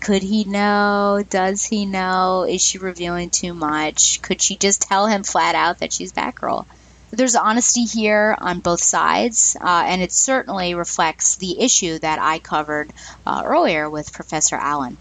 could 0.00 0.22
he 0.22 0.42
know? 0.42 1.24
Does 1.30 1.64
he 1.64 1.86
know? 1.86 2.44
Is 2.48 2.60
she 2.60 2.78
revealing 2.78 3.30
too 3.30 3.54
much? 3.54 4.20
Could 4.20 4.42
she 4.42 4.56
just 4.56 4.82
tell 4.82 5.06
him 5.06 5.22
flat 5.22 5.54
out 5.54 5.78
that 5.78 5.92
she's 5.92 6.12
Batgirl? 6.12 6.66
there's 7.12 7.36
honesty 7.36 7.84
here 7.84 8.34
on 8.40 8.60
both 8.60 8.82
sides, 8.82 9.54
uh, 9.60 9.84
and 9.86 10.00
it 10.00 10.10
certainly 10.10 10.74
reflects 10.74 11.36
the 11.36 11.60
issue 11.60 11.98
that 11.98 12.18
I 12.18 12.38
covered 12.38 12.90
uh, 13.26 13.42
earlier 13.44 13.88
with 13.88 14.14
Professor 14.14 14.56
Allen. 14.56 14.96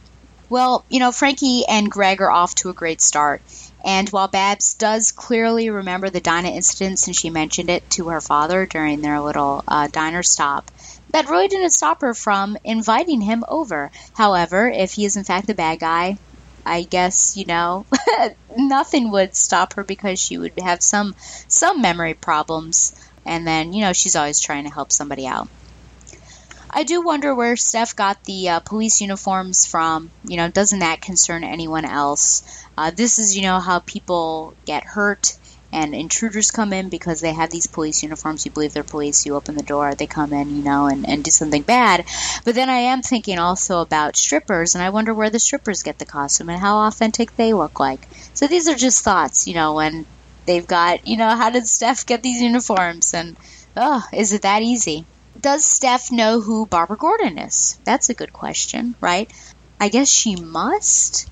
Well, 0.49 0.83
you 0.89 0.99
know, 0.99 1.13
Frankie 1.13 1.63
and 1.67 1.89
Greg 1.89 2.21
are 2.21 2.29
off 2.29 2.53
to 2.55 2.69
a 2.69 2.73
great 2.73 2.99
start. 2.99 3.41
And 3.85 4.09
while 4.09 4.27
Babs 4.27 4.73
does 4.75 5.11
clearly 5.11 5.69
remember 5.69 6.09
the 6.09 6.19
Dinah 6.21 6.49
incident 6.49 6.99
since 6.99 7.17
she 7.17 7.29
mentioned 7.29 7.69
it 7.69 7.89
to 7.91 8.09
her 8.09 8.21
father 8.21 8.65
during 8.65 9.01
their 9.01 9.21
little 9.21 9.63
uh, 9.67 9.87
diner 9.91 10.23
stop, 10.23 10.71
that 11.13 11.29
really 11.29 11.47
didn't 11.47 11.71
stop 11.71 12.01
her 12.01 12.13
from 12.13 12.57
inviting 12.63 13.21
him 13.21 13.43
over. 13.47 13.91
However, 14.13 14.67
if 14.69 14.93
he 14.93 15.05
is 15.05 15.15
in 15.15 15.23
fact 15.25 15.47
the 15.47 15.53
bad 15.53 15.79
guy, 15.79 16.17
I 16.65 16.83
guess 16.83 17.35
you 17.35 17.45
know 17.45 17.85
nothing 18.57 19.11
would 19.11 19.35
stop 19.35 19.73
her 19.73 19.83
because 19.83 20.19
she 20.19 20.37
would 20.37 20.53
have 20.59 20.81
some 20.81 21.13
some 21.47 21.81
memory 21.81 22.13
problems, 22.15 22.93
and 23.25 23.45
then 23.47 23.73
you 23.73 23.81
know 23.81 23.93
she's 23.93 24.15
always 24.15 24.39
trying 24.39 24.63
to 24.65 24.73
help 24.73 24.91
somebody 24.91 25.27
out. 25.27 25.49
I 26.73 26.83
do 26.83 27.01
wonder 27.01 27.35
where 27.35 27.57
Steph 27.57 27.95
got 27.97 28.23
the 28.23 28.49
uh, 28.49 28.59
police 28.61 29.01
uniforms 29.01 29.65
from. 29.65 30.09
You 30.23 30.37
know, 30.37 30.49
doesn't 30.49 30.79
that 30.79 31.01
concern 31.01 31.43
anyone 31.43 31.83
else? 31.83 32.43
Uh, 32.77 32.91
this 32.91 33.19
is, 33.19 33.35
you 33.35 33.43
know, 33.43 33.59
how 33.59 33.79
people 33.79 34.53
get 34.65 34.85
hurt 34.85 35.37
and 35.73 35.93
intruders 35.93 36.51
come 36.51 36.71
in 36.71 36.89
because 36.89 37.19
they 37.19 37.33
have 37.33 37.49
these 37.49 37.67
police 37.67 38.03
uniforms. 38.03 38.45
You 38.45 38.51
believe 38.51 38.73
they're 38.73 38.83
police. 38.83 39.25
You 39.25 39.35
open 39.35 39.55
the 39.55 39.63
door, 39.63 39.95
they 39.95 40.07
come 40.07 40.31
in, 40.31 40.55
you 40.55 40.63
know, 40.63 40.87
and, 40.87 41.07
and 41.07 41.23
do 41.23 41.31
something 41.31 41.63
bad. 41.63 42.05
But 42.45 42.55
then 42.55 42.69
I 42.69 42.77
am 42.77 43.01
thinking 43.01 43.37
also 43.37 43.81
about 43.81 44.15
strippers, 44.15 44.75
and 44.75 44.83
I 44.83 44.89
wonder 44.89 45.13
where 45.13 45.29
the 45.29 45.39
strippers 45.39 45.83
get 45.83 45.99
the 45.99 46.05
costume 46.05 46.49
and 46.49 46.59
how 46.59 46.87
authentic 46.87 47.35
they 47.35 47.53
look 47.53 47.79
like. 47.79 48.07
So 48.33 48.47
these 48.47 48.67
are 48.69 48.75
just 48.75 49.03
thoughts, 49.03 49.47
you 49.47 49.55
know, 49.55 49.73
when 49.75 50.05
they've 50.45 50.67
got, 50.67 51.05
you 51.05 51.17
know, 51.17 51.35
how 51.35 51.49
did 51.49 51.67
Steph 51.67 52.05
get 52.05 52.23
these 52.23 52.41
uniforms? 52.41 53.13
And, 53.13 53.37
oh, 53.75 54.03
is 54.13 54.33
it 54.33 54.43
that 54.43 54.61
easy? 54.61 55.05
Does 55.39 55.63
Steph 55.63 56.11
know 56.11 56.41
who 56.41 56.65
Barbara 56.65 56.97
Gordon 56.97 57.37
is? 57.37 57.79
That's 57.85 58.09
a 58.09 58.13
good 58.13 58.33
question, 58.33 58.95
right? 58.99 59.31
I 59.79 59.89
guess 59.89 60.09
she 60.09 60.35
must. 60.35 61.27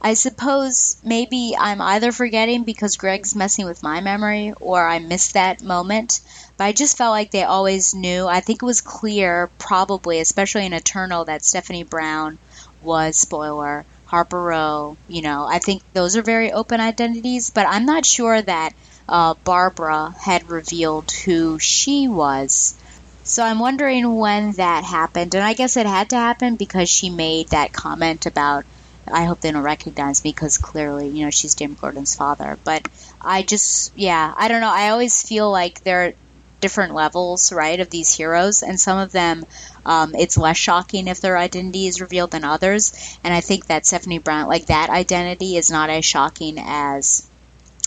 I 0.00 0.14
suppose 0.14 0.96
maybe 1.04 1.54
I'm 1.58 1.80
either 1.82 2.12
forgetting 2.12 2.64
because 2.64 2.96
Greg's 2.96 3.34
messing 3.34 3.66
with 3.66 3.82
my 3.82 4.00
memory 4.00 4.54
or 4.60 4.86
I 4.86 4.98
missed 4.98 5.34
that 5.34 5.62
moment. 5.62 6.20
But 6.56 6.64
I 6.64 6.72
just 6.72 6.96
felt 6.96 7.10
like 7.10 7.32
they 7.32 7.42
always 7.42 7.92
knew. 7.94 8.26
I 8.26 8.40
think 8.40 8.62
it 8.62 8.66
was 8.66 8.80
clear, 8.80 9.50
probably, 9.58 10.20
especially 10.20 10.64
in 10.64 10.72
Eternal, 10.72 11.26
that 11.26 11.44
Stephanie 11.44 11.82
Brown 11.82 12.38
was, 12.82 13.16
spoiler, 13.16 13.84
Harper 14.06 14.40
Row. 14.40 14.96
You 15.08 15.22
know, 15.22 15.46
I 15.46 15.58
think 15.58 15.82
those 15.92 16.16
are 16.16 16.22
very 16.22 16.50
open 16.52 16.80
identities, 16.80 17.50
but 17.50 17.66
I'm 17.68 17.84
not 17.84 18.06
sure 18.06 18.40
that 18.40 18.72
uh, 19.08 19.34
Barbara 19.44 20.14
had 20.18 20.48
revealed 20.48 21.10
who 21.10 21.58
she 21.58 22.08
was 22.08 22.74
So 23.22 23.42
I'm 23.44 23.58
wondering 23.58 24.14
when 24.14 24.52
that 24.52 24.84
happened. 24.84 25.34
And 25.34 25.44
I 25.44 25.54
guess 25.54 25.76
it 25.76 25.86
had 25.86 26.10
to 26.10 26.16
happen 26.16 26.56
because 26.56 26.88
she 26.88 27.10
made 27.10 27.48
that 27.48 27.72
comment 27.72 28.26
about, 28.26 28.64
I 29.06 29.24
hope 29.24 29.40
they 29.40 29.52
don't 29.52 29.62
recognize 29.62 30.24
me 30.24 30.30
because 30.30 30.58
clearly, 30.58 31.08
you 31.08 31.24
know, 31.24 31.30
she's 31.30 31.54
Jim 31.54 31.74
Gordon's 31.74 32.14
father. 32.14 32.58
But 32.64 32.88
I 33.20 33.42
just, 33.42 33.92
yeah, 33.96 34.32
I 34.36 34.48
don't 34.48 34.60
know. 34.60 34.72
I 34.72 34.90
always 34.90 35.22
feel 35.22 35.50
like 35.50 35.82
there 35.82 36.06
are 36.06 36.12
different 36.60 36.94
levels, 36.94 37.52
right, 37.52 37.80
of 37.80 37.90
these 37.90 38.14
heroes. 38.14 38.62
And 38.62 38.78
some 38.78 38.98
of 38.98 39.12
them, 39.12 39.44
um, 39.86 40.14
it's 40.14 40.36
less 40.36 40.58
shocking 40.58 41.08
if 41.08 41.20
their 41.20 41.38
identity 41.38 41.86
is 41.86 42.00
revealed 42.00 42.32
than 42.32 42.44
others. 42.44 42.92
And 43.24 43.32
I 43.32 43.40
think 43.40 43.66
that 43.66 43.86
Stephanie 43.86 44.18
Brown, 44.18 44.48
like 44.48 44.66
that 44.66 44.90
identity, 44.90 45.56
is 45.56 45.70
not 45.70 45.90
as 45.90 46.04
shocking 46.04 46.56
as 46.58 47.29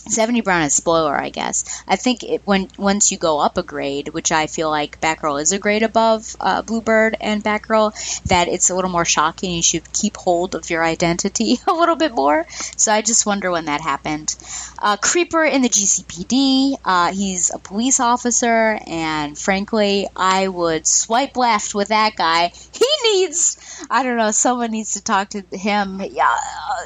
Stephanie 0.06 0.42
Brown 0.42 0.62
is 0.62 0.74
spoiler, 0.74 1.18
I 1.18 1.30
guess. 1.30 1.64
I 1.88 1.96
think 1.96 2.22
it, 2.22 2.42
when 2.44 2.68
once 2.76 3.10
you 3.10 3.16
go 3.18 3.40
up 3.40 3.56
a 3.56 3.62
grade, 3.62 4.08
which 4.08 4.32
I 4.32 4.46
feel 4.46 4.68
like 4.68 5.00
Batgirl 5.00 5.40
is 5.40 5.52
a 5.52 5.58
grade 5.58 5.82
above 5.82 6.36
uh, 6.40 6.62
Bluebird 6.62 7.16
and 7.20 7.42
Batgirl, 7.42 8.22
that 8.24 8.48
it's 8.48 8.68
a 8.70 8.74
little 8.74 8.90
more 8.90 9.06
shocking. 9.06 9.54
You 9.54 9.62
should 9.62 9.92
keep 9.92 10.16
hold 10.16 10.54
of 10.54 10.68
your 10.68 10.84
identity 10.84 11.58
a 11.66 11.72
little 11.72 11.96
bit 11.96 12.12
more. 12.14 12.46
So 12.76 12.92
I 12.92 13.00
just 13.00 13.24
wonder 13.24 13.50
when 13.50 13.64
that 13.64 13.80
happened. 13.80 14.34
Uh, 14.78 14.96
Creeper 14.98 15.44
in 15.44 15.62
the 15.62 15.68
GCPD. 15.70 16.76
Uh, 16.84 17.12
he's 17.12 17.50
a 17.50 17.58
police 17.58 17.98
officer, 17.98 18.78
and 18.86 19.38
frankly, 19.38 20.08
I 20.14 20.48
would 20.48 20.86
swipe 20.86 21.36
left 21.36 21.74
with 21.74 21.88
that 21.88 22.14
guy. 22.16 22.52
He 22.74 22.86
needs. 23.20 23.56
I 23.90 24.02
don't 24.02 24.16
know. 24.16 24.30
Someone 24.30 24.70
needs 24.70 24.94
to 24.94 25.02
talk 25.02 25.30
to 25.30 25.42
him. 25.52 26.00
Yeah, 26.00 26.34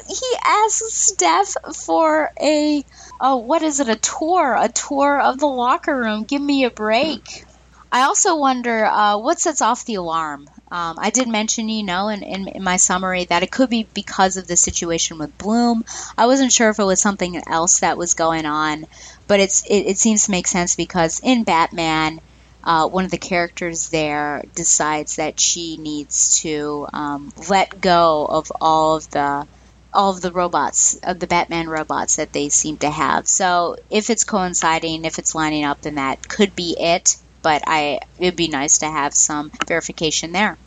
he 0.07 0.35
asks 0.45 0.93
Steph 0.93 1.55
for 1.75 2.31
a 2.39 2.83
oh, 3.19 3.37
what 3.37 3.61
is 3.61 3.79
it? 3.79 3.89
A 3.89 3.95
tour, 3.95 4.55
a 4.59 4.69
tour 4.69 5.19
of 5.19 5.39
the 5.39 5.47
locker 5.47 5.95
room. 5.95 6.23
Give 6.23 6.41
me 6.41 6.63
a 6.63 6.71
break. 6.71 7.45
I 7.91 8.01
also 8.01 8.37
wonder 8.37 8.85
uh, 8.85 9.17
what 9.17 9.39
sets 9.39 9.61
off 9.61 9.85
the 9.85 9.95
alarm. 9.95 10.47
Um, 10.71 10.97
I 10.99 11.09
did 11.09 11.27
mention, 11.27 11.69
you 11.69 11.83
know, 11.83 12.09
in, 12.09 12.21
in, 12.21 12.47
in, 12.47 12.63
my 12.63 12.77
summary 12.77 13.25
that 13.25 13.41
it 13.41 13.51
could 13.51 13.71
be 13.71 13.87
because 13.95 14.37
of 14.37 14.47
the 14.47 14.55
situation 14.55 15.17
with 15.17 15.35
Bloom. 15.39 15.83
I 16.15 16.27
wasn't 16.27 16.53
sure 16.53 16.69
if 16.69 16.77
it 16.77 16.83
was 16.83 17.01
something 17.01 17.41
else 17.47 17.79
that 17.79 17.97
was 17.97 18.13
going 18.13 18.45
on, 18.45 18.85
but 19.25 19.39
it's 19.39 19.65
it, 19.65 19.87
it 19.87 19.97
seems 19.97 20.25
to 20.25 20.31
make 20.31 20.45
sense 20.45 20.75
because 20.75 21.19
in 21.23 21.43
Batman, 21.43 22.21
uh, 22.63 22.87
one 22.87 23.05
of 23.05 23.11
the 23.11 23.17
characters 23.17 23.89
there 23.89 24.43
decides 24.53 25.15
that 25.15 25.39
she 25.39 25.77
needs 25.77 26.41
to 26.41 26.87
um, 26.93 27.33
let 27.49 27.81
go 27.81 28.27
of 28.29 28.51
all 28.61 28.97
of 28.97 29.09
the 29.09 29.47
all 29.93 30.11
of 30.11 30.21
the 30.21 30.31
robots, 30.31 30.95
of 31.03 31.19
the 31.19 31.27
Batman 31.27 31.67
robots 31.69 32.17
that 32.17 32.33
they 32.33 32.49
seem 32.49 32.77
to 32.77 32.89
have. 32.89 33.27
So 33.27 33.75
if 33.89 34.09
it's 34.09 34.23
coinciding, 34.23 35.05
if 35.05 35.19
it's 35.19 35.35
lining 35.35 35.63
up, 35.65 35.81
then 35.81 35.95
that 35.95 36.27
could 36.27 36.55
be 36.55 36.75
it. 36.79 37.15
But 37.41 37.63
I, 37.67 37.99
it'd 38.17 38.35
be 38.35 38.49
nice 38.49 38.79
to 38.79 38.87
have 38.89 39.13
some 39.13 39.51
verification 39.67 40.31
there. 40.31 40.57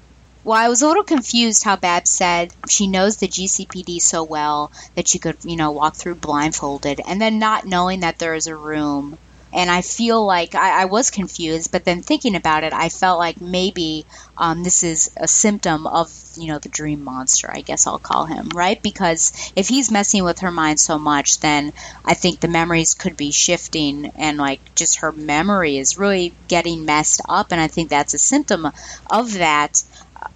Well, 0.45 0.59
I 0.59 0.69
was 0.69 0.83
a 0.83 0.89
little 0.89 1.05
confused 1.05 1.63
how 1.63 1.77
Bab 1.77 2.07
said 2.07 2.53
she 2.69 2.89
knows 2.89 3.17
the 3.17 3.29
GCPD 3.29 4.01
so 4.01 4.25
well 4.25 4.73
that 4.97 5.07
she 5.07 5.19
could, 5.21 5.37
you 5.45 5.57
know, 5.57 5.71
walk 5.71 5.97
through 5.97 6.17
blindfolded, 6.17 7.01
and 7.07 7.21
then 7.21 7.39
not 7.39 7.65
knowing 7.65 8.01
that 8.01 8.19
there 8.19 8.35
is 8.35 8.49
a 8.49 8.57
room 8.57 9.19
and 9.53 9.71
I 9.71 9.83
feel 9.83 10.25
like 10.25 10.55
I, 10.55 10.83
I, 10.83 10.85
was 10.87 11.11
confused, 11.11 11.73
but 11.73 11.85
then 11.85 12.03
thinking 12.03 12.37
about 12.37 12.65
it, 12.65 12.73
I 12.73 12.89
felt 12.89 13.19
like 13.19 13.41
maybe 13.41 14.07
um, 14.39 14.63
this 14.63 14.83
is 14.83 15.11
a 15.17 15.29
symptom 15.29 15.87
of 15.87 16.11
you 16.37 16.49
know 16.49 16.59
the 16.59 16.69
dream 16.69 17.05
monster. 17.05 17.51
I 17.53 17.61
guess 17.61 17.87
I'll 17.87 17.99
call 17.99 18.25
him 18.25 18.49
right 18.55 18.83
because 18.83 19.53
if 19.55 19.69
he's 19.69 19.91
messing 19.91 20.25
with 20.25 20.41
her 20.41 20.51
mind 20.51 20.81
so 20.81 20.99
much, 20.99 21.41
then 21.41 21.73
I 22.05 22.15
think 22.15 22.41
the 22.41 22.49
memories 22.49 22.95
could 22.95 23.17
be 23.17 23.31
shifting, 23.31 24.07
and 24.17 24.39
like 24.39 24.75
just 24.75 25.01
her 25.01 25.13
memory 25.13 25.77
is 25.77 25.99
really 25.99 26.33
getting 26.49 26.85
messed 26.85 27.21
up, 27.29 27.53
and 27.53 27.61
I 27.61 27.69
think 27.69 27.91
that's 27.91 28.15
a 28.15 28.19
symptom 28.19 28.71
of 29.11 29.35
that 29.35 29.83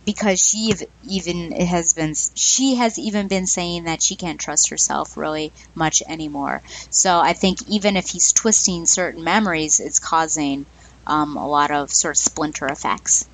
because 0.04 0.40
she 0.40 0.72
even 1.02 1.52
has 1.52 1.92
been 1.94 2.14
she 2.34 2.74
has 2.76 2.98
even 2.98 3.28
been 3.28 3.46
saying 3.46 3.84
that 3.84 4.02
she 4.02 4.16
can't 4.16 4.40
trust 4.40 4.70
herself 4.70 5.16
really 5.16 5.52
much 5.74 6.02
anymore. 6.08 6.62
So 6.90 7.18
I 7.18 7.32
think 7.32 7.58
even 7.68 7.96
if 7.96 8.08
he's 8.08 8.32
twisting 8.32 8.86
certain 8.86 9.24
memories, 9.24 9.80
it's 9.80 9.98
causing 9.98 10.66
um, 11.06 11.36
a 11.36 11.46
lot 11.46 11.70
of 11.70 11.90
sort 11.90 12.16
of 12.16 12.18
splinter 12.18 12.66
effects. 12.66 13.24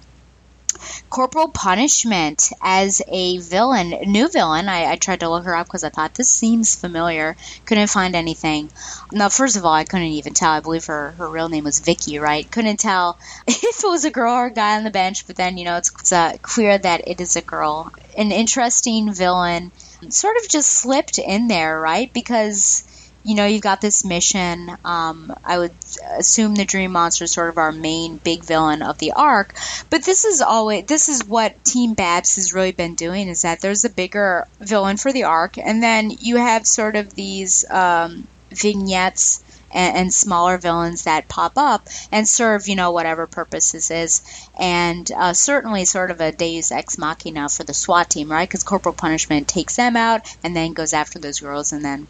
Corporal 1.11 1.49
Punishment 1.49 2.51
as 2.61 3.03
a 3.09 3.39
villain, 3.39 3.91
new 4.07 4.29
villain. 4.29 4.69
I, 4.69 4.93
I 4.93 4.97
tried 4.97 5.21
to 5.21 5.29
look 5.29 5.45
her 5.45 5.57
up 5.57 5.67
because 5.67 5.85
I 5.85 5.91
thought 5.91 6.15
this 6.15 6.31
seems 6.31 6.75
familiar. 6.75 7.37
Couldn't 7.67 7.89
find 7.89 8.15
anything. 8.15 8.71
Now, 9.11 9.29
first 9.29 9.57
of 9.57 9.65
all, 9.65 9.73
I 9.73 9.85
couldn't 9.85 10.07
even 10.07 10.35
tell. 10.35 10.51
I 10.51 10.61
believe 10.61 10.87
her, 10.87 11.13
her 11.13 11.29
real 11.29 11.49
name 11.49 11.65
was 11.65 11.81
Vicky, 11.81 12.19
right? 12.19 12.51
Couldn't 12.51 12.79
tell 12.79 13.19
if 13.47 13.85
it 13.85 13.89
was 13.89 14.05
a 14.05 14.11
girl 14.11 14.35
or 14.35 14.47
a 14.47 14.53
guy 14.53 14.77
on 14.77 14.85
the 14.85 14.91
bench, 14.91 15.27
but 15.27 15.37
then, 15.37 15.59
you 15.59 15.65
know, 15.65 15.77
it's, 15.77 15.91
it's 16.01 16.13
uh, 16.13 16.37
clear 16.43 16.77
that 16.79 17.09
it 17.09 17.21
is 17.21 17.37
a 17.37 17.43
girl. 17.43 17.93
An 18.17 18.33
interesting 18.33 19.13
villain 19.13 19.73
sort 20.09 20.37
of 20.37 20.49
just 20.49 20.71
slipped 20.71 21.19
in 21.19 21.49
there, 21.49 21.81
right? 21.81 22.13
Because 22.13 22.85
you 23.25 23.37
know, 23.37 23.47
you've 23.47 23.63
got 23.63 23.81
this 23.81 24.05
mission. 24.05 24.71
Um, 24.85 25.35
I 25.45 25.59
would 25.59 25.73
assume 26.19 26.55
the 26.55 26.65
Dream 26.65 26.93
Monster 26.93 27.25
is 27.25 27.33
sort 27.33 27.51
of 27.51 27.59
our 27.59 27.71
main 27.71 28.17
big 28.17 28.43
villain 28.43 28.83
of 28.83 28.99
the 28.99 29.13
arc, 29.13 29.55
but 29.91 30.03
this 30.03 30.25
is 30.25 30.41
always 30.41 30.87
this 30.87 31.09
is 31.09 31.25
what 31.27 31.65
Team 31.65 31.95
Babs 31.95 32.35
has 32.37 32.53
really 32.53 32.73
been 32.73 32.95
doing 32.95 33.29
is 33.29 33.43
that 33.43 33.61
there's 33.61 33.85
a 33.85 33.91
bigger 33.91 34.47
villain 34.61 34.97
for 34.97 35.13
the 35.13 35.25
arc, 35.25 35.57
and 35.57 35.83
then 35.83 36.11
you 36.11 36.37
have 36.37 36.67
sort 36.67 36.97
of 36.97 37.15
these 37.15 37.65
um, 37.71 38.27
vignettes 38.51 39.43
and, 39.73 39.97
and, 39.97 40.15
smaller 40.15 40.59
villains 40.59 41.05
that 41.05 41.29
pop 41.29 41.53
up 41.57 41.89
and 42.11 42.29
serve, 42.29 42.69
you 42.69 42.77
know, 42.77 42.91
whatever 42.91 43.27
purpose 43.27 43.73
this 43.73 43.91
is. 43.91 44.49
And 44.59 45.11
uh, 45.11 45.33
certainly 45.33 45.87
sort 45.87 46.11
of 46.11 46.21
a 46.21 46.33
deus 46.33 46.71
ex 46.73 46.99
machina 46.99 47.49
for 47.49 47.65
the 47.65 47.73
SWAT 47.73 48.11
team, 48.11 48.31
right? 48.31 48.47
Because 48.47 48.65
Corporal 48.65 48.95
Punishment 48.95 49.49
takes 49.49 49.77
them 49.77 49.97
out 49.97 50.37
and 50.45 50.55
then 50.55 50.75
goes 50.75 50.93
after 50.93 51.19
those 51.19 51.41
girls 51.41 51.73
and 51.73 51.83
then 51.83 52.07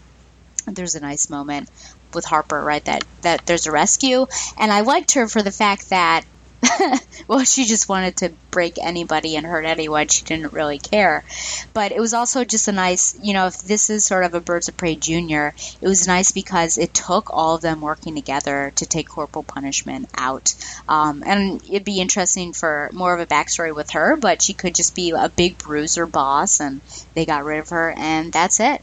there's 0.66 0.94
a 0.94 1.00
nice 1.00 1.30
moment 1.30 1.68
with 2.14 2.24
Harper, 2.24 2.60
right? 2.60 2.84
That 2.84 3.04
that 3.22 3.46
there's 3.46 3.66
a 3.66 3.72
rescue, 3.72 4.26
and 4.58 4.72
I 4.72 4.80
liked 4.80 5.12
her 5.12 5.28
for 5.28 5.42
the 5.42 5.52
fact 5.52 5.90
that. 5.90 6.24
well, 7.26 7.42
she 7.42 7.64
just 7.64 7.88
wanted 7.88 8.16
to 8.18 8.32
break 8.52 8.78
anybody 8.78 9.34
and 9.34 9.44
hurt 9.44 9.64
anyone. 9.64 10.06
She 10.06 10.24
didn't 10.24 10.52
really 10.52 10.78
care. 10.78 11.24
But 11.72 11.90
it 11.90 11.98
was 11.98 12.14
also 12.14 12.44
just 12.44 12.68
a 12.68 12.72
nice, 12.72 13.18
you 13.20 13.32
know, 13.34 13.48
if 13.48 13.58
this 13.62 13.90
is 13.90 14.04
sort 14.04 14.24
of 14.24 14.34
a 14.34 14.40
Birds 14.40 14.68
of 14.68 14.76
Prey 14.76 14.94
Junior, 14.94 15.54
it 15.80 15.88
was 15.88 16.06
nice 16.06 16.30
because 16.30 16.78
it 16.78 16.94
took 16.94 17.34
all 17.34 17.56
of 17.56 17.62
them 17.62 17.80
working 17.80 18.14
together 18.14 18.72
to 18.76 18.86
take 18.86 19.08
corporal 19.08 19.42
punishment 19.42 20.08
out. 20.16 20.54
Um, 20.88 21.24
and 21.26 21.60
it'd 21.64 21.82
be 21.82 22.00
interesting 22.00 22.52
for 22.52 22.90
more 22.92 23.12
of 23.12 23.18
a 23.18 23.26
backstory 23.26 23.74
with 23.74 23.90
her, 23.90 24.16
but 24.16 24.40
she 24.40 24.54
could 24.54 24.76
just 24.76 24.94
be 24.94 25.10
a 25.10 25.28
big 25.28 25.58
bruiser 25.58 26.06
boss, 26.06 26.60
and 26.60 26.80
they 27.14 27.26
got 27.26 27.44
rid 27.44 27.58
of 27.58 27.70
her, 27.70 27.92
and 27.96 28.32
that's 28.32 28.60
it. 28.60 28.82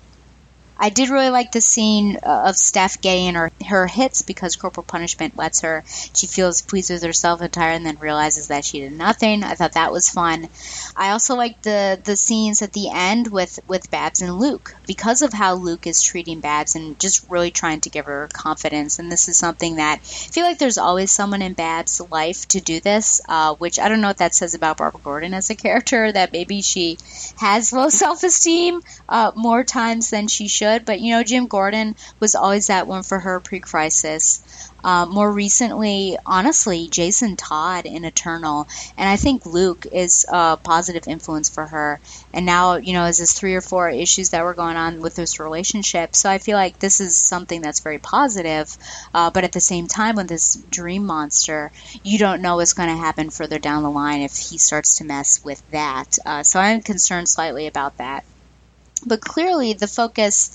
I 0.82 0.90
did 0.90 1.10
really 1.10 1.30
like 1.30 1.52
the 1.52 1.60
scene 1.60 2.18
uh, 2.24 2.44
of 2.48 2.56
Steph 2.56 3.02
getting 3.02 3.36
her, 3.36 3.52
her 3.68 3.86
hits 3.86 4.22
because 4.22 4.56
corporal 4.56 4.86
punishment 4.86 5.36
lets 5.36 5.62
her. 5.62 5.84
She 6.16 6.26
feels 6.26 6.62
pleased 6.62 6.90
with 6.90 7.04
herself 7.04 7.42
and 7.42 7.52
tired 7.52 7.76
and 7.76 7.86
then 7.86 7.98
realizes 8.00 8.48
that 8.48 8.64
she 8.64 8.80
did 8.80 8.94
nothing. 8.94 9.44
I 9.44 9.56
thought 9.56 9.74
that 9.74 9.92
was 9.92 10.10
fun. 10.10 10.48
I 10.96 11.12
also 11.12 11.36
liked 11.36 11.64
the, 11.64 12.00
the 12.02 12.16
scenes 12.16 12.62
at 12.62 12.72
the 12.72 12.90
end 12.94 13.28
with, 13.28 13.60
with 13.68 13.92
Babs 13.92 14.22
and 14.22 14.40
Luke 14.40 14.74
because 14.88 15.22
of 15.22 15.34
how 15.34 15.56
Luke 15.56 15.86
is 15.86 16.02
treating 16.02 16.40
Babs 16.40 16.76
and 16.76 16.98
just 16.98 17.30
really 17.30 17.52
trying 17.52 17.82
to 17.82 17.90
give 17.90 18.06
her 18.06 18.30
confidence. 18.32 19.00
And 19.00 19.12
this 19.12 19.28
is 19.28 19.36
something 19.36 19.76
that 19.76 20.00
I 20.02 20.06
feel 20.06 20.46
like 20.46 20.60
there's 20.60 20.78
always 20.78 21.12
someone 21.12 21.42
in 21.42 21.54
Babs' 21.54 22.00
life 22.10 22.48
to 22.50 22.62
do 22.62 22.80
this, 22.80 23.20
uh, 23.28 23.56
which 23.56 23.80
I 23.80 23.90
don't 23.90 24.00
know 24.00 24.08
what 24.08 24.20
that 24.20 24.34
says 24.34 24.54
about 24.54 24.78
Barbara 24.78 25.02
Gordon 25.04 25.34
as 25.34 25.50
a 25.50 25.56
character, 25.56 26.10
that 26.10 26.32
maybe 26.32 26.62
she 26.62 26.98
has 27.38 27.74
low 27.74 27.90
self 27.90 28.24
esteem 28.24 28.82
uh, 29.10 29.34
more 29.36 29.66
times 29.66 30.10
than 30.10 30.28
she 30.28 30.48
should 30.48 30.69
good, 30.70 30.86
but 30.86 31.00
you 31.02 31.14
know, 31.14 31.24
Jim 31.24 31.48
Gordon 31.48 31.96
was 32.20 32.36
always 32.36 32.68
that 32.68 32.88
one 32.88 33.04
for 33.04 33.20
her 33.20 33.40
pre 33.40 33.60
crisis. 33.60 34.42
Uh, 34.82 35.06
more 35.06 35.30
recently, 35.30 36.18
honestly, 36.26 36.88
Jason 36.88 37.36
Todd 37.36 37.86
in 37.86 38.06
Eternal, 38.06 38.66
and 38.98 39.10
I 39.10 39.18
think 39.18 39.46
Luke 39.46 39.86
is 39.92 40.26
a 40.30 40.56
positive 40.56 41.06
influence 41.08 41.50
for 41.50 41.66
her. 41.66 42.00
And 42.34 42.46
now, 42.46 42.76
you 42.78 42.94
know, 42.94 43.04
as 43.04 43.18
there's 43.18 43.34
three 43.34 43.56
or 43.56 43.62
four 43.62 43.90
issues 43.90 44.30
that 44.30 44.44
were 44.44 44.54
going 44.54 44.78
on 44.78 45.02
with 45.02 45.16
this 45.16 45.40
relationship, 45.40 46.16
so 46.16 46.30
I 46.30 46.38
feel 46.38 46.56
like 46.56 46.80
this 46.80 47.02
is 47.02 47.18
something 47.18 47.62
that's 47.62 47.82
very 47.82 48.00
positive. 48.00 48.78
Uh, 49.14 49.32
but 49.32 49.44
at 49.44 49.52
the 49.52 49.60
same 49.60 49.88
time, 49.88 50.16
with 50.16 50.30
this 50.30 50.56
dream 50.70 51.06
monster, 51.06 51.72
you 52.04 52.18
don't 52.18 52.42
know 52.42 52.56
what's 52.56 52.74
going 52.74 52.90
to 52.90 52.96
happen 52.96 53.32
further 53.32 53.60
down 53.60 53.84
the 53.84 53.90
line 53.90 54.22
if 54.22 54.38
he 54.38 54.58
starts 54.58 54.96
to 54.98 55.04
mess 55.04 55.44
with 55.44 55.62
that. 55.72 56.18
Uh, 56.26 56.44
so 56.44 56.60
I'm 56.60 56.82
concerned 56.82 57.28
slightly 57.28 57.68
about 57.68 57.98
that. 57.98 58.24
But 59.06 59.22
clearly, 59.22 59.74
the 59.74 59.88
focus 59.88 60.50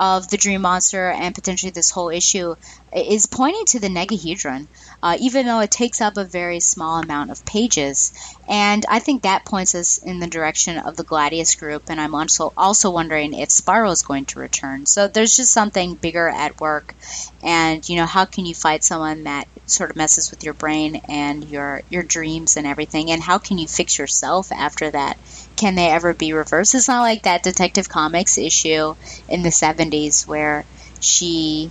of 0.00 0.28
the 0.28 0.38
Dream 0.38 0.62
Monster 0.62 1.10
and 1.10 1.34
potentially 1.34 1.70
this 1.70 1.90
whole 1.90 2.08
issue 2.08 2.56
is 2.90 3.26
pointing 3.26 3.66
to 3.66 3.78
the 3.78 3.90
negahedron, 3.90 4.66
uh, 5.02 5.16
even 5.20 5.44
though 5.44 5.60
it 5.60 5.70
takes 5.70 6.00
up 6.00 6.16
a 6.16 6.24
very 6.24 6.58
small 6.58 7.02
amount 7.02 7.30
of 7.30 7.44
pages. 7.44 8.12
And 8.48 8.84
I 8.88 8.98
think 8.98 9.22
that 9.22 9.44
points 9.44 9.74
us 9.74 9.98
in 9.98 10.18
the 10.18 10.26
direction 10.26 10.78
of 10.78 10.96
the 10.96 11.04
Gladius 11.04 11.54
group. 11.54 11.84
And 11.88 12.00
I'm 12.00 12.14
also 12.14 12.52
also 12.56 12.90
wondering 12.90 13.34
if 13.34 13.50
Spyro 13.50 13.92
is 13.92 14.02
going 14.02 14.24
to 14.26 14.40
return. 14.40 14.86
So 14.86 15.06
there's 15.06 15.36
just 15.36 15.52
something 15.52 15.94
bigger 15.94 16.28
at 16.28 16.60
work. 16.60 16.94
And 17.42 17.86
you 17.86 17.96
know, 17.96 18.06
how 18.06 18.24
can 18.24 18.46
you 18.46 18.54
fight 18.54 18.82
someone 18.82 19.24
that 19.24 19.46
sort 19.66 19.90
of 19.90 19.96
messes 19.96 20.30
with 20.30 20.42
your 20.42 20.54
brain 20.54 21.02
and 21.08 21.44
your 21.44 21.82
your 21.90 22.02
dreams 22.02 22.56
and 22.56 22.66
everything? 22.66 23.10
And 23.10 23.22
how 23.22 23.38
can 23.38 23.58
you 23.58 23.68
fix 23.68 23.98
yourself 23.98 24.50
after 24.50 24.90
that? 24.90 25.18
Can 25.56 25.74
they 25.74 25.90
ever 25.90 26.14
be 26.14 26.32
reversed? 26.32 26.74
It's 26.74 26.88
not 26.88 27.02
like 27.02 27.24
that 27.24 27.42
Detective 27.42 27.88
Comics 27.88 28.38
issue 28.38 28.94
in 29.28 29.42
the 29.42 29.50
70s 29.50 29.89
where 30.26 30.64
she 31.00 31.70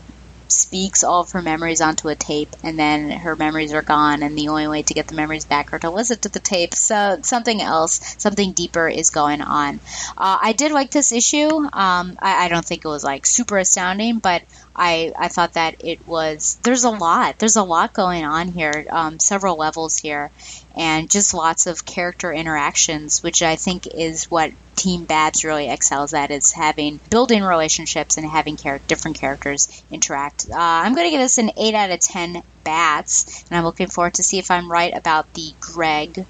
speaks 0.49 1.03
all 1.03 1.21
of 1.21 1.31
her 1.31 1.41
memories 1.41 1.81
onto 1.81 2.09
a 2.09 2.15
tape 2.15 2.55
and 2.63 2.77
then 2.77 3.11
her 3.11 3.35
memories 3.35 3.71
are 3.71 3.81
gone 3.81 4.23
and 4.23 4.37
the 4.37 4.47
only 4.47 4.67
way 4.67 4.81
to 4.81 4.93
get 4.93 5.07
the 5.07 5.15
memories 5.15 5.45
back 5.45 5.71
are 5.71 5.79
to 5.79 5.89
listen 5.89 6.17
to 6.17 6.29
the 6.29 6.39
tape. 6.39 6.73
So 6.73 7.19
something 7.21 7.61
else 7.61 8.15
something 8.17 8.53
deeper 8.53 8.89
is 8.89 9.11
going 9.11 9.41
on. 9.41 9.79
Uh, 10.17 10.37
i 10.41 10.53
did 10.53 10.71
like 10.71 10.91
this 10.91 11.11
issue. 11.11 11.49
Um, 11.49 12.17
I, 12.19 12.45
I, 12.45 12.47
don't 12.49 12.65
think 12.65 12.83
it 12.83 12.87
was 12.87 13.03
like 13.03 13.25
super 13.25 13.57
astounding 13.57 14.19
but 14.19 14.43
I, 14.79 15.11
I 15.17 15.27
thought 15.27 15.53
that 15.53 15.75
it 15.79 16.07
was 16.07 16.57
there's 16.63 16.85
a 16.85 16.89
lot 16.89 17.37
there's 17.37 17.57
a 17.57 17.63
lot 17.63 17.93
going 17.93 18.23
on 18.23 18.47
here 18.47 18.85
um, 18.89 19.19
several 19.19 19.57
levels 19.57 19.97
here 19.97 20.31
and 20.75 21.11
just 21.11 21.33
lots 21.33 21.67
of 21.67 21.85
character 21.85 22.31
interactions 22.31 23.21
which 23.21 23.41
i 23.41 23.55
think 23.55 23.87
is 23.93 24.25
what 24.25 24.51
Team 24.79 25.03
Babs 25.03 25.43
really 25.43 25.69
excels 25.69 26.13
at 26.13 26.31
is 26.31 26.53
having 26.53 27.01
building 27.09 27.43
relationships 27.43 28.15
and 28.17 28.25
having 28.25 28.55
char- 28.55 28.79
different 28.87 29.19
characters 29.19 29.67
interact. 29.91 30.45
Uh, 30.49 30.55
I'm 30.57 30.95
going 30.95 31.07
to 31.07 31.11
give 31.11 31.19
this 31.19 31.37
an 31.37 31.51
8 31.57 31.75
out 31.75 31.91
of 31.91 31.99
10 31.99 32.41
bats, 32.63 33.43
and 33.49 33.57
I'm 33.57 33.65
looking 33.65 33.87
forward 33.87 34.13
to 34.13 34.23
see 34.23 34.37
if 34.39 34.49
I'm 34.49 34.71
right 34.71 34.95
about 34.95 35.33
the 35.33 35.51
Greg 35.59 36.25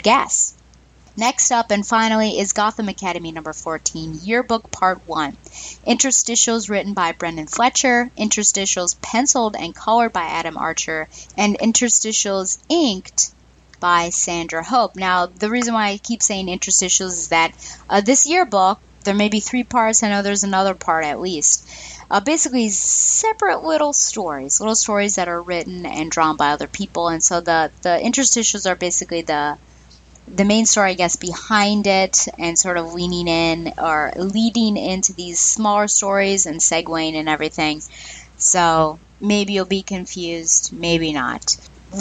guess. 0.00 0.61
Next 1.16 1.50
up 1.50 1.70
and 1.70 1.86
finally 1.86 2.38
is 2.38 2.54
Gotham 2.54 2.88
Academy 2.88 3.32
number 3.32 3.52
14, 3.52 4.20
Yearbook 4.22 4.70
Part 4.70 5.06
1. 5.06 5.36
Interstitials 5.86 6.70
written 6.70 6.94
by 6.94 7.12
Brenden 7.12 7.50
Fletcher, 7.50 8.10
interstitials 8.16 8.96
penciled 9.02 9.54
and 9.54 9.74
colored 9.74 10.14
by 10.14 10.22
Adam 10.22 10.56
Archer, 10.56 11.08
and 11.36 11.58
interstitials 11.58 12.56
inked 12.70 13.30
by 13.78 14.08
Sandra 14.08 14.64
Hope. 14.64 14.96
Now, 14.96 15.26
the 15.26 15.50
reason 15.50 15.74
why 15.74 15.88
I 15.88 15.98
keep 15.98 16.22
saying 16.22 16.46
interstitials 16.46 17.08
is 17.08 17.28
that 17.28 17.52
uh, 17.90 18.00
this 18.00 18.26
yearbook, 18.26 18.78
there 19.04 19.14
may 19.14 19.28
be 19.28 19.40
three 19.40 19.64
parts. 19.64 20.02
I 20.02 20.08
know 20.08 20.22
there's 20.22 20.44
another 20.44 20.74
part 20.74 21.04
at 21.04 21.20
least. 21.20 21.68
Uh, 22.10 22.20
basically, 22.20 22.70
separate 22.70 23.64
little 23.64 23.92
stories, 23.92 24.60
little 24.60 24.76
stories 24.76 25.16
that 25.16 25.28
are 25.28 25.42
written 25.42 25.84
and 25.84 26.10
drawn 26.10 26.36
by 26.36 26.52
other 26.52 26.68
people. 26.68 27.08
And 27.08 27.22
so 27.22 27.42
the, 27.42 27.70
the 27.82 28.00
interstitials 28.02 28.70
are 28.70 28.76
basically 28.76 29.22
the 29.22 29.58
the 30.28 30.44
main 30.44 30.66
story, 30.66 30.90
I 30.90 30.94
guess, 30.94 31.16
behind 31.16 31.86
it 31.86 32.28
and 32.38 32.58
sort 32.58 32.76
of 32.76 32.94
leaning 32.94 33.28
in 33.28 33.74
or 33.78 34.12
leading 34.16 34.76
into 34.76 35.12
these 35.12 35.40
smaller 35.40 35.88
stories 35.88 36.46
and 36.46 36.60
segueing 36.60 37.14
and 37.14 37.28
everything. 37.28 37.82
So 38.36 38.98
maybe 39.20 39.52
you'll 39.52 39.66
be 39.66 39.82
confused, 39.82 40.72
maybe 40.72 41.12
not 41.12 41.56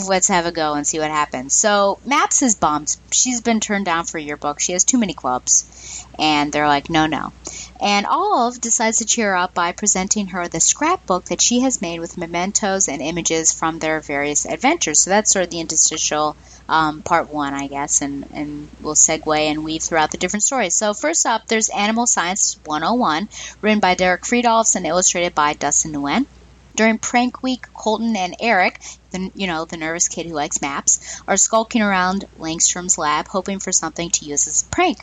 let's 0.07 0.29
have 0.29 0.45
a 0.45 0.51
go 0.51 0.73
and 0.73 0.87
see 0.87 0.99
what 0.99 1.11
happens. 1.11 1.53
So 1.53 1.99
Maps 2.05 2.41
is 2.41 2.55
bummed. 2.55 2.95
She's 3.11 3.41
been 3.41 3.59
turned 3.59 3.85
down 3.85 4.05
for 4.05 4.17
your 4.17 4.37
book. 4.37 4.59
She 4.59 4.73
has 4.73 4.83
too 4.83 4.97
many 4.97 5.13
clubs. 5.13 6.05
And 6.17 6.51
they're 6.51 6.67
like, 6.67 6.89
no, 6.89 7.07
no. 7.07 7.33
And 7.81 8.05
Olive 8.05 8.61
decides 8.61 8.97
to 8.97 9.05
cheer 9.05 9.33
up 9.33 9.53
by 9.53 9.71
presenting 9.71 10.27
her 10.27 10.47
the 10.47 10.59
scrapbook 10.59 11.25
that 11.25 11.41
she 11.41 11.61
has 11.61 11.81
made 11.81 11.99
with 11.99 12.17
mementos 12.17 12.87
and 12.87 13.01
images 13.01 13.51
from 13.51 13.79
their 13.79 13.99
various 13.99 14.45
adventures. 14.45 14.99
So 14.99 15.09
that's 15.09 15.31
sort 15.31 15.45
of 15.45 15.51
the 15.51 15.59
interstitial 15.59 16.35
um, 16.69 17.01
part 17.01 17.31
one, 17.31 17.53
I 17.53 17.67
guess, 17.67 18.01
and, 18.01 18.25
and 18.33 18.69
we'll 18.81 18.95
segue 18.95 19.37
and 19.37 19.63
weave 19.63 19.83
throughout 19.83 20.11
the 20.11 20.17
different 20.17 20.43
stories. 20.43 20.75
So 20.75 20.93
first 20.93 21.25
up, 21.25 21.47
there's 21.47 21.69
Animal 21.69 22.07
Science 22.07 22.57
101, 22.65 23.29
written 23.61 23.79
by 23.79 23.95
Derek 23.95 24.23
Fridolfs 24.23 24.75
and 24.75 24.85
illustrated 24.85 25.35
by 25.35 25.53
Dustin 25.53 25.93
Nguyen. 25.93 26.25
During 26.73 26.99
prank 26.99 27.43
week, 27.43 27.65
Colton 27.73 28.15
and 28.15 28.35
Eric, 28.39 28.79
the, 29.11 29.29
you 29.35 29.47
know, 29.47 29.65
the 29.65 29.75
nervous 29.75 30.07
kid 30.07 30.25
who 30.25 30.33
likes 30.33 30.61
maps, 30.61 31.21
are 31.27 31.35
skulking 31.35 31.81
around 31.81 32.25
Langstrom's 32.39 32.97
lab 32.97 33.27
hoping 33.27 33.59
for 33.59 33.73
something 33.73 34.09
to 34.11 34.25
use 34.25 34.47
as 34.47 34.63
a 34.63 34.73
prank. 34.73 34.99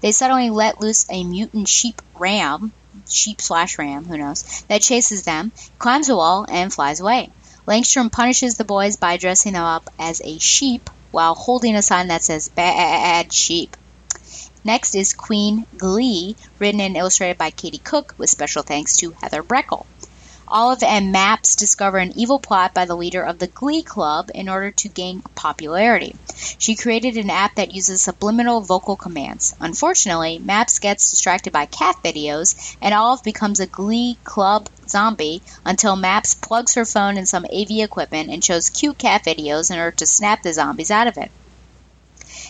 They 0.00 0.12
suddenly 0.12 0.50
let 0.50 0.80
loose 0.80 1.06
a 1.10 1.24
mutant 1.24 1.68
sheep 1.68 2.00
ram, 2.14 2.72
sheep 3.08 3.40
slash 3.40 3.78
ram, 3.78 4.04
who 4.04 4.16
knows, 4.16 4.64
that 4.68 4.82
chases 4.82 5.22
them, 5.24 5.52
climbs 5.78 6.08
a 6.08 6.16
wall, 6.16 6.46
and 6.48 6.72
flies 6.72 7.00
away. 7.00 7.30
Langstrom 7.66 8.10
punishes 8.10 8.56
the 8.56 8.64
boys 8.64 8.96
by 8.96 9.16
dressing 9.16 9.52
them 9.52 9.64
up 9.64 9.90
as 9.98 10.20
a 10.24 10.38
sheep 10.38 10.88
while 11.10 11.34
holding 11.34 11.76
a 11.76 11.82
sign 11.82 12.08
that 12.08 12.22
says 12.22 12.48
bad 12.48 13.32
sheep. 13.32 13.76
Next 14.64 14.94
is 14.94 15.14
Queen 15.14 15.66
Glee, 15.76 16.36
written 16.58 16.80
and 16.80 16.96
illustrated 16.96 17.38
by 17.38 17.50
Katie 17.50 17.78
Cook, 17.78 18.14
with 18.18 18.28
special 18.28 18.62
thanks 18.62 18.98
to 18.98 19.12
Heather 19.12 19.42
Breckel. 19.42 19.86
Olive 20.52 20.82
and 20.82 21.12
Maps 21.12 21.54
discover 21.54 21.98
an 21.98 22.12
evil 22.18 22.40
plot 22.40 22.74
by 22.74 22.84
the 22.84 22.96
leader 22.96 23.22
of 23.22 23.38
the 23.38 23.46
Glee 23.46 23.82
Club 23.82 24.30
in 24.34 24.48
order 24.48 24.72
to 24.72 24.88
gain 24.88 25.22
popularity. 25.36 26.16
She 26.58 26.74
created 26.74 27.16
an 27.16 27.30
app 27.30 27.54
that 27.54 27.72
uses 27.72 28.02
subliminal 28.02 28.60
vocal 28.60 28.96
commands. 28.96 29.54
Unfortunately, 29.60 30.40
Maps 30.40 30.80
gets 30.80 31.12
distracted 31.12 31.52
by 31.52 31.66
cat 31.66 31.96
videos, 32.02 32.76
and 32.82 32.92
Olive 32.92 33.22
becomes 33.22 33.60
a 33.60 33.66
Glee 33.66 34.18
Club 34.24 34.68
zombie 34.90 35.42
until 35.64 35.96
Maps 35.96 36.34
plugs 36.34 36.74
her 36.74 36.84
phone 36.84 37.16
in 37.16 37.26
some 37.26 37.44
AV 37.44 37.70
equipment 37.70 38.30
and 38.30 38.44
shows 38.44 38.68
cute 38.68 38.98
cat 38.98 39.24
videos 39.24 39.70
in 39.70 39.78
order 39.78 39.96
to 39.96 40.06
snap 40.06 40.42
the 40.42 40.52
zombies 40.52 40.90
out 40.90 41.06
of 41.06 41.16
it. 41.16 41.30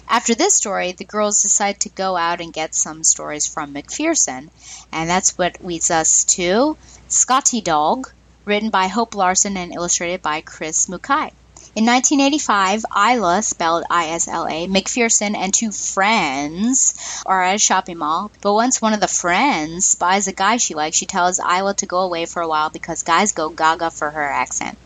After 0.08 0.34
this 0.34 0.54
story, 0.54 0.92
the 0.92 1.04
girls 1.04 1.42
decide 1.42 1.80
to 1.80 1.88
go 1.88 2.16
out 2.16 2.40
and 2.40 2.52
get 2.52 2.74
some 2.74 3.04
stories 3.04 3.46
from 3.46 3.72
MacPherson, 3.72 4.50
and 4.90 5.08
that's 5.08 5.38
what 5.38 5.64
leads 5.64 5.90
us 5.90 6.24
to 6.24 6.76
Scotty 7.08 7.60
Dog, 7.60 8.10
written 8.44 8.70
by 8.70 8.88
Hope 8.88 9.14
Larson 9.14 9.56
and 9.56 9.72
illustrated 9.72 10.22
by 10.22 10.40
Kris 10.40 10.86
Mukai. 10.86 11.30
In 11.76 11.86
1985, 11.86 12.84
Isla, 12.96 13.42
spelled 13.44 13.84
I-S-L-A, 13.88 14.66
MacPherson 14.66 15.36
and 15.36 15.54
two 15.54 15.70
friends 15.70 16.94
are 17.24 17.44
at 17.44 17.54
a 17.54 17.58
shopping 17.58 17.98
mall, 17.98 18.32
but 18.40 18.54
once 18.54 18.82
one 18.82 18.92
of 18.92 18.98
the 18.98 19.06
friends 19.06 19.86
spies 19.86 20.26
a 20.26 20.32
guy 20.32 20.56
she 20.56 20.74
likes, 20.74 20.96
she 20.96 21.06
tells 21.06 21.38
Isla 21.38 21.74
to 21.74 21.86
go 21.86 22.00
away 22.00 22.26
for 22.26 22.42
a 22.42 22.48
while 22.48 22.70
because 22.70 23.04
guys 23.04 23.30
go 23.30 23.50
gaga 23.50 23.92
for 23.92 24.10
her 24.10 24.28
accent. 24.28 24.78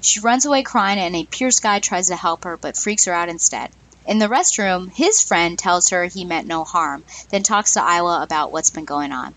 She 0.00 0.18
runs 0.18 0.44
away 0.44 0.64
crying 0.64 0.98
and 0.98 1.14
a 1.14 1.24
Pierce 1.24 1.60
guy 1.60 1.78
tries 1.78 2.08
to 2.08 2.16
help 2.16 2.42
her 2.42 2.56
but 2.56 2.76
freaks 2.76 3.04
her 3.04 3.12
out 3.12 3.28
instead. 3.28 3.70
In 4.04 4.18
the 4.18 4.26
restroom, 4.26 4.92
his 4.92 5.22
friend 5.22 5.56
tells 5.56 5.90
her 5.90 6.06
he 6.06 6.24
meant 6.24 6.48
no 6.48 6.64
harm, 6.64 7.04
then 7.30 7.44
talks 7.44 7.74
to 7.74 7.80
Isla 7.80 8.20
about 8.20 8.50
what's 8.50 8.70
been 8.70 8.84
going 8.84 9.12
on. 9.12 9.32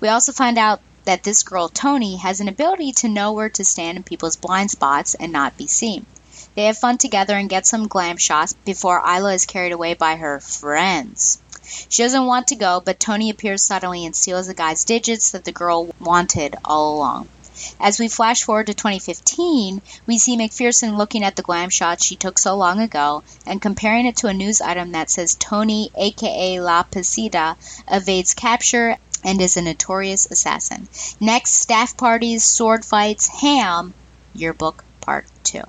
We 0.00 0.08
also 0.08 0.32
find 0.32 0.58
out 0.58 0.80
that 1.04 1.22
this 1.22 1.44
girl, 1.44 1.68
Tony, 1.68 2.16
has 2.16 2.40
an 2.40 2.48
ability 2.48 2.94
to 2.94 3.08
know 3.08 3.30
where 3.30 3.50
to 3.50 3.64
stand 3.64 3.96
in 3.96 4.02
people's 4.02 4.34
blind 4.34 4.72
spots 4.72 5.14
and 5.14 5.30
not 5.30 5.56
be 5.56 5.68
seen. 5.68 6.04
They 6.58 6.64
have 6.64 6.76
fun 6.76 6.98
together 6.98 7.36
and 7.36 7.48
get 7.48 7.68
some 7.68 7.86
glam 7.86 8.16
shots 8.16 8.52
before 8.64 9.00
Isla 9.08 9.34
is 9.34 9.46
carried 9.46 9.70
away 9.70 9.94
by 9.94 10.16
her 10.16 10.40
friends. 10.40 11.38
She 11.88 12.02
doesn't 12.02 12.26
want 12.26 12.48
to 12.48 12.56
go, 12.56 12.82
but 12.84 12.98
Tony 12.98 13.30
appears 13.30 13.62
suddenly 13.62 14.04
and 14.04 14.16
steals 14.16 14.48
the 14.48 14.54
guy's 14.54 14.82
digits 14.82 15.30
that 15.30 15.44
the 15.44 15.52
girl 15.52 15.94
wanted 16.00 16.56
all 16.64 16.96
along. 16.96 17.28
As 17.78 18.00
we 18.00 18.08
flash 18.08 18.42
forward 18.42 18.66
to 18.66 18.74
2015, 18.74 19.82
we 20.04 20.18
see 20.18 20.36
MacPherson 20.36 20.96
looking 20.96 21.22
at 21.22 21.36
the 21.36 21.42
glam 21.42 21.70
shot 21.70 22.02
she 22.02 22.16
took 22.16 22.40
so 22.40 22.56
long 22.56 22.80
ago 22.80 23.22
and 23.46 23.62
comparing 23.62 24.06
it 24.06 24.16
to 24.16 24.26
a 24.26 24.34
news 24.34 24.60
item 24.60 24.90
that 24.90 25.10
says 25.10 25.36
Tony, 25.38 25.92
aka 25.94 26.60
La 26.60 26.82
Piscina, 26.82 27.54
evades 27.88 28.34
capture 28.34 28.96
and 29.22 29.40
is 29.40 29.56
a 29.56 29.62
notorious 29.62 30.26
assassin. 30.28 30.88
Next, 31.20 31.52
staff 31.54 31.96
parties, 31.96 32.42
sword 32.42 32.84
fights, 32.84 33.28
ham, 33.28 33.94
yearbook 34.34 34.82
part 35.00 35.24
two. 35.44 35.62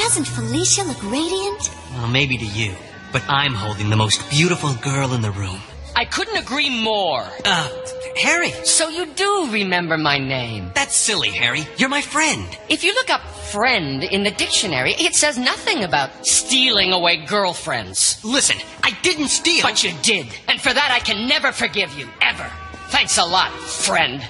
Doesn't 0.00 0.24
Felicia 0.24 0.82
look 0.82 1.02
radiant? 1.12 1.70
Well, 1.92 2.08
maybe 2.08 2.38
to 2.38 2.46
you, 2.46 2.74
but 3.12 3.22
I'm 3.28 3.52
holding 3.52 3.90
the 3.90 3.96
most 3.96 4.28
beautiful 4.30 4.72
girl 4.76 5.12
in 5.12 5.20
the 5.20 5.30
room. 5.30 5.60
I 5.94 6.06
couldn't 6.06 6.38
agree 6.38 6.70
more. 6.70 7.28
Uh, 7.44 7.68
Harry. 8.16 8.50
So 8.64 8.88
you 8.88 9.06
do 9.12 9.50
remember 9.52 9.98
my 9.98 10.16
name. 10.16 10.72
That's 10.74 10.96
silly, 10.96 11.28
Harry. 11.28 11.68
You're 11.76 11.90
my 11.90 12.00
friend. 12.00 12.48
If 12.70 12.82
you 12.82 12.94
look 12.94 13.10
up 13.10 13.20
friend 13.52 14.02
in 14.02 14.22
the 14.22 14.30
dictionary, 14.30 14.92
it 14.92 15.14
says 15.14 15.36
nothing 15.36 15.84
about 15.84 16.26
stealing 16.26 16.94
away 16.94 17.18
girlfriends. 17.18 18.24
Listen, 18.24 18.56
I 18.82 18.96
didn't 19.02 19.28
steal. 19.28 19.62
But 19.62 19.84
you 19.84 19.92
did. 20.00 20.26
And 20.48 20.58
for 20.58 20.72
that, 20.72 20.90
I 20.90 21.00
can 21.00 21.28
never 21.28 21.52
forgive 21.52 21.96
you, 21.98 22.08
ever. 22.22 22.50
Thanks 22.88 23.18
a 23.18 23.26
lot, 23.26 23.52
friend. 23.52 24.26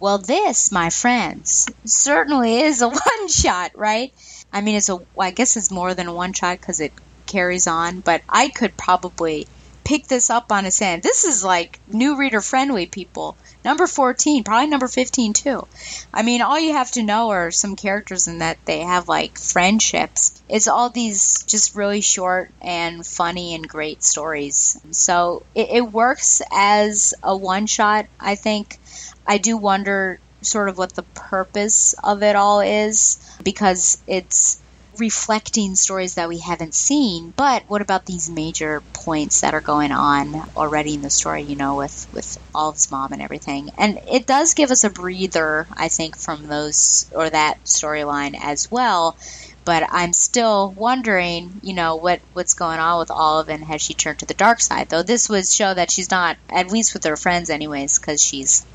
Well, 0.00 0.18
this, 0.18 0.72
my 0.72 0.90
friends, 0.90 1.70
certainly 1.84 2.62
is 2.62 2.82
a 2.82 2.88
one 2.90 3.28
shot, 3.28 3.70
right? 3.76 4.12
I 4.54 4.60
mean, 4.60 4.76
it's 4.76 4.88
a, 4.88 5.00
I 5.18 5.32
guess 5.32 5.56
it's 5.56 5.72
more 5.72 5.94
than 5.94 6.06
a 6.06 6.14
one 6.14 6.32
shot 6.32 6.60
because 6.60 6.78
it 6.78 6.92
carries 7.26 7.66
on, 7.66 7.98
but 8.00 8.22
I 8.28 8.48
could 8.48 8.76
probably 8.76 9.48
pick 9.82 10.06
this 10.06 10.30
up 10.30 10.52
on 10.52 10.64
its 10.64 10.80
end. 10.80 11.02
This 11.02 11.24
is 11.24 11.44
like 11.44 11.78
new 11.88 12.16
reader 12.16 12.40
friendly, 12.40 12.86
people. 12.86 13.36
Number 13.64 13.86
14, 13.86 14.44
probably 14.44 14.68
number 14.68 14.88
15 14.88 15.32
too. 15.32 15.66
I 16.12 16.22
mean, 16.22 16.40
all 16.40 16.58
you 16.58 16.72
have 16.72 16.90
to 16.92 17.02
know 17.02 17.30
are 17.30 17.50
some 17.50 17.76
characters 17.76 18.28
in 18.28 18.38
that 18.38 18.58
they 18.64 18.80
have 18.80 19.08
like 19.08 19.38
friendships. 19.38 20.40
It's 20.48 20.68
all 20.68 20.88
these 20.88 21.42
just 21.44 21.74
really 21.74 22.00
short 22.00 22.50
and 22.62 23.04
funny 23.04 23.54
and 23.54 23.68
great 23.68 24.04
stories. 24.04 24.80
So 24.92 25.42
it, 25.54 25.68
it 25.70 25.92
works 25.92 26.42
as 26.52 27.14
a 27.22 27.36
one 27.36 27.66
shot, 27.66 28.06
I 28.20 28.36
think. 28.36 28.78
I 29.26 29.38
do 29.38 29.56
wonder 29.56 30.20
sort 30.42 30.68
of 30.68 30.78
what 30.78 30.94
the 30.94 31.02
purpose 31.02 31.94
of 32.04 32.22
it 32.22 32.36
all 32.36 32.60
is 32.60 33.18
because 33.44 34.02
it's 34.06 34.62
reflecting 34.98 35.74
stories 35.74 36.14
that 36.14 36.28
we 36.28 36.38
haven't 36.38 36.74
seen. 36.74 37.32
But 37.36 37.64
what 37.66 37.82
about 37.82 38.06
these 38.06 38.30
major 38.30 38.82
points 38.92 39.40
that 39.40 39.54
are 39.54 39.60
going 39.60 39.92
on 39.92 40.34
already 40.56 40.94
in 40.94 41.02
the 41.02 41.10
story? 41.10 41.42
You 41.42 41.56
know, 41.56 41.76
with 41.76 42.06
with 42.12 42.38
Olive's 42.54 42.90
mom 42.90 43.12
and 43.12 43.22
everything, 43.22 43.70
and 43.78 43.98
it 44.10 44.26
does 44.26 44.54
give 44.54 44.70
us 44.70 44.84
a 44.84 44.90
breather, 44.90 45.66
I 45.76 45.88
think, 45.88 46.16
from 46.16 46.46
those 46.46 47.10
or 47.14 47.28
that 47.28 47.64
storyline 47.64 48.38
as 48.40 48.70
well. 48.70 49.16
But 49.64 49.84
I'm 49.90 50.12
still 50.12 50.72
wondering, 50.72 51.60
you 51.62 51.74
know, 51.74 51.96
what 51.96 52.20
what's 52.32 52.54
going 52.54 52.78
on 52.80 52.98
with 52.98 53.10
Olive 53.10 53.48
and 53.48 53.64
has 53.64 53.82
she 53.82 53.94
turned 53.94 54.20
to 54.20 54.26
the 54.26 54.34
dark 54.34 54.60
side? 54.60 54.88
Though 54.90 55.02
this 55.02 55.28
would 55.28 55.46
show 55.46 55.72
that 55.74 55.90
she's 55.90 56.10
not, 56.10 56.36
at 56.50 56.70
least 56.70 56.94
with 56.94 57.04
her 57.04 57.16
friends, 57.16 57.50
anyways, 57.50 57.98
because 57.98 58.22
she's 58.22 58.66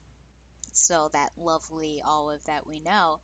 still 0.62 1.10
that 1.10 1.38
lovely 1.38 2.02
Olive 2.02 2.44
that 2.46 2.66
we 2.66 2.80
know. 2.80 3.22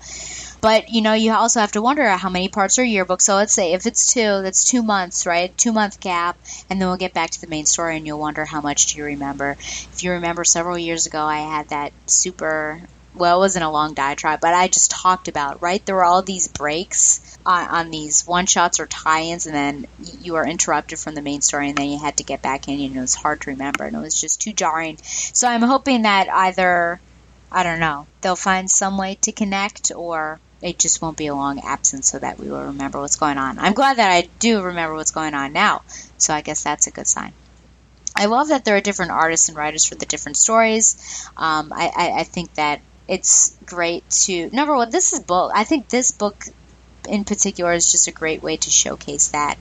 But 0.65 0.89
you 0.89 1.03
know, 1.03 1.13
you 1.13 1.31
also 1.31 1.59
have 1.59 1.73
to 1.73 1.81
wonder 1.83 2.09
how 2.09 2.31
many 2.31 2.49
parts 2.49 2.79
are 2.79 2.83
yearbook. 2.83 3.21
So 3.21 3.35
let's 3.35 3.53
say 3.53 3.73
if 3.73 3.85
it's 3.85 4.11
two, 4.11 4.41
that's 4.41 4.63
two 4.63 4.81
months, 4.81 5.27
right? 5.27 5.55
Two 5.55 5.71
month 5.71 5.99
gap, 5.99 6.39
and 6.67 6.81
then 6.81 6.87
we'll 6.87 6.97
get 6.97 7.13
back 7.13 7.29
to 7.29 7.41
the 7.41 7.45
main 7.45 7.67
story, 7.67 7.97
and 7.97 8.07
you'll 8.07 8.17
wonder 8.17 8.45
how 8.45 8.61
much 8.61 8.87
do 8.87 8.97
you 8.97 9.05
remember. 9.05 9.57
If 9.59 10.01
you 10.01 10.13
remember, 10.13 10.43
several 10.43 10.75
years 10.75 11.05
ago, 11.05 11.21
I 11.23 11.41
had 11.41 11.69
that 11.69 11.91
super. 12.07 12.81
Well, 13.13 13.37
it 13.37 13.41
wasn't 13.41 13.65
a 13.65 13.69
long 13.69 13.93
diatribe, 13.93 14.39
but 14.41 14.55
I 14.55 14.67
just 14.67 14.89
talked 14.89 15.27
about 15.27 15.61
right. 15.61 15.85
There 15.85 15.93
were 15.93 16.03
all 16.03 16.23
these 16.23 16.47
breaks 16.47 17.37
on, 17.45 17.67
on 17.67 17.91
these 17.91 18.25
one 18.25 18.47
shots 18.47 18.79
or 18.79 18.87
tie-ins, 18.87 19.45
and 19.45 19.53
then 19.53 19.85
you 20.23 20.33
were 20.33 20.47
interrupted 20.47 20.97
from 20.97 21.13
the 21.13 21.21
main 21.21 21.41
story, 21.41 21.69
and 21.69 21.77
then 21.77 21.91
you 21.91 21.99
had 21.99 22.17
to 22.17 22.23
get 22.23 22.41
back 22.41 22.67
in, 22.67 22.81
and 22.81 22.95
it 22.95 22.99
was 22.99 23.13
hard 23.13 23.39
to 23.41 23.51
remember, 23.51 23.83
and 23.83 23.95
it 23.95 23.99
was 23.99 24.19
just 24.19 24.41
too 24.41 24.51
jarring. 24.51 24.97
So 25.03 25.47
I'm 25.47 25.61
hoping 25.61 26.01
that 26.01 26.27
either 26.27 26.99
I 27.51 27.61
don't 27.61 27.79
know 27.79 28.07
they'll 28.21 28.35
find 28.35 28.67
some 28.67 28.97
way 28.97 29.19
to 29.21 29.31
connect, 29.31 29.91
or 29.95 30.39
it 30.65 30.79
just 30.79 30.99
won't 30.99 31.15
be 31.15 31.27
a 31.27 31.35
long 31.35 31.59
absence 31.59 32.09
so 32.09 32.17
that 32.17 32.39
we 32.39 32.49
will 32.49 32.65
remember 32.65 32.99
what's 32.99 33.17
going 33.17 33.37
on. 33.37 33.59
I'm 33.59 33.73
glad 33.73 33.97
that 33.97 34.11
I 34.11 34.27
do 34.39 34.63
remember 34.63 34.95
what's 34.95 35.11
going 35.11 35.35
on 35.35 35.53
now, 35.53 35.83
so 36.17 36.33
I 36.33 36.41
guess 36.41 36.63
that's 36.63 36.87
a 36.87 36.91
good 36.91 37.05
sign. 37.05 37.33
I 38.15 38.25
love 38.25 38.47
that 38.47 38.65
there 38.65 38.75
are 38.75 38.81
different 38.81 39.11
artists 39.11 39.47
and 39.47 39.55
writers 39.55 39.85
for 39.85 39.93
the 39.93 40.07
different 40.07 40.37
stories. 40.37 41.27
Um, 41.37 41.71
I, 41.71 41.91
I, 41.95 42.19
I 42.21 42.23
think 42.23 42.51
that 42.55 42.81
it's 43.07 43.55
great 43.63 44.09
to 44.25 44.49
number 44.51 44.75
one. 44.75 44.89
This 44.89 45.13
is 45.13 45.19
book. 45.19 45.51
I 45.53 45.65
think 45.65 45.87
this 45.87 46.09
book 46.09 46.45
in 47.07 47.25
particular 47.25 47.73
is 47.73 47.91
just 47.91 48.07
a 48.07 48.11
great 48.11 48.41
way 48.41 48.57
to 48.57 48.69
showcase 48.71 49.27
that. 49.29 49.57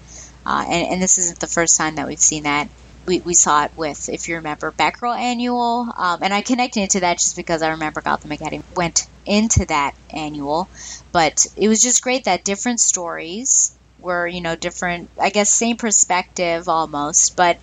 Uh, 0.46 0.64
and, 0.66 0.92
and, 0.92 1.02
this 1.02 1.18
isn't 1.18 1.40
the 1.40 1.46
first 1.46 1.76
time 1.76 1.96
that 1.96 2.06
we've 2.06 2.18
seen 2.18 2.44
that. 2.44 2.68
We, 3.06 3.20
we 3.20 3.34
saw 3.34 3.64
it 3.64 3.72
with, 3.76 4.08
if 4.08 4.28
you 4.28 4.36
remember, 4.36 4.72
Batgirl 4.78 5.18
Annual, 5.18 5.88
um, 5.96 6.18
and 6.22 6.32
I 6.32 6.40
connected 6.42 6.80
it 6.80 6.90
to 6.90 7.00
that 7.00 7.18
just 7.18 7.36
because 7.36 7.62
I 7.62 7.70
remember 7.70 8.00
Gotham 8.02 8.32
Academy 8.32 8.62
went 8.76 9.02
into 9.26 9.66
that 9.66 9.92
annual. 10.10 10.70
But 11.12 11.44
it 11.56 11.68
was 11.68 11.82
just 11.82 12.02
great 12.02 12.24
that 12.24 12.44
different 12.44 12.80
stories 12.80 13.78
were, 13.98 14.26
you 14.26 14.40
know, 14.40 14.56
different, 14.56 15.10
I 15.20 15.30
guess, 15.30 15.50
same 15.50 15.76
perspective 15.76 16.68
almost, 16.68 17.36
but 17.36 17.58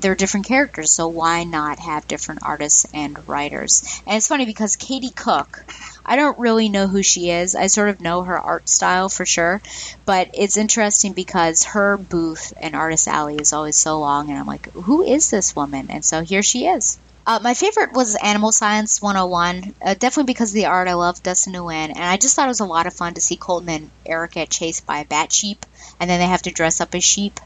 they're 0.00 0.14
different 0.14 0.46
characters, 0.46 0.92
so 0.92 1.08
why 1.08 1.44
not 1.44 1.78
have 1.78 2.06
different 2.06 2.40
artists 2.42 2.86
and 2.92 3.28
writers? 3.28 4.02
And 4.06 4.16
it's 4.16 4.26
funny 4.26 4.46
because 4.46 4.76
Katie 4.76 5.10
Cook, 5.10 5.64
I 6.04 6.16
don't 6.16 6.38
really 6.38 6.68
know 6.68 6.86
who 6.86 7.02
she 7.02 7.30
is. 7.30 7.54
I 7.54 7.66
sort 7.66 7.88
of 7.88 8.00
know 8.00 8.22
her 8.22 8.38
art 8.38 8.68
style 8.68 9.08
for 9.08 9.26
sure, 9.26 9.60
but 10.04 10.30
it's 10.34 10.56
interesting 10.56 11.12
because 11.12 11.64
her 11.64 11.96
booth 11.96 12.52
and 12.60 12.76
Artist 12.76 13.08
Alley 13.08 13.36
is 13.36 13.52
always 13.52 13.76
so 13.76 14.00
long, 14.00 14.30
and 14.30 14.38
I'm 14.38 14.46
like, 14.46 14.70
who 14.72 15.02
is 15.02 15.30
this 15.30 15.56
woman? 15.56 15.86
And 15.90 16.04
so 16.04 16.22
here 16.22 16.42
she 16.42 16.66
is. 16.66 16.98
Uh, 17.28 17.40
my 17.42 17.54
favorite 17.54 17.92
was 17.92 18.14
Animal 18.14 18.52
Science 18.52 19.02
101, 19.02 19.74
uh, 19.82 19.94
definitely 19.94 20.32
because 20.32 20.50
of 20.50 20.54
the 20.54 20.66
art. 20.66 20.86
I 20.86 20.94
love 20.94 21.20
Dustin 21.24 21.54
Nguyen, 21.54 21.88
and 21.88 21.98
I 21.98 22.16
just 22.18 22.36
thought 22.36 22.46
it 22.46 22.48
was 22.48 22.60
a 22.60 22.64
lot 22.64 22.86
of 22.86 22.94
fun 22.94 23.14
to 23.14 23.20
see 23.20 23.34
Colton 23.34 23.68
and 23.68 23.90
Eric 24.06 24.32
get 24.32 24.48
chased 24.48 24.86
by 24.86 24.98
a 24.98 25.04
bat 25.04 25.32
sheep, 25.32 25.66
and 25.98 26.08
then 26.08 26.20
they 26.20 26.26
have 26.26 26.42
to 26.42 26.52
dress 26.52 26.80
up 26.80 26.94
as 26.94 27.02
sheep. 27.02 27.40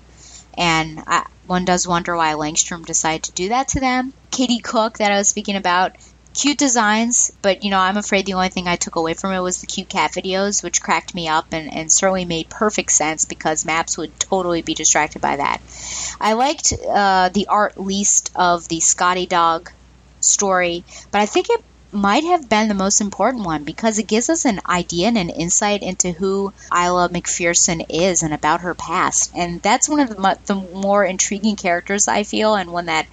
And 0.53 1.03
I, 1.07 1.25
one 1.51 1.65
does 1.65 1.87
wonder 1.87 2.17
why 2.17 2.35
Langstrom 2.35 2.87
decided 2.87 3.25
to 3.25 3.33
do 3.33 3.49
that 3.49 3.67
to 3.69 3.81
them. 3.81 4.13
Katie 4.31 4.61
Cook, 4.61 4.99
that 4.99 5.11
I 5.11 5.19
was 5.19 5.29
speaking 5.29 5.57
about, 5.57 5.97
cute 6.33 6.59
designs, 6.59 7.33
but 7.43 7.65
you 7.65 7.71
know, 7.71 7.81
I'm 7.81 7.97
afraid 7.97 8.25
the 8.25 8.35
only 8.35 8.51
thing 8.51 8.69
I 8.69 8.77
took 8.77 8.95
away 8.95 9.15
from 9.15 9.33
it 9.33 9.41
was 9.41 9.61
the 9.61 9.67
cute 9.67 9.89
cat 9.89 10.13
videos, 10.13 10.63
which 10.63 10.81
cracked 10.81 11.13
me 11.13 11.27
up 11.27 11.47
and, 11.51 11.75
and 11.75 11.91
certainly 11.91 12.25
made 12.25 12.49
perfect 12.51 12.93
sense 12.93 13.25
because 13.25 13.65
maps 13.65 13.99
would 13.99 14.17
totally 14.21 14.63
be 14.63 14.75
distracted 14.75 15.21
by 15.21 15.37
that. 15.37 15.61
I 16.21 16.35
liked 16.35 16.73
uh, 16.89 17.31
the 17.31 17.49
art 17.49 17.81
least 17.81 18.31
of 18.37 18.69
the 18.69 18.79
Scotty 18.79 19.27
Dog 19.27 19.73
story, 20.21 20.85
but 21.11 21.21
I 21.21 21.27
think 21.27 21.51
it 21.51 21.65
might 21.93 22.25
have 22.25 22.49
been 22.49 22.69
the 22.69 22.75
most 22.75 23.01
important 23.01 23.45
one 23.45 23.65
because 23.65 23.99
it 23.99 24.07
gives 24.07 24.29
us 24.29 24.45
an 24.45 24.61
idea 24.69 25.09
and 25.09 25.19
an 25.19 25.31
insight 25.31 25.83
into 25.83 26.13
who 26.13 26.53
Isla 26.73 27.09
MacPherson 27.09 27.85
is 27.89 28.23
and 28.23 28.33
about 28.33 28.61
her 28.61 28.75
past. 28.75 29.33
And 29.35 29.61
that's 29.61 29.89
one 29.89 30.01
of 30.01 30.09
the, 30.09 30.39
the 30.47 30.55
more 30.55 31.05
intriguing 31.05 31.57
characters 31.57 32.09
I 32.09 32.23
feel, 32.23 32.55
and 32.55 32.71
one 32.71 32.87
that 32.87 33.07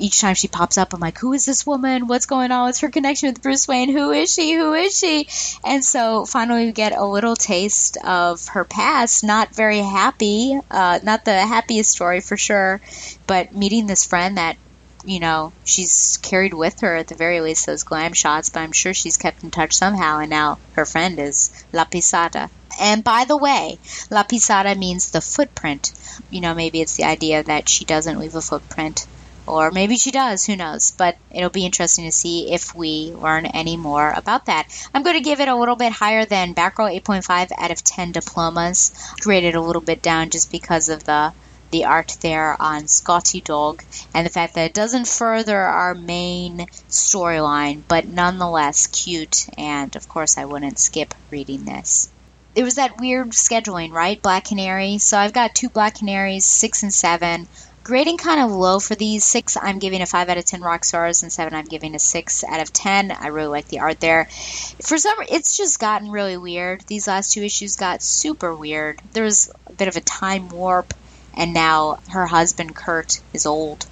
each 0.00 0.20
time 0.20 0.34
she 0.34 0.48
pops 0.48 0.78
up, 0.78 0.94
I'm 0.94 1.00
like, 1.00 1.18
who 1.18 1.32
is 1.34 1.44
this 1.44 1.66
woman? 1.66 2.06
What's 2.06 2.26
going 2.26 2.50
on? 2.50 2.66
What's 2.66 2.80
her 2.80 2.90
connection 2.90 3.28
with 3.28 3.42
Bruce 3.42 3.68
Wayne? 3.68 3.90
Who 3.90 4.10
is 4.10 4.32
she? 4.32 4.54
Who 4.54 4.72
is 4.72 4.98
she? 4.98 5.28
And 5.64 5.84
so 5.84 6.24
finally, 6.24 6.66
we 6.66 6.72
get 6.72 6.96
a 6.96 7.04
little 7.04 7.36
taste 7.36 7.98
of 8.04 8.46
her 8.48 8.64
past. 8.64 9.22
Not 9.22 9.54
very 9.54 9.78
happy, 9.78 10.58
uh, 10.70 11.00
not 11.02 11.24
the 11.24 11.38
happiest 11.38 11.90
story 11.90 12.20
for 12.20 12.36
sure, 12.36 12.80
but 13.26 13.54
meeting 13.54 13.86
this 13.86 14.04
friend 14.04 14.38
that 14.38 14.56
you 15.04 15.20
know, 15.20 15.52
she's 15.64 16.18
carried 16.22 16.54
with 16.54 16.80
her 16.80 16.96
at 16.96 17.08
the 17.08 17.14
very 17.14 17.40
least 17.40 17.66
those 17.66 17.84
glam 17.84 18.12
shots, 18.12 18.50
but 18.50 18.60
I'm 18.60 18.72
sure 18.72 18.94
she's 18.94 19.16
kept 19.16 19.42
in 19.42 19.50
touch 19.50 19.74
somehow, 19.74 20.18
and 20.18 20.30
now 20.30 20.58
her 20.74 20.84
friend 20.84 21.18
is 21.18 21.50
La 21.72 21.84
Pisada. 21.84 22.50
And 22.80 23.02
by 23.04 23.24
the 23.24 23.36
way, 23.36 23.78
La 24.10 24.22
Pisada 24.22 24.76
means 24.76 25.10
the 25.10 25.20
footprint. 25.20 25.92
You 26.30 26.40
know, 26.40 26.54
maybe 26.54 26.80
it's 26.80 26.96
the 26.96 27.04
idea 27.04 27.42
that 27.42 27.68
she 27.68 27.84
doesn't 27.84 28.18
leave 28.18 28.34
a 28.34 28.40
footprint, 28.40 29.06
or 29.46 29.70
maybe 29.70 29.96
she 29.96 30.10
does, 30.10 30.44
who 30.44 30.56
knows. 30.56 30.92
But 30.92 31.16
it'll 31.30 31.50
be 31.50 31.66
interesting 31.66 32.04
to 32.04 32.12
see 32.12 32.52
if 32.52 32.74
we 32.74 33.12
learn 33.12 33.46
any 33.46 33.76
more 33.76 34.12
about 34.14 34.46
that. 34.46 34.68
I'm 34.94 35.02
going 35.02 35.16
to 35.16 35.24
give 35.24 35.40
it 35.40 35.48
a 35.48 35.56
little 35.56 35.76
bit 35.76 35.92
higher 35.92 36.24
than 36.24 36.54
Batgirl 36.54 37.00
8.5 37.02 37.50
out 37.56 37.70
of 37.70 37.84
10 37.84 38.12
diplomas, 38.12 38.92
graded 39.20 39.54
a 39.54 39.60
little 39.60 39.82
bit 39.82 40.02
down 40.02 40.30
just 40.30 40.52
because 40.52 40.88
of 40.88 41.04
the 41.04 41.32
the 41.70 41.84
art 41.84 42.16
there 42.20 42.56
on 42.60 42.88
Scotty 42.88 43.40
Dog 43.40 43.82
and 44.14 44.26
the 44.26 44.30
fact 44.30 44.54
that 44.54 44.66
it 44.66 44.74
doesn't 44.74 45.06
further 45.08 45.58
our 45.58 45.94
main 45.94 46.66
storyline, 46.88 47.82
but 47.86 48.06
nonetheless 48.06 48.86
cute. 48.86 49.48
And 49.56 49.94
of 49.96 50.08
course, 50.08 50.38
I 50.38 50.44
wouldn't 50.44 50.78
skip 50.78 51.14
reading 51.30 51.64
this. 51.64 52.10
It 52.54 52.64
was 52.64 52.74
that 52.74 52.98
weird 52.98 53.28
scheduling, 53.30 53.92
right? 53.92 54.20
Black 54.20 54.46
Canary. 54.46 54.98
So 54.98 55.16
I've 55.16 55.32
got 55.32 55.54
two 55.54 55.68
Black 55.68 55.96
Canaries, 55.96 56.44
six 56.44 56.82
and 56.82 56.92
seven. 56.92 57.46
Grading 57.82 58.18
kind 58.18 58.40
of 58.40 58.50
low 58.50 58.78
for 58.78 58.94
these. 58.94 59.24
Six, 59.24 59.56
I'm 59.56 59.78
giving 59.78 60.02
a 60.02 60.06
five 60.06 60.28
out 60.28 60.36
of 60.36 60.44
ten 60.44 60.60
rock 60.60 60.84
stars, 60.84 61.22
and 61.22 61.32
seven, 61.32 61.54
I'm 61.54 61.64
giving 61.64 61.94
a 61.94 61.98
six 61.98 62.44
out 62.44 62.60
of 62.60 62.72
ten. 62.72 63.10
I 63.10 63.28
really 63.28 63.48
like 63.48 63.68
the 63.68 63.80
art 63.80 64.00
there. 64.00 64.26
For 64.26 64.98
some, 64.98 65.16
it's 65.28 65.56
just 65.56 65.80
gotten 65.80 66.10
really 66.10 66.36
weird. 66.36 66.82
These 66.82 67.08
last 67.08 67.32
two 67.32 67.42
issues 67.42 67.76
got 67.76 68.02
super 68.02 68.54
weird. 68.54 69.00
There 69.12 69.24
was 69.24 69.50
a 69.66 69.72
bit 69.72 69.88
of 69.88 69.96
a 69.96 70.00
time 70.00 70.50
warp 70.50 70.92
and 71.34 71.54
now 71.54 71.98
her 72.10 72.26
husband 72.26 72.74
Kurt 72.74 73.20
is 73.32 73.46
old. 73.46 73.86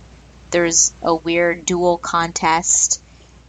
There's 0.50 0.92
a 1.02 1.14
weird 1.14 1.66
duel 1.66 1.98
contest 1.98 3.02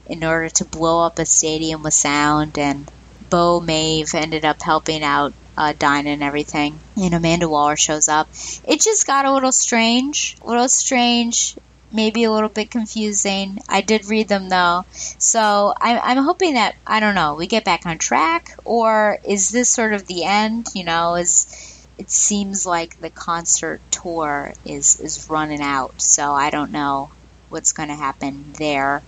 in 0.06 0.24
order 0.24 0.49
to 0.49 0.66
blow 0.66 1.06
up 1.06 1.20
a 1.20 1.26
stadium 1.26 1.84
with 1.84 1.94
sound, 1.94 2.57
and 2.57 2.91
Bo 3.30 3.60
Maeve 3.60 4.14
ended 4.14 4.44
up 4.44 4.61
helping 4.61 5.03
out 5.03 5.34
uh, 5.57 5.74
Dinah 5.78 6.10
and 6.10 6.24
everything. 6.24 6.80
And 6.98 7.14
Amanda 7.14 7.48
Waller 7.48 7.76
shows 7.76 8.07
up. 8.07 8.28
It 8.66 8.82
just 8.82 9.06
got 9.06 9.26
a 9.26 9.34
little 9.34 9.52
strange, 9.52 10.36
a 10.41 10.48
little 10.48 10.70
strange, 10.70 11.56
maybe 11.91 12.24
a 12.24 12.32
little 12.32 12.49
bit 12.49 12.72
confusing. 12.72 13.60
I 13.68 13.82
did 13.82 14.06
read 14.06 14.28
them 14.28 14.49
though, 14.49 14.86
so 14.91 15.74
I'm, 15.80 15.99
I'm 16.02 16.24
hoping 16.24 16.53
that 16.56 16.76
I 16.88 16.99
don't 16.99 17.16
know 17.16 17.36
we 17.36 17.48
get 17.48 17.66
back 17.66 17.86
on 17.86 17.98
track, 17.98 18.57
or 18.66 19.20
is 19.24 19.49
this 19.49 19.70
sort 19.70 19.94
of 19.94 20.07
the 20.07 20.24
end? 20.24 20.68
You 20.74 20.86
know, 20.86 21.16
is 21.16 21.69
it 22.00 22.10
seems 22.10 22.66
like 22.66 23.00
the 23.02 23.10
concert 23.10 23.82
tour 23.92 24.54
is 24.66 25.00
is 25.02 25.30
running 25.30 25.62
out. 25.62 26.02
So 26.02 26.32
I 26.32 26.50
don't 26.50 26.72
know 26.72 27.12
what's 27.50 27.74
going 27.74 27.90
to 27.90 27.96
happen 27.96 28.54
there. 28.54 29.04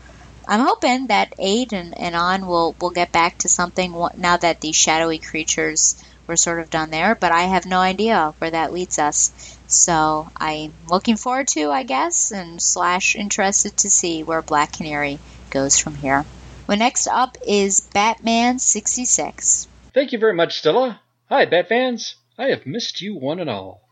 I'm 0.48 0.60
hoping 0.60 1.08
that 1.08 1.34
eight 1.40 1.72
and, 1.72 1.98
and 1.98 2.16
on 2.16 2.46
will 2.46 2.76
will 2.82 2.90
get 2.90 3.14
back 3.14 3.38
to 3.40 3.50
something 3.50 3.92
now 4.18 4.38
that 4.38 4.60
these 4.60 4.76
shadowy 4.76 5.20
creatures 5.20 6.04
were 6.28 6.36
sort 6.36 6.60
of 6.60 6.70
done 6.70 6.90
there, 6.92 7.16
but 7.16 7.32
I 7.32 7.44
have 7.44 7.66
no 7.66 7.80
idea 7.80 8.34
where 8.40 8.52
that 8.52 8.74
leads 8.74 9.00
us. 9.00 9.32
So 9.68 10.30
I'm 10.36 10.74
looking 10.90 11.16
forward 11.16 11.48
to, 11.50 11.72
I 11.72 11.84
guess, 11.84 12.32
and 12.32 12.62
slash 12.62 13.16
interested 13.16 13.78
to 13.78 13.90
see 13.90 14.24
where 14.24 14.42
Black 14.42 14.74
Canary 14.74 15.20
goes 15.50 15.78
from 15.78 15.96
here. 15.96 16.26
Well, 16.68 16.78
next 16.78 17.08
up 17.08 17.38
is 17.48 17.82
Batman 17.94 18.60
66. 18.60 19.68
Thank 19.94 20.12
you 20.12 20.20
very 20.20 20.34
much, 20.34 20.60
Stella. 20.60 21.00
Hi, 21.30 21.46
Bat 21.46 21.70
fans. 21.70 22.16
I 22.42 22.48
have 22.48 22.66
missed 22.66 23.04
you 23.04 23.14
one 23.14 23.40
and 23.40 23.48
all. 23.48 23.88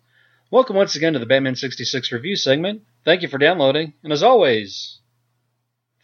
Welcome 0.49 0.75
once 0.75 0.95
again 0.95 1.13
to 1.13 1.19
the 1.19 1.27
Batman 1.27 1.55
66 1.55 2.11
review 2.11 2.35
segment. 2.35 2.81
Thank 3.05 3.21
you 3.21 3.27
for 3.27 3.37
downloading, 3.37 3.93
and 4.03 4.11
as 4.11 4.23
always, 4.23 4.97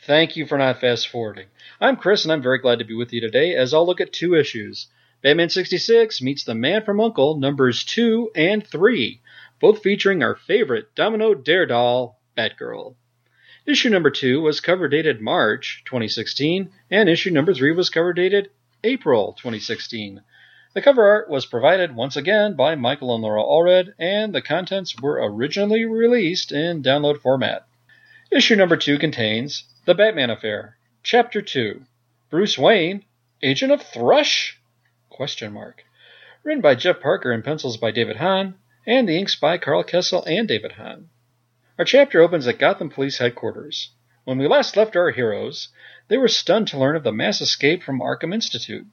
thank 0.03 0.35
you 0.37 0.45
for 0.45 0.55
not 0.59 0.79
fast 0.79 1.07
forwarding. 1.07 1.47
I'm 1.81 1.95
Chris, 1.95 2.23
and 2.23 2.31
I'm 2.31 2.43
very 2.43 2.59
glad 2.59 2.77
to 2.77 2.85
be 2.85 2.93
with 2.93 3.11
you 3.11 3.19
today 3.19 3.55
as 3.55 3.73
I'll 3.73 3.87
look 3.87 3.99
at 3.99 4.13
two 4.13 4.35
issues. 4.35 4.85
Batman 5.23 5.49
66 5.49 6.21
meets 6.21 6.43
The 6.43 6.53
Man 6.53 6.83
from 6.83 7.01
Uncle, 7.01 7.35
numbers 7.35 7.83
2 7.83 8.33
and 8.35 8.63
3, 8.67 9.21
both 9.59 9.81
featuring 9.81 10.21
our 10.21 10.35
favorite 10.35 10.93
Domino 10.93 11.33
Daredevil, 11.33 12.15
Batgirl. 12.37 12.93
Issue 13.65 13.89
number 13.89 14.11
2 14.11 14.39
was 14.39 14.61
cover 14.61 14.87
dated 14.87 15.19
March 15.19 15.81
2016, 15.85 16.69
and 16.91 17.09
issue 17.09 17.31
number 17.31 17.55
3 17.55 17.71
was 17.71 17.89
cover 17.89 18.13
dated 18.13 18.51
April 18.83 19.33
2016. 19.33 20.21
The 20.75 20.81
cover 20.81 21.07
art 21.07 21.29
was 21.29 21.45
provided 21.45 21.95
once 21.95 22.17
again 22.17 22.55
by 22.55 22.75
Michael 22.75 23.15
and 23.15 23.23
Laura 23.23 23.41
Allred, 23.41 23.93
and 23.97 24.35
the 24.35 24.41
contents 24.41 24.93
were 25.01 25.25
originally 25.25 25.85
released 25.85 26.51
in 26.51 26.83
download 26.83 27.21
format. 27.21 27.65
Issue 28.29 28.57
number 28.57 28.75
2 28.75 28.99
contains 28.99 29.63
The 29.85 29.95
Batman 29.95 30.29
Affair, 30.29 30.75
Chapter 31.01 31.41
2, 31.41 31.85
Bruce 32.29 32.57
Wayne, 32.57 33.05
Agent 33.41 33.71
of 33.71 33.83
Thrush? 33.83 34.59
Question 35.09 35.53
mark. 35.53 35.85
Written 36.43 36.59
by 36.59 36.75
Jeff 36.75 36.99
Parker 36.99 37.31
and 37.31 37.41
pencils 37.41 37.77
by 37.77 37.91
David 37.91 38.17
Hahn, 38.17 38.55
and 38.85 39.07
the 39.07 39.17
inks 39.17 39.37
by 39.37 39.57
Karl 39.57 39.81
Kesel 39.81 40.27
and 40.27 40.45
David 40.45 40.73
Hahn. 40.73 41.07
Our 41.79 41.85
chapter 41.85 42.19
opens 42.19 42.47
at 42.47 42.59
Gotham 42.59 42.89
Police 42.89 43.19
Headquarters. 43.19 43.91
When 44.25 44.37
we 44.37 44.47
last 44.49 44.75
left 44.75 44.97
our 44.97 45.11
heroes, 45.11 45.69
they 46.09 46.17
were 46.17 46.27
stunned 46.27 46.67
to 46.67 46.77
learn 46.77 46.97
of 46.97 47.03
the 47.03 47.13
mass 47.13 47.39
escape 47.39 47.81
from 47.81 48.01
Arkham 48.01 48.33
Institute. 48.33 48.85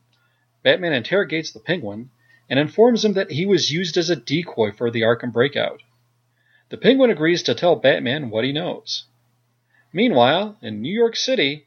Batman 0.63 0.93
interrogates 0.93 1.53
the 1.53 1.61
Penguin 1.61 2.11
and 2.49 2.59
informs 2.59 3.05
him 3.05 3.15
that 3.15 3.31
he 3.31 3.47
was 3.47 3.71
used 3.71 3.97
as 3.97 4.11
a 4.11 4.17
decoy 4.17 4.73
for 4.73 4.91
the 4.91 5.03
Arkham 5.03 5.33
breakout. 5.33 5.83
The 6.69 6.77
Penguin 6.77 7.11
agrees 7.11 7.43
to 7.45 7.55
tell 7.55 7.77
Batman 7.77 8.31
what 8.31 8.45
he 8.45 8.53
knows. 8.53 9.05
Meanwhile, 9.93 10.59
in 10.63 10.81
New 10.81 10.93
York 10.93 11.17
City, 11.17 11.67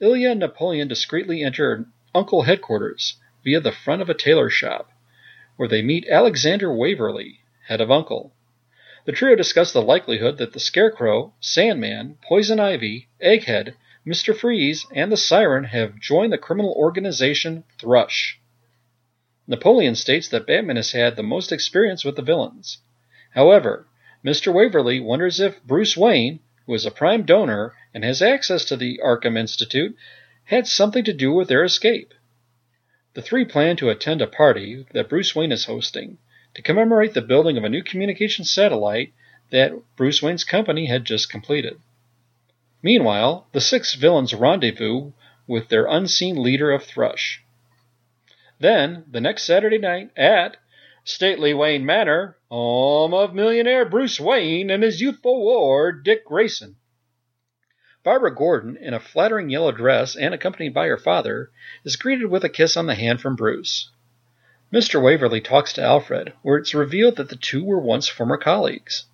Ilya 0.00 0.32
and 0.32 0.40
Napoleon 0.40 0.88
discreetly 0.88 1.42
enter 1.42 1.86
Uncle 2.14 2.42
headquarters 2.42 3.16
via 3.44 3.60
the 3.60 3.72
front 3.72 4.02
of 4.02 4.10
a 4.10 4.14
tailor 4.14 4.50
shop, 4.50 4.90
where 5.56 5.68
they 5.68 5.80
meet 5.80 6.08
Alexander 6.08 6.72
Waverly, 6.72 7.40
head 7.68 7.80
of 7.80 7.90
Uncle. 7.90 8.34
The 9.04 9.12
trio 9.12 9.36
discuss 9.36 9.72
the 9.72 9.80
likelihood 9.80 10.38
that 10.38 10.52
the 10.52 10.60
Scarecrow, 10.60 11.34
Sandman, 11.40 12.18
Poison 12.22 12.60
Ivy, 12.60 13.08
Egghead, 13.22 13.74
Mr. 14.06 14.36
Freeze, 14.36 14.84
and 14.92 15.12
the 15.12 15.16
Siren 15.16 15.64
have 15.64 16.00
joined 16.00 16.32
the 16.32 16.38
criminal 16.38 16.72
organization 16.72 17.62
Thrush. 17.78 18.40
Napoleon 19.46 19.94
states 19.94 20.28
that 20.28 20.46
Batman 20.46 20.76
has 20.76 20.90
had 20.92 21.14
the 21.14 21.22
most 21.22 21.52
experience 21.52 22.04
with 22.04 22.16
the 22.16 22.22
villains. 22.22 22.78
However, 23.30 23.86
Mr. 24.24 24.52
Waverly 24.52 24.98
wonders 24.98 25.38
if 25.38 25.62
Bruce 25.62 25.96
Wayne, 25.96 26.40
who 26.66 26.74
is 26.74 26.84
a 26.84 26.90
prime 26.90 27.24
donor 27.24 27.74
and 27.94 28.02
has 28.04 28.22
access 28.22 28.64
to 28.64 28.76
the 28.76 29.00
Arkham 29.04 29.36
Institute, 29.36 29.96
had 30.44 30.66
something 30.66 31.04
to 31.04 31.12
do 31.12 31.32
with 31.32 31.48
their 31.48 31.62
escape. 31.62 32.12
The 33.14 33.22
three 33.22 33.44
plan 33.44 33.76
to 33.76 33.90
attend 33.90 34.20
a 34.20 34.26
party 34.26 34.86
that 34.92 35.08
Bruce 35.08 35.36
Wayne 35.36 35.52
is 35.52 35.66
hosting 35.66 36.18
to 36.54 36.62
commemorate 36.62 37.14
the 37.14 37.22
building 37.22 37.56
of 37.56 37.64
a 37.64 37.68
new 37.68 37.82
communication 37.82 38.44
satellite 38.44 39.12
that 39.50 39.72
Bruce 39.96 40.22
Wayne's 40.22 40.44
company 40.44 40.86
had 40.86 41.04
just 41.04 41.30
completed. 41.30 41.78
Meanwhile, 42.82 43.46
the 43.52 43.60
six 43.60 43.94
villains 43.94 44.34
rendezvous 44.34 45.12
with 45.46 45.68
their 45.68 45.86
unseen 45.86 46.42
leader 46.42 46.72
of 46.72 46.84
Thrush. 46.84 47.42
Then, 48.58 49.04
the 49.10 49.20
next 49.20 49.44
Saturday 49.44 49.78
night 49.78 50.10
at 50.16 50.56
Stately 51.04 51.52
Wayne 51.54 51.84
Manor, 51.84 52.36
home 52.48 53.14
of 53.14 53.34
millionaire 53.34 53.84
Bruce 53.84 54.20
Wayne 54.20 54.70
and 54.70 54.82
his 54.82 55.00
youthful 55.00 55.40
ward, 55.40 56.04
Dick 56.04 56.24
Grayson. 56.24 56.76
Barbara 58.04 58.34
Gordon, 58.34 58.76
in 58.76 58.94
a 58.94 59.00
flattering 59.00 59.48
yellow 59.48 59.70
dress 59.70 60.16
and 60.16 60.34
accompanied 60.34 60.74
by 60.74 60.88
her 60.88 60.96
father, 60.96 61.50
is 61.84 61.96
greeted 61.96 62.26
with 62.26 62.42
a 62.42 62.48
kiss 62.48 62.76
on 62.76 62.86
the 62.86 62.96
hand 62.96 63.20
from 63.20 63.36
Bruce. 63.36 63.90
Mr. 64.72 65.00
Waverly 65.00 65.40
talks 65.40 65.72
to 65.74 65.82
Alfred, 65.82 66.32
where 66.42 66.56
it's 66.56 66.74
revealed 66.74 67.16
that 67.16 67.28
the 67.28 67.36
two 67.36 67.64
were 67.64 67.78
once 67.78 68.08
former 68.08 68.36
colleagues. 68.36 69.04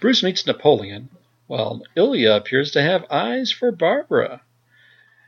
Bruce 0.00 0.22
meets 0.22 0.46
Napoleon, 0.46 1.08
while 1.50 1.82
Ilya 1.96 2.30
appears 2.30 2.70
to 2.70 2.80
have 2.80 3.10
eyes 3.10 3.50
for 3.50 3.72
Barbara. 3.72 4.42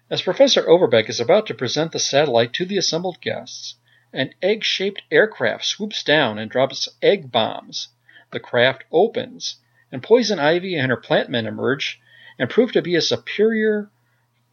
As 0.09 0.23
Professor 0.23 0.69
Overbeck 0.69 1.09
is 1.09 1.19
about 1.19 1.49
to 1.49 1.55
present 1.55 1.90
the 1.90 1.99
satellite 1.99 2.53
to 2.53 2.65
the 2.65 2.78
assembled 2.78 3.20
guests, 3.20 3.74
an 4.12 4.32
egg 4.40 4.62
shaped 4.62 5.03
aircraft 5.11 5.65
swoops 5.65 6.05
down 6.05 6.39
and 6.39 6.49
drops 6.49 6.89
egg 7.03 7.32
bombs. 7.32 7.89
The 8.31 8.39
craft 8.39 8.85
opens, 8.93 9.57
and 9.90 10.01
Poison 10.01 10.39
Ivy 10.39 10.77
and 10.77 10.90
her 10.90 10.97
plant 10.97 11.28
men 11.28 11.44
emerge 11.44 12.01
and 12.39 12.49
prove 12.49 12.70
to 12.70 12.82
be 12.82 12.94
a 12.94 13.01
superior 13.01 13.90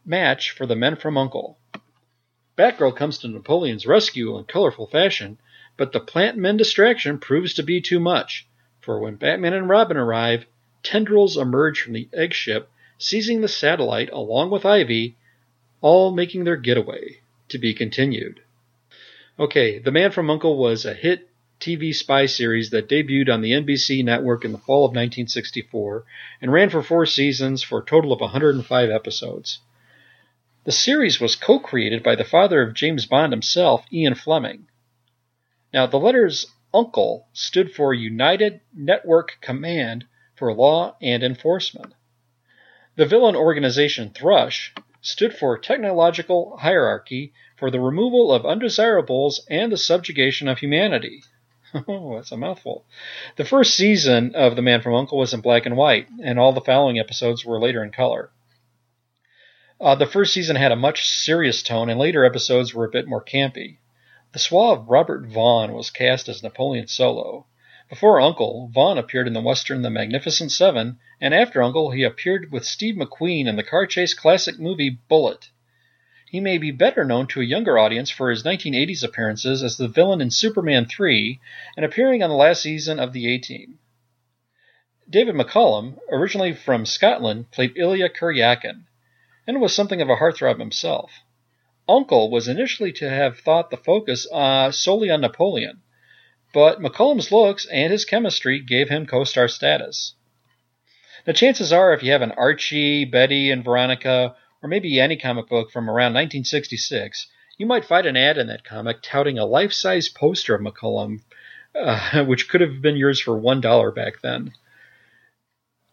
match 0.04 0.50
for 0.50 0.66
the 0.66 0.74
men 0.74 0.96
from 0.96 1.16
Uncle. 1.16 1.56
Batgirl 2.58 2.96
comes 2.96 3.18
to 3.18 3.28
Napoleon's 3.28 3.86
rescue 3.86 4.36
in 4.36 4.44
colorful 4.46 4.88
fashion, 4.88 5.38
but 5.76 5.92
the 5.92 6.00
plant 6.00 6.36
men 6.36 6.56
distraction 6.56 7.20
proves 7.20 7.54
to 7.54 7.62
be 7.62 7.80
too 7.80 8.00
much, 8.00 8.48
for 8.80 8.98
when 8.98 9.14
Batman 9.14 9.54
and 9.54 9.68
Robin 9.68 9.96
arrive, 9.96 10.46
tendrils 10.82 11.36
emerge 11.36 11.80
from 11.80 11.92
the 11.92 12.08
egg 12.12 12.32
ship, 12.32 12.70
seizing 12.98 13.40
the 13.40 13.48
satellite 13.48 14.10
along 14.10 14.50
with 14.50 14.66
Ivy, 14.66 15.16
all 15.80 16.12
making 16.12 16.44
their 16.44 16.56
getaway. 16.56 17.20
To 17.48 17.58
be 17.58 17.74
continued. 17.74 18.40
Okay, 19.36 19.80
The 19.80 19.90
Man 19.90 20.12
from 20.12 20.30
Uncle 20.30 20.56
was 20.56 20.84
a 20.84 20.94
hit 20.94 21.28
TV 21.60 21.94
spy 21.94 22.26
series 22.26 22.70
that 22.70 22.88
debuted 22.88 23.28
on 23.28 23.40
the 23.40 23.52
NBC 23.52 24.04
network 24.04 24.44
in 24.44 24.52
the 24.52 24.58
fall 24.58 24.84
of 24.84 24.90
1964 24.90 26.04
and 26.40 26.52
ran 26.52 26.70
for 26.70 26.82
four 26.82 27.06
seasons 27.06 27.62
for 27.62 27.80
a 27.80 27.84
total 27.84 28.12
of 28.12 28.20
105 28.20 28.90
episodes. 28.90 29.58
The 30.64 30.72
series 30.72 31.20
was 31.20 31.36
co 31.36 31.58
created 31.58 32.02
by 32.02 32.14
the 32.14 32.24
father 32.24 32.62
of 32.62 32.74
James 32.74 33.06
Bond 33.06 33.32
himself, 33.32 33.84
Ian 33.92 34.14
Fleming. 34.14 34.68
Now, 35.72 35.86
the 35.86 35.98
letters 35.98 36.46
UNCLE 36.72 37.26
stood 37.32 37.72
for 37.72 37.92
United 37.92 38.60
Network 38.72 39.38
Command 39.40 40.06
for 40.40 40.54
Law 40.54 40.96
and 41.02 41.22
Enforcement. 41.22 41.92
The 42.96 43.04
villain 43.04 43.36
organization 43.36 44.08
Thrush 44.08 44.72
stood 45.02 45.34
for 45.34 45.58
Technological 45.58 46.56
Hierarchy 46.56 47.34
for 47.58 47.70
the 47.70 47.78
removal 47.78 48.32
of 48.32 48.46
undesirables 48.46 49.44
and 49.50 49.70
the 49.70 49.76
subjugation 49.76 50.48
of 50.48 50.58
humanity. 50.58 51.22
Oh, 51.86 52.16
that's 52.16 52.32
a 52.32 52.36
mouthful. 52.36 52.84
The 53.36 53.44
first 53.44 53.76
season 53.76 54.34
of 54.34 54.56
The 54.56 54.62
Man 54.62 54.80
from 54.80 54.94
Uncle 54.94 55.18
was 55.18 55.32
in 55.32 55.40
black 55.40 55.66
and 55.66 55.76
white, 55.76 56.08
and 56.20 56.36
all 56.36 56.52
the 56.52 56.60
following 56.60 56.98
episodes 56.98 57.44
were 57.44 57.60
later 57.60 57.84
in 57.84 57.92
color. 57.92 58.30
Uh, 59.80 59.94
the 59.94 60.06
first 60.06 60.32
season 60.32 60.56
had 60.56 60.72
a 60.72 60.76
much 60.76 61.06
serious 61.06 61.62
tone, 61.62 61.88
and 61.88 62.00
later 62.00 62.24
episodes 62.24 62.74
were 62.74 62.86
a 62.86 62.90
bit 62.90 63.06
more 63.06 63.22
campy. 63.22 63.76
The 64.32 64.40
suave 64.40 64.88
Robert 64.88 65.26
Vaughn 65.26 65.72
was 65.74 65.90
cast 65.90 66.28
as 66.28 66.42
Napoleon 66.42 66.88
Solo. 66.88 67.46
Before 67.90 68.20
Uncle, 68.20 68.70
Vaughn 68.72 68.98
appeared 68.98 69.26
in 69.26 69.32
the 69.32 69.40
western 69.40 69.82
The 69.82 69.90
Magnificent 69.90 70.52
Seven, 70.52 71.00
and 71.20 71.34
after 71.34 71.60
Uncle, 71.60 71.90
he 71.90 72.04
appeared 72.04 72.52
with 72.52 72.64
Steve 72.64 72.94
McQueen 72.94 73.48
in 73.48 73.56
the 73.56 73.64
car 73.64 73.84
chase 73.84 74.14
classic 74.14 74.60
movie 74.60 75.00
Bullitt. 75.08 75.50
He 76.30 76.38
may 76.38 76.56
be 76.56 76.70
better 76.70 77.04
known 77.04 77.26
to 77.26 77.40
a 77.40 77.44
younger 77.44 77.80
audience 77.80 78.08
for 78.08 78.30
his 78.30 78.44
1980s 78.44 79.02
appearances 79.02 79.64
as 79.64 79.76
the 79.76 79.88
villain 79.88 80.20
in 80.20 80.30
Superman 80.30 80.86
3 80.86 81.40
and 81.76 81.84
appearing 81.84 82.22
on 82.22 82.30
the 82.30 82.36
last 82.36 82.62
season 82.62 83.00
of 83.00 83.12
The 83.12 83.26
A 83.34 83.38
Team. 83.38 83.80
David 85.10 85.34
McCallum, 85.34 85.98
originally 86.12 86.52
from 86.52 86.86
Scotland, 86.86 87.50
played 87.50 87.76
Ilya 87.76 88.10
Kuryakin 88.10 88.84
and 89.48 89.60
was 89.60 89.74
something 89.74 90.00
of 90.00 90.08
a 90.08 90.14
heartthrob 90.14 90.60
himself. 90.60 91.10
Uncle 91.88 92.30
was 92.30 92.46
initially 92.46 92.92
to 92.92 93.10
have 93.10 93.40
thought 93.40 93.70
the 93.70 93.76
focus 93.76 94.30
uh, 94.30 94.70
solely 94.70 95.10
on 95.10 95.22
Napoleon, 95.22 95.82
but 96.52 96.80
McCallum's 96.80 97.30
looks 97.30 97.66
and 97.66 97.92
his 97.92 98.04
chemistry 98.04 98.60
gave 98.60 98.88
him 98.88 99.06
co 99.06 99.24
star 99.24 99.48
status. 99.48 100.14
Now, 101.26 101.32
chances 101.32 101.72
are, 101.72 101.92
if 101.92 102.02
you 102.02 102.12
have 102.12 102.22
an 102.22 102.32
Archie, 102.32 103.04
Betty, 103.04 103.50
and 103.50 103.62
Veronica, 103.62 104.34
or 104.62 104.68
maybe 104.68 104.98
any 104.98 105.16
comic 105.16 105.48
book 105.48 105.70
from 105.70 105.88
around 105.88 106.14
1966, 106.14 107.26
you 107.58 107.66
might 107.66 107.84
find 107.84 108.06
an 108.06 108.16
ad 108.16 108.38
in 108.38 108.46
that 108.46 108.64
comic 108.64 108.98
touting 109.02 109.38
a 109.38 109.44
life 109.44 109.72
size 109.72 110.08
poster 110.08 110.54
of 110.54 110.62
McCallum, 110.62 111.20
uh, 111.74 112.24
which 112.26 112.48
could 112.48 112.62
have 112.62 112.80
been 112.80 112.96
yours 112.96 113.20
for 113.20 113.38
$1 113.38 113.94
back 113.94 114.22
then. 114.22 114.52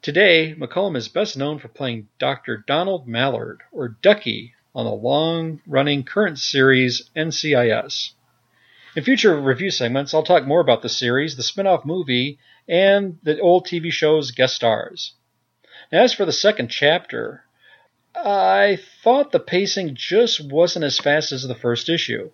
Today, 0.02 0.56
McCallum 0.58 0.96
is 0.96 1.10
best 1.10 1.36
known 1.36 1.60
for 1.60 1.68
playing 1.68 2.08
Dr. 2.20 2.64
Donald 2.66 3.08
Mallard, 3.08 3.62
or 3.72 3.98
Ducky, 4.02 4.54
on 4.74 4.86
the 4.86 4.92
long 4.92 5.60
running 5.66 6.04
current 6.04 6.40
series 6.40 7.10
NCIS. 7.16 8.12
In 8.98 9.04
future 9.04 9.40
review 9.40 9.70
segments, 9.70 10.12
I'll 10.12 10.24
talk 10.24 10.48
more 10.48 10.60
about 10.60 10.82
the 10.82 10.90
series, 10.90 11.36
the 11.36 11.44
spin 11.44 11.68
off 11.68 11.86
movie, 11.86 12.40
and 12.68 13.20
the 13.22 13.40
old 13.40 13.68
TV 13.68 13.92
show's 13.92 14.32
guest 14.32 14.56
stars. 14.56 15.14
As 15.92 16.14
for 16.14 16.26
the 16.26 16.34
second 16.34 16.70
chapter, 16.70 17.44
I 18.16 18.80
thought 19.04 19.32
the 19.32 19.40
pacing 19.40 19.94
just 19.94 20.44
wasn't 20.44 20.84
as 20.84 20.98
fast 20.98 21.32
as 21.32 21.48
the 21.48 21.54
first 21.54 21.90
issue. 21.90 22.32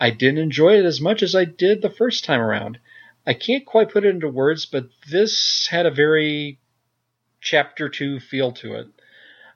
I 0.00 0.10
didn't 0.10 0.38
enjoy 0.38 0.76
it 0.76 0.84
as 0.84 1.00
much 1.00 1.22
as 1.22 1.36
I 1.36 1.44
did 1.44 1.82
the 1.82 1.88
first 1.88 2.24
time 2.24 2.40
around. 2.40 2.80
I 3.24 3.34
can't 3.34 3.64
quite 3.64 3.92
put 3.92 4.04
it 4.04 4.08
into 4.08 4.28
words, 4.28 4.66
but 4.66 4.88
this 5.08 5.68
had 5.68 5.86
a 5.86 5.90
very 5.92 6.58
chapter 7.40 7.88
2 7.88 8.18
feel 8.18 8.50
to 8.54 8.74
it. 8.74 8.88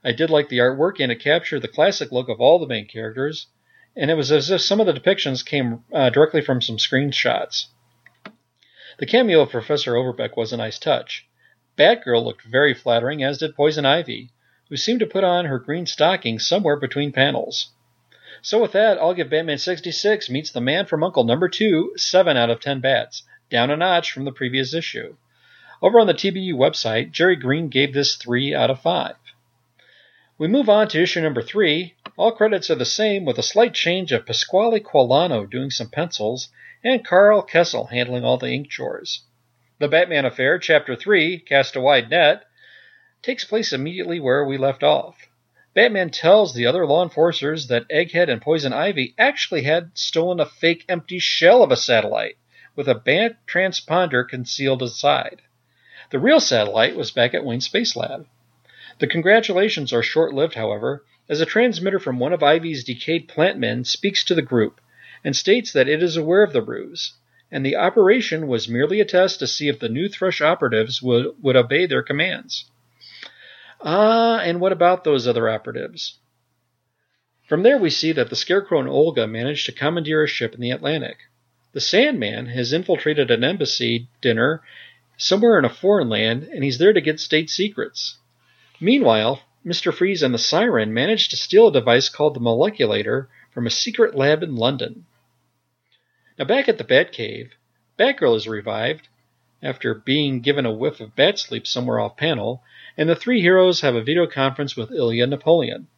I 0.04 0.12
did 0.12 0.30
like 0.30 0.48
the 0.48 0.58
artwork, 0.58 1.00
and 1.00 1.10
it 1.10 1.18
captured 1.18 1.62
the 1.62 1.66
classic 1.66 2.12
look 2.12 2.28
of 2.28 2.40
all 2.40 2.60
the 2.60 2.68
main 2.68 2.86
characters, 2.86 3.48
and 3.96 4.10
it 4.10 4.14
was 4.14 4.30
as 4.30 4.50
if 4.50 4.60
some 4.60 4.80
of 4.80 4.86
the 4.86 4.92
depictions 4.92 5.44
came 5.44 5.84
uh, 5.92 6.10
directly 6.10 6.40
from 6.40 6.60
some 6.60 6.76
screenshots. 6.76 7.66
The 8.98 9.06
cameo 9.06 9.40
of 9.40 9.50
Professor 9.50 9.96
Overbeck 9.96 10.36
was 10.36 10.52
a 10.52 10.56
nice 10.56 10.78
touch. 10.78 11.26
Batgirl 11.78 12.22
looked 12.22 12.42
very 12.42 12.74
flattering, 12.74 13.22
as 13.22 13.38
did 13.38 13.56
Poison 13.56 13.86
Ivy, 13.86 14.30
who 14.68 14.76
seemed 14.76 15.00
to 15.00 15.06
put 15.06 15.24
on 15.24 15.46
her 15.46 15.58
green 15.58 15.86
stocking 15.86 16.38
somewhere 16.38 16.76
between 16.76 17.12
panels. 17.12 17.70
So 18.42 18.60
with 18.60 18.72
that, 18.72 18.98
I'll 18.98 19.14
give 19.14 19.30
Batman 19.30 19.58
66 19.58 20.30
Meets 20.30 20.50
the 20.50 20.60
Man 20.60 20.86
from 20.86 21.02
Uncle 21.02 21.24
number 21.24 21.48
2 21.48 21.94
7 21.96 22.36
out 22.36 22.50
of 22.50 22.60
10 22.60 22.80
bats, 22.80 23.22
down 23.50 23.70
a 23.70 23.76
notch 23.76 24.12
from 24.12 24.24
the 24.24 24.32
previous 24.32 24.72
issue. 24.72 25.16
Over 25.82 25.98
on 25.98 26.06
the 26.06 26.14
TBU 26.14 26.54
website, 26.54 27.10
Jerry 27.10 27.36
Green 27.36 27.68
gave 27.68 27.92
this 27.92 28.16
3 28.16 28.54
out 28.54 28.70
of 28.70 28.80
5. 28.80 29.14
We 30.38 30.48
move 30.48 30.68
on 30.68 30.88
to 30.88 31.02
issue 31.02 31.20
number 31.20 31.42
3. 31.42 31.94
All 32.20 32.32
credits 32.32 32.68
are 32.68 32.74
the 32.74 32.84
same 32.84 33.24
with 33.24 33.38
a 33.38 33.42
slight 33.42 33.72
change 33.72 34.12
of 34.12 34.26
Pasquale 34.26 34.80
Qualano 34.80 35.48
doing 35.48 35.70
some 35.70 35.88
pencils 35.88 36.50
and 36.84 37.02
Karl 37.02 37.40
Kesel 37.40 37.88
handling 37.88 38.26
all 38.26 38.36
the 38.36 38.50
ink 38.50 38.68
chores. 38.68 39.24
The 39.78 39.88
Batman 39.88 40.26
Affair, 40.26 40.58
Chapter 40.58 40.94
3, 40.94 41.38
Cast 41.38 41.76
a 41.76 41.80
Wide 41.80 42.10
Net, 42.10 42.44
takes 43.22 43.46
place 43.46 43.72
immediately 43.72 44.20
where 44.20 44.44
we 44.44 44.58
left 44.58 44.82
off. 44.82 45.30
Batman 45.72 46.10
tells 46.10 46.52
the 46.52 46.66
other 46.66 46.84
law 46.84 47.02
enforcers 47.02 47.68
that 47.68 47.88
Egghead 47.88 48.28
and 48.28 48.42
Poison 48.42 48.74
Ivy 48.74 49.14
actually 49.16 49.62
had 49.62 49.96
stolen 49.96 50.40
a 50.40 50.44
fake 50.44 50.84
empty 50.90 51.20
shell 51.20 51.62
of 51.62 51.72
a 51.72 51.74
satellite 51.76 52.36
with 52.76 52.86
a 52.86 52.94
band 52.94 53.36
transponder 53.46 54.28
concealed 54.28 54.82
inside. 54.82 55.40
The 56.10 56.18
real 56.18 56.40
satellite 56.40 56.96
was 56.96 57.12
back 57.12 57.32
at 57.32 57.46
Wayne 57.46 57.62
Space 57.62 57.96
Lab. 57.96 58.26
The 58.98 59.06
congratulations 59.06 59.90
are 59.94 60.02
short 60.02 60.34
lived, 60.34 60.52
however, 60.52 61.02
as 61.30 61.40
a 61.40 61.46
transmitter 61.46 61.98
from 61.98 62.18
one 62.18 62.34
of 62.34 62.42
Ivy's 62.42 62.84
decayed 62.84 63.28
plant 63.28 63.58
men 63.58 63.84
speaks 63.84 64.22
to 64.24 64.34
the 64.34 64.42
group 64.42 64.82
and 65.24 65.34
states 65.34 65.72
that 65.72 65.88
it 65.88 66.02
is 66.02 66.18
aware 66.18 66.42
of 66.42 66.52
the 66.52 66.60
ruse 66.60 67.14
and 67.50 67.66
the 67.66 67.76
operation 67.76 68.46
was 68.46 68.68
merely 68.68 69.00
a 69.00 69.04
test 69.04 69.40
to 69.40 69.46
see 69.46 69.68
if 69.68 69.78
the 69.78 69.88
new 69.88 70.08
Thrush 70.08 70.40
operatives 70.40 71.02
would, 71.02 71.34
would 71.42 71.56
obey 71.56 71.86
their 71.86 72.02
commands. 72.02 72.70
Ah, 73.80 74.38
and 74.38 74.60
what 74.60 74.72
about 74.72 75.04
those 75.04 75.26
other 75.26 75.48
operatives? 75.48 76.18
From 77.48 77.64
there, 77.64 77.78
we 77.78 77.90
see 77.90 78.12
that 78.12 78.30
the 78.30 78.36
Scarecrow 78.36 78.78
and 78.78 78.88
Olga 78.88 79.26
managed 79.26 79.66
to 79.66 79.72
commandeer 79.72 80.22
a 80.22 80.28
ship 80.28 80.54
in 80.54 80.60
the 80.60 80.70
Atlantic. 80.70 81.18
The 81.72 81.80
Sandman 81.80 82.46
has 82.46 82.72
infiltrated 82.72 83.30
an 83.30 83.42
embassy 83.42 84.08
dinner 84.20 84.62
somewhere 85.16 85.58
in 85.58 85.64
a 85.64 85.68
foreign 85.68 86.08
land, 86.08 86.44
and 86.44 86.62
he's 86.62 86.78
there 86.78 86.92
to 86.92 87.00
get 87.00 87.18
state 87.18 87.50
secrets. 87.50 88.18
Meanwhile, 88.80 89.42
Mr. 89.64 89.92
Freeze 89.92 90.22
and 90.22 90.32
the 90.32 90.38
Siren 90.38 90.94
manage 90.94 91.28
to 91.28 91.36
steal 91.36 91.68
a 91.68 91.72
device 91.72 92.08
called 92.08 92.34
the 92.34 92.40
Moleculator 92.40 93.28
from 93.50 93.66
a 93.66 93.70
secret 93.70 94.14
lab 94.14 94.42
in 94.42 94.56
London. 94.56 95.04
Now, 96.38 96.46
back 96.46 96.66
at 96.66 96.78
the 96.78 96.84
Batcave, 96.84 97.50
Batgirl 97.98 98.36
is 98.36 98.48
revived 98.48 99.08
after 99.62 99.92
being 99.92 100.40
given 100.40 100.64
a 100.64 100.72
whiff 100.72 101.00
of 101.00 101.14
bat 101.14 101.38
sleep 101.38 101.66
somewhere 101.66 102.00
off 102.00 102.16
panel, 102.16 102.62
and 102.96 103.06
the 103.06 103.14
three 103.14 103.42
heroes 103.42 103.82
have 103.82 103.94
a 103.94 104.02
video 104.02 104.26
conference 104.26 104.74
with 104.74 104.90
Ilya 104.90 105.26
Napoleon. 105.26 105.88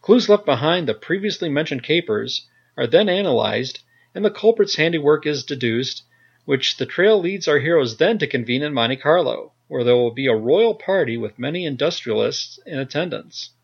Clues 0.00 0.28
left 0.28 0.44
behind 0.44 0.88
the 0.88 0.94
previously 0.94 1.48
mentioned 1.48 1.84
capers 1.84 2.48
are 2.76 2.88
then 2.88 3.08
analyzed, 3.08 3.78
and 4.16 4.24
the 4.24 4.30
culprit's 4.30 4.74
handiwork 4.74 5.24
is 5.24 5.44
deduced, 5.44 6.02
which 6.44 6.76
the 6.76 6.86
trail 6.86 7.20
leads 7.20 7.46
our 7.46 7.60
heroes 7.60 7.98
then 7.98 8.18
to 8.18 8.26
convene 8.26 8.64
in 8.64 8.74
Monte 8.74 8.96
Carlo, 8.96 9.52
where 9.72 9.84
there 9.84 9.96
will 9.96 10.12
be 10.12 10.26
a 10.26 10.34
royal 10.34 10.74
party 10.74 11.16
with 11.16 11.38
many 11.38 11.64
industrialists 11.64 12.58
in 12.66 12.78
attendance. 12.78 13.54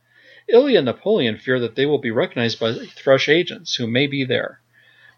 Ilya 0.49 0.79
and 0.79 0.87
Napoleon 0.87 1.37
fear 1.37 1.61
that 1.61 1.75
they 1.75 1.85
will 1.85 1.99
be 1.99 2.11
recognized 2.11 2.59
by 2.59 2.73
Thrush 2.73 3.29
agents 3.29 3.75
who 3.75 3.87
may 3.87 4.07
be 4.07 4.25
there 4.25 4.63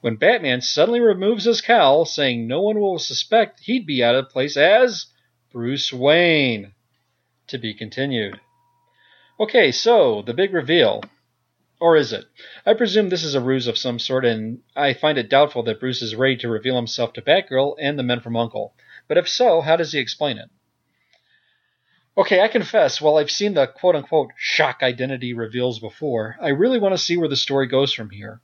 when 0.00 0.16
Batman 0.16 0.60
suddenly 0.60 0.98
removes 0.98 1.44
his 1.44 1.60
cowl, 1.60 2.04
saying 2.04 2.48
no 2.48 2.60
one 2.60 2.80
will 2.80 2.98
suspect 2.98 3.60
he'd 3.60 3.86
be 3.86 4.02
out 4.02 4.16
of 4.16 4.30
place 4.30 4.56
as 4.56 5.06
Bruce 5.52 5.92
Wayne. 5.92 6.72
To 7.46 7.58
be 7.58 7.72
continued. 7.72 8.40
Okay, 9.38 9.70
so 9.70 10.22
the 10.22 10.34
big 10.34 10.52
reveal. 10.52 11.04
Or 11.78 11.96
is 11.96 12.12
it? 12.12 12.24
I 12.66 12.74
presume 12.74 13.10
this 13.10 13.22
is 13.22 13.36
a 13.36 13.40
ruse 13.40 13.68
of 13.68 13.78
some 13.78 14.00
sort, 14.00 14.24
and 14.24 14.62
I 14.74 14.94
find 14.94 15.18
it 15.18 15.30
doubtful 15.30 15.62
that 15.62 15.78
Bruce 15.78 16.02
is 16.02 16.16
ready 16.16 16.36
to 16.38 16.48
reveal 16.48 16.74
himself 16.74 17.12
to 17.12 17.22
Batgirl 17.22 17.76
and 17.78 17.96
the 17.96 18.02
men 18.02 18.18
from 18.18 18.36
Uncle. 18.36 18.74
But 19.06 19.18
if 19.18 19.28
so, 19.28 19.60
how 19.60 19.76
does 19.76 19.92
he 19.92 20.00
explain 20.00 20.36
it? 20.36 20.50
Okay, 22.20 22.42
I 22.42 22.48
confess, 22.48 23.00
while 23.00 23.16
I've 23.16 23.30
seen 23.30 23.54
the 23.54 23.66
quote 23.66 23.96
unquote 23.96 24.32
shock 24.36 24.82
identity 24.82 25.32
reveals 25.32 25.78
before, 25.78 26.36
I 26.38 26.48
really 26.48 26.78
want 26.78 26.92
to 26.92 26.98
see 26.98 27.16
where 27.16 27.30
the 27.30 27.34
story 27.34 27.66
goes 27.66 27.94
from 27.94 28.10
here. 28.10 28.42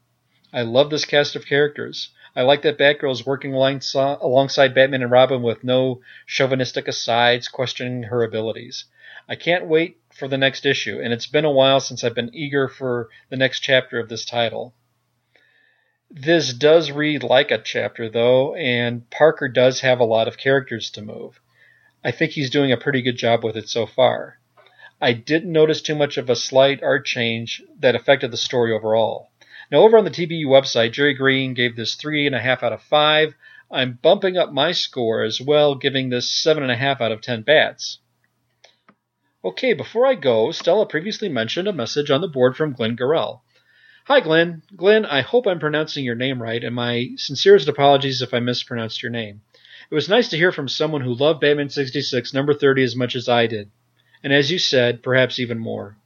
I 0.51 0.63
love 0.63 0.89
this 0.89 1.05
cast 1.05 1.37
of 1.37 1.45
characters. 1.45 2.09
I 2.35 2.41
like 2.41 2.63
that 2.63 2.79
Batgirl 2.79 3.13
is 3.13 3.27
working 3.27 3.53
alongside 3.53 4.75
Batman 4.75 5.03
and 5.03 5.11
Robin 5.11 5.43
with 5.43 5.63
no 5.63 6.01
chauvinistic 6.27 6.89
asides 6.89 7.49
questioning 7.49 8.05
her 8.05 8.23
abilities. 8.23 8.87
I 9.29 9.37
can't 9.37 9.67
wait 9.67 9.99
for 10.11 10.27
the 10.27 10.39
next 10.39 10.65
issue, 10.65 10.99
and 10.99 11.13
it's 11.13 11.27
been 11.27 11.45
a 11.45 11.53
while 11.53 11.81
since 11.81 12.03
I've 12.03 12.15
been 12.15 12.35
eager 12.35 12.69
for 12.69 13.11
the 13.29 13.37
next 13.37 13.61
chapter 13.61 13.99
of 13.99 14.09
this 14.09 14.25
title. 14.25 14.73
This 16.11 16.55
does 16.55 16.91
read 16.91 17.23
like 17.23 17.51
a 17.51 17.59
chapter, 17.59 18.09
though, 18.09 18.55
and 18.55 19.11
Parker 19.11 19.49
does 19.49 19.83
have 19.83 20.01
a 20.01 20.05
lot 20.05 20.29
of 20.29 20.39
characters 20.39 20.89
to 20.93 21.03
move. 21.03 21.43
I 22.05 22.11
think 22.11 22.33
he's 22.33 22.51
doing 22.51 22.73
a 22.73 22.77
pretty 22.77 23.03
good 23.03 23.17
job 23.17 23.45
with 23.45 23.57
it 23.57 23.69
so 23.69 23.87
far. 23.87 24.39
I 25.01 25.13
didn't 25.13 25.53
notice 25.53 25.83
too 25.83 25.95
much 25.95 26.17
of 26.17 26.31
a 26.31 26.37
slight 26.37 26.83
art 26.83 27.05
change 27.05 27.63
that 27.81 27.95
affected 27.95 28.31
the 28.31 28.37
story 28.37 28.73
overall. 28.73 29.31
Now, 29.71 29.79
over 29.79 29.99
on 29.99 30.05
the 30.05 30.11
TBU 30.11 30.47
website, 30.47 30.93
Jerry 30.93 31.15
Green 31.15 31.53
gave 31.53 31.77
this 31.77 31.95
three 31.95 32.27
and 32.27 32.35
a 32.35 32.41
half 32.41 32.63
out 32.63 32.73
of 32.73 32.83
five. 32.83 33.35
I'm 33.71 33.99
bumping 34.01 34.37
up 34.37 34.53
my 34.53 34.73
score 34.73 35.23
as 35.23 35.41
well, 35.41 35.75
giving 35.75 36.09
this 36.09 36.31
seven 36.31 36.63
and 36.63 36.73
a 36.73 36.77
half 36.77 37.01
out 37.01 37.13
of 37.13 37.21
ten 37.21 37.43
bats. 37.43 37.99
Okay, 39.45 39.75
before 39.75 40.07
I 40.07 40.15
go, 40.15 40.51
Stella 40.51 40.87
previously 40.87 41.29
mentioned 41.29 41.69
a 41.69 41.73
message 41.73 42.11
on 42.11 42.21
the 42.21 42.29
board 42.29 42.57
from 42.57 42.73
Glenn 42.73 42.97
Garrell. 42.97 43.41
Hi, 44.07 44.21
Glenn. 44.21 44.63
Glenn, 44.77 45.05
I 45.05 45.21
hope 45.23 45.47
I'm 45.47 45.59
pronouncing 45.59 46.05
your 46.05 46.15
name 46.15 46.41
right, 46.41 46.63
and 46.63 46.75
my 46.75 47.11
sincerest 47.17 47.67
apologies 47.67 48.23
if 48.23 48.33
I 48.33 48.41
mispronounced 48.41 49.03
your 49.03 49.11
name. 49.11 49.43
It 49.91 49.95
was 49.95 50.09
nice 50.09 50.29
to 50.31 50.37
hear 50.37 50.53
from 50.53 50.69
someone 50.69 51.01
who 51.01 51.15
loved 51.15 51.41
Batman 51.41 51.69
66 51.69 52.35
number 52.35 52.55
30 52.55 52.83
as 52.83 52.97
much 52.97 53.15
as 53.15 53.29
I 53.29 53.47
did, 53.47 53.71
and 54.23 54.33
as 54.33 54.51
you 54.51 54.59
said, 54.59 55.03
perhaps 55.03 55.39
even 55.39 55.59
more 55.59 55.97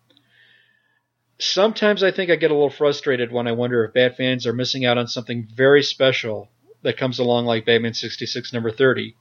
sometimes 1.41 2.03
I 2.03 2.11
think 2.11 2.31
I 2.31 2.37
get 2.37 2.51
a 2.51 2.55
little 2.55 2.71
frustrated 2.71 3.33
when 3.33 3.47
I 3.47 3.53
wonder 3.53 3.85
if 3.85 3.95
Bat 3.95 4.17
fans 4.17 4.47
are 4.47 4.53
missing 4.53 4.85
out 4.85 4.99
on 4.99 5.09
something 5.09 5.49
very 5.53 5.83
special 5.83 6.49
that 6.83 6.97
comes 6.97 7.19
along 7.19 7.47
like 7.47 7.67
Batman 7.67 7.95
66 7.95 8.53
number 8.53 8.71
30. 8.71 9.17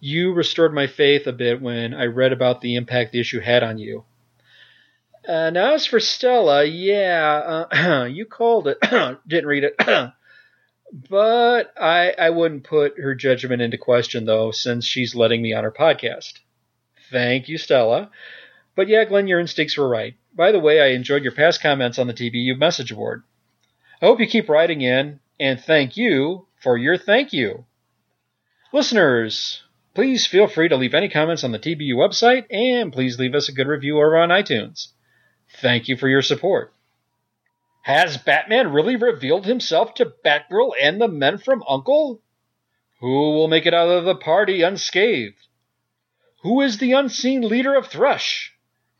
You 0.00 0.32
restored 0.32 0.74
my 0.74 0.86
faith 0.86 1.26
a 1.26 1.32
bit 1.32 1.62
when 1.62 1.94
I 1.94 2.04
read 2.04 2.32
about 2.32 2.60
the 2.60 2.74
impact 2.74 3.12
the 3.12 3.20
issue 3.20 3.40
had 3.40 3.62
on 3.62 3.78
you. 3.78 4.04
Uh, 5.26 5.50
now, 5.50 5.74
as 5.74 5.86
for 5.86 5.98
Stella, 5.98 6.64
yeah, 6.64 7.66
uh, 7.72 8.04
you 8.10 8.26
called 8.26 8.68
it. 8.68 8.78
Didn't 9.26 9.46
read 9.46 9.64
it. 9.64 9.74
but 11.08 11.72
I, 11.78 12.14
I 12.18 12.30
wouldn't 12.30 12.64
put 12.64 12.98
her 12.98 13.14
judgment 13.14 13.60
into 13.60 13.76
question, 13.76 14.24
though, 14.24 14.50
since 14.50 14.86
she's 14.86 15.14
letting 15.14 15.42
me 15.42 15.52
on 15.52 15.64
her 15.64 15.70
podcast. 15.72 16.38
Thank 17.10 17.48
you, 17.48 17.58
Stella. 17.58 18.10
But 18.74 18.88
yeah, 18.88 19.04
Glenn, 19.04 19.28
your 19.28 19.40
instincts 19.40 19.76
were 19.76 19.88
right. 19.88 20.14
By 20.34 20.52
the 20.52 20.58
way, 20.58 20.80
I 20.80 20.88
enjoyed 20.88 21.22
your 21.22 21.32
past 21.32 21.62
comments 21.62 21.98
on 21.98 22.06
the 22.06 22.14
TBU 22.14 22.58
message 22.58 22.94
board. 22.94 23.22
I 24.00 24.06
hope 24.06 24.20
you 24.20 24.26
keep 24.26 24.48
writing 24.48 24.80
in, 24.80 25.20
and 25.38 25.60
thank 25.60 25.96
you 25.96 26.46
for 26.62 26.76
your 26.76 26.96
thank 26.96 27.32
you. 27.32 27.64
Listeners, 28.72 29.62
please 29.94 30.26
feel 30.26 30.46
free 30.46 30.68
to 30.68 30.76
leave 30.76 30.94
any 30.94 31.08
comments 31.08 31.44
on 31.44 31.52
the 31.52 31.58
TBU 31.58 31.94
website, 31.94 32.46
and 32.50 32.92
please 32.92 33.18
leave 33.18 33.34
us 33.34 33.48
a 33.48 33.52
good 33.52 33.66
review 33.66 33.96
over 33.96 34.16
on 34.16 34.28
iTunes. 34.30 34.88
Thank 35.60 35.88
you 35.88 35.96
for 35.96 36.08
your 36.08 36.22
support. 36.22 36.72
Has 37.86 38.16
Batman 38.16 38.72
really 38.72 38.96
revealed 38.96 39.46
himself 39.46 39.94
to 39.94 40.12
Batgirl 40.24 40.72
and 40.82 41.00
the 41.00 41.06
men 41.06 41.38
from 41.38 41.62
Uncle? 41.68 42.20
Who 42.98 43.30
will 43.30 43.46
make 43.46 43.64
it 43.64 43.74
out 43.74 43.88
of 43.88 44.04
the 44.04 44.16
party 44.16 44.62
unscathed? 44.62 45.46
Who 46.42 46.62
is 46.62 46.78
the 46.78 46.90
unseen 46.90 47.42
leader 47.42 47.76
of 47.76 47.86
Thrush? 47.86 48.52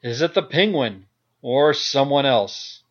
Is 0.03 0.23
it 0.23 0.35
the 0.35 0.43
Penguin? 0.43 1.07
or 1.43 1.75
someone 1.75 2.27
else? 2.27 2.85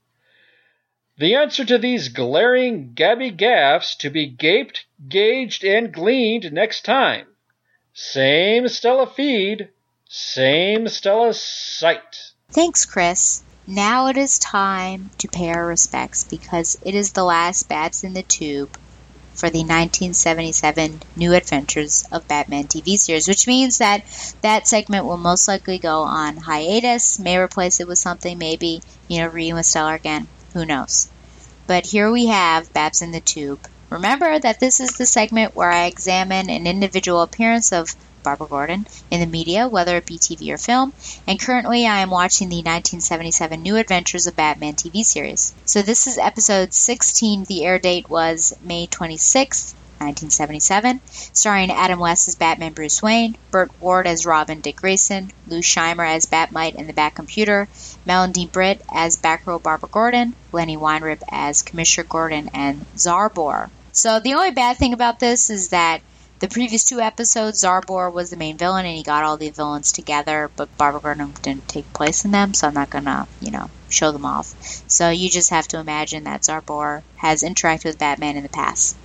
The 1.18 1.36
answer 1.36 1.64
to 1.64 1.78
these 1.78 2.10
glaring 2.10 2.94
gabby 2.94 3.32
gaffs 3.32 3.96
to 3.98 4.10
be 4.10 4.28
gaped, 4.28 4.86
gauged, 5.08 5.64
and 5.64 5.94
gleaned 5.94 6.52
next 6.52 6.84
time. 6.84 7.28
Same 7.94 8.68
Stella 8.68 9.08
feed, 9.08 9.70
same 10.10 10.90
Stella 10.90 11.34
site. 11.34 12.34
Thanks, 12.52 12.86
Chris. 12.86 13.44
Now 13.68 14.08
it 14.08 14.18
is 14.18 14.38
time 14.38 15.10
to 15.18 15.28
pay 15.28 15.50
our 15.50 15.66
respects 15.66 16.24
because 16.24 16.78
it 16.86 16.94
is 16.94 17.14
the 17.14 17.24
last 17.24 17.68
Bats 17.68 18.04
in 18.04 18.14
the 18.14 18.22
Tube 18.22 18.78
for 19.34 19.50
the 19.50 19.64
1977 19.64 21.02
New 21.16 21.34
Adventures 21.34 22.06
of 22.12 22.28
Batman 22.28 22.66
TV 22.66 22.96
series, 22.96 23.28
which 23.28 23.48
means 23.48 23.80
that 23.80 24.04
that 24.44 24.68
segment 24.68 25.06
will 25.06 25.18
most 25.18 25.48
likely 25.48 25.80
go 25.80 26.04
on 26.04 26.38
hiatus, 26.38 27.18
may 27.18 27.38
replace 27.38 27.80
it 27.80 27.88
with 27.88 27.98
something, 27.98 28.38
maybe, 28.38 28.84
you 29.08 29.18
know, 29.18 29.30
reading 29.30 29.56
with 29.56 29.66
Stellar 29.66 29.96
again. 29.96 30.28
Who 30.54 30.64
knows? 30.64 31.10
But 31.66 31.88
here 31.88 32.12
we 32.12 32.28
have 32.28 32.72
Babs 32.72 33.02
in 33.02 33.12
the 33.12 33.20
Tube. 33.20 33.68
Remember 33.90 34.38
that 34.38 34.60
this 34.60 34.80
is 34.80 34.92
the 34.92 35.08
segment 35.08 35.56
where 35.56 35.72
I 35.72 35.86
examine 35.86 36.52
an 36.52 36.68
individual 36.68 37.24
appearance 37.24 37.74
of 37.74 37.96
Barbara 38.26 38.48
Gordon 38.48 38.86
in 39.10 39.22
the 39.22 39.26
media, 39.26 39.70
whether 39.70 39.96
it 39.96 40.06
be 40.06 40.18
TV 40.18 40.54
or 40.54 40.58
film, 40.58 40.92
and 41.26 41.40
currently 41.40 41.88
I 41.88 42.00
am 42.00 42.10
watching 42.10 42.50
the 42.50 42.58
1977 42.58 43.62
New 43.62 43.78
Adventures 43.78 44.28
of 44.28 44.36
Batman 44.36 44.74
TV 44.74 45.06
series. 45.06 45.54
So 45.64 45.82
this 45.82 46.08
is 46.08 46.18
episode 46.18 46.74
16. 46.74 47.46
The 47.46 47.64
air 47.64 47.80
date 47.80 48.10
was 48.10 48.54
May 48.62 48.88
26th. 48.88 49.76
1977, 49.98 51.00
starring 51.32 51.72
Adam 51.72 52.00
West 52.00 52.28
as 52.28 52.36
Batman 52.36 52.74
Bruce 52.74 53.02
Wayne, 53.02 53.38
Burt 53.50 53.72
Ward 53.80 54.08
as 54.08 54.26
Robin 54.26 54.60
Dick 54.60 54.76
Grayson, 54.76 55.32
Lou 55.48 55.62
Scheimer 55.62 56.06
as 56.06 56.26
Batmite 56.26 56.76
and 56.76 56.90
the 56.90 56.94
Bat 56.94 57.16
Computer, 57.16 57.70
Melendy 58.06 58.52
Britt 58.52 58.82
as 58.92 59.16
Batgirl 59.16 59.64
Barbara 59.64 59.88
Gordon, 59.90 60.36
Lenny 60.52 60.76
Weinrib 60.76 61.22
as 61.30 61.62
Commissioner 61.62 62.08
Gordon, 62.10 62.50
and 62.54 62.86
Zarbor. 62.98 63.70
So 63.94 64.20
the 64.20 64.34
only 64.34 64.52
bad 64.52 64.76
thing 64.76 64.92
about 64.92 65.20
this 65.20 65.50
is 65.50 65.70
that 65.70 66.02
the 66.40 66.50
previous 66.50 66.84
two 66.84 67.00
episodes, 67.00 67.64
Zarbor 67.64 68.12
was 68.12 68.30
the 68.30 68.36
main 68.36 68.58
villain, 68.58 68.86
and 68.86 68.96
he 68.96 69.04
got 69.04 69.24
all 69.24 69.38
the 69.38 69.50
villains 69.50 69.94
together, 69.94 70.52
but 70.56 70.78
Barbara 70.78 71.00
Gordon 71.00 71.34
didn't 71.42 71.68
take 71.68 71.94
place 71.94 72.26
in 72.26 72.32
them, 72.32 72.54
so 72.54 72.68
I'm 72.68 72.74
not 72.74 72.90
gonna, 72.90 73.28
you 73.40 73.52
know, 73.52 73.70
show 73.90 74.12
them 74.12 74.26
off. 74.26 74.54
So 74.88 75.10
you 75.10 75.30
just 75.30 75.52
have 75.52 75.68
to 75.70 75.80
imagine 75.80 76.26
that 76.26 76.42
Zarbor 76.42 77.04
has 77.16 77.42
interacted 77.42 77.86
with 77.86 78.00
Batman 78.00 78.36
in 78.36 78.44
the 78.44 78.50
past. 78.50 78.98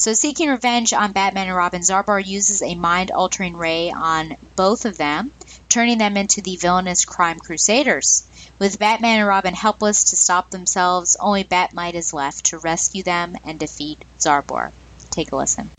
So, 0.00 0.14
seeking 0.14 0.48
revenge 0.48 0.94
on 0.94 1.12
Batman 1.12 1.48
and 1.48 1.56
Robin, 1.56 1.82
Zarbor 1.82 2.24
uses 2.24 2.62
a 2.62 2.74
mind 2.74 3.10
altering 3.10 3.56
ray 3.56 3.90
on 3.90 4.36
both 4.56 4.86
of 4.86 4.96
them, 4.96 5.30
turning 5.68 5.98
them 5.98 6.16
into 6.16 6.40
the 6.40 6.56
villainous 6.56 7.04
crime 7.04 7.38
crusaders. 7.38 8.24
With 8.58 8.78
Batman 8.78 9.20
and 9.20 9.28
Robin 9.28 9.54
helpless 9.54 10.04
to 10.04 10.16
stop 10.16 10.50
themselves, 10.50 11.16
only 11.20 11.44
Batmite 11.44 11.94
is 11.94 12.14
left 12.14 12.46
to 12.46 12.58
rescue 12.58 13.02
them 13.02 13.36
and 13.44 13.58
defeat 13.58 14.02
Zarbor. 14.18 14.72
Take 15.10 15.32
a 15.32 15.36
listen. 15.36 15.70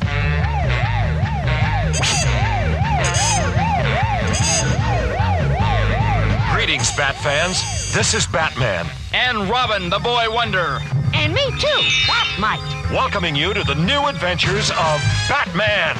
Greetings, 6.69 6.95
Bat 6.95 7.15
fans. 7.25 7.57
This 7.95 8.13
is 8.13 8.27
Batman. 8.27 8.85
And 9.11 9.49
Robin, 9.49 9.89
the 9.89 9.97
Boy 9.97 10.29
Wonder. 10.29 10.77
And 11.15 11.33
me 11.33 11.41
too, 11.57 11.81
Batmite. 12.05 12.93
Welcoming 12.93 13.35
you 13.35 13.55
to 13.55 13.63
the 13.63 13.73
new 13.73 14.05
adventures 14.05 14.69
of 14.69 15.01
Batman. 15.25 15.97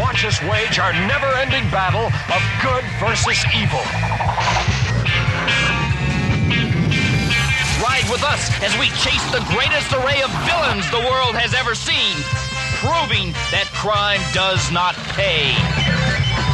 Watch 0.00 0.24
us 0.24 0.40
wage 0.48 0.78
our 0.78 0.94
never 1.04 1.28
ending 1.36 1.68
battle 1.68 2.08
of 2.32 2.40
good 2.64 2.80
versus 2.96 3.36
evil. 3.52 3.84
Ride 7.84 8.08
with 8.08 8.24
us 8.24 8.48
as 8.64 8.72
we 8.80 8.88
chase 9.04 9.20
the 9.36 9.44
greatest 9.52 9.92
array 9.92 10.24
of 10.24 10.32
villains 10.48 10.88
the 10.88 11.04
world 11.12 11.36
has 11.36 11.52
ever 11.52 11.74
seen, 11.74 12.16
proving 12.80 13.36
that 13.52 13.68
crime 13.76 14.24
does 14.32 14.72
not 14.72 14.94
pay. 15.12 15.52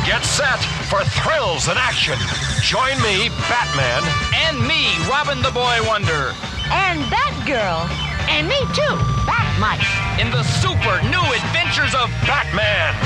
Get 0.04 0.24
set 0.24 0.58
for 0.90 1.04
thrills 1.04 1.68
and 1.68 1.78
action. 1.78 2.18
Join 2.60 3.00
me, 3.02 3.30
Batman. 3.46 4.02
And 4.34 4.58
me, 4.66 4.90
Robin 5.08 5.40
the 5.40 5.52
Boy 5.52 5.78
Wonder. 5.86 6.34
And 6.74 7.00
Batgirl. 7.06 7.86
And 8.28 8.48
me 8.48 8.58
too, 8.74 8.94
Batmite. 9.22 9.86
In 10.18 10.30
the 10.32 10.42
super 10.42 10.98
new 11.06 11.22
adventures 11.22 11.94
of 11.94 12.10
Batman. 12.26 12.98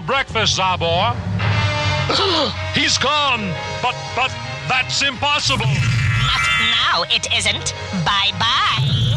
For 0.00 0.06
breakfast, 0.06 0.58
Zarbor. 0.58 1.14
He's 2.74 2.96
gone, 2.96 3.52
but 3.82 3.94
but 4.16 4.34
that's 4.66 5.02
impossible. 5.02 5.66
Not 5.66 6.40
now, 6.70 7.02
it 7.10 7.28
isn't. 7.36 7.74
Bye 8.04 8.32
bye. 8.38 9.09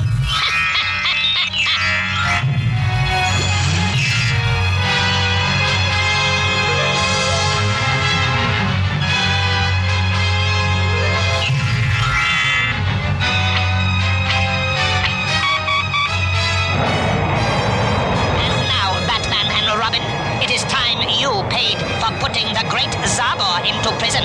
Paid 21.54 21.78
for 22.02 22.12
putting 22.20 22.48
the 22.54 22.66
great 22.68 22.90
Zarbor 23.06 23.62
into 23.64 23.92
prison. 24.00 24.24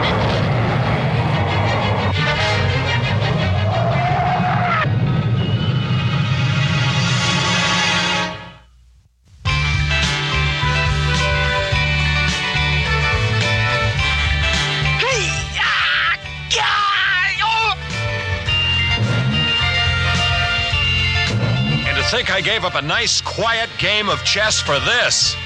think 22.10 22.32
I 22.32 22.40
gave 22.40 22.64
up 22.64 22.74
a 22.74 22.82
nice, 22.82 23.20
quiet 23.20 23.70
game 23.78 24.08
of 24.08 24.24
chess 24.24 24.60
for 24.60 24.80
this. 24.80 25.36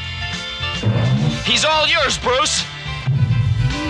He's 1.44 1.62
all 1.62 1.86
yours, 1.86 2.16
Bruce. 2.16 2.64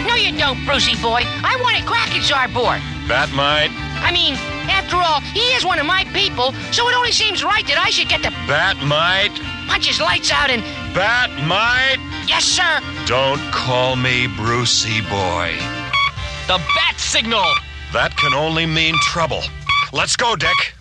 No, 0.08 0.16
you 0.16 0.36
don't, 0.36 0.58
Brucey 0.66 1.00
boy. 1.00 1.22
I 1.22 1.56
want 1.62 1.76
it 1.78 1.86
cracking, 1.86 2.22
Zarbor. 2.22 2.80
Batmite. 3.06 3.70
I 4.02 4.10
mean, 4.10 4.34
after 4.68 4.96
all, 4.96 5.20
he 5.20 5.54
is 5.54 5.64
one 5.64 5.78
of 5.78 5.86
my 5.86 6.02
people, 6.12 6.52
so 6.72 6.88
it 6.88 6.96
only 6.96 7.12
seems 7.12 7.44
right 7.44 7.64
that 7.68 7.78
I 7.78 7.90
should 7.90 8.08
get 8.08 8.24
to 8.24 8.30
Batmite. 8.50 9.38
punch 9.68 9.86
his 9.86 10.00
lights 10.00 10.32
out 10.32 10.50
and. 10.50 10.62
Batmite. 10.94 12.02
Yes, 12.28 12.42
sir. 12.42 12.80
Don't 13.06 13.40
call 13.52 13.94
me 13.94 14.26
Brucey 14.26 15.00
boy. 15.02 15.54
The 16.48 16.58
bat 16.74 16.98
signal. 16.98 17.46
That 17.92 18.16
can 18.16 18.34
only 18.34 18.66
mean 18.66 18.96
trouble. 19.00 19.42
Let's 19.92 20.16
go, 20.16 20.34
Dick. 20.34 20.73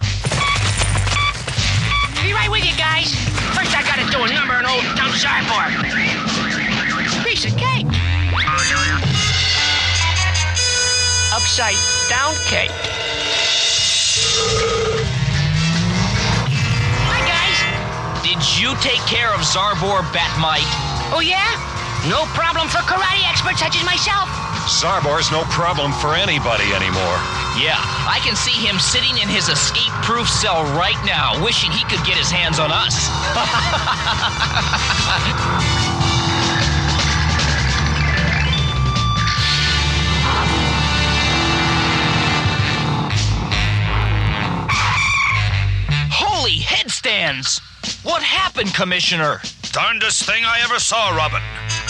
Be 2.34 2.40
right 2.40 2.50
with 2.50 2.66
you 2.66 2.76
guys. 2.76 3.14
First, 3.54 3.78
I 3.78 3.86
gotta 3.86 4.10
do 4.10 4.24
a 4.26 4.34
number 4.34 4.56
on 4.56 4.66
old 4.66 4.82
dumb 4.98 5.14
Zarbor. 5.14 5.70
Piece 7.24 7.46
of 7.46 7.56
cake. 7.62 7.86
Upside 11.30 11.78
down 12.10 12.34
cake. 12.50 12.74
Hi, 17.06 17.22
guys. 17.30 18.26
Did 18.26 18.42
you 18.58 18.74
take 18.82 19.06
care 19.06 19.32
of 19.32 19.42
Zarbor 19.42 20.02
Batmite? 20.10 20.66
Oh, 21.14 21.22
yeah? 21.22 21.54
No 22.10 22.26
problem 22.34 22.68
for 22.68 22.80
karate 22.90 23.30
experts 23.30 23.60
such 23.60 23.78
as 23.78 23.86
myself. 23.86 24.28
Zarbor's 24.66 25.30
no 25.30 25.44
problem 25.54 25.92
for 25.92 26.16
anybody 26.16 26.74
anymore. 26.74 27.43
Yeah, 27.56 27.76
I 27.78 28.20
can 28.24 28.36
see 28.36 28.66
him 28.66 28.80
sitting 28.80 29.22
in 29.22 29.30
his 29.30 29.48
escape 29.48 29.92
proof 30.02 30.28
cell 30.28 30.64
right 30.76 30.98
now, 31.06 31.40
wishing 31.44 31.72
he 31.72 31.84
could 31.84 32.04
get 32.04 32.18
his 32.18 32.32
hands 32.32 32.58
on 32.58 32.72
us. 32.72 32.98
Holy 46.10 46.58
headstands! 46.58 47.60
What 48.02 48.24
happened, 48.24 48.74
Commissioner? 48.74 49.42
Darndest 49.72 50.24
thing 50.24 50.44
I 50.44 50.60
ever 50.64 50.80
saw, 50.80 51.16
Robin. 51.16 51.44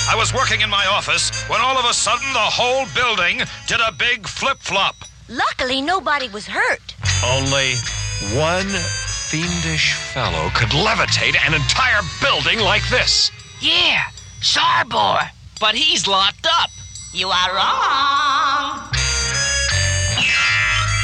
I 0.10 0.16
was 0.18 0.34
working 0.34 0.60
in 0.60 0.70
my 0.70 0.86
office 0.88 1.32
when 1.48 1.62
all 1.62 1.78
of 1.78 1.86
a 1.86 1.94
sudden 1.94 2.34
the 2.34 2.40
whole 2.40 2.86
building 2.94 3.44
did 3.66 3.80
a 3.80 3.94
big 3.94 4.28
flip 4.28 4.58
flop. 4.60 5.06
Luckily, 5.30 5.82
nobody 5.82 6.28
was 6.30 6.46
hurt. 6.48 6.96
Only 7.26 7.76
one 8.36 8.68
fiendish 8.68 9.94
fellow 9.94 10.50
could 10.54 10.70
levitate 10.70 11.36
an 11.48 11.54
entire 11.54 12.02
building 12.22 12.60
like 12.60 12.88
this. 12.90 13.32
Yeah, 13.62 14.04
Zarbor. 14.42 15.30
But 15.60 15.76
he's 15.76 16.08
locked 16.08 16.46
up. 16.60 16.70
You 17.14 17.30
are 17.30 17.56
wrong. 17.56 18.90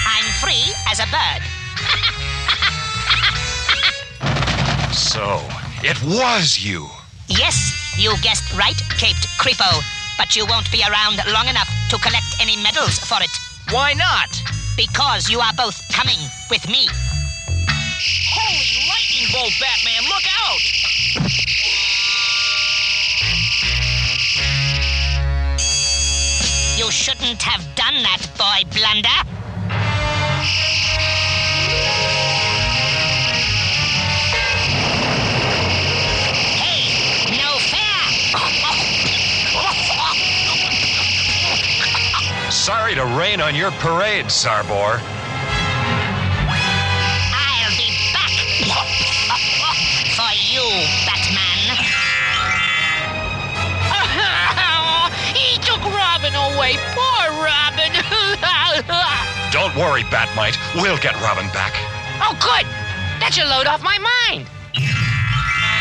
I'm 0.05 0.25
free 0.41 0.73
as 0.89 0.99
a 0.99 1.07
bird. 1.07 1.41
So, 4.93 5.39
it 5.81 6.01
was 6.03 6.59
you. 6.59 6.87
Yes, 7.27 7.95
you 7.97 8.13
guessed 8.21 8.53
right, 8.57 8.75
Caped 8.97 9.27
Creepo. 9.39 9.81
But 10.17 10.35
you 10.35 10.45
won't 10.45 10.69
be 10.71 10.83
around 10.83 11.21
long 11.31 11.47
enough 11.47 11.69
to 11.89 11.97
collect 11.99 12.41
any 12.41 12.57
medals 12.61 12.99
for 12.99 13.21
it. 13.21 13.48
Why 13.71 13.93
not? 13.93 14.29
Because 14.75 15.29
you 15.29 15.39
are 15.39 15.53
both 15.53 15.79
coming 15.89 16.17
with 16.49 16.67
me. 16.67 16.87
Holy 18.33 18.89
lightning 18.89 19.27
bolt, 19.31 19.53
Batman, 19.59 20.01
look 20.09 20.23
out! 20.41 20.63
You 26.79 26.89
shouldn't 26.89 27.43
have 27.43 27.63
done 27.75 28.01
that, 28.01 28.25
boy 28.39 28.67
blunder. 28.73 29.29
Sorry 42.69 42.93
to 42.93 43.01
rain 43.17 43.41
on 43.41 43.55
your 43.55 43.71
parade, 43.81 44.27
Zarbor. 44.27 45.01
I'll 47.33 47.73
be 47.73 47.89
back. 48.13 48.29
For 50.13 50.29
you, 50.37 50.61
Batman. 51.01 51.65
he 55.33 55.57
took 55.65 55.81
Robin 55.81 56.29
away. 56.29 56.77
Poor 56.93 57.41
Robin. 57.41 57.89
Don't 59.51 59.73
worry, 59.75 60.03
Batmite. 60.03 60.59
We'll 60.75 60.99
get 60.99 61.19
Robin 61.23 61.47
back. 61.47 61.73
oh, 62.21 62.37
good. 62.39 62.67
That 63.19 63.33
should 63.33 63.47
load 63.47 63.65
off 63.65 63.81
my 63.81 63.97
mind. 63.97 64.47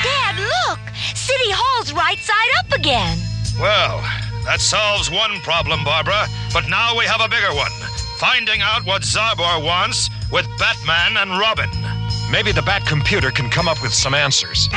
Dad, 0.03 0.39
look! 0.39 0.81
City 1.15 1.51
Hall's 1.51 1.93
right 1.93 2.17
side 2.17 2.51
up 2.61 2.73
again. 2.73 3.19
Well, 3.61 4.03
that 4.45 4.61
solves 4.61 5.11
one 5.11 5.41
problem, 5.41 5.85
Barbara. 5.85 6.27
But 6.53 6.69
now 6.69 6.97
we 6.97 7.05
have 7.05 7.21
a 7.21 7.29
bigger 7.29 7.55
one. 7.55 7.73
Finding 8.19 8.61
out 8.63 8.85
what 8.85 9.03
Zarbor 9.03 9.63
wants 9.65 10.11
with 10.33 10.47
Batman 10.59 11.17
and 11.17 11.39
Robin. 11.39 11.71
Maybe 12.31 12.53
the 12.53 12.63
Bat 12.63 12.87
computer 12.87 13.31
can 13.31 13.49
come 13.49 13.69
up 13.69 13.81
with 13.83 13.93
some 13.95 14.15
answers. 14.15 14.69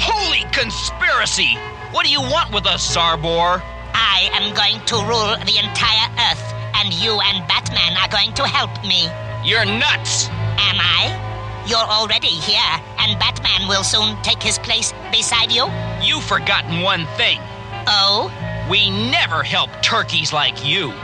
Holy 0.00 0.44
conspiracy! 0.52 1.56
What 1.92 2.04
do 2.06 2.10
you 2.10 2.20
want 2.20 2.52
with 2.52 2.66
us, 2.66 2.96
Zarbor? 2.96 3.62
I 3.94 4.30
am 4.32 4.54
going 4.54 4.84
to 4.86 4.96
rule 4.96 5.36
the 5.44 5.58
entire 5.58 6.08
Earth, 6.30 6.54
and 6.74 6.92
you 6.92 7.20
and 7.20 7.46
Batman 7.48 7.96
are 7.96 8.08
going 8.08 8.32
to 8.34 8.46
help 8.46 8.70
me. 8.82 9.08
You're 9.44 9.64
nuts! 9.64 10.28
Am 10.58 10.78
I? 10.78 11.64
You're 11.66 11.78
already 11.78 12.28
here, 12.28 12.74
and 12.98 13.18
Batman 13.18 13.68
will 13.68 13.84
soon 13.84 14.20
take 14.22 14.42
his 14.42 14.58
place 14.58 14.92
beside 15.10 15.52
you. 15.52 15.66
You've 16.02 16.24
forgotten 16.24 16.82
one 16.82 17.06
thing. 17.16 17.38
Oh? 17.86 18.30
We 18.70 18.90
never 19.10 19.42
help 19.42 19.70
turkeys 19.82 20.32
like 20.32 20.64
you. 20.64 20.92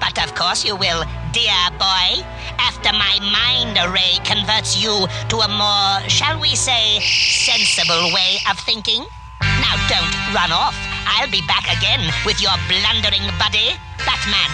But 0.00 0.22
of 0.22 0.34
course 0.34 0.64
you 0.64 0.76
will, 0.76 1.04
dear 1.32 1.70
boy. 1.78 2.22
After 2.58 2.92
my 2.92 3.18
mind 3.20 3.78
array 3.78 4.18
converts 4.24 4.76
you 4.76 5.06
to 5.28 5.36
a 5.38 5.48
more, 5.48 6.08
shall 6.08 6.40
we 6.40 6.54
say, 6.54 7.00
sensible 7.00 8.12
way 8.12 8.38
of 8.50 8.58
thinking. 8.58 9.06
Now 9.60 9.76
don't 9.88 10.14
run 10.34 10.52
off. 10.52 10.76
I'll 11.06 11.30
be 11.30 11.42
back 11.46 11.64
again 11.76 12.00
with 12.24 12.40
your 12.40 12.52
blundering 12.68 13.24
buddy, 13.38 13.76
Batman. 14.04 14.50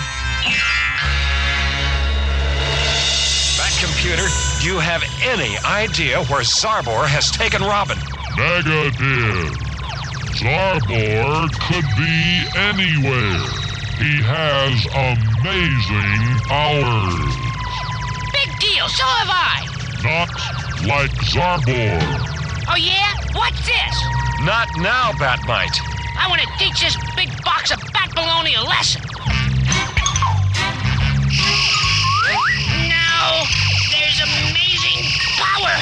Bat 3.56 3.72
computer, 3.80 4.26
do 4.60 4.66
you 4.66 4.78
have 4.78 5.02
any 5.22 5.58
idea 5.64 6.22
where 6.24 6.42
Zarbor 6.42 7.06
has 7.06 7.30
taken 7.30 7.62
Robin? 7.62 7.98
Negative. 8.36 9.52
Zarbor 10.40 11.50
could 11.68 11.88
be 11.96 12.44
anywhere. 12.56 13.44
He 14.00 14.22
has 14.24 14.86
amazing 14.96 16.40
powers. 16.48 17.36
Big 18.32 18.48
deal. 18.58 18.88
So 18.88 19.04
have 19.04 19.28
I. 19.28 19.66
Not 20.02 20.28
like 20.88 21.10
Zarbor. 21.28 22.00
Oh, 22.68 22.76
yeah? 22.76 23.12
What's 23.34 23.60
this? 23.66 24.19
Not 24.44 24.68
now, 24.78 25.12
Batmite. 25.20 25.76
I 26.18 26.26
want 26.26 26.40
to 26.40 26.48
teach 26.58 26.80
this 26.80 26.96
big 27.14 27.28
box 27.44 27.70
of 27.72 27.78
bat 27.92 28.08
baloney 28.16 28.56
a 28.56 28.64
lesson. 28.64 29.02
Now, 32.88 33.44
there's 33.92 34.20
amazing 34.24 35.04
power. 35.36 35.76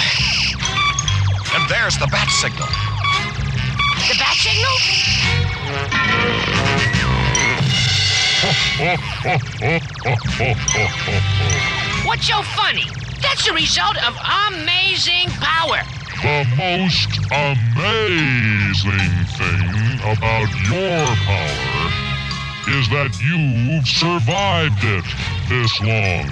And 1.54 1.70
there's 1.70 1.98
the 1.98 2.08
bat 2.10 2.28
signal. 2.30 2.66
The 4.08 4.16
bat 4.18 4.34
signal? 4.34 4.74
What's 12.08 12.26
so 12.26 12.42
funny? 12.42 12.90
That's 13.22 13.46
the 13.46 13.52
result 13.52 13.96
of 14.04 14.16
amazing 14.50 15.30
power. 15.38 15.80
The 16.20 16.44
most 16.56 17.14
amazing 17.30 19.14
thing 19.38 20.00
about 20.02 20.50
your 20.66 21.06
power 21.24 21.88
is 22.74 22.88
that 22.90 23.14
you've 23.22 23.86
survived 23.86 24.82
it 24.82 25.06
this 25.48 25.80
long. 25.80 26.26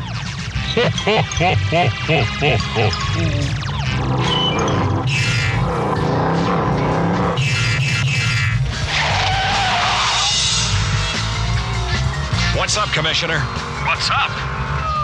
What's 12.56 12.76
up, 12.76 12.88
Commissioner? 12.88 13.38
What's 13.86 14.10
up? 14.10 14.34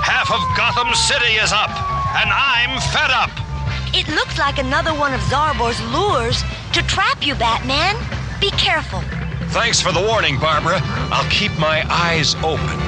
Half 0.03 0.33
of 0.33 0.41
Gotham 0.57 0.93
City 0.95 1.35
is 1.35 1.53
up, 1.53 1.71
and 2.19 2.31
I'm 2.31 2.81
fed 2.91 3.13
up. 3.13 3.42
It 3.95 4.09
looks 4.09 4.39
like 4.39 4.59
another 4.59 4.95
one 4.95 5.13
of 5.13 5.21
Zarbor's 5.21 5.79
lures 5.93 6.43
to 6.73 6.83
trap 6.85 7.27
you, 7.27 7.35
Batman. 7.35 7.95
Be 8.41 8.51
careful. 8.53 9.01
Thanks 9.51 9.83
for 9.83 9.93
the 9.93 10.01
warning, 10.01 10.39
Barbara. 10.39 10.81
I'll 11.13 11.29
keep 11.31 11.53
my 11.59 11.85
eyes 11.93 12.35
open. 12.37 12.79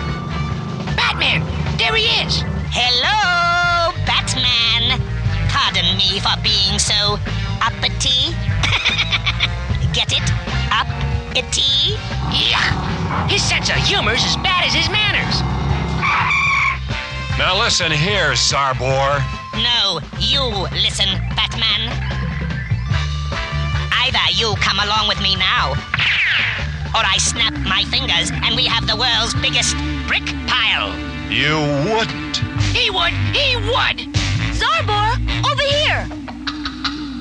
Batman, 0.96 1.44
there 1.76 1.94
he 1.94 2.04
is. 2.24 2.42
Hello, 2.72 3.92
Batman. 4.06 4.98
Pardon 5.50 5.96
me 5.98 6.20
for 6.20 6.40
being 6.42 6.78
so 6.78 7.18
uppity. 7.60 8.32
Get 9.92 10.10
it? 10.10 10.24
Uppity? 10.72 12.00
Yeah. 12.32 13.28
His 13.28 13.42
sense 13.42 13.68
of 13.68 13.76
humor 13.76 14.14
is 14.14 14.24
as 14.24 14.36
bad 14.38 14.64
as 14.64 14.72
his 14.72 14.88
manners. 14.88 15.42
Now 17.36 17.60
listen 17.60 17.92
here, 17.92 18.32
Zarbor. 18.32 19.43
No, 19.62 20.00
you 20.18 20.42
listen, 20.72 21.08
Batman. 21.36 21.88
Either 23.92 24.32
you 24.32 24.54
come 24.56 24.78
along 24.80 25.08
with 25.08 25.20
me 25.20 25.36
now, 25.36 25.72
or 26.94 27.02
I 27.02 27.16
snap 27.18 27.54
my 27.66 27.84
fingers 27.84 28.30
and 28.30 28.56
we 28.56 28.64
have 28.66 28.86
the 28.86 28.96
world's 28.96 29.34
biggest 29.34 29.76
brick 30.06 30.24
pile. 30.46 30.90
You 31.30 31.58
wouldn't. 31.90 32.36
He 32.74 32.90
would. 32.90 33.12
He 33.34 33.56
would. 33.56 33.98
Zarbor, 34.54 35.14
Over 35.50 35.62
here! 35.62 36.06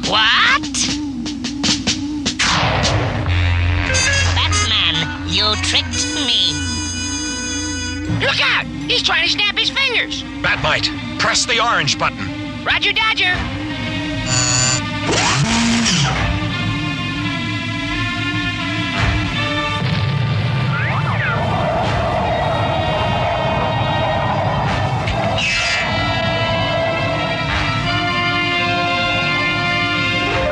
What? 0.09 0.73
Batman, 4.35 5.27
you 5.29 5.55
tricked 5.63 6.05
me. 6.25 6.53
Look 8.19 8.39
out! 8.41 8.65
He's 8.65 9.01
trying 9.03 9.23
to 9.25 9.31
snap 9.31 9.57
his 9.57 9.69
fingers. 9.69 10.23
Batmite, 10.41 10.89
press 11.23 11.45
the 11.45 11.63
orange 11.63 11.97
button. 11.97 12.17
Roger 12.65 12.91
Dodger. 12.91 13.33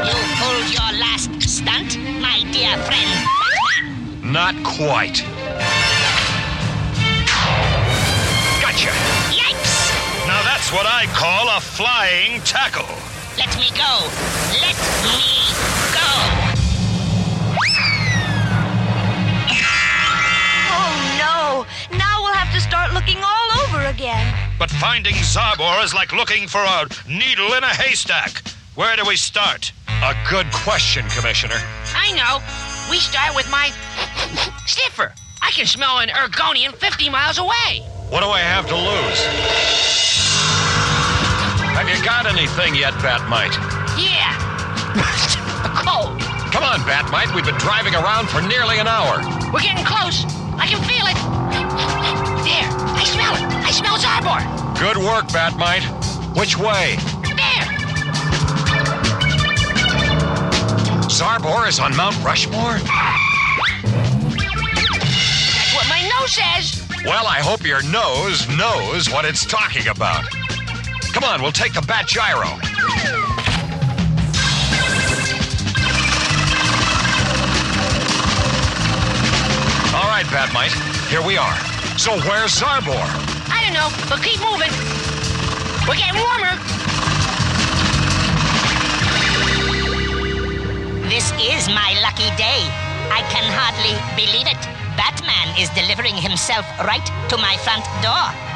You 0.08 0.20
pulled 0.40 0.72
that's 10.72 10.84
what 10.84 10.94
I 10.94 11.06
call 11.08 11.50
a 11.50 11.60
flying 11.60 12.42
tackle. 12.42 12.88
Let 13.38 13.56
me 13.58 13.70
go. 13.76 14.08
Let 14.62 14.76
me 15.04 15.20
go. 15.92 16.12
Oh 20.72 20.96
no! 21.20 21.98
Now 21.98 22.22
we'll 22.22 22.34
have 22.34 22.54
to 22.54 22.62
start 22.62 22.94
looking 22.94 23.18
all 23.18 23.64
over 23.64 23.86
again. 23.86 24.34
But 24.58 24.70
finding 24.72 25.16
Zarbor 25.16 25.84
is 25.84 25.94
like 25.94 26.14
looking 26.14 26.48
for 26.48 26.62
a 26.62 26.88
needle 27.08 27.54
in 27.54 27.64
a 27.64 27.74
haystack. 27.74 28.42
Where 28.76 28.96
do 28.96 29.04
we 29.06 29.18
start? 29.18 29.72
A 29.88 30.16
good 30.30 30.50
question, 30.52 31.06
Commissioner. 31.10 31.60
I 31.96 32.12
know. 32.14 32.40
We 32.90 32.98
start 32.98 33.36
with 33.36 33.50
my 33.52 33.72
sniffer. 34.66 35.14
I 35.42 35.52
can 35.52 35.66
smell 35.66 36.00
an 36.00 36.10
Ergonian 36.10 36.74
50 36.74 37.10
miles 37.10 37.40
away. 37.40 37.82
What 38.10 38.22
do 38.22 38.28
I 38.28 38.40
have 38.40 38.68
to 38.68 38.76
lose? 38.76 40.21
Have 41.82 41.90
you 41.90 42.06
got 42.06 42.28
anything 42.28 42.76
yet, 42.76 42.94
Batmite? 43.02 43.58
Yeah. 43.98 44.38
cold. 45.82 46.22
Come 46.54 46.64
on, 46.64 46.78
Batmite. 46.82 47.34
We've 47.34 47.44
been 47.44 47.58
driving 47.58 47.96
around 47.96 48.30
for 48.30 48.40
nearly 48.40 48.78
an 48.78 48.88
hour. 48.88 49.18
We're 49.52 49.62
getting 49.62 49.84
close. 49.84 50.24
I 50.62 50.68
can 50.70 50.78
feel 50.86 51.08
it. 51.10 51.18
There. 52.46 52.70
I 52.94 53.04
smell 53.04 53.34
it. 53.34 53.42
I 53.66 53.72
smell 53.72 53.98
Zarbor. 53.98 54.46
Good 54.78 54.98
work, 54.98 55.26
Batmite. 55.34 55.82
Which 56.38 56.56
way? 56.56 56.98
There. 57.34 57.66
Zarbor 61.10 61.68
is 61.68 61.80
on 61.80 61.98
Mount 61.98 62.16
Rushmore? 62.24 62.78
That's 62.78 62.94
what 65.74 65.90
my 65.90 66.08
nose 66.20 66.34
says. 66.34 66.88
Well, 67.06 67.26
I 67.26 67.40
hope 67.40 67.66
your 67.66 67.82
nose 67.82 68.48
knows 68.50 69.10
what 69.10 69.26
it's 69.26 69.48
talking 69.48 69.88
about. 69.88 70.26
Come 71.14 71.26
on, 71.26 71.42
we'll 71.42 71.52
take 71.52 71.74
the 71.74 71.82
Bat 71.82 72.08
Gyro. 72.08 72.48
All 79.94 80.08
right, 80.08 80.26
Batmite, 80.32 80.72
here 81.10 81.22
we 81.22 81.36
are. 81.36 81.54
So 81.98 82.16
where's 82.24 82.56
Zarbor? 82.56 82.96
I 83.52 83.60
don't 83.62 83.74
know, 83.74 83.90
but 84.08 84.24
keep 84.24 84.40
moving. 84.40 84.72
We're 85.86 86.00
getting 86.00 86.16
warmer. 86.16 86.56
This 91.10 91.28
is 91.44 91.68
my 91.68 91.92
lucky 92.02 92.32
day. 92.40 92.64
I 93.12 93.20
can 93.28 93.44
hardly 93.52 94.00
believe 94.16 94.48
it. 94.48 94.62
Batman 94.96 95.60
is 95.60 95.68
delivering 95.76 96.16
himself 96.16 96.66
right 96.80 97.06
to 97.28 97.38
my 97.38 97.58
front 97.58 97.84
door. 98.02 98.51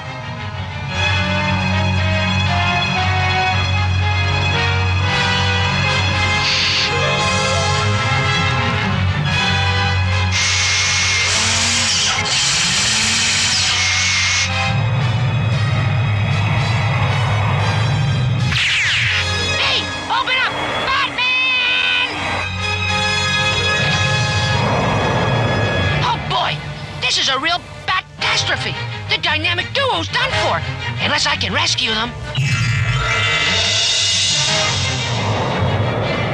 Unless 31.05 31.27
I 31.27 31.35
can 31.35 31.53
rescue 31.53 31.91
them. 31.93 32.09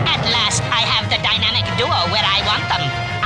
At 0.07 0.23
last, 0.31 0.63
I 0.71 0.87
have 0.87 1.11
the 1.11 1.19
dynamic 1.19 1.67
duo 1.75 1.91
where 2.07 2.23
I 2.23 2.39
want 2.47 2.63
them. 2.71 2.79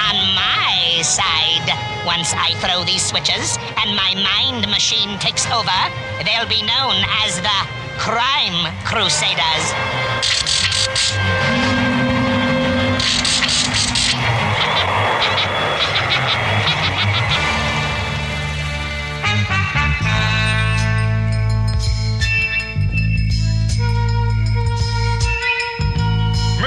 On 0.09 0.17
my 0.33 1.03
side. 1.03 1.69
Once 2.03 2.33
I 2.33 2.57
throw 2.65 2.83
these 2.83 3.05
switches 3.05 3.59
and 3.77 3.95
my 3.95 4.15
mind 4.15 4.67
machine 4.67 5.19
takes 5.19 5.45
over, 5.45 5.79
they'll 6.25 6.49
be 6.49 6.65
known 6.65 6.97
as 7.21 7.39
the 7.39 7.59
Crime 8.01 8.65
Crusaders. 8.83 9.69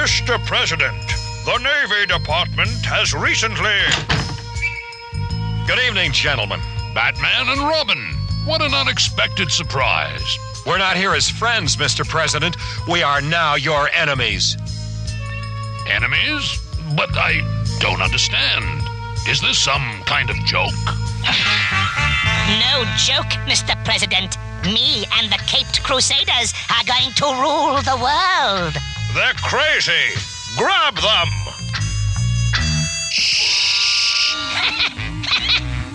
Mr. 0.09 0.43
President, 0.47 0.97
the 1.45 1.59
Navy 1.59 2.07
Department 2.07 2.71
has 2.87 3.13
recently. 3.13 3.79
Good 5.67 5.79
evening, 5.87 6.13
gentlemen. 6.13 6.61
Batman 6.95 7.49
and 7.49 7.61
Robin. 7.61 7.99
What 8.47 8.63
an 8.63 8.73
unexpected 8.73 9.51
surprise. 9.51 10.39
We're 10.65 10.79
not 10.79 10.97
here 10.97 11.13
as 11.13 11.29
friends, 11.29 11.77
Mr. 11.77 12.09
President. 12.09 12.57
We 12.89 13.03
are 13.03 13.21
now 13.21 13.57
your 13.57 13.91
enemies. 13.91 14.57
Enemies? 15.87 16.59
But 16.97 17.11
I 17.13 17.43
don't 17.79 18.01
understand. 18.01 18.89
Is 19.29 19.43
this 19.43 19.59
some 19.59 20.03
kind 20.07 20.31
of 20.31 20.37
joke? 20.47 20.73
No 22.49 22.85
joke, 22.97 23.29
Mr. 23.45 23.77
President. 23.85 24.39
Me 24.65 25.05
and 25.19 25.31
the 25.31 25.39
Caped 25.47 25.83
Crusaders 25.83 26.55
are 26.71 26.85
going 26.87 27.13
to 27.17 27.27
rule 27.27 27.83
the 27.83 27.99
world. 28.01 28.75
They're 29.15 29.33
crazy. 29.35 30.15
Grab 30.57 30.95
them. 30.97 31.29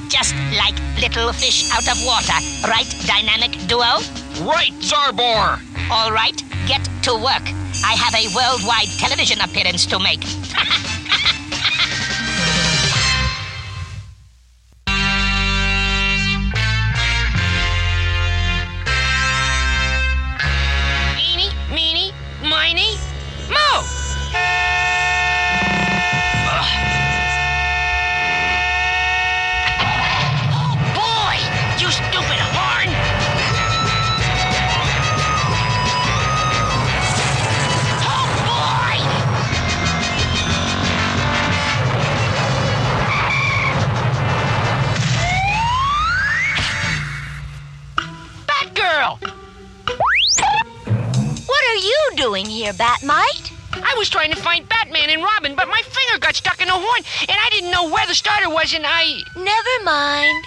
Just 0.09 0.35
like 0.57 0.75
little 0.99 1.31
fish 1.33 1.69
out 1.71 1.87
of 1.87 2.03
water, 2.05 2.33
right, 2.67 2.87
Dynamic 3.05 3.51
Duo? 3.67 4.01
Right, 4.45 4.73
Zarbor! 4.79 5.59
All 5.91 6.11
right, 6.11 6.41
get 6.65 6.83
to 7.03 7.13
work. 7.13 7.45
I 7.85 7.93
have 7.93 8.15
a 8.15 8.33
worldwide 8.33 8.89
television 8.97 9.41
appearance 9.41 9.85
to 9.87 9.99
make. 9.99 10.23
doing 52.77 52.87
here, 52.87 53.09
Batmite? 53.09 53.51
I 53.73 53.95
was 53.97 54.09
trying 54.09 54.31
to 54.31 54.37
find 54.37 54.67
Batman 54.69 55.09
and 55.09 55.23
Robin, 55.23 55.55
but 55.55 55.67
my 55.67 55.81
finger 55.81 56.19
got 56.19 56.35
stuck 56.35 56.61
in 56.61 56.69
a 56.69 56.73
horn, 56.73 57.01
and 57.21 57.37
I 57.37 57.49
didn't 57.49 57.71
know 57.71 57.89
where 57.89 58.05
the 58.05 58.13
starter 58.15 58.49
was, 58.49 58.73
and 58.73 58.85
I. 58.87 59.21
Never 59.35 59.83
mind. 59.83 60.45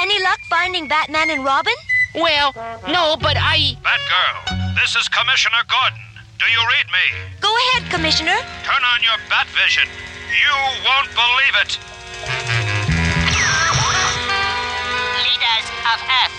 Any 0.00 0.22
luck 0.22 0.40
finding 0.48 0.88
Batman 0.88 1.30
and 1.30 1.44
Robin? 1.44 1.74
Well, 2.14 2.52
no, 2.88 3.16
but 3.20 3.36
I. 3.38 3.76
Batgirl, 3.82 4.74
this 4.74 4.96
is 4.96 5.08
Commissioner 5.08 5.62
Gordon. 5.68 6.00
Do 6.38 6.46
you 6.50 6.60
read 6.78 6.86
me? 6.90 7.04
Go 7.40 7.54
ahead, 7.54 7.90
Commissioner. 7.90 8.36
Turn 8.64 8.82
on 8.82 9.02
your 9.02 9.16
bat 9.28 9.46
vision. 9.52 9.88
You 10.32 10.54
won't 10.84 11.08
believe 11.14 11.54
it. 11.60 11.78
Leaders 15.22 15.66
of 15.92 16.00
Earth, 16.02 16.36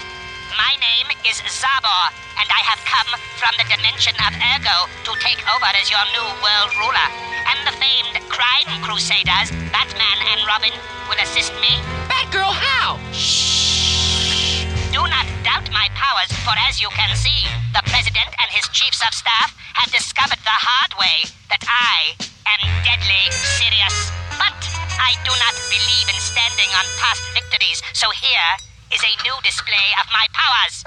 my 0.58 0.74
name 0.78 1.10
is 1.26 1.42
Zarbor, 1.50 2.04
and 2.38 2.48
I 2.50 2.62
have 2.68 2.82
come 2.86 3.10
from 3.42 3.54
the 3.58 3.66
dimension 3.66 4.14
of 4.22 4.32
Ergo 4.38 4.78
to 5.10 5.12
take 5.18 5.42
over 5.50 5.70
as 5.74 5.90
your 5.90 6.04
new 6.14 6.28
world 6.42 6.72
ruler. 6.78 7.10
And 7.50 7.58
the 7.66 7.74
famed 7.78 8.18
crime 8.30 8.70
crusaders, 8.86 9.50
Batman 9.74 10.18
and 10.34 10.46
Robin, 10.46 10.74
will 11.10 11.18
assist 11.22 11.54
me. 11.58 11.74
Batgirl, 12.06 12.54
how? 12.54 13.02
Shh! 13.14 14.66
Do 14.94 15.02
not 15.10 15.26
doubt 15.42 15.70
my 15.74 15.90
powers, 15.98 16.30
for 16.46 16.54
as 16.70 16.78
you 16.82 16.90
can 16.94 17.16
see, 17.18 17.50
the 17.74 17.82
President 17.90 18.30
and 18.38 18.50
his 18.54 18.68
chiefs 18.70 19.02
of 19.02 19.14
staff 19.14 19.58
have 19.74 19.90
discovered 19.90 20.42
the 20.46 20.54
hard 20.54 20.94
way 21.02 21.26
that 21.50 21.64
I 21.66 22.14
am 22.46 22.62
deadly 22.86 23.26
serious. 23.58 24.12
But 24.38 24.60
I 25.02 25.18
do 25.26 25.34
not 25.34 25.56
believe 25.72 26.08
in 26.14 26.20
standing 26.22 26.70
on 26.78 26.86
past 27.02 27.26
victories, 27.34 27.82
so 27.94 28.10
here 28.14 28.73
is 28.94 29.02
a 29.02 29.24
new 29.24 29.34
display 29.44 29.90
of 30.00 30.06
my 30.14 30.28
powers. 30.34 30.84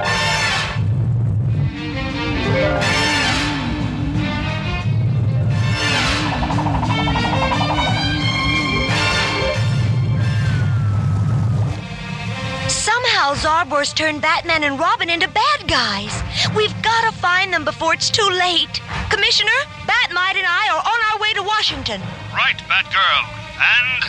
Somehow 12.68 13.34
Zarbor's 13.34 13.92
turned 13.92 14.22
Batman 14.22 14.62
and 14.62 14.78
Robin 14.78 15.10
into 15.10 15.26
bad 15.28 15.66
guys. 15.66 16.22
We've 16.54 16.70
got 16.82 17.10
to 17.10 17.18
find 17.18 17.52
them 17.52 17.64
before 17.64 17.94
it's 17.94 18.10
too 18.10 18.28
late. 18.28 18.80
Commissioner, 19.10 19.50
Batmite 19.82 20.36
and 20.36 20.46
I 20.46 20.68
are 20.70 20.82
on 20.86 21.00
our 21.10 21.18
way 21.20 21.32
to 21.34 21.42
Washington. 21.42 22.00
Right, 22.32 22.58
Batgirl. 22.68 23.24
And 23.58 24.02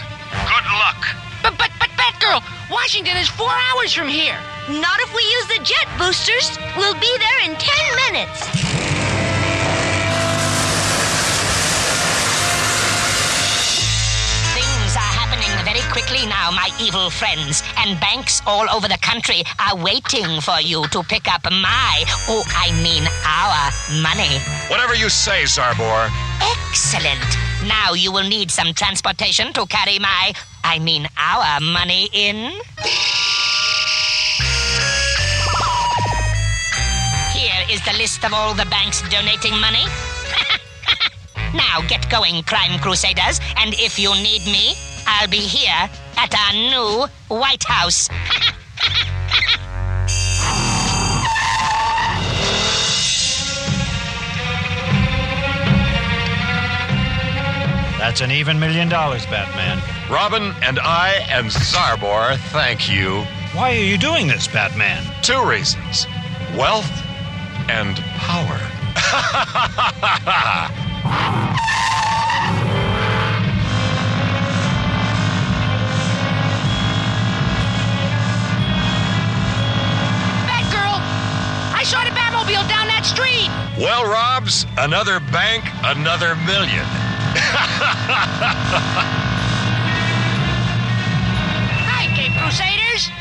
good 0.46 0.66
luck. 0.78 1.02
But, 1.42 1.58
but, 1.58 1.72
but, 1.77 1.77
Batgirl, 1.98 2.42
Washington 2.70 3.18
is 3.18 3.28
four 3.28 3.50
hours 3.52 3.92
from 3.94 4.08
here. 4.08 4.38
Not 4.70 5.00
if 5.00 5.14
we 5.16 5.24
use 5.24 5.48
the 5.48 5.64
jet 5.64 5.88
boosters. 5.98 6.58
We'll 6.78 6.94
be 7.00 7.14
there 7.18 7.40
in 7.50 7.56
ten 7.58 7.86
minutes. 8.06 8.46
Things 14.54 14.92
are 14.96 15.14
happening 15.20 15.52
very 15.66 15.82
quickly 15.92 16.28
now, 16.28 16.52
my 16.52 16.70
evil 16.80 17.10
friends, 17.10 17.64
and 17.78 18.00
banks 18.00 18.42
all 18.46 18.70
over 18.70 18.88
the 18.88 19.00
country 19.00 19.44
are 19.60 19.76
waiting 19.76 20.42
for 20.42 20.62
you 20.62 20.88
to 20.90 21.04
pick 21.04 21.28
up 21.34 21.44
my, 21.50 22.04
oh, 22.30 22.44
I 22.56 22.72
mean 22.84 23.08
our 23.26 23.72
money. 24.02 24.40
Whatever 24.70 24.96
you 24.96 25.10
say, 25.10 25.44
Zarbor. 25.44 26.12
Excellent. 26.42 27.38
Now 27.68 27.94
you 27.94 28.12
will 28.12 28.28
need 28.28 28.50
some 28.50 28.74
transportation 28.74 29.52
to 29.54 29.66
carry 29.66 30.00
my, 30.00 30.34
I 30.64 30.80
mean 30.80 31.08
our 31.18 31.60
money 31.60 32.08
in. 32.14 32.36
Here 37.36 37.64
is 37.70 37.84
the 37.84 37.94
list 37.98 38.24
of 38.24 38.34
all 38.34 38.54
the 38.54 38.66
banks 38.66 39.02
donating 39.10 39.60
money. 39.60 39.84
now 41.54 41.82
get 41.88 42.10
going, 42.10 42.44
crime 42.44 42.80
crusaders, 42.80 43.42
and 43.58 43.74
if 43.74 44.00
you 44.00 44.14
need 44.16 44.46
me, 44.46 44.74
I'll 45.06 45.28
be 45.28 45.38
here 45.38 45.90
at 46.18 46.34
our 46.34 46.54
new 46.54 47.08
White 47.28 47.64
House. 47.64 48.10
That's 58.08 58.22
an 58.22 58.32
even 58.32 58.58
million 58.58 58.88
dollars, 58.88 59.26
Batman. 59.26 59.82
Robin 60.10 60.56
and 60.64 60.80
I 60.80 61.28
and 61.30 61.48
Zarbor 61.48 62.38
thank 62.54 62.90
you. 62.90 63.26
Why 63.52 63.76
are 63.76 63.84
you 63.84 63.98
doing 63.98 64.28
this, 64.28 64.48
Batman? 64.48 65.04
Two 65.22 65.44
reasons 65.46 66.08
wealth 66.56 66.90
and 67.68 67.98
power. 68.16 68.60
Batgirl, 80.48 81.02
I 81.76 81.84
saw 81.84 82.06
the 82.06 82.12
Batmobile 82.12 82.70
down 82.70 82.88
that 82.88 83.04
street. 83.04 83.52
well, 83.78 84.06
Robs, 84.06 84.66
another 84.78 85.20
bank, 85.20 85.66
another 85.84 86.38
million. 86.48 86.88
Hi, 91.90 92.08
Caped 92.16 92.38
Crusaders. 92.38 93.12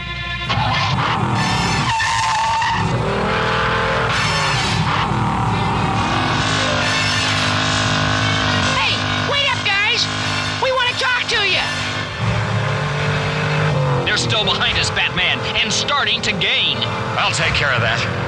Hey, 8.76 8.94
wait 9.28 9.46
up, 9.50 9.58
guys. 9.66 10.06
We 10.62 10.70
want 10.70 10.88
to 10.94 10.98
talk 11.02 11.26
to 11.30 11.42
you. 11.48 11.62
They're 14.04 14.16
still 14.16 14.44
behind 14.44 14.78
us, 14.78 14.90
Batman, 14.90 15.40
and 15.56 15.72
starting 15.72 16.22
to 16.22 16.30
gain. 16.32 16.76
I'll 17.18 17.32
take 17.32 17.54
care 17.54 17.72
of 17.72 17.80
that. 17.80 18.25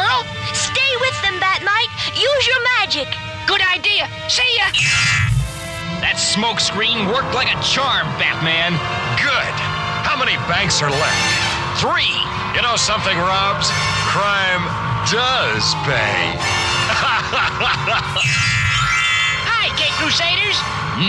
Away, 0.00 0.08
Batgirl. 0.08 0.54
Stay 0.54 0.92
with 1.00 1.22
them, 1.22 1.40
Batmite. 1.40 1.92
Use 2.16 2.46
your 2.46 2.62
magic. 2.78 3.08
Good 3.46 3.62
idea. 3.62 4.08
See 4.28 4.56
ya. 4.56 4.70
That 6.00 6.16
smokescreen 6.16 7.12
worked 7.12 7.34
like 7.34 7.52
a 7.52 7.60
charm, 7.62 8.08
Batman. 8.16 8.72
Good. 9.20 9.54
How 10.06 10.16
many 10.16 10.36
banks 10.48 10.82
are 10.82 10.90
left? 10.90 11.80
Three. 11.80 12.16
You 12.56 12.62
know 12.62 12.76
something, 12.76 13.16
Robs? 13.16 13.68
Crime 14.08 14.64
does 15.12 15.74
pay. 15.86 16.36
Hi, 19.46 19.68
Caped 19.76 19.96
Crusaders. 20.00 20.58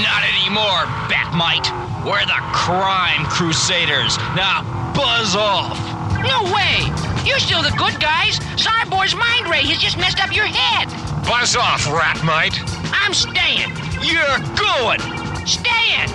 Not 0.04 0.24
anymore, 0.28 0.86
Batmite. 1.10 1.72
We're 2.06 2.26
the 2.26 2.42
Crime 2.54 3.26
Crusaders. 3.26 4.18
Now 4.36 4.64
buzz 4.94 5.36
off. 5.36 5.80
No 6.22 6.44
way. 6.54 7.11
You're 7.26 7.40
still 7.40 7.62
the 7.62 7.74
good 7.78 8.00
guys. 8.00 8.40
Cyborg's 8.58 9.16
mind 9.16 9.48
ray 9.48 9.62
has 9.64 9.78
just 9.78 9.98
messed 9.98 10.24
up 10.24 10.36
your 10.36 10.46
head. 10.46 10.90
Buzz 11.26 11.56
off, 11.56 11.86
Ratmite. 11.86 12.58
I'm 12.92 13.14
staying. 13.14 13.70
You're 14.02 14.42
going. 14.58 15.00
Staying. 15.46 16.10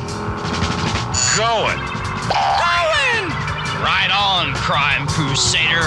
Going. 1.39 1.78
Going. 2.59 3.24
Right 3.87 4.11
on, 4.11 4.55
Crime 4.55 5.07
Crusader. 5.07 5.87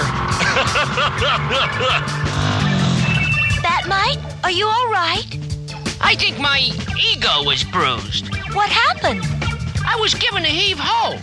Batmite, 3.60 4.20
are 4.42 4.50
you 4.50 4.66
all 4.66 4.88
right? 4.90 5.26
I 6.00 6.14
think 6.14 6.38
my 6.38 6.60
ego 6.98 7.44
was 7.44 7.62
bruised. 7.64 8.34
What 8.54 8.70
happened? 8.70 9.20
I 9.84 9.96
was 10.00 10.14
given 10.14 10.44
a 10.44 10.48
heave 10.48 10.78
ho. 10.80 11.18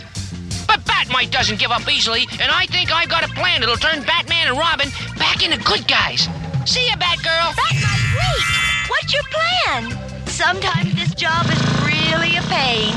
But 0.68 0.84
Batmite 0.84 1.32
doesn't 1.32 1.58
give 1.58 1.72
up 1.72 1.88
easily, 1.90 2.28
and 2.38 2.52
I 2.52 2.66
think 2.66 2.92
I've 2.92 3.08
got 3.08 3.24
a 3.24 3.28
plan 3.34 3.60
that'll 3.60 3.76
turn 3.76 4.04
Batman 4.04 4.46
and 4.46 4.56
Robin 4.56 4.88
back 5.16 5.42
into 5.42 5.58
good 5.64 5.88
guys. 5.88 6.28
See 6.64 6.86
ya, 6.86 6.94
Batgirl. 6.94 7.56
Batmite, 7.58 8.14
wait! 8.14 8.68
What's 8.88 9.12
your 9.12 9.24
plan? 9.32 10.26
Sometimes 10.26 10.94
this 10.94 11.14
job 11.14 11.46
is 11.50 11.58
really 11.82 12.36
a 12.36 12.42
pain. 12.42 12.94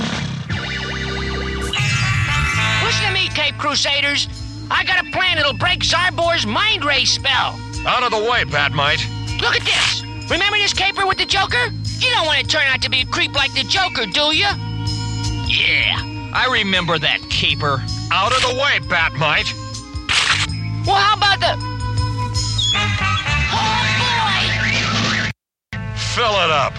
Listen 2.83 3.07
to 3.07 3.13
me, 3.13 3.29
Caped 3.29 3.57
Crusaders. 3.57 4.27
I 4.69 4.83
got 4.83 5.05
a 5.05 5.11
plan 5.11 5.37
that'll 5.37 5.57
break 5.57 5.79
Zarbor's 5.79 6.45
mind 6.45 6.85
ray 6.85 7.05
spell. 7.05 7.59
Out 7.87 8.03
of 8.03 8.11
the 8.11 8.29
way, 8.29 8.43
Batmite. 8.43 9.01
Look 9.41 9.55
at 9.55 9.65
this. 9.65 10.03
Remember 10.29 10.57
this 10.57 10.73
caper 10.73 11.05
with 11.07 11.17
the 11.17 11.25
Joker? 11.25 11.71
You 11.99 12.09
don't 12.11 12.25
want 12.25 12.39
to 12.39 12.47
turn 12.47 12.63
out 12.67 12.81
to 12.83 12.89
be 12.89 13.01
a 13.01 13.05
creep 13.05 13.33
like 13.33 13.53
the 13.53 13.63
Joker, 13.63 14.05
do 14.05 14.35
you? 14.35 14.47
Yeah, 15.47 16.10
I 16.33 16.47
remember 16.51 16.97
that 16.97 17.19
caper. 17.29 17.83
Out 18.11 18.31
of 18.31 18.41
the 18.41 18.55
way, 18.55 18.79
Batmite. 18.87 19.53
Well, 20.85 20.95
how 20.95 21.17
about 21.17 21.39
the. 21.39 21.71
Fill 25.97 26.35
it 26.43 26.49
up. 26.49 26.73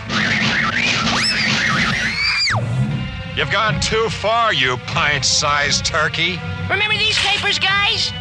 You've 3.37 3.51
gone 3.51 3.81
too 3.81 4.09
far, 4.09 4.53
you 4.53 4.77
pint 4.87 5.25
sized 5.25 5.87
turkey. 5.87 6.39
Remember 6.69 6.97
these 6.97 7.19
capers, 7.19 7.59
guys? 7.59 8.13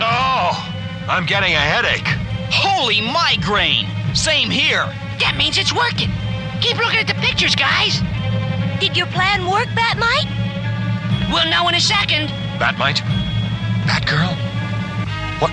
Oh, 0.00 0.72
I'm 1.08 1.26
getting 1.26 1.52
a 1.54 1.58
headache. 1.58 2.06
Holy 2.50 3.00
migraine! 3.00 3.86
Same 4.14 4.50
here. 4.50 4.86
That 5.22 5.38
means 5.38 5.56
it's 5.56 5.72
working. 5.72 6.10
Keep 6.60 6.76
looking 6.76 7.00
at 7.00 7.06
the 7.06 7.14
pictures, 7.14 7.56
guys. 7.56 8.02
Did 8.80 8.96
your 8.96 9.06
plan 9.06 9.48
work, 9.48 9.64
Batmite? 9.72 10.28
We'll 11.32 11.48
know 11.48 11.68
in 11.68 11.74
a 11.74 11.80
second. 11.80 12.28
Batmite? 12.60 13.00
Batgirl? 13.88 14.36
What? 15.40 15.50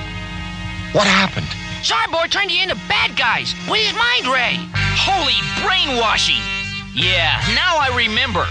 What 0.91 1.07
happened? 1.07 1.47
Zarbor 1.79 2.29
turned 2.29 2.51
you 2.51 2.61
into 2.61 2.75
bad 2.89 3.15
guys 3.15 3.55
with 3.69 3.79
his 3.79 3.93
mind 3.95 4.27
ray. 4.27 4.59
Holy 4.99 5.39
brainwashing! 5.63 6.43
Yeah, 6.93 7.39
now 7.55 7.77
I 7.77 7.95
remember. 7.95 8.45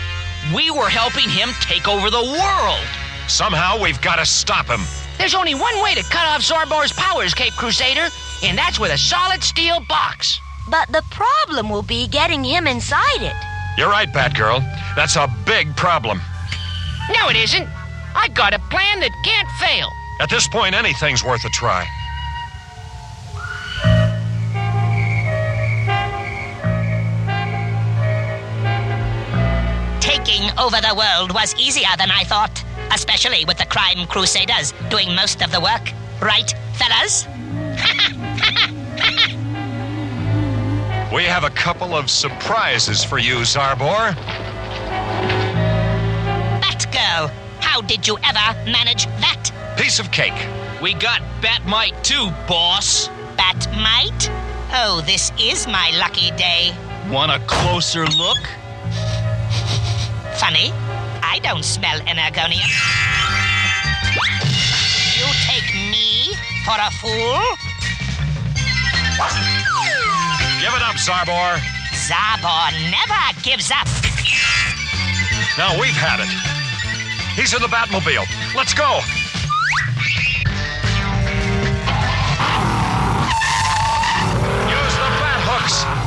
We 0.55 0.71
were 0.71 0.89
helping 0.89 1.29
him 1.29 1.51
take 1.61 1.89
over 1.89 2.09
the 2.09 2.25
world. 2.25 2.87
Somehow 3.27 3.83
we've 3.83 4.01
got 4.01 4.17
to 4.17 4.25
stop 4.25 4.65
him. 4.65 4.81
There's 5.19 5.35
only 5.35 5.55
one 5.55 5.83
way 5.83 5.95
to 5.95 6.03
cut 6.05 6.25
off 6.25 6.41
Zarbor's 6.41 6.93
powers, 6.93 7.35
Caped 7.35 7.59
Crusader, 7.59 8.09
and 8.43 8.57
that's 8.57 8.81
with 8.81 8.93
a 8.93 8.99
solid 8.99 9.43
steel 9.43 9.81
box. 9.81 10.41
But 10.71 10.93
the 10.93 11.03
problem 11.11 11.71
will 11.71 11.83
be 11.83 12.07
getting 12.07 12.45
him 12.45 12.67
inside 12.67 13.23
it. 13.23 13.37
You're 13.79 13.89
right, 13.89 14.13
Batgirl. 14.13 14.61
That's 14.97 15.17
a 15.17 15.29
big 15.47 15.75
problem. 15.77 16.21
No, 17.15 17.29
it 17.31 17.37
isn't. 17.37 17.69
I 18.15 18.29
got 18.29 18.53
a 18.53 18.59
plan 18.59 19.01
that 19.01 19.13
can't 19.25 19.49
fail. 19.61 19.89
At 20.21 20.29
this 20.29 20.47
point, 20.49 20.75
anything's 20.75 21.25
worth 21.25 21.45
a 21.45 21.49
try. 21.51 21.87
Taking 30.01 30.51
over 30.59 30.81
the 30.81 30.95
world 30.97 31.33
was 31.33 31.55
easier 31.55 31.89
than 31.97 32.11
I 32.11 32.25
thought, 32.25 32.63
especially 32.93 33.45
with 33.47 33.59
the 33.59 33.67
crime 33.67 34.07
crusaders 34.07 34.75
doing 34.91 35.15
most 35.15 35.41
of 35.43 35.51
the 35.53 35.61
work. 35.61 35.93
Right, 36.21 36.53
fellas? 36.75 37.27
We 41.13 41.25
have 41.25 41.45
a 41.45 41.51
couple 41.51 41.95
of 41.95 42.11
surprises 42.11 43.03
for 43.03 43.19
you, 43.19 43.37
Zarbor. 43.37 44.13
Batgirl, 46.61 47.31
how 47.61 47.81
did 47.81 48.07
you 48.07 48.19
ever 48.23 48.71
manage 48.71 49.07
that? 49.07 49.51
Piece 49.79 49.99
of 49.99 50.13
cake. 50.13 50.47
We 50.83 50.93
got 50.93 51.23
Batmite 51.41 52.03
too, 52.03 52.29
boss. 52.47 53.09
Batmite? 53.39 54.29
Oh, 54.71 55.03
this 55.07 55.33
is 55.41 55.67
my 55.67 55.91
lucky 55.99 56.31
day. 56.33 56.77
Want 57.11 57.33
a 57.33 57.39
closer 57.47 58.07
look? 58.07 58.39
Funny, 60.37 60.73
I 61.23 61.41
don't 61.43 61.65
smell 61.65 62.01
energonium. 62.01 62.69
You 65.17 65.25
take 65.49 65.73
me 65.75 66.35
for 66.67 66.77
a 66.79 66.91
fool? 67.01 67.57
Give 70.61 70.75
it 70.75 70.83
up, 70.83 70.97
Zarbor. 70.97 71.59
Zarbor 71.93 72.73
never 72.91 73.41
gives 73.43 73.71
up. 73.71 73.87
Now 75.57 75.79
we've 75.81 75.95
had 75.95 76.19
it. 76.19 76.29
He's 77.37 77.55
in 77.55 77.63
the 77.63 77.69
Batmobile. 77.69 78.27
Let's 78.57 78.75
go. 78.75 78.99
Use 84.67 84.95
the 84.99 85.09
bat 85.23 85.41
hooks. 85.47 85.98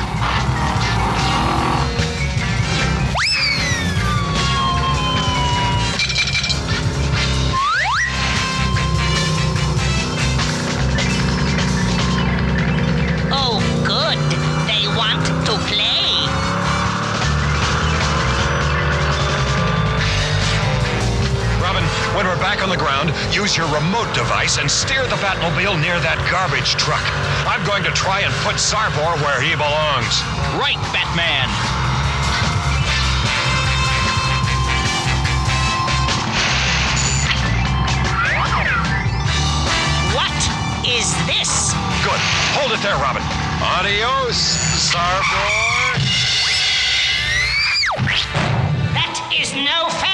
Use 23.33 23.55
your 23.55 23.67
remote 23.73 24.13
device 24.13 24.57
and 24.57 24.69
steer 24.69 25.03
the 25.07 25.15
Batmobile 25.15 25.79
near 25.79 25.99
that 26.03 26.19
garbage 26.27 26.75
truck. 26.75 27.03
I'm 27.47 27.63
going 27.65 27.83
to 27.83 27.91
try 27.91 28.21
and 28.21 28.33
put 28.43 28.55
Zarbor 28.59 29.15
where 29.23 29.39
he 29.39 29.55
belongs. 29.55 30.19
Right, 30.59 30.75
Batman. 30.91 31.47
What 40.11 40.35
is 40.83 41.15
this? 41.23 41.71
Good. 42.03 42.19
Hold 42.59 42.75
it 42.75 42.83
there, 42.83 42.99
Robin. 42.99 43.23
Adios, 43.79 44.35
Zarbor. 44.91 45.71
That 48.91 49.15
is 49.31 49.55
no 49.55 49.87
fair. 50.01 50.10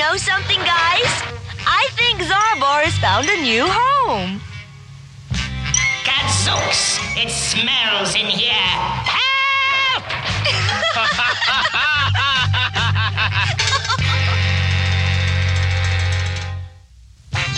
Know 0.00 0.16
something, 0.16 0.58
guys? 0.60 1.12
I 1.66 1.86
think 1.92 2.20
Zarbor 2.20 2.84
has 2.88 2.96
found 2.96 3.28
a 3.28 3.36
new 3.42 3.66
home. 3.68 4.40
Gadzooks! 6.08 6.98
It 7.20 7.28
smells 7.28 8.14
in 8.14 8.24
here. 8.24 8.72
Help! 9.04 10.04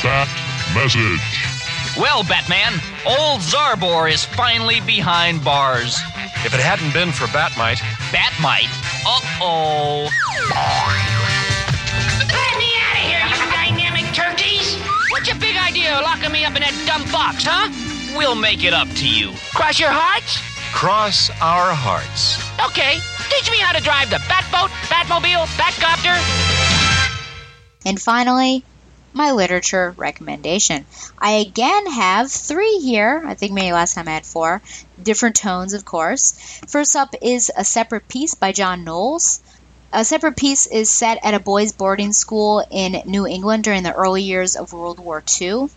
Bat 0.02 0.28
message. 0.74 1.22
Well, 1.96 2.24
Batman, 2.24 2.72
old 3.06 3.40
Zarbor 3.40 4.10
is 4.10 4.24
finally 4.24 4.80
behind 4.80 5.44
bars. 5.44 6.00
If 6.44 6.54
it 6.54 6.60
hadn't 6.60 6.92
been 6.92 7.12
for 7.12 7.26
Batmite, 7.26 7.78
Batmite? 8.10 8.72
Uh-oh. 9.06 10.10
Let 10.50 11.11
your 15.92 16.00
big 16.00 16.04
locking 16.04 16.32
me 16.32 16.44
up 16.44 16.56
in 16.56 16.62
that 16.62 16.74
dumb 16.86 17.04
box, 17.12 17.44
huh? 17.46 17.68
We'll 18.16 18.34
make 18.34 18.64
it 18.64 18.72
up 18.72 18.88
to 18.88 19.08
you. 19.08 19.32
Cross 19.54 19.78
your 19.78 19.90
hearts? 19.90 20.40
cross 20.72 21.28
our 21.42 21.74
hearts. 21.74 22.40
Okay, 22.70 22.98
teach 23.28 23.50
me 23.50 23.58
how 23.58 23.72
to 23.72 23.82
drive 23.82 24.08
the 24.08 24.16
Batboat, 24.16 24.70
Batmobile, 24.88 25.44
Batcopter. 25.60 26.16
And 27.84 28.00
finally, 28.00 28.64
my 29.12 29.32
literature 29.32 29.94
recommendation. 29.96 30.86
I 31.18 31.32
again 31.32 31.86
have 31.92 32.32
three 32.32 32.78
here. 32.78 33.22
I 33.24 33.34
think 33.34 33.52
maybe 33.52 33.72
last 33.72 33.94
time 33.94 34.08
I 34.08 34.12
had 34.12 34.24
four. 34.24 34.62
Different 35.02 35.36
tones, 35.36 35.74
of 35.74 35.84
course. 35.84 36.32
First 36.68 36.96
up 36.96 37.14
is 37.20 37.52
A 37.54 37.64
Separate 37.64 38.08
Peace 38.08 38.34
by 38.34 38.52
John 38.52 38.82
Knowles. 38.82 39.40
A 39.92 40.06
Separate 40.06 40.36
Peace 40.38 40.66
is 40.66 40.88
set 40.90 41.18
at 41.22 41.34
a 41.34 41.38
boys' 41.38 41.72
boarding 41.72 42.14
school 42.14 42.64
in 42.70 43.02
New 43.04 43.26
England 43.26 43.64
during 43.64 43.82
the 43.82 43.92
early 43.92 44.22
years 44.22 44.56
of 44.56 44.72
World 44.72 44.98
War 44.98 45.22
II. 45.40 45.68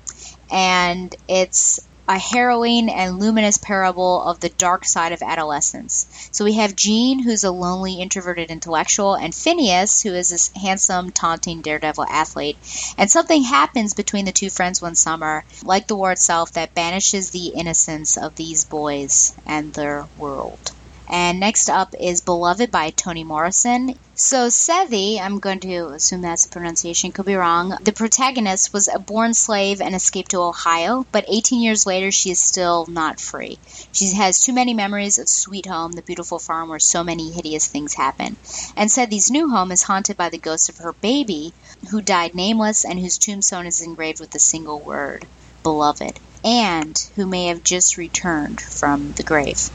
And 0.52 1.16
it's 1.28 1.80
a 2.08 2.20
harrowing 2.20 2.88
and 2.90 3.18
luminous 3.20 3.58
parable 3.58 4.22
of 4.24 4.40
the 4.40 4.50
dark 4.50 4.86
side 4.86 5.12
of 5.12 5.24
adolescence. 5.24 6.06
So 6.32 6.46
we 6.46 6.54
have 6.54 6.76
Gene, 6.76 7.18
who's 7.24 7.44
a 7.44 7.52
lonely, 7.52 7.96
introverted 8.00 8.52
intellectual, 8.52 9.16
and 9.16 9.34
Phineas, 9.34 10.02
who 10.02 10.14
is 10.14 10.30
this 10.30 10.52
handsome, 10.56 11.10
taunting 11.12 11.62
daredevil 11.62 12.06
athlete. 12.06 12.60
And 12.98 13.10
something 13.10 13.42
happens 13.44 13.96
between 13.96 14.26
the 14.26 14.32
two 14.32 14.52
friends 14.52 14.82
one 14.82 14.96
summer, 14.96 15.46
like 15.64 15.88
the 15.88 15.96
war 15.96 16.12
itself, 16.12 16.52
that 16.54 16.76
banishes 16.76 17.32
the 17.32 17.48
innocence 17.48 18.18
of 18.18 18.36
these 18.36 18.66
boys 18.66 19.34
and 19.48 19.74
their 19.74 20.08
world. 20.16 20.74
And 21.07 21.40
next 21.40 21.69
up 21.69 21.94
is 21.99 22.22
Beloved 22.22 22.72
by 22.72 22.90
Toni 22.90 23.23
Morrison. 23.23 23.94
So 24.15 24.48
Sethe, 24.48 25.19
I'm 25.19 25.40
going 25.40 25.60
to 25.60 25.90
assume 25.90 26.22
that's 26.22 26.45
the 26.45 26.52
pronunciation, 26.52 27.11
could 27.11 27.26
be 27.26 27.36
wrong. 27.36 27.77
The 27.82 27.91
protagonist 27.91 28.73
was 28.73 28.88
a 28.88 28.98
born 28.98 29.34
slave 29.34 29.82
and 29.82 29.94
escaped 29.94 30.32
to 30.32 30.41
Ohio, 30.41 31.06
but 31.11 31.26
18 31.27 31.61
years 31.61 31.86
later 31.86 32.11
she 32.11 32.32
is 32.32 32.40
still 32.40 32.88
not 32.88 33.19
free. 33.19 33.60
She 33.91 34.14
has 34.14 34.41
too 34.41 34.53
many 34.53 34.73
memories 34.73 35.19
of 35.19 35.30
Sweet 35.30 35.68
Home, 35.68 35.91
the 35.91 36.02
beautiful 36.02 36.40
farm 36.40 36.69
where 36.69 36.80
so 36.80 37.03
many 37.03 37.30
hideous 37.32 37.68
things 37.68 37.94
happen. 37.94 38.38
And 38.76 38.90
Sethe's 38.90 39.30
new 39.30 39.49
home 39.49 39.72
is 39.72 39.84
haunted 39.84 40.18
by 40.18 40.30
the 40.30 40.38
ghost 40.38 40.69
of 40.69 40.77
her 40.77 40.94
baby, 40.94 41.53
who 41.91 42.02
died 42.02 42.34
nameless 42.34 42.84
and 42.84 42.99
whose 42.99 43.18
tombstone 43.19 43.68
is 43.68 43.82
engraved 43.82 44.22
with 44.22 44.34
a 44.34 44.40
single 44.40 44.80
word, 44.80 45.27
beloved, 45.61 46.19
and 46.44 46.98
who 47.15 47.26
may 47.26 47.48
have 47.48 47.64
just 47.64 47.98
returned 47.98 48.60
from 48.61 49.11
the 49.11 49.23
grave. 49.23 49.69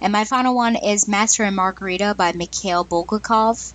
And 0.00 0.12
my 0.12 0.24
final 0.24 0.54
one 0.54 0.76
is 0.76 1.08
Master 1.08 1.42
and 1.42 1.56
Margarita 1.56 2.14
by 2.16 2.32
Mikhail 2.32 2.84
Bulgakov. 2.84 3.72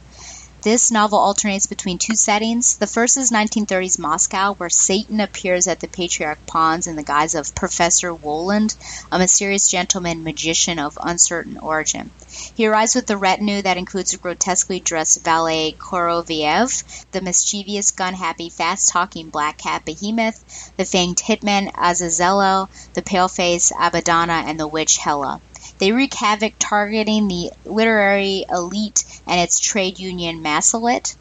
This 0.62 0.90
novel 0.90 1.20
alternates 1.20 1.66
between 1.66 1.98
two 1.98 2.16
settings. 2.16 2.78
The 2.78 2.88
first 2.88 3.18
is 3.18 3.30
1930s 3.30 4.00
Moscow, 4.00 4.54
where 4.54 4.70
Satan 4.70 5.20
appears 5.20 5.68
at 5.68 5.82
the 5.82 5.90
Patriarch 5.90 6.46
Ponds 6.46 6.88
in 6.88 6.96
the 6.96 7.04
guise 7.04 7.36
of 7.36 7.54
Professor 7.54 8.14
Woland, 8.14 8.74
a 9.12 9.20
mysterious 9.20 9.68
gentleman 9.68 10.24
magician 10.24 10.80
of 10.80 10.98
uncertain 11.04 11.58
origin. 11.58 12.10
He 12.56 12.66
arrives 12.66 12.96
with 12.96 13.10
a 13.10 13.18
retinue 13.18 13.62
that 13.62 13.76
includes 13.76 14.14
a 14.14 14.18
grotesquely 14.18 14.80
dressed 14.80 15.26
valet 15.26 15.76
Koroviev, 15.78 16.86
the 17.12 17.20
mischievous, 17.20 17.92
gun-happy, 17.92 18.50
fast-talking 18.50 19.30
black 19.30 19.58
cat 19.58 19.84
Behemoth, 19.84 20.72
the 20.78 20.86
fanged 20.86 21.20
hitman 21.20 21.74
Azazello, 21.74 22.70
the 22.94 23.02
pale 23.02 23.28
face 23.28 23.74
Abadonna, 23.74 24.46
and 24.46 24.58
the 24.58 24.68
witch 24.68 24.96
Hella. 24.96 25.42
They 25.80 25.92
wreak 25.92 26.14
havoc 26.14 26.54
targeting 26.60 27.28
the 27.28 27.52
literary 27.66 28.46
elite 28.50 29.04
and 29.28 29.40
its 29.40 29.60
trade 29.60 30.00
union 30.00 30.42
MASSOLIT. 30.42 31.16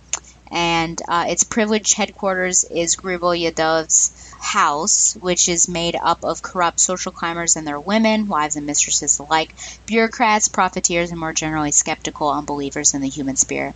And 0.50 1.00
uh, 1.08 1.24
its 1.28 1.44
privileged 1.44 1.94
headquarters 1.94 2.64
is 2.64 2.96
Griboyedov's 2.96 4.12
house, 4.38 5.14
which 5.14 5.48
is 5.48 5.66
made 5.66 5.96
up 5.96 6.24
of 6.24 6.42
corrupt 6.42 6.78
social 6.78 7.10
climbers 7.10 7.56
and 7.56 7.66
their 7.66 7.80
women, 7.80 8.28
wives 8.28 8.56
and 8.56 8.66
mistresses 8.66 9.18
alike, 9.18 9.54
bureaucrats, 9.86 10.48
profiteers, 10.48 11.10
and 11.10 11.18
more 11.18 11.32
generally 11.32 11.72
skeptical 11.72 12.30
unbelievers 12.30 12.92
in 12.92 13.00
the 13.00 13.08
human 13.08 13.36
spirit. 13.36 13.74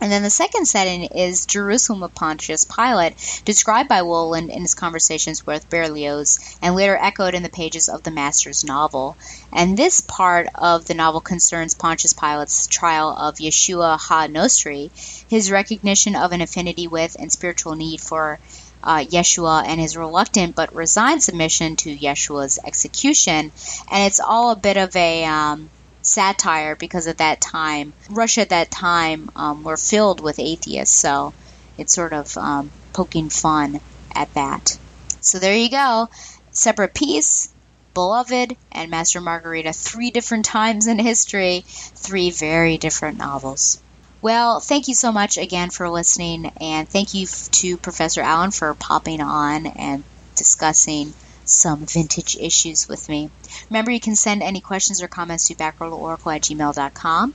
And 0.00 0.10
then 0.10 0.22
the 0.22 0.30
second 0.30 0.64
setting 0.66 1.04
is 1.04 1.44
Jerusalem 1.44 2.02
of 2.02 2.14
Pontius 2.14 2.64
Pilate, 2.64 3.14
described 3.44 3.88
by 3.88 4.00
Woland 4.00 4.50
in 4.50 4.62
his 4.62 4.74
conversations 4.74 5.46
with 5.46 5.68
Berlioz 5.68 6.38
and 6.62 6.74
later 6.74 6.96
echoed 6.96 7.34
in 7.34 7.42
the 7.42 7.50
pages 7.50 7.88
of 7.90 8.02
the 8.02 8.10
Master's 8.10 8.64
novel. 8.64 9.16
And 9.52 9.76
this 9.76 10.00
part 10.00 10.48
of 10.54 10.86
the 10.86 10.94
novel 10.94 11.20
concerns 11.20 11.74
Pontius 11.74 12.14
Pilate's 12.14 12.66
trial 12.66 13.10
of 13.10 13.36
Yeshua 13.36 13.98
ha 13.98 14.26
Nostri, 14.26 14.90
his 15.28 15.50
recognition 15.50 16.16
of 16.16 16.32
an 16.32 16.40
affinity 16.40 16.86
with 16.86 17.16
and 17.18 17.30
spiritual 17.30 17.74
need 17.74 18.00
for 18.00 18.38
uh, 18.82 19.04
Yeshua 19.04 19.64
and 19.66 19.78
his 19.78 19.98
reluctant 19.98 20.56
but 20.56 20.74
resigned 20.74 21.22
submission 21.22 21.76
to 21.76 21.94
Yeshua's 21.94 22.58
execution. 22.64 23.52
And 23.90 24.06
it's 24.06 24.20
all 24.20 24.50
a 24.50 24.56
bit 24.56 24.78
of 24.78 24.96
a. 24.96 25.24
Um, 25.24 25.68
satire 26.02 26.76
because 26.76 27.06
at 27.06 27.18
that 27.18 27.40
time, 27.40 27.92
Russia 28.10 28.42
at 28.42 28.50
that 28.50 28.70
time 28.70 29.30
um, 29.36 29.64
were 29.64 29.76
filled 29.76 30.20
with 30.20 30.38
atheists, 30.38 30.98
so 30.98 31.32
it's 31.78 31.94
sort 31.94 32.12
of 32.12 32.36
um, 32.36 32.70
poking 32.92 33.28
fun 33.28 33.80
at 34.14 34.32
that. 34.34 34.78
So 35.20 35.38
there 35.38 35.56
you 35.56 35.70
go. 35.70 36.08
Separate 36.52 36.94
Peace, 36.94 37.48
Beloved, 37.94 38.56
and 38.72 38.90
Master 38.90 39.20
Margarita, 39.20 39.72
three 39.72 40.10
different 40.10 40.44
times 40.44 40.86
in 40.86 40.98
history, 40.98 41.64
three 41.66 42.30
very 42.30 42.78
different 42.78 43.18
novels. 43.18 43.80
Well, 44.22 44.60
thank 44.60 44.88
you 44.88 44.94
so 44.94 45.12
much 45.12 45.38
again 45.38 45.70
for 45.70 45.88
listening, 45.88 46.52
and 46.60 46.88
thank 46.88 47.14
you 47.14 47.26
to 47.26 47.76
Professor 47.78 48.20
Allen 48.20 48.50
for 48.50 48.74
popping 48.74 49.20
on 49.20 49.66
and 49.66 50.04
discussing 50.36 51.14
some 51.50 51.86
vintage 51.86 52.36
issues 52.36 52.88
with 52.88 53.08
me. 53.08 53.30
Remember, 53.68 53.90
you 53.90 54.00
can 54.00 54.16
send 54.16 54.42
any 54.42 54.60
questions 54.60 55.02
or 55.02 55.08
comments 55.08 55.48
to 55.48 55.54
batgirltooracle 55.54 56.34
at 56.34 56.42
gmail.com. 56.42 57.34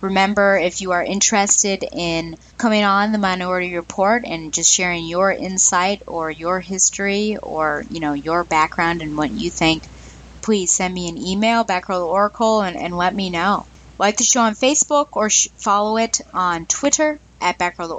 Remember, 0.00 0.56
if 0.56 0.80
you 0.80 0.92
are 0.92 1.02
interested 1.02 1.84
in 1.92 2.36
coming 2.56 2.84
on 2.84 3.12
the 3.12 3.18
Minority 3.18 3.74
Report 3.74 4.24
and 4.24 4.52
just 4.52 4.72
sharing 4.72 5.06
your 5.06 5.32
insight 5.32 6.02
or 6.06 6.30
your 6.30 6.60
history 6.60 7.36
or, 7.36 7.84
you 7.90 8.00
know, 8.00 8.12
your 8.12 8.44
background 8.44 9.02
and 9.02 9.16
what 9.16 9.30
you 9.30 9.50
think, 9.50 9.82
please 10.42 10.70
send 10.70 10.94
me 10.94 11.08
an 11.08 11.18
email, 11.18 11.64
batgirltooracle, 11.64 12.66
and, 12.66 12.76
and 12.76 12.96
let 12.96 13.14
me 13.14 13.28
know. 13.28 13.66
Like 13.98 14.16
the 14.16 14.24
show 14.24 14.42
on 14.42 14.54
Facebook 14.54 15.08
or 15.12 15.28
sh- 15.28 15.48
follow 15.56 15.96
it 15.96 16.20
on 16.32 16.66
Twitter 16.66 17.18
at 17.40 17.58
Batgirl 17.58 17.90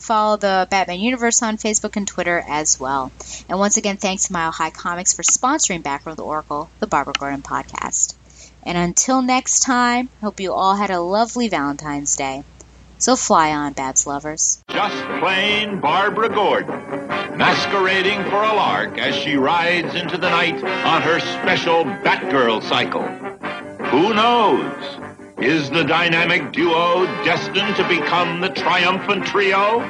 Follow 0.00 0.38
the 0.38 0.66
Batman 0.70 0.98
Universe 0.98 1.42
on 1.42 1.58
Facebook 1.58 1.96
and 1.96 2.08
Twitter 2.08 2.42
as 2.48 2.80
well. 2.80 3.12
And 3.48 3.58
once 3.58 3.76
again, 3.76 3.98
thanks 3.98 4.26
to 4.26 4.32
Mile 4.32 4.50
High 4.50 4.70
Comics 4.70 5.12
for 5.12 5.22
sponsoring 5.22 5.82
Batgirl 5.82 6.16
the 6.16 6.24
Oracle, 6.24 6.70
the 6.80 6.86
Barbara 6.86 7.14
Gordon 7.18 7.42
podcast. 7.42 8.14
And 8.62 8.76
until 8.76 9.22
next 9.22 9.60
time, 9.60 10.08
hope 10.22 10.40
you 10.40 10.52
all 10.52 10.74
had 10.74 10.90
a 10.90 11.00
lovely 11.00 11.48
Valentine's 11.48 12.16
Day. 12.16 12.44
So 12.98 13.16
fly 13.16 13.52
on, 13.52 13.72
Babs 13.72 14.06
lovers. 14.06 14.62
Just 14.70 15.20
plain 15.20 15.80
Barbara 15.80 16.28
Gordon, 16.28 16.80
masquerading 17.36 18.24
for 18.24 18.42
a 18.42 18.54
lark 18.54 18.98
as 18.98 19.14
she 19.14 19.36
rides 19.36 19.94
into 19.94 20.18
the 20.18 20.28
night 20.28 20.62
on 20.62 21.02
her 21.02 21.20
special 21.20 21.84
Batgirl 21.84 22.62
cycle. 22.62 23.06
Who 23.86 24.14
knows? 24.14 25.09
Is 25.40 25.70
the 25.70 25.84
dynamic 25.84 26.52
duo 26.52 27.06
destined 27.24 27.74
to 27.76 27.88
become 27.88 28.42
the 28.42 28.50
triumphant 28.50 29.24
trio? 29.24 29.80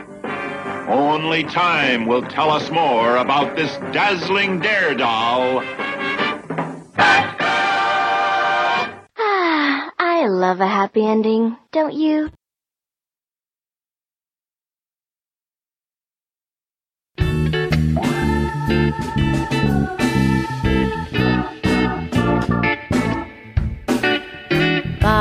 Only 0.88 1.42
time 1.42 2.06
will 2.06 2.22
tell 2.22 2.50
us 2.50 2.70
more 2.70 3.16
about 3.16 3.56
this 3.56 3.76
dazzling 3.92 4.60
daredoll. 4.60 5.64
Ah, 9.18 9.92
I 9.98 10.26
love 10.28 10.60
a 10.60 10.68
happy 10.68 11.04
ending, 11.04 11.56
don't 11.72 11.94
you? 11.94 12.30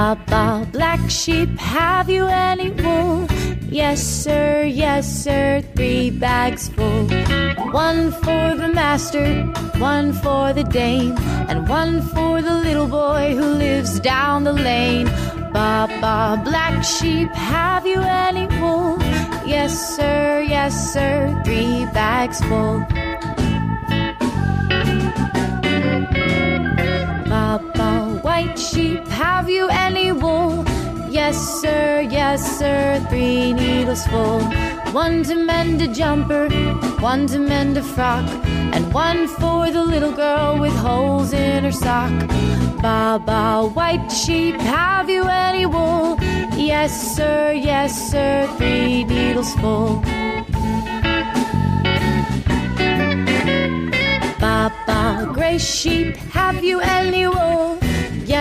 Baba, 0.09 0.65
black 0.71 1.07
sheep, 1.07 1.49
have 1.59 2.09
you 2.09 2.25
any 2.25 2.71
wool? 2.71 3.27
Yes, 3.69 4.01
sir, 4.01 4.63
yes, 4.63 5.05
sir, 5.07 5.61
three 5.75 6.09
bags 6.09 6.67
full. 6.69 7.05
One 7.69 8.11
for 8.13 8.55
the 8.55 8.71
master, 8.73 9.43
one 9.77 10.13
for 10.13 10.51
the 10.51 10.63
dame, 10.63 11.15
and 11.47 11.69
one 11.69 12.01
for 12.01 12.41
the 12.41 12.55
little 12.55 12.87
boy 12.87 13.35
who 13.35 13.53
lives 13.53 13.99
down 13.99 14.45
the 14.45 14.53
lane. 14.53 15.05
Baba, 15.53 16.41
black 16.43 16.83
sheep, 16.83 17.29
have 17.29 17.85
you 17.85 18.01
any 18.01 18.47
wool? 18.59 18.97
Yes, 19.45 19.95
sir, 19.95 20.41
yes, 20.41 20.91
sir, 20.91 21.39
three 21.45 21.85
bags 21.93 22.41
full. 22.45 22.83
Sheep, 28.71 29.07
have 29.07 29.49
you 29.49 29.67
any 29.69 30.11
wool? 30.11 30.63
Yes, 31.09 31.35
sir, 31.61 32.01
yes, 32.01 32.59
sir, 32.59 33.03
three 33.09 33.53
needles 33.53 34.05
full. 34.07 34.41
One 34.91 35.23
to 35.23 35.35
mend 35.35 35.81
a 35.81 35.87
jumper, 35.87 36.49
one 36.99 37.25
to 37.27 37.39
mend 37.39 37.77
a 37.77 37.83
frock, 37.83 38.27
and 38.73 38.93
one 38.93 39.27
for 39.27 39.71
the 39.71 39.83
little 39.83 40.11
girl 40.11 40.59
with 40.59 40.75
holes 40.75 41.33
in 41.33 41.63
her 41.63 41.71
sock. 41.71 42.13
Ba 42.81 43.21
ba, 43.25 43.67
white 43.73 44.09
sheep, 44.09 44.55
have 44.55 45.09
you 45.09 45.23
any 45.23 45.65
wool? 45.65 46.17
Yes, 46.55 47.15
sir, 47.15 47.51
yes, 47.51 48.11
sir, 48.11 48.47
three 48.57 49.03
needles 49.03 49.53
full. 49.55 50.01
Ba 54.39 54.71
ba, 54.87 55.29
gray 55.33 55.57
sheep, 55.57 56.15
have 56.37 56.63
you 56.63 56.79
any 56.81 57.27
wool? 57.27 57.79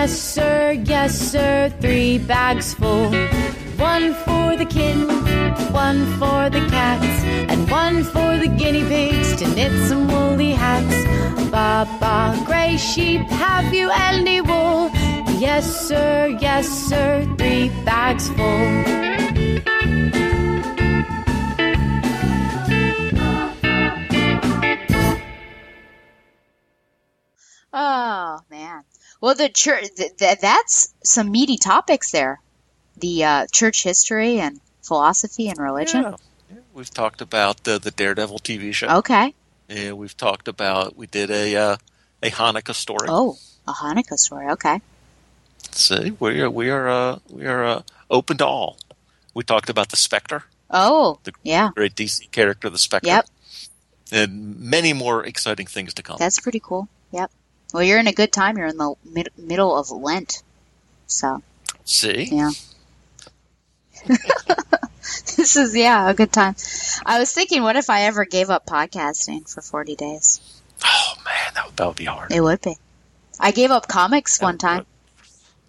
Yes, 0.01 0.17
sir, 0.17 0.71
yes, 0.85 1.13
sir, 1.13 1.69
three 1.81 2.19
bags 2.19 2.73
full. 2.73 3.11
One 3.75 4.13
for 4.23 4.55
the 4.55 4.65
kitten, 4.65 5.09
one 5.73 6.05
for 6.17 6.49
the 6.49 6.65
cats, 6.71 7.23
and 7.51 7.69
one 7.69 8.05
for 8.05 8.37
the 8.37 8.47
guinea 8.47 8.85
pigs 8.85 9.35
to 9.35 9.47
knit 9.49 9.73
some 9.89 10.07
woolly 10.07 10.51
hats. 10.51 11.51
Baba, 11.51 12.41
gray 12.45 12.77
sheep, 12.77 13.27
have 13.27 13.73
you 13.73 13.91
any 13.91 14.39
wool? 14.39 14.89
Yes, 15.37 15.65
sir, 15.89 16.27
yes, 16.39 16.65
sir, 16.69 17.27
three 17.37 17.67
bags 17.83 18.29
full. 18.29 19.19
Oh 27.73 28.39
man. 28.49 28.88
Well, 29.21 29.35
the 29.35 29.49
church 29.49 29.87
th- 29.95 30.15
th- 30.17 30.39
that's 30.39 30.93
some 31.03 31.31
meaty 31.31 31.57
topics 31.57 32.11
there. 32.11 32.39
The 32.97 33.23
uh, 33.23 33.47
church 33.51 33.83
history 33.83 34.39
and 34.39 34.59
philosophy 34.81 35.49
and 35.49 35.57
religion. 35.59 36.01
Yeah. 36.03 36.15
We've 36.73 36.89
talked 36.89 37.21
about 37.21 37.63
the 37.63 37.79
the 37.79 37.91
Daredevil 37.91 38.39
TV 38.39 38.73
show. 38.73 38.87
Okay. 38.99 39.33
Yeah, 39.67 39.91
we've 39.93 40.15
talked 40.15 40.47
about 40.47 40.95
we 40.95 41.07
did 41.07 41.29
a 41.29 41.55
uh, 41.55 41.77
a 42.23 42.29
Hanukkah 42.31 42.73
story. 42.75 43.07
Oh, 43.09 43.37
a 43.67 43.73
Hanukkah 43.73 44.17
story. 44.17 44.47
Okay. 44.51 44.81
See, 45.71 46.11
we 46.19 46.41
are 46.41 46.49
we 46.49 46.69
are 46.69 46.87
uh, 46.89 47.19
we 47.29 47.45
are 47.45 47.65
uh, 47.65 47.81
open 48.09 48.37
to 48.37 48.45
all. 48.45 48.77
We 49.33 49.43
talked 49.43 49.69
about 49.69 49.89
the 49.89 49.97
Spectre, 49.97 50.43
Oh, 50.71 51.19
the 51.23 51.31
yeah. 51.43 51.69
great 51.75 51.95
DC 51.95 52.31
character, 52.31 52.69
the 52.69 52.77
Spectre. 52.79 53.07
Yep. 53.07 53.25
And 54.11 54.59
many 54.59 54.93
more 54.93 55.23
exciting 55.23 55.67
things 55.67 55.93
to 55.93 56.03
come. 56.03 56.17
That's 56.17 56.39
pretty 56.39 56.59
cool. 56.59 56.87
Yep. 57.11 57.31
Well, 57.73 57.83
you're 57.83 57.99
in 57.99 58.07
a 58.07 58.13
good 58.13 58.31
time. 58.31 58.57
You're 58.57 58.67
in 58.67 58.77
the 58.77 58.95
mid- 59.05 59.31
middle 59.37 59.77
of 59.77 59.91
Lent. 59.91 60.41
So, 61.07 61.41
See? 61.85 62.29
yeah. 62.31 62.51
this 64.07 65.55
is 65.55 65.75
yeah 65.75 66.09
a 66.09 66.13
good 66.13 66.31
time. 66.31 66.55
I 67.05 67.19
was 67.19 67.31
thinking, 67.31 67.63
what 67.63 67.75
if 67.75 67.89
I 67.89 68.03
ever 68.03 68.25
gave 68.25 68.49
up 68.49 68.65
podcasting 68.65 69.49
for 69.49 69.61
forty 69.61 69.95
days? 69.95 70.39
Oh, 70.83 71.13
man, 71.25 71.53
that 71.55 71.65
would, 71.65 71.75
that 71.77 71.87
would 71.87 71.97
be 71.97 72.05
hard. 72.05 72.31
It 72.31 72.41
would 72.41 72.61
be. 72.61 72.75
I 73.39 73.51
gave 73.51 73.71
up 73.71 73.87
comics 73.87 74.41
one 74.41 74.57
time. 74.57 74.85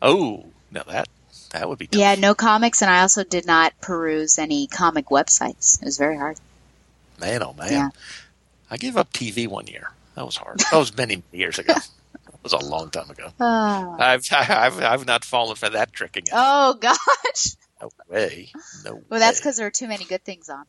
Oh, 0.00 0.44
no, 0.70 0.82
that 0.86 1.08
that 1.50 1.68
would 1.68 1.78
be 1.78 1.86
tough. 1.86 2.00
Yeah, 2.00 2.14
no 2.14 2.34
comics, 2.34 2.82
and 2.82 2.90
I 2.90 3.02
also 3.02 3.24
did 3.24 3.46
not 3.46 3.78
peruse 3.80 4.38
any 4.38 4.66
comic 4.66 5.06
websites. 5.06 5.80
It 5.80 5.84
was 5.84 5.98
very 5.98 6.16
hard. 6.16 6.38
Man, 7.20 7.42
oh 7.42 7.52
man. 7.52 7.72
Yeah. 7.72 7.90
I 8.70 8.76
gave 8.76 8.96
up 8.96 9.12
TV 9.12 9.48
one 9.48 9.66
year. 9.66 9.90
That 10.20 10.26
was 10.26 10.36
hard. 10.36 10.58
That 10.70 10.76
was 10.76 10.94
many 10.94 11.22
years 11.32 11.58
ago. 11.58 11.72
That 12.12 12.44
was 12.44 12.52
a 12.52 12.58
long 12.58 12.90
time 12.90 13.08
ago. 13.10 13.28
Oh, 13.38 13.96
I've 13.98 14.22
I've 14.32 14.82
I've 14.82 15.06
not 15.06 15.24
fallen 15.24 15.56
for 15.56 15.68
that 15.70 15.92
trick 15.92 16.16
again. 16.16 16.32
oh 16.34 16.74
gosh. 16.74 17.54
No 17.80 17.90
way. 18.08 18.50
No. 18.84 19.02
Well, 19.10 19.20
that's 19.20 19.40
because 19.40 19.56
there 19.58 19.66
are 19.66 19.70
too 19.70 19.88
many 19.88 20.04
good 20.04 20.24
things 20.24 20.48
on. 20.48 20.64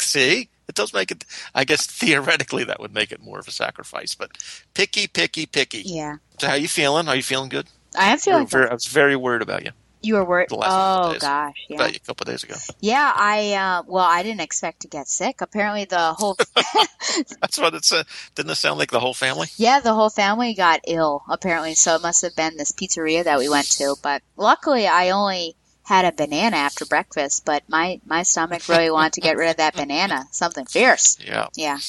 See, 0.00 0.48
it 0.68 0.74
does 0.74 0.92
make 0.94 1.10
it. 1.10 1.24
I 1.54 1.64
guess 1.64 1.86
theoretically 2.00 2.64
that 2.64 2.78
would 2.80 2.92
make 2.94 3.10
it 3.12 3.20
more 3.20 3.38
of 3.38 3.46
a 3.48 3.52
sacrifice, 3.52 4.14
but 4.14 4.30
picky, 4.74 5.06
picky, 5.06 5.46
picky. 5.46 5.82
Yeah, 5.84 6.16
So 6.40 6.48
how 6.48 6.54
you 6.54 6.68
feeling? 6.68 7.08
Are 7.08 7.16
you 7.16 7.22
feeling 7.22 7.48
good? 7.48 7.66
I 7.98 8.12
am 8.12 8.18
feeling. 8.18 8.46
Very- 8.46 8.68
I 8.70 8.74
was 8.74 8.86
very 8.86 9.16
worried 9.16 9.42
about 9.42 9.64
you. 9.64 9.70
You 10.02 10.14
were 10.14 10.24
worried. 10.24 10.48
the 10.50 10.56
last 10.56 10.70
couple 10.70 11.16
Oh 11.16 11.18
gosh, 11.18 11.54
yeah. 11.68 11.76
About 11.76 11.92
you 11.92 12.00
a 12.02 12.06
couple 12.06 12.24
of 12.24 12.32
days 12.32 12.44
ago. 12.44 12.54
Yeah, 12.80 13.12
I 13.14 13.54
uh 13.54 13.82
well, 13.86 14.04
I 14.04 14.22
didn't 14.22 14.40
expect 14.40 14.80
to 14.82 14.88
get 14.88 15.08
sick. 15.08 15.40
Apparently 15.40 15.84
the 15.84 16.12
whole 16.12 16.36
That's 17.40 17.58
what 17.58 17.74
it's. 17.74 17.92
Uh, 17.92 18.04
didn't 18.34 18.50
it 18.52 18.56
sound 18.56 18.78
like 18.78 18.90
the 18.90 19.00
whole 19.00 19.14
family? 19.14 19.48
Yeah, 19.56 19.80
the 19.80 19.94
whole 19.94 20.10
family 20.10 20.54
got 20.54 20.80
ill 20.86 21.22
apparently, 21.28 21.74
so 21.74 21.96
it 21.96 22.02
must 22.02 22.22
have 22.22 22.36
been 22.36 22.56
this 22.56 22.72
pizzeria 22.72 23.24
that 23.24 23.38
we 23.38 23.48
went 23.48 23.70
to, 23.72 23.96
but 24.02 24.22
luckily 24.36 24.86
I 24.86 25.10
only 25.10 25.56
had 25.86 26.04
a 26.04 26.12
banana 26.12 26.56
after 26.56 26.84
breakfast, 26.84 27.44
but 27.44 27.62
my 27.68 28.00
my 28.04 28.22
stomach 28.24 28.68
really 28.68 28.90
wanted 28.90 29.14
to 29.14 29.20
get 29.20 29.36
rid 29.36 29.50
of 29.50 29.56
that 29.58 29.74
banana, 29.74 30.24
something 30.32 30.66
fierce. 30.66 31.18
Yeah. 31.24 31.46
Yeah. 31.56 31.78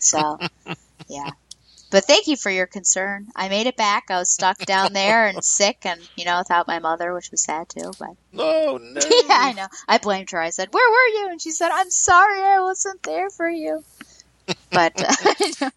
So, 0.00 0.38
yeah. 1.06 1.30
But 1.94 2.06
thank 2.06 2.26
you 2.26 2.34
for 2.34 2.50
your 2.50 2.66
concern. 2.66 3.28
I 3.36 3.48
made 3.48 3.68
it 3.68 3.76
back. 3.76 4.06
I 4.10 4.18
was 4.18 4.28
stuck 4.28 4.58
down 4.66 4.92
there 4.94 5.28
and 5.28 5.44
sick 5.44 5.76
and, 5.84 6.00
you 6.16 6.24
know, 6.24 6.38
without 6.38 6.66
my 6.66 6.80
mother, 6.80 7.14
which 7.14 7.30
was 7.30 7.44
sad 7.44 7.68
too, 7.68 7.94
but 7.96 8.08
No, 8.32 8.78
no. 8.78 9.00
yeah, 9.28 9.38
I 9.38 9.52
know. 9.56 9.68
I 9.86 9.98
blamed 9.98 10.32
her. 10.32 10.40
I 10.40 10.50
said, 10.50 10.70
"Where 10.72 10.90
were 10.90 11.20
you?" 11.20 11.28
And 11.30 11.40
she 11.40 11.52
said, 11.52 11.70
"I'm 11.72 11.90
sorry, 11.90 12.40
I 12.42 12.58
wasn't 12.62 13.00
there 13.04 13.30
for 13.30 13.48
you." 13.48 13.84
But 14.72 14.92
uh, 15.00 15.70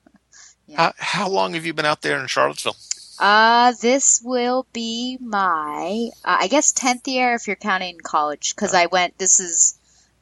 How, 0.76 0.94
how 0.98 1.30
long 1.30 1.53
have 1.53 1.68
you 1.68 1.76
been 1.76 1.85
out 1.85 2.02
there 2.02 2.19
in 2.19 2.26
Charlottesville? 2.26 2.77
uh, 3.19 3.73
this 3.80 4.19
will 4.23 4.65
be 4.73 5.19
my, 5.22 6.10
uh, 6.26 6.38
I 6.39 6.48
guess, 6.48 6.72
tenth 6.72 7.07
year 7.07 7.35
if 7.35 7.45
you're 7.45 7.56
counting 7.56 7.99
college, 8.03 8.56
because 8.56 8.73
I 8.73 8.88
went. 8.88 9.19
This 9.19 9.39
is 9.39 9.77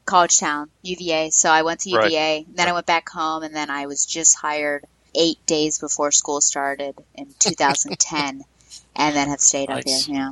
college 0.06 0.40
town, 0.40 0.72
UVA. 0.82 1.30
So 1.30 1.50
I 1.50 1.62
went 1.62 1.80
to 1.82 1.96
Right. 1.96 2.12
UVA, 2.12 2.48
then 2.54 2.68
I 2.68 2.74
went 2.74 2.86
back 2.86 3.08
home, 3.08 3.44
and 3.44 3.56
then 3.56 3.70
I 3.70 3.86
was 3.86 4.06
just 4.06 4.36
hired 4.36 4.86
eight 5.18 5.44
days 5.46 5.80
before 5.80 6.12
school 6.12 6.42
started 6.42 6.96
in 7.16 7.34
2010, 7.40 8.44
and 8.96 9.16
then 9.16 9.30
have 9.30 9.42
stayed 9.42 9.70
up 9.70 9.86
Nice. 9.86 10.06
here. 10.06 10.16
Yeah. 10.16 10.32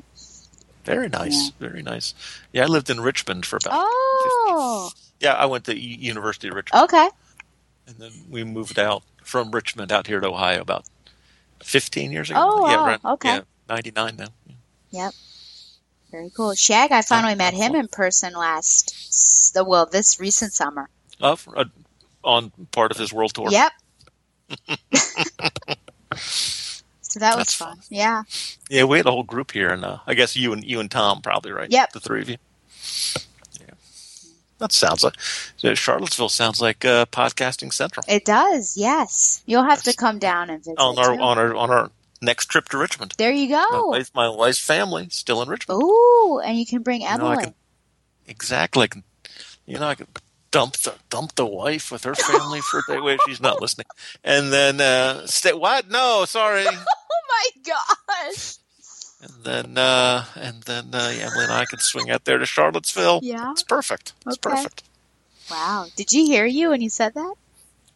Very 0.85 1.07
nice. 1.09 1.51
Very 1.59 1.81
nice. 1.81 2.13
Yeah, 2.51 2.63
I 2.63 2.65
lived 2.67 2.89
in 2.89 2.99
Richmond 2.99 3.45
for 3.45 3.55
about. 3.57 3.71
Oh. 3.73 4.91
Yeah, 5.19 5.33
I 5.33 5.45
went 5.45 5.63
to 5.65 5.77
University 5.79 6.49
of 6.49 6.55
Richmond, 6.55 6.83
Okay. 6.83 7.09
and 7.87 7.95
then 7.97 8.11
we 8.29 8.43
moved 8.43 8.77
out 8.77 9.03
from 9.23 9.51
Richmond 9.51 9.91
out 9.93 10.07
here 10.07 10.19
to 10.19 10.27
Ohio 10.27 10.59
about 10.61 10.85
fifteen 11.63 12.11
years 12.11 12.29
ago. 12.29 12.39
Oh, 12.43 12.69
yeah, 12.69 12.75
wow. 12.75 12.85
around- 12.87 13.01
Okay. 13.05 13.29
Yeah, 13.35 13.41
ninety 13.69 13.91
nine 13.95 14.17
now. 14.17 14.27
Yep. 14.91 15.13
Very 16.11 16.29
cool. 16.35 16.53
Shag, 16.53 16.91
I 16.91 17.01
finally 17.01 17.33
met 17.35 17.53
him 17.55 17.73
in 17.73 17.87
person 17.87 18.33
last, 18.33 19.53
well, 19.65 19.85
this 19.87 20.19
recent 20.19 20.53
summer. 20.53 20.87
Uh, 21.21 21.35
uh, 21.55 21.63
on 22.23 22.51
part 22.71 22.91
of 22.91 22.97
his 22.97 23.11
world 23.11 23.33
tour. 23.33 23.47
Yep. 23.49 23.71
So 26.21 27.19
that 27.19 27.35
was 27.35 27.45
That's 27.45 27.53
fun. 27.55 27.79
Yeah. 27.89 28.23
Yeah, 28.69 28.85
we 28.85 28.97
had 28.97 29.05
a 29.05 29.11
whole 29.11 29.23
group 29.23 29.51
here, 29.51 29.69
and 29.69 29.83
uh, 29.85 29.97
I 30.07 30.13
guess 30.13 30.35
you 30.35 30.53
and 30.53 30.63
you 30.63 30.79
and 30.79 30.89
Tom 30.89 31.21
probably 31.21 31.51
right. 31.51 31.69
Yep. 31.71 31.91
the 31.93 31.99
three 31.99 32.21
of 32.21 32.29
you. 32.29 32.37
Yeah, 33.59 33.73
that 34.59 34.71
sounds 34.71 35.03
like 35.03 35.13
Charlottesville 35.75 36.29
sounds 36.29 36.61
like 36.61 36.83
uh, 36.85 37.05
podcasting 37.07 37.71
central 37.73 38.03
It 38.07 38.25
does, 38.25 38.75
yes. 38.77 39.43
You'll 39.45 39.63
have 39.69 39.83
to 39.83 39.95
come 39.95 40.19
down 40.19 40.49
and 40.49 40.59
visit. 40.63 40.79
on 40.79 40.97
our 40.97 41.15
too. 41.15 41.21
on 41.21 41.37
our 41.37 41.55
on 41.55 41.69
our 41.69 41.91
next 42.21 42.45
trip 42.47 42.69
to 42.69 42.77
Richmond. 42.77 43.13
There 43.17 43.31
you 43.31 43.49
My 43.49 43.67
go. 43.71 43.87
wife, 43.89 44.11
my 44.15 44.29
wife's 44.29 44.59
family 44.59 45.07
still 45.11 45.41
in 45.41 45.49
Richmond. 45.49 45.81
Ooh, 45.83 46.41
and 46.43 46.57
you 46.57 46.65
can 46.65 46.81
bring 46.81 47.01
You 47.01 47.17
know, 47.17 47.31
Emily. 47.31 47.43
can- 47.45 47.53
exactly. 48.27 48.87
Can, 48.87 49.03
you 49.65 49.77
know, 49.79 49.87
I 49.87 49.95
could 49.95 50.07
dump 50.53 50.77
the 50.77 50.93
dump 51.09 51.35
the 51.35 51.45
wife 51.45 51.91
with 51.91 52.05
her 52.05 52.15
family 52.15 52.61
for 52.61 52.79
a 52.79 52.83
day. 52.93 52.99
Wait, 53.01 53.19
she's 53.27 53.41
not 53.41 53.59
listening. 53.61 53.87
And 54.23 54.53
then 54.53 54.79
uh, 54.79 55.25
stay. 55.27 55.51
What? 55.51 55.89
No, 55.89 56.23
sorry. 56.25 56.65
oh 56.67 57.21
my 57.29 57.45
gosh. 57.65 58.55
And 59.21 59.43
then 59.43 59.77
uh, 59.77 60.25
and 60.35 60.63
then 60.63 60.93
uh, 60.93 61.09
Emily 61.11 61.43
and 61.43 61.51
I 61.53 61.65
can 61.65 61.79
swing 61.79 62.09
out 62.09 62.23
there 62.25 62.37
to 62.37 62.45
Charlottesville. 62.45 63.19
Yeah. 63.23 63.51
it's 63.51 63.63
perfect. 63.63 64.13
It's 64.27 64.37
Okay. 64.37 64.55
perfect. 64.55 64.83
Wow. 65.51 65.87
Did 65.97 66.13
you 66.13 66.25
hear 66.25 66.45
you 66.45 66.69
when 66.69 66.81
you 66.81 66.89
said 66.89 67.13
that? 67.15 67.33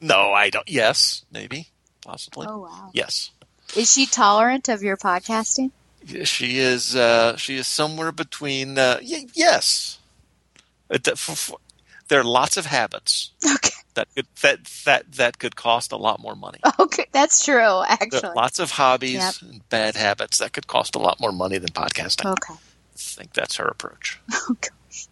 No, 0.02 0.32
I 0.34 0.50
don't. 0.50 0.68
Yes, 0.70 1.24
maybe, 1.32 1.68
possibly. 2.02 2.46
Oh, 2.50 2.60
wow. 2.60 2.90
Yes, 2.94 3.32
Is 3.76 3.92
she 3.94 4.06
tolerant 4.06 4.68
of 4.70 4.84
your 4.84 4.96
podcasting? 4.98 5.72
she 6.24 6.60
is. 6.60 6.96
Uh, 6.96 7.36
she 7.38 7.58
is 7.58 7.68
somewhere 7.68 8.12
between. 8.12 8.78
Uh, 8.78 9.00
y- 9.02 9.26
yes, 9.34 10.00
It- 10.90 11.08
f- 11.08 11.30
f- 11.30 11.52
there 12.08 12.20
are 12.22 12.24
lots 12.24 12.58
of 12.58 12.66
habits 12.66 13.32
okay. 13.56 13.70
that 13.96 14.08
could 14.16 14.26
that 14.42 14.64
that 14.86 15.12
that 15.14 15.40
could 15.40 15.56
cost 15.56 15.92
a 15.92 15.98
lot 15.98 16.20
more 16.22 16.36
money. 16.36 16.60
Okay, 16.80 17.06
that's 17.12 17.44
true, 17.46 17.84
actually. 17.88 18.34
lots 18.36 18.60
of 18.60 18.72
hobbies 18.72 19.16
Yep. 19.16 19.34
and 19.42 19.70
bad 19.70 19.96
habits 19.96 20.38
that 20.40 20.54
could 20.54 20.68
cost 20.68 20.96
a 20.96 21.00
lot 21.00 21.20
more 21.20 21.32
money 21.32 21.58
than 21.58 21.70
podcasting. 21.70 22.32
Okay. 22.32 22.54
I 22.54 22.58
think 22.96 23.34
that's 23.34 23.56
her 23.58 23.66
approach. 23.66 24.20
Oh 24.34 24.56
gosh, 24.60 25.08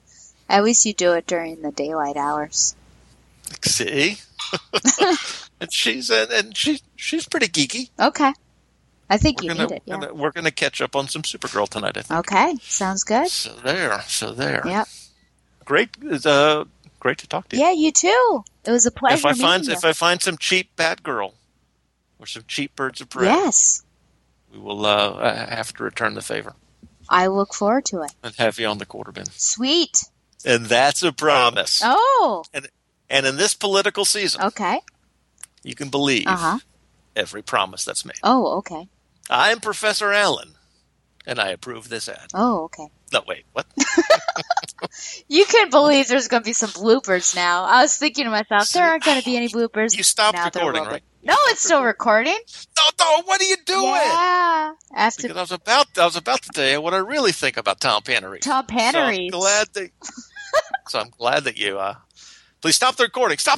At 0.50 0.64
least 0.64 0.86
you 0.86 0.94
do 0.94 1.14
it 1.14 1.28
during 1.28 1.62
the 1.62 1.72
daylight 1.72 2.18
hours. 2.18 2.76
See, 3.64 4.18
and 5.60 5.72
she's 5.72 6.10
and 6.10 6.56
she 6.56 6.80
she's 6.96 7.28
pretty 7.28 7.48
geeky. 7.48 7.90
Okay. 8.00 8.34
I 9.08 9.18
think 9.18 9.40
We're 9.42 9.44
you 9.52 9.56
gonna, 9.56 9.68
need 9.70 9.76
it. 9.76 9.84
Yeah. 9.86 10.00
gonna- 10.00 10.14
we're 10.16 10.32
gonna 10.32 10.50
catch 10.52 10.82
up 10.82 10.96
on 10.96 11.08
some 11.08 11.22
Supergirl 11.22 11.70
tonight. 11.70 11.96
I 11.98 12.02
think. 12.02 12.20
Okay. 12.22 12.56
Sounds 12.62 13.04
good. 13.04 13.28
So 13.28 13.54
there, 13.64 14.02
so 14.08 14.32
there. 14.32 14.64
Yep. 14.66 14.88
Great, 15.64 15.90
uh, 16.26 16.66
great 17.06 17.20
to 17.20 17.28
talk 17.28 17.48
to 17.50 17.56
you. 17.56 17.62
Yeah, 17.64 17.72
you 17.72 17.92
too. 17.92 18.44
It 18.66 18.72
was 18.72 18.88
a 18.88 18.92
pleasure. 18.92 19.20
if 19.20 19.26
I 19.28 19.34
find 19.34 19.62
meeting 19.62 19.78
if. 19.78 19.86
I 19.86 19.94
find 19.94 20.20
some 20.24 20.38
cheap 20.40 20.76
Batgirl 20.76 21.34
or 22.18 22.26
some 22.26 22.44
cheap 22.48 22.76
Birds 22.76 23.00
of 23.00 23.10
Prey, 23.12 23.28
Yes. 23.28 23.84
we 24.52 24.58
will 24.58 24.84
uh, 24.88 25.48
have 25.50 25.72
to 25.74 25.84
return 25.84 26.16
the 26.16 26.24
favor 26.24 26.56
I 27.08 27.28
look 27.28 27.54
forward 27.54 27.86
to 27.86 28.02
it. 28.02 28.12
and 28.24 28.34
have 28.38 28.58
you 28.58 28.66
on 28.66 28.80
the 28.80 28.88
quarter 28.88 29.12
bin. 29.12 29.26
Sweet. 29.32 30.06
And 30.44 30.66
that's 30.66 31.04
a 31.04 31.12
promise. 31.12 31.82
Oh. 31.84 32.44
And 32.52 32.70
and 33.08 33.28
in 33.28 33.38
this 33.38 33.54
political 33.54 34.04
season, 34.06 34.42
Okay. 34.42 34.82
you 35.64 35.76
can 35.76 35.90
believe 35.90 36.26
Uh 36.26 36.36
huh. 36.38 36.60
every 37.16 37.44
promise 37.44 37.86
that's 37.86 38.04
made. 38.04 38.18
Oh, 38.24 38.58
okay. 38.58 38.88
I'm 39.30 39.60
Professor 39.60 40.12
Allen, 40.12 40.56
and 41.28 41.38
I 41.40 41.50
approve 41.50 41.90
this 41.90 42.10
ad. 42.10 42.30
Oh, 42.34 42.64
okay. 42.64 42.88
No, 43.16 43.22
wait, 43.26 43.46
what? 43.54 43.66
You 45.30 45.46
can 45.46 45.70
believe 45.70 46.08
there's 46.10 46.28
going 46.28 46.44
to 46.44 46.46
be 46.46 46.52
some 46.54 46.70
bloopers 46.72 47.34
now. 47.36 47.64
I 47.64 47.82
was 47.82 47.96
thinking 47.96 48.26
to 48.26 48.30
myself, 48.30 48.70
there 48.70 48.84
aren't 48.84 49.04
going 49.06 49.18
to 49.20 49.24
be 49.26 49.38
any 49.38 49.48
bloopers. 49.48 49.96
You 49.96 50.04
stopped 50.04 50.36
Now 50.38 50.46
recording, 50.46 50.84
right? 50.84 51.02
No, 51.24 51.36
it's 51.48 51.62
still 51.64 51.82
recording. 51.82 52.38
No, 52.78 52.84
no, 53.00 53.22
what 53.24 53.42
are 53.42 53.46
you 53.46 53.56
doing? 53.66 53.86
Yeah. 53.86 54.74
After 54.94 55.24
Because 55.24 55.38
I 55.38 55.42
was 55.42 55.52
about 55.54 55.98
I 55.98 56.06
was 56.06 56.18
about 56.18 56.42
to 56.44 56.50
tell 56.50 56.70
you 56.70 56.82
what 56.82 56.94
I 56.94 56.98
really 56.98 57.32
think 57.32 57.56
about 57.58 57.80
Tom 57.80 58.02
Pannery. 58.04 58.42
Tom 58.42 58.66
So 58.68 58.76
I'm 58.76 58.78
Pannery. 58.78 59.32
glad 59.32 59.68
that 59.74 59.90
so 60.90 61.00
I'm 61.00 61.10
glad 61.18 61.46
that 61.46 61.58
you 61.58 61.80
uh 61.80 61.96
please 62.62 62.76
stop 62.76 62.98
the 62.98 63.04
recording. 63.06 63.38
Stop 63.38 63.54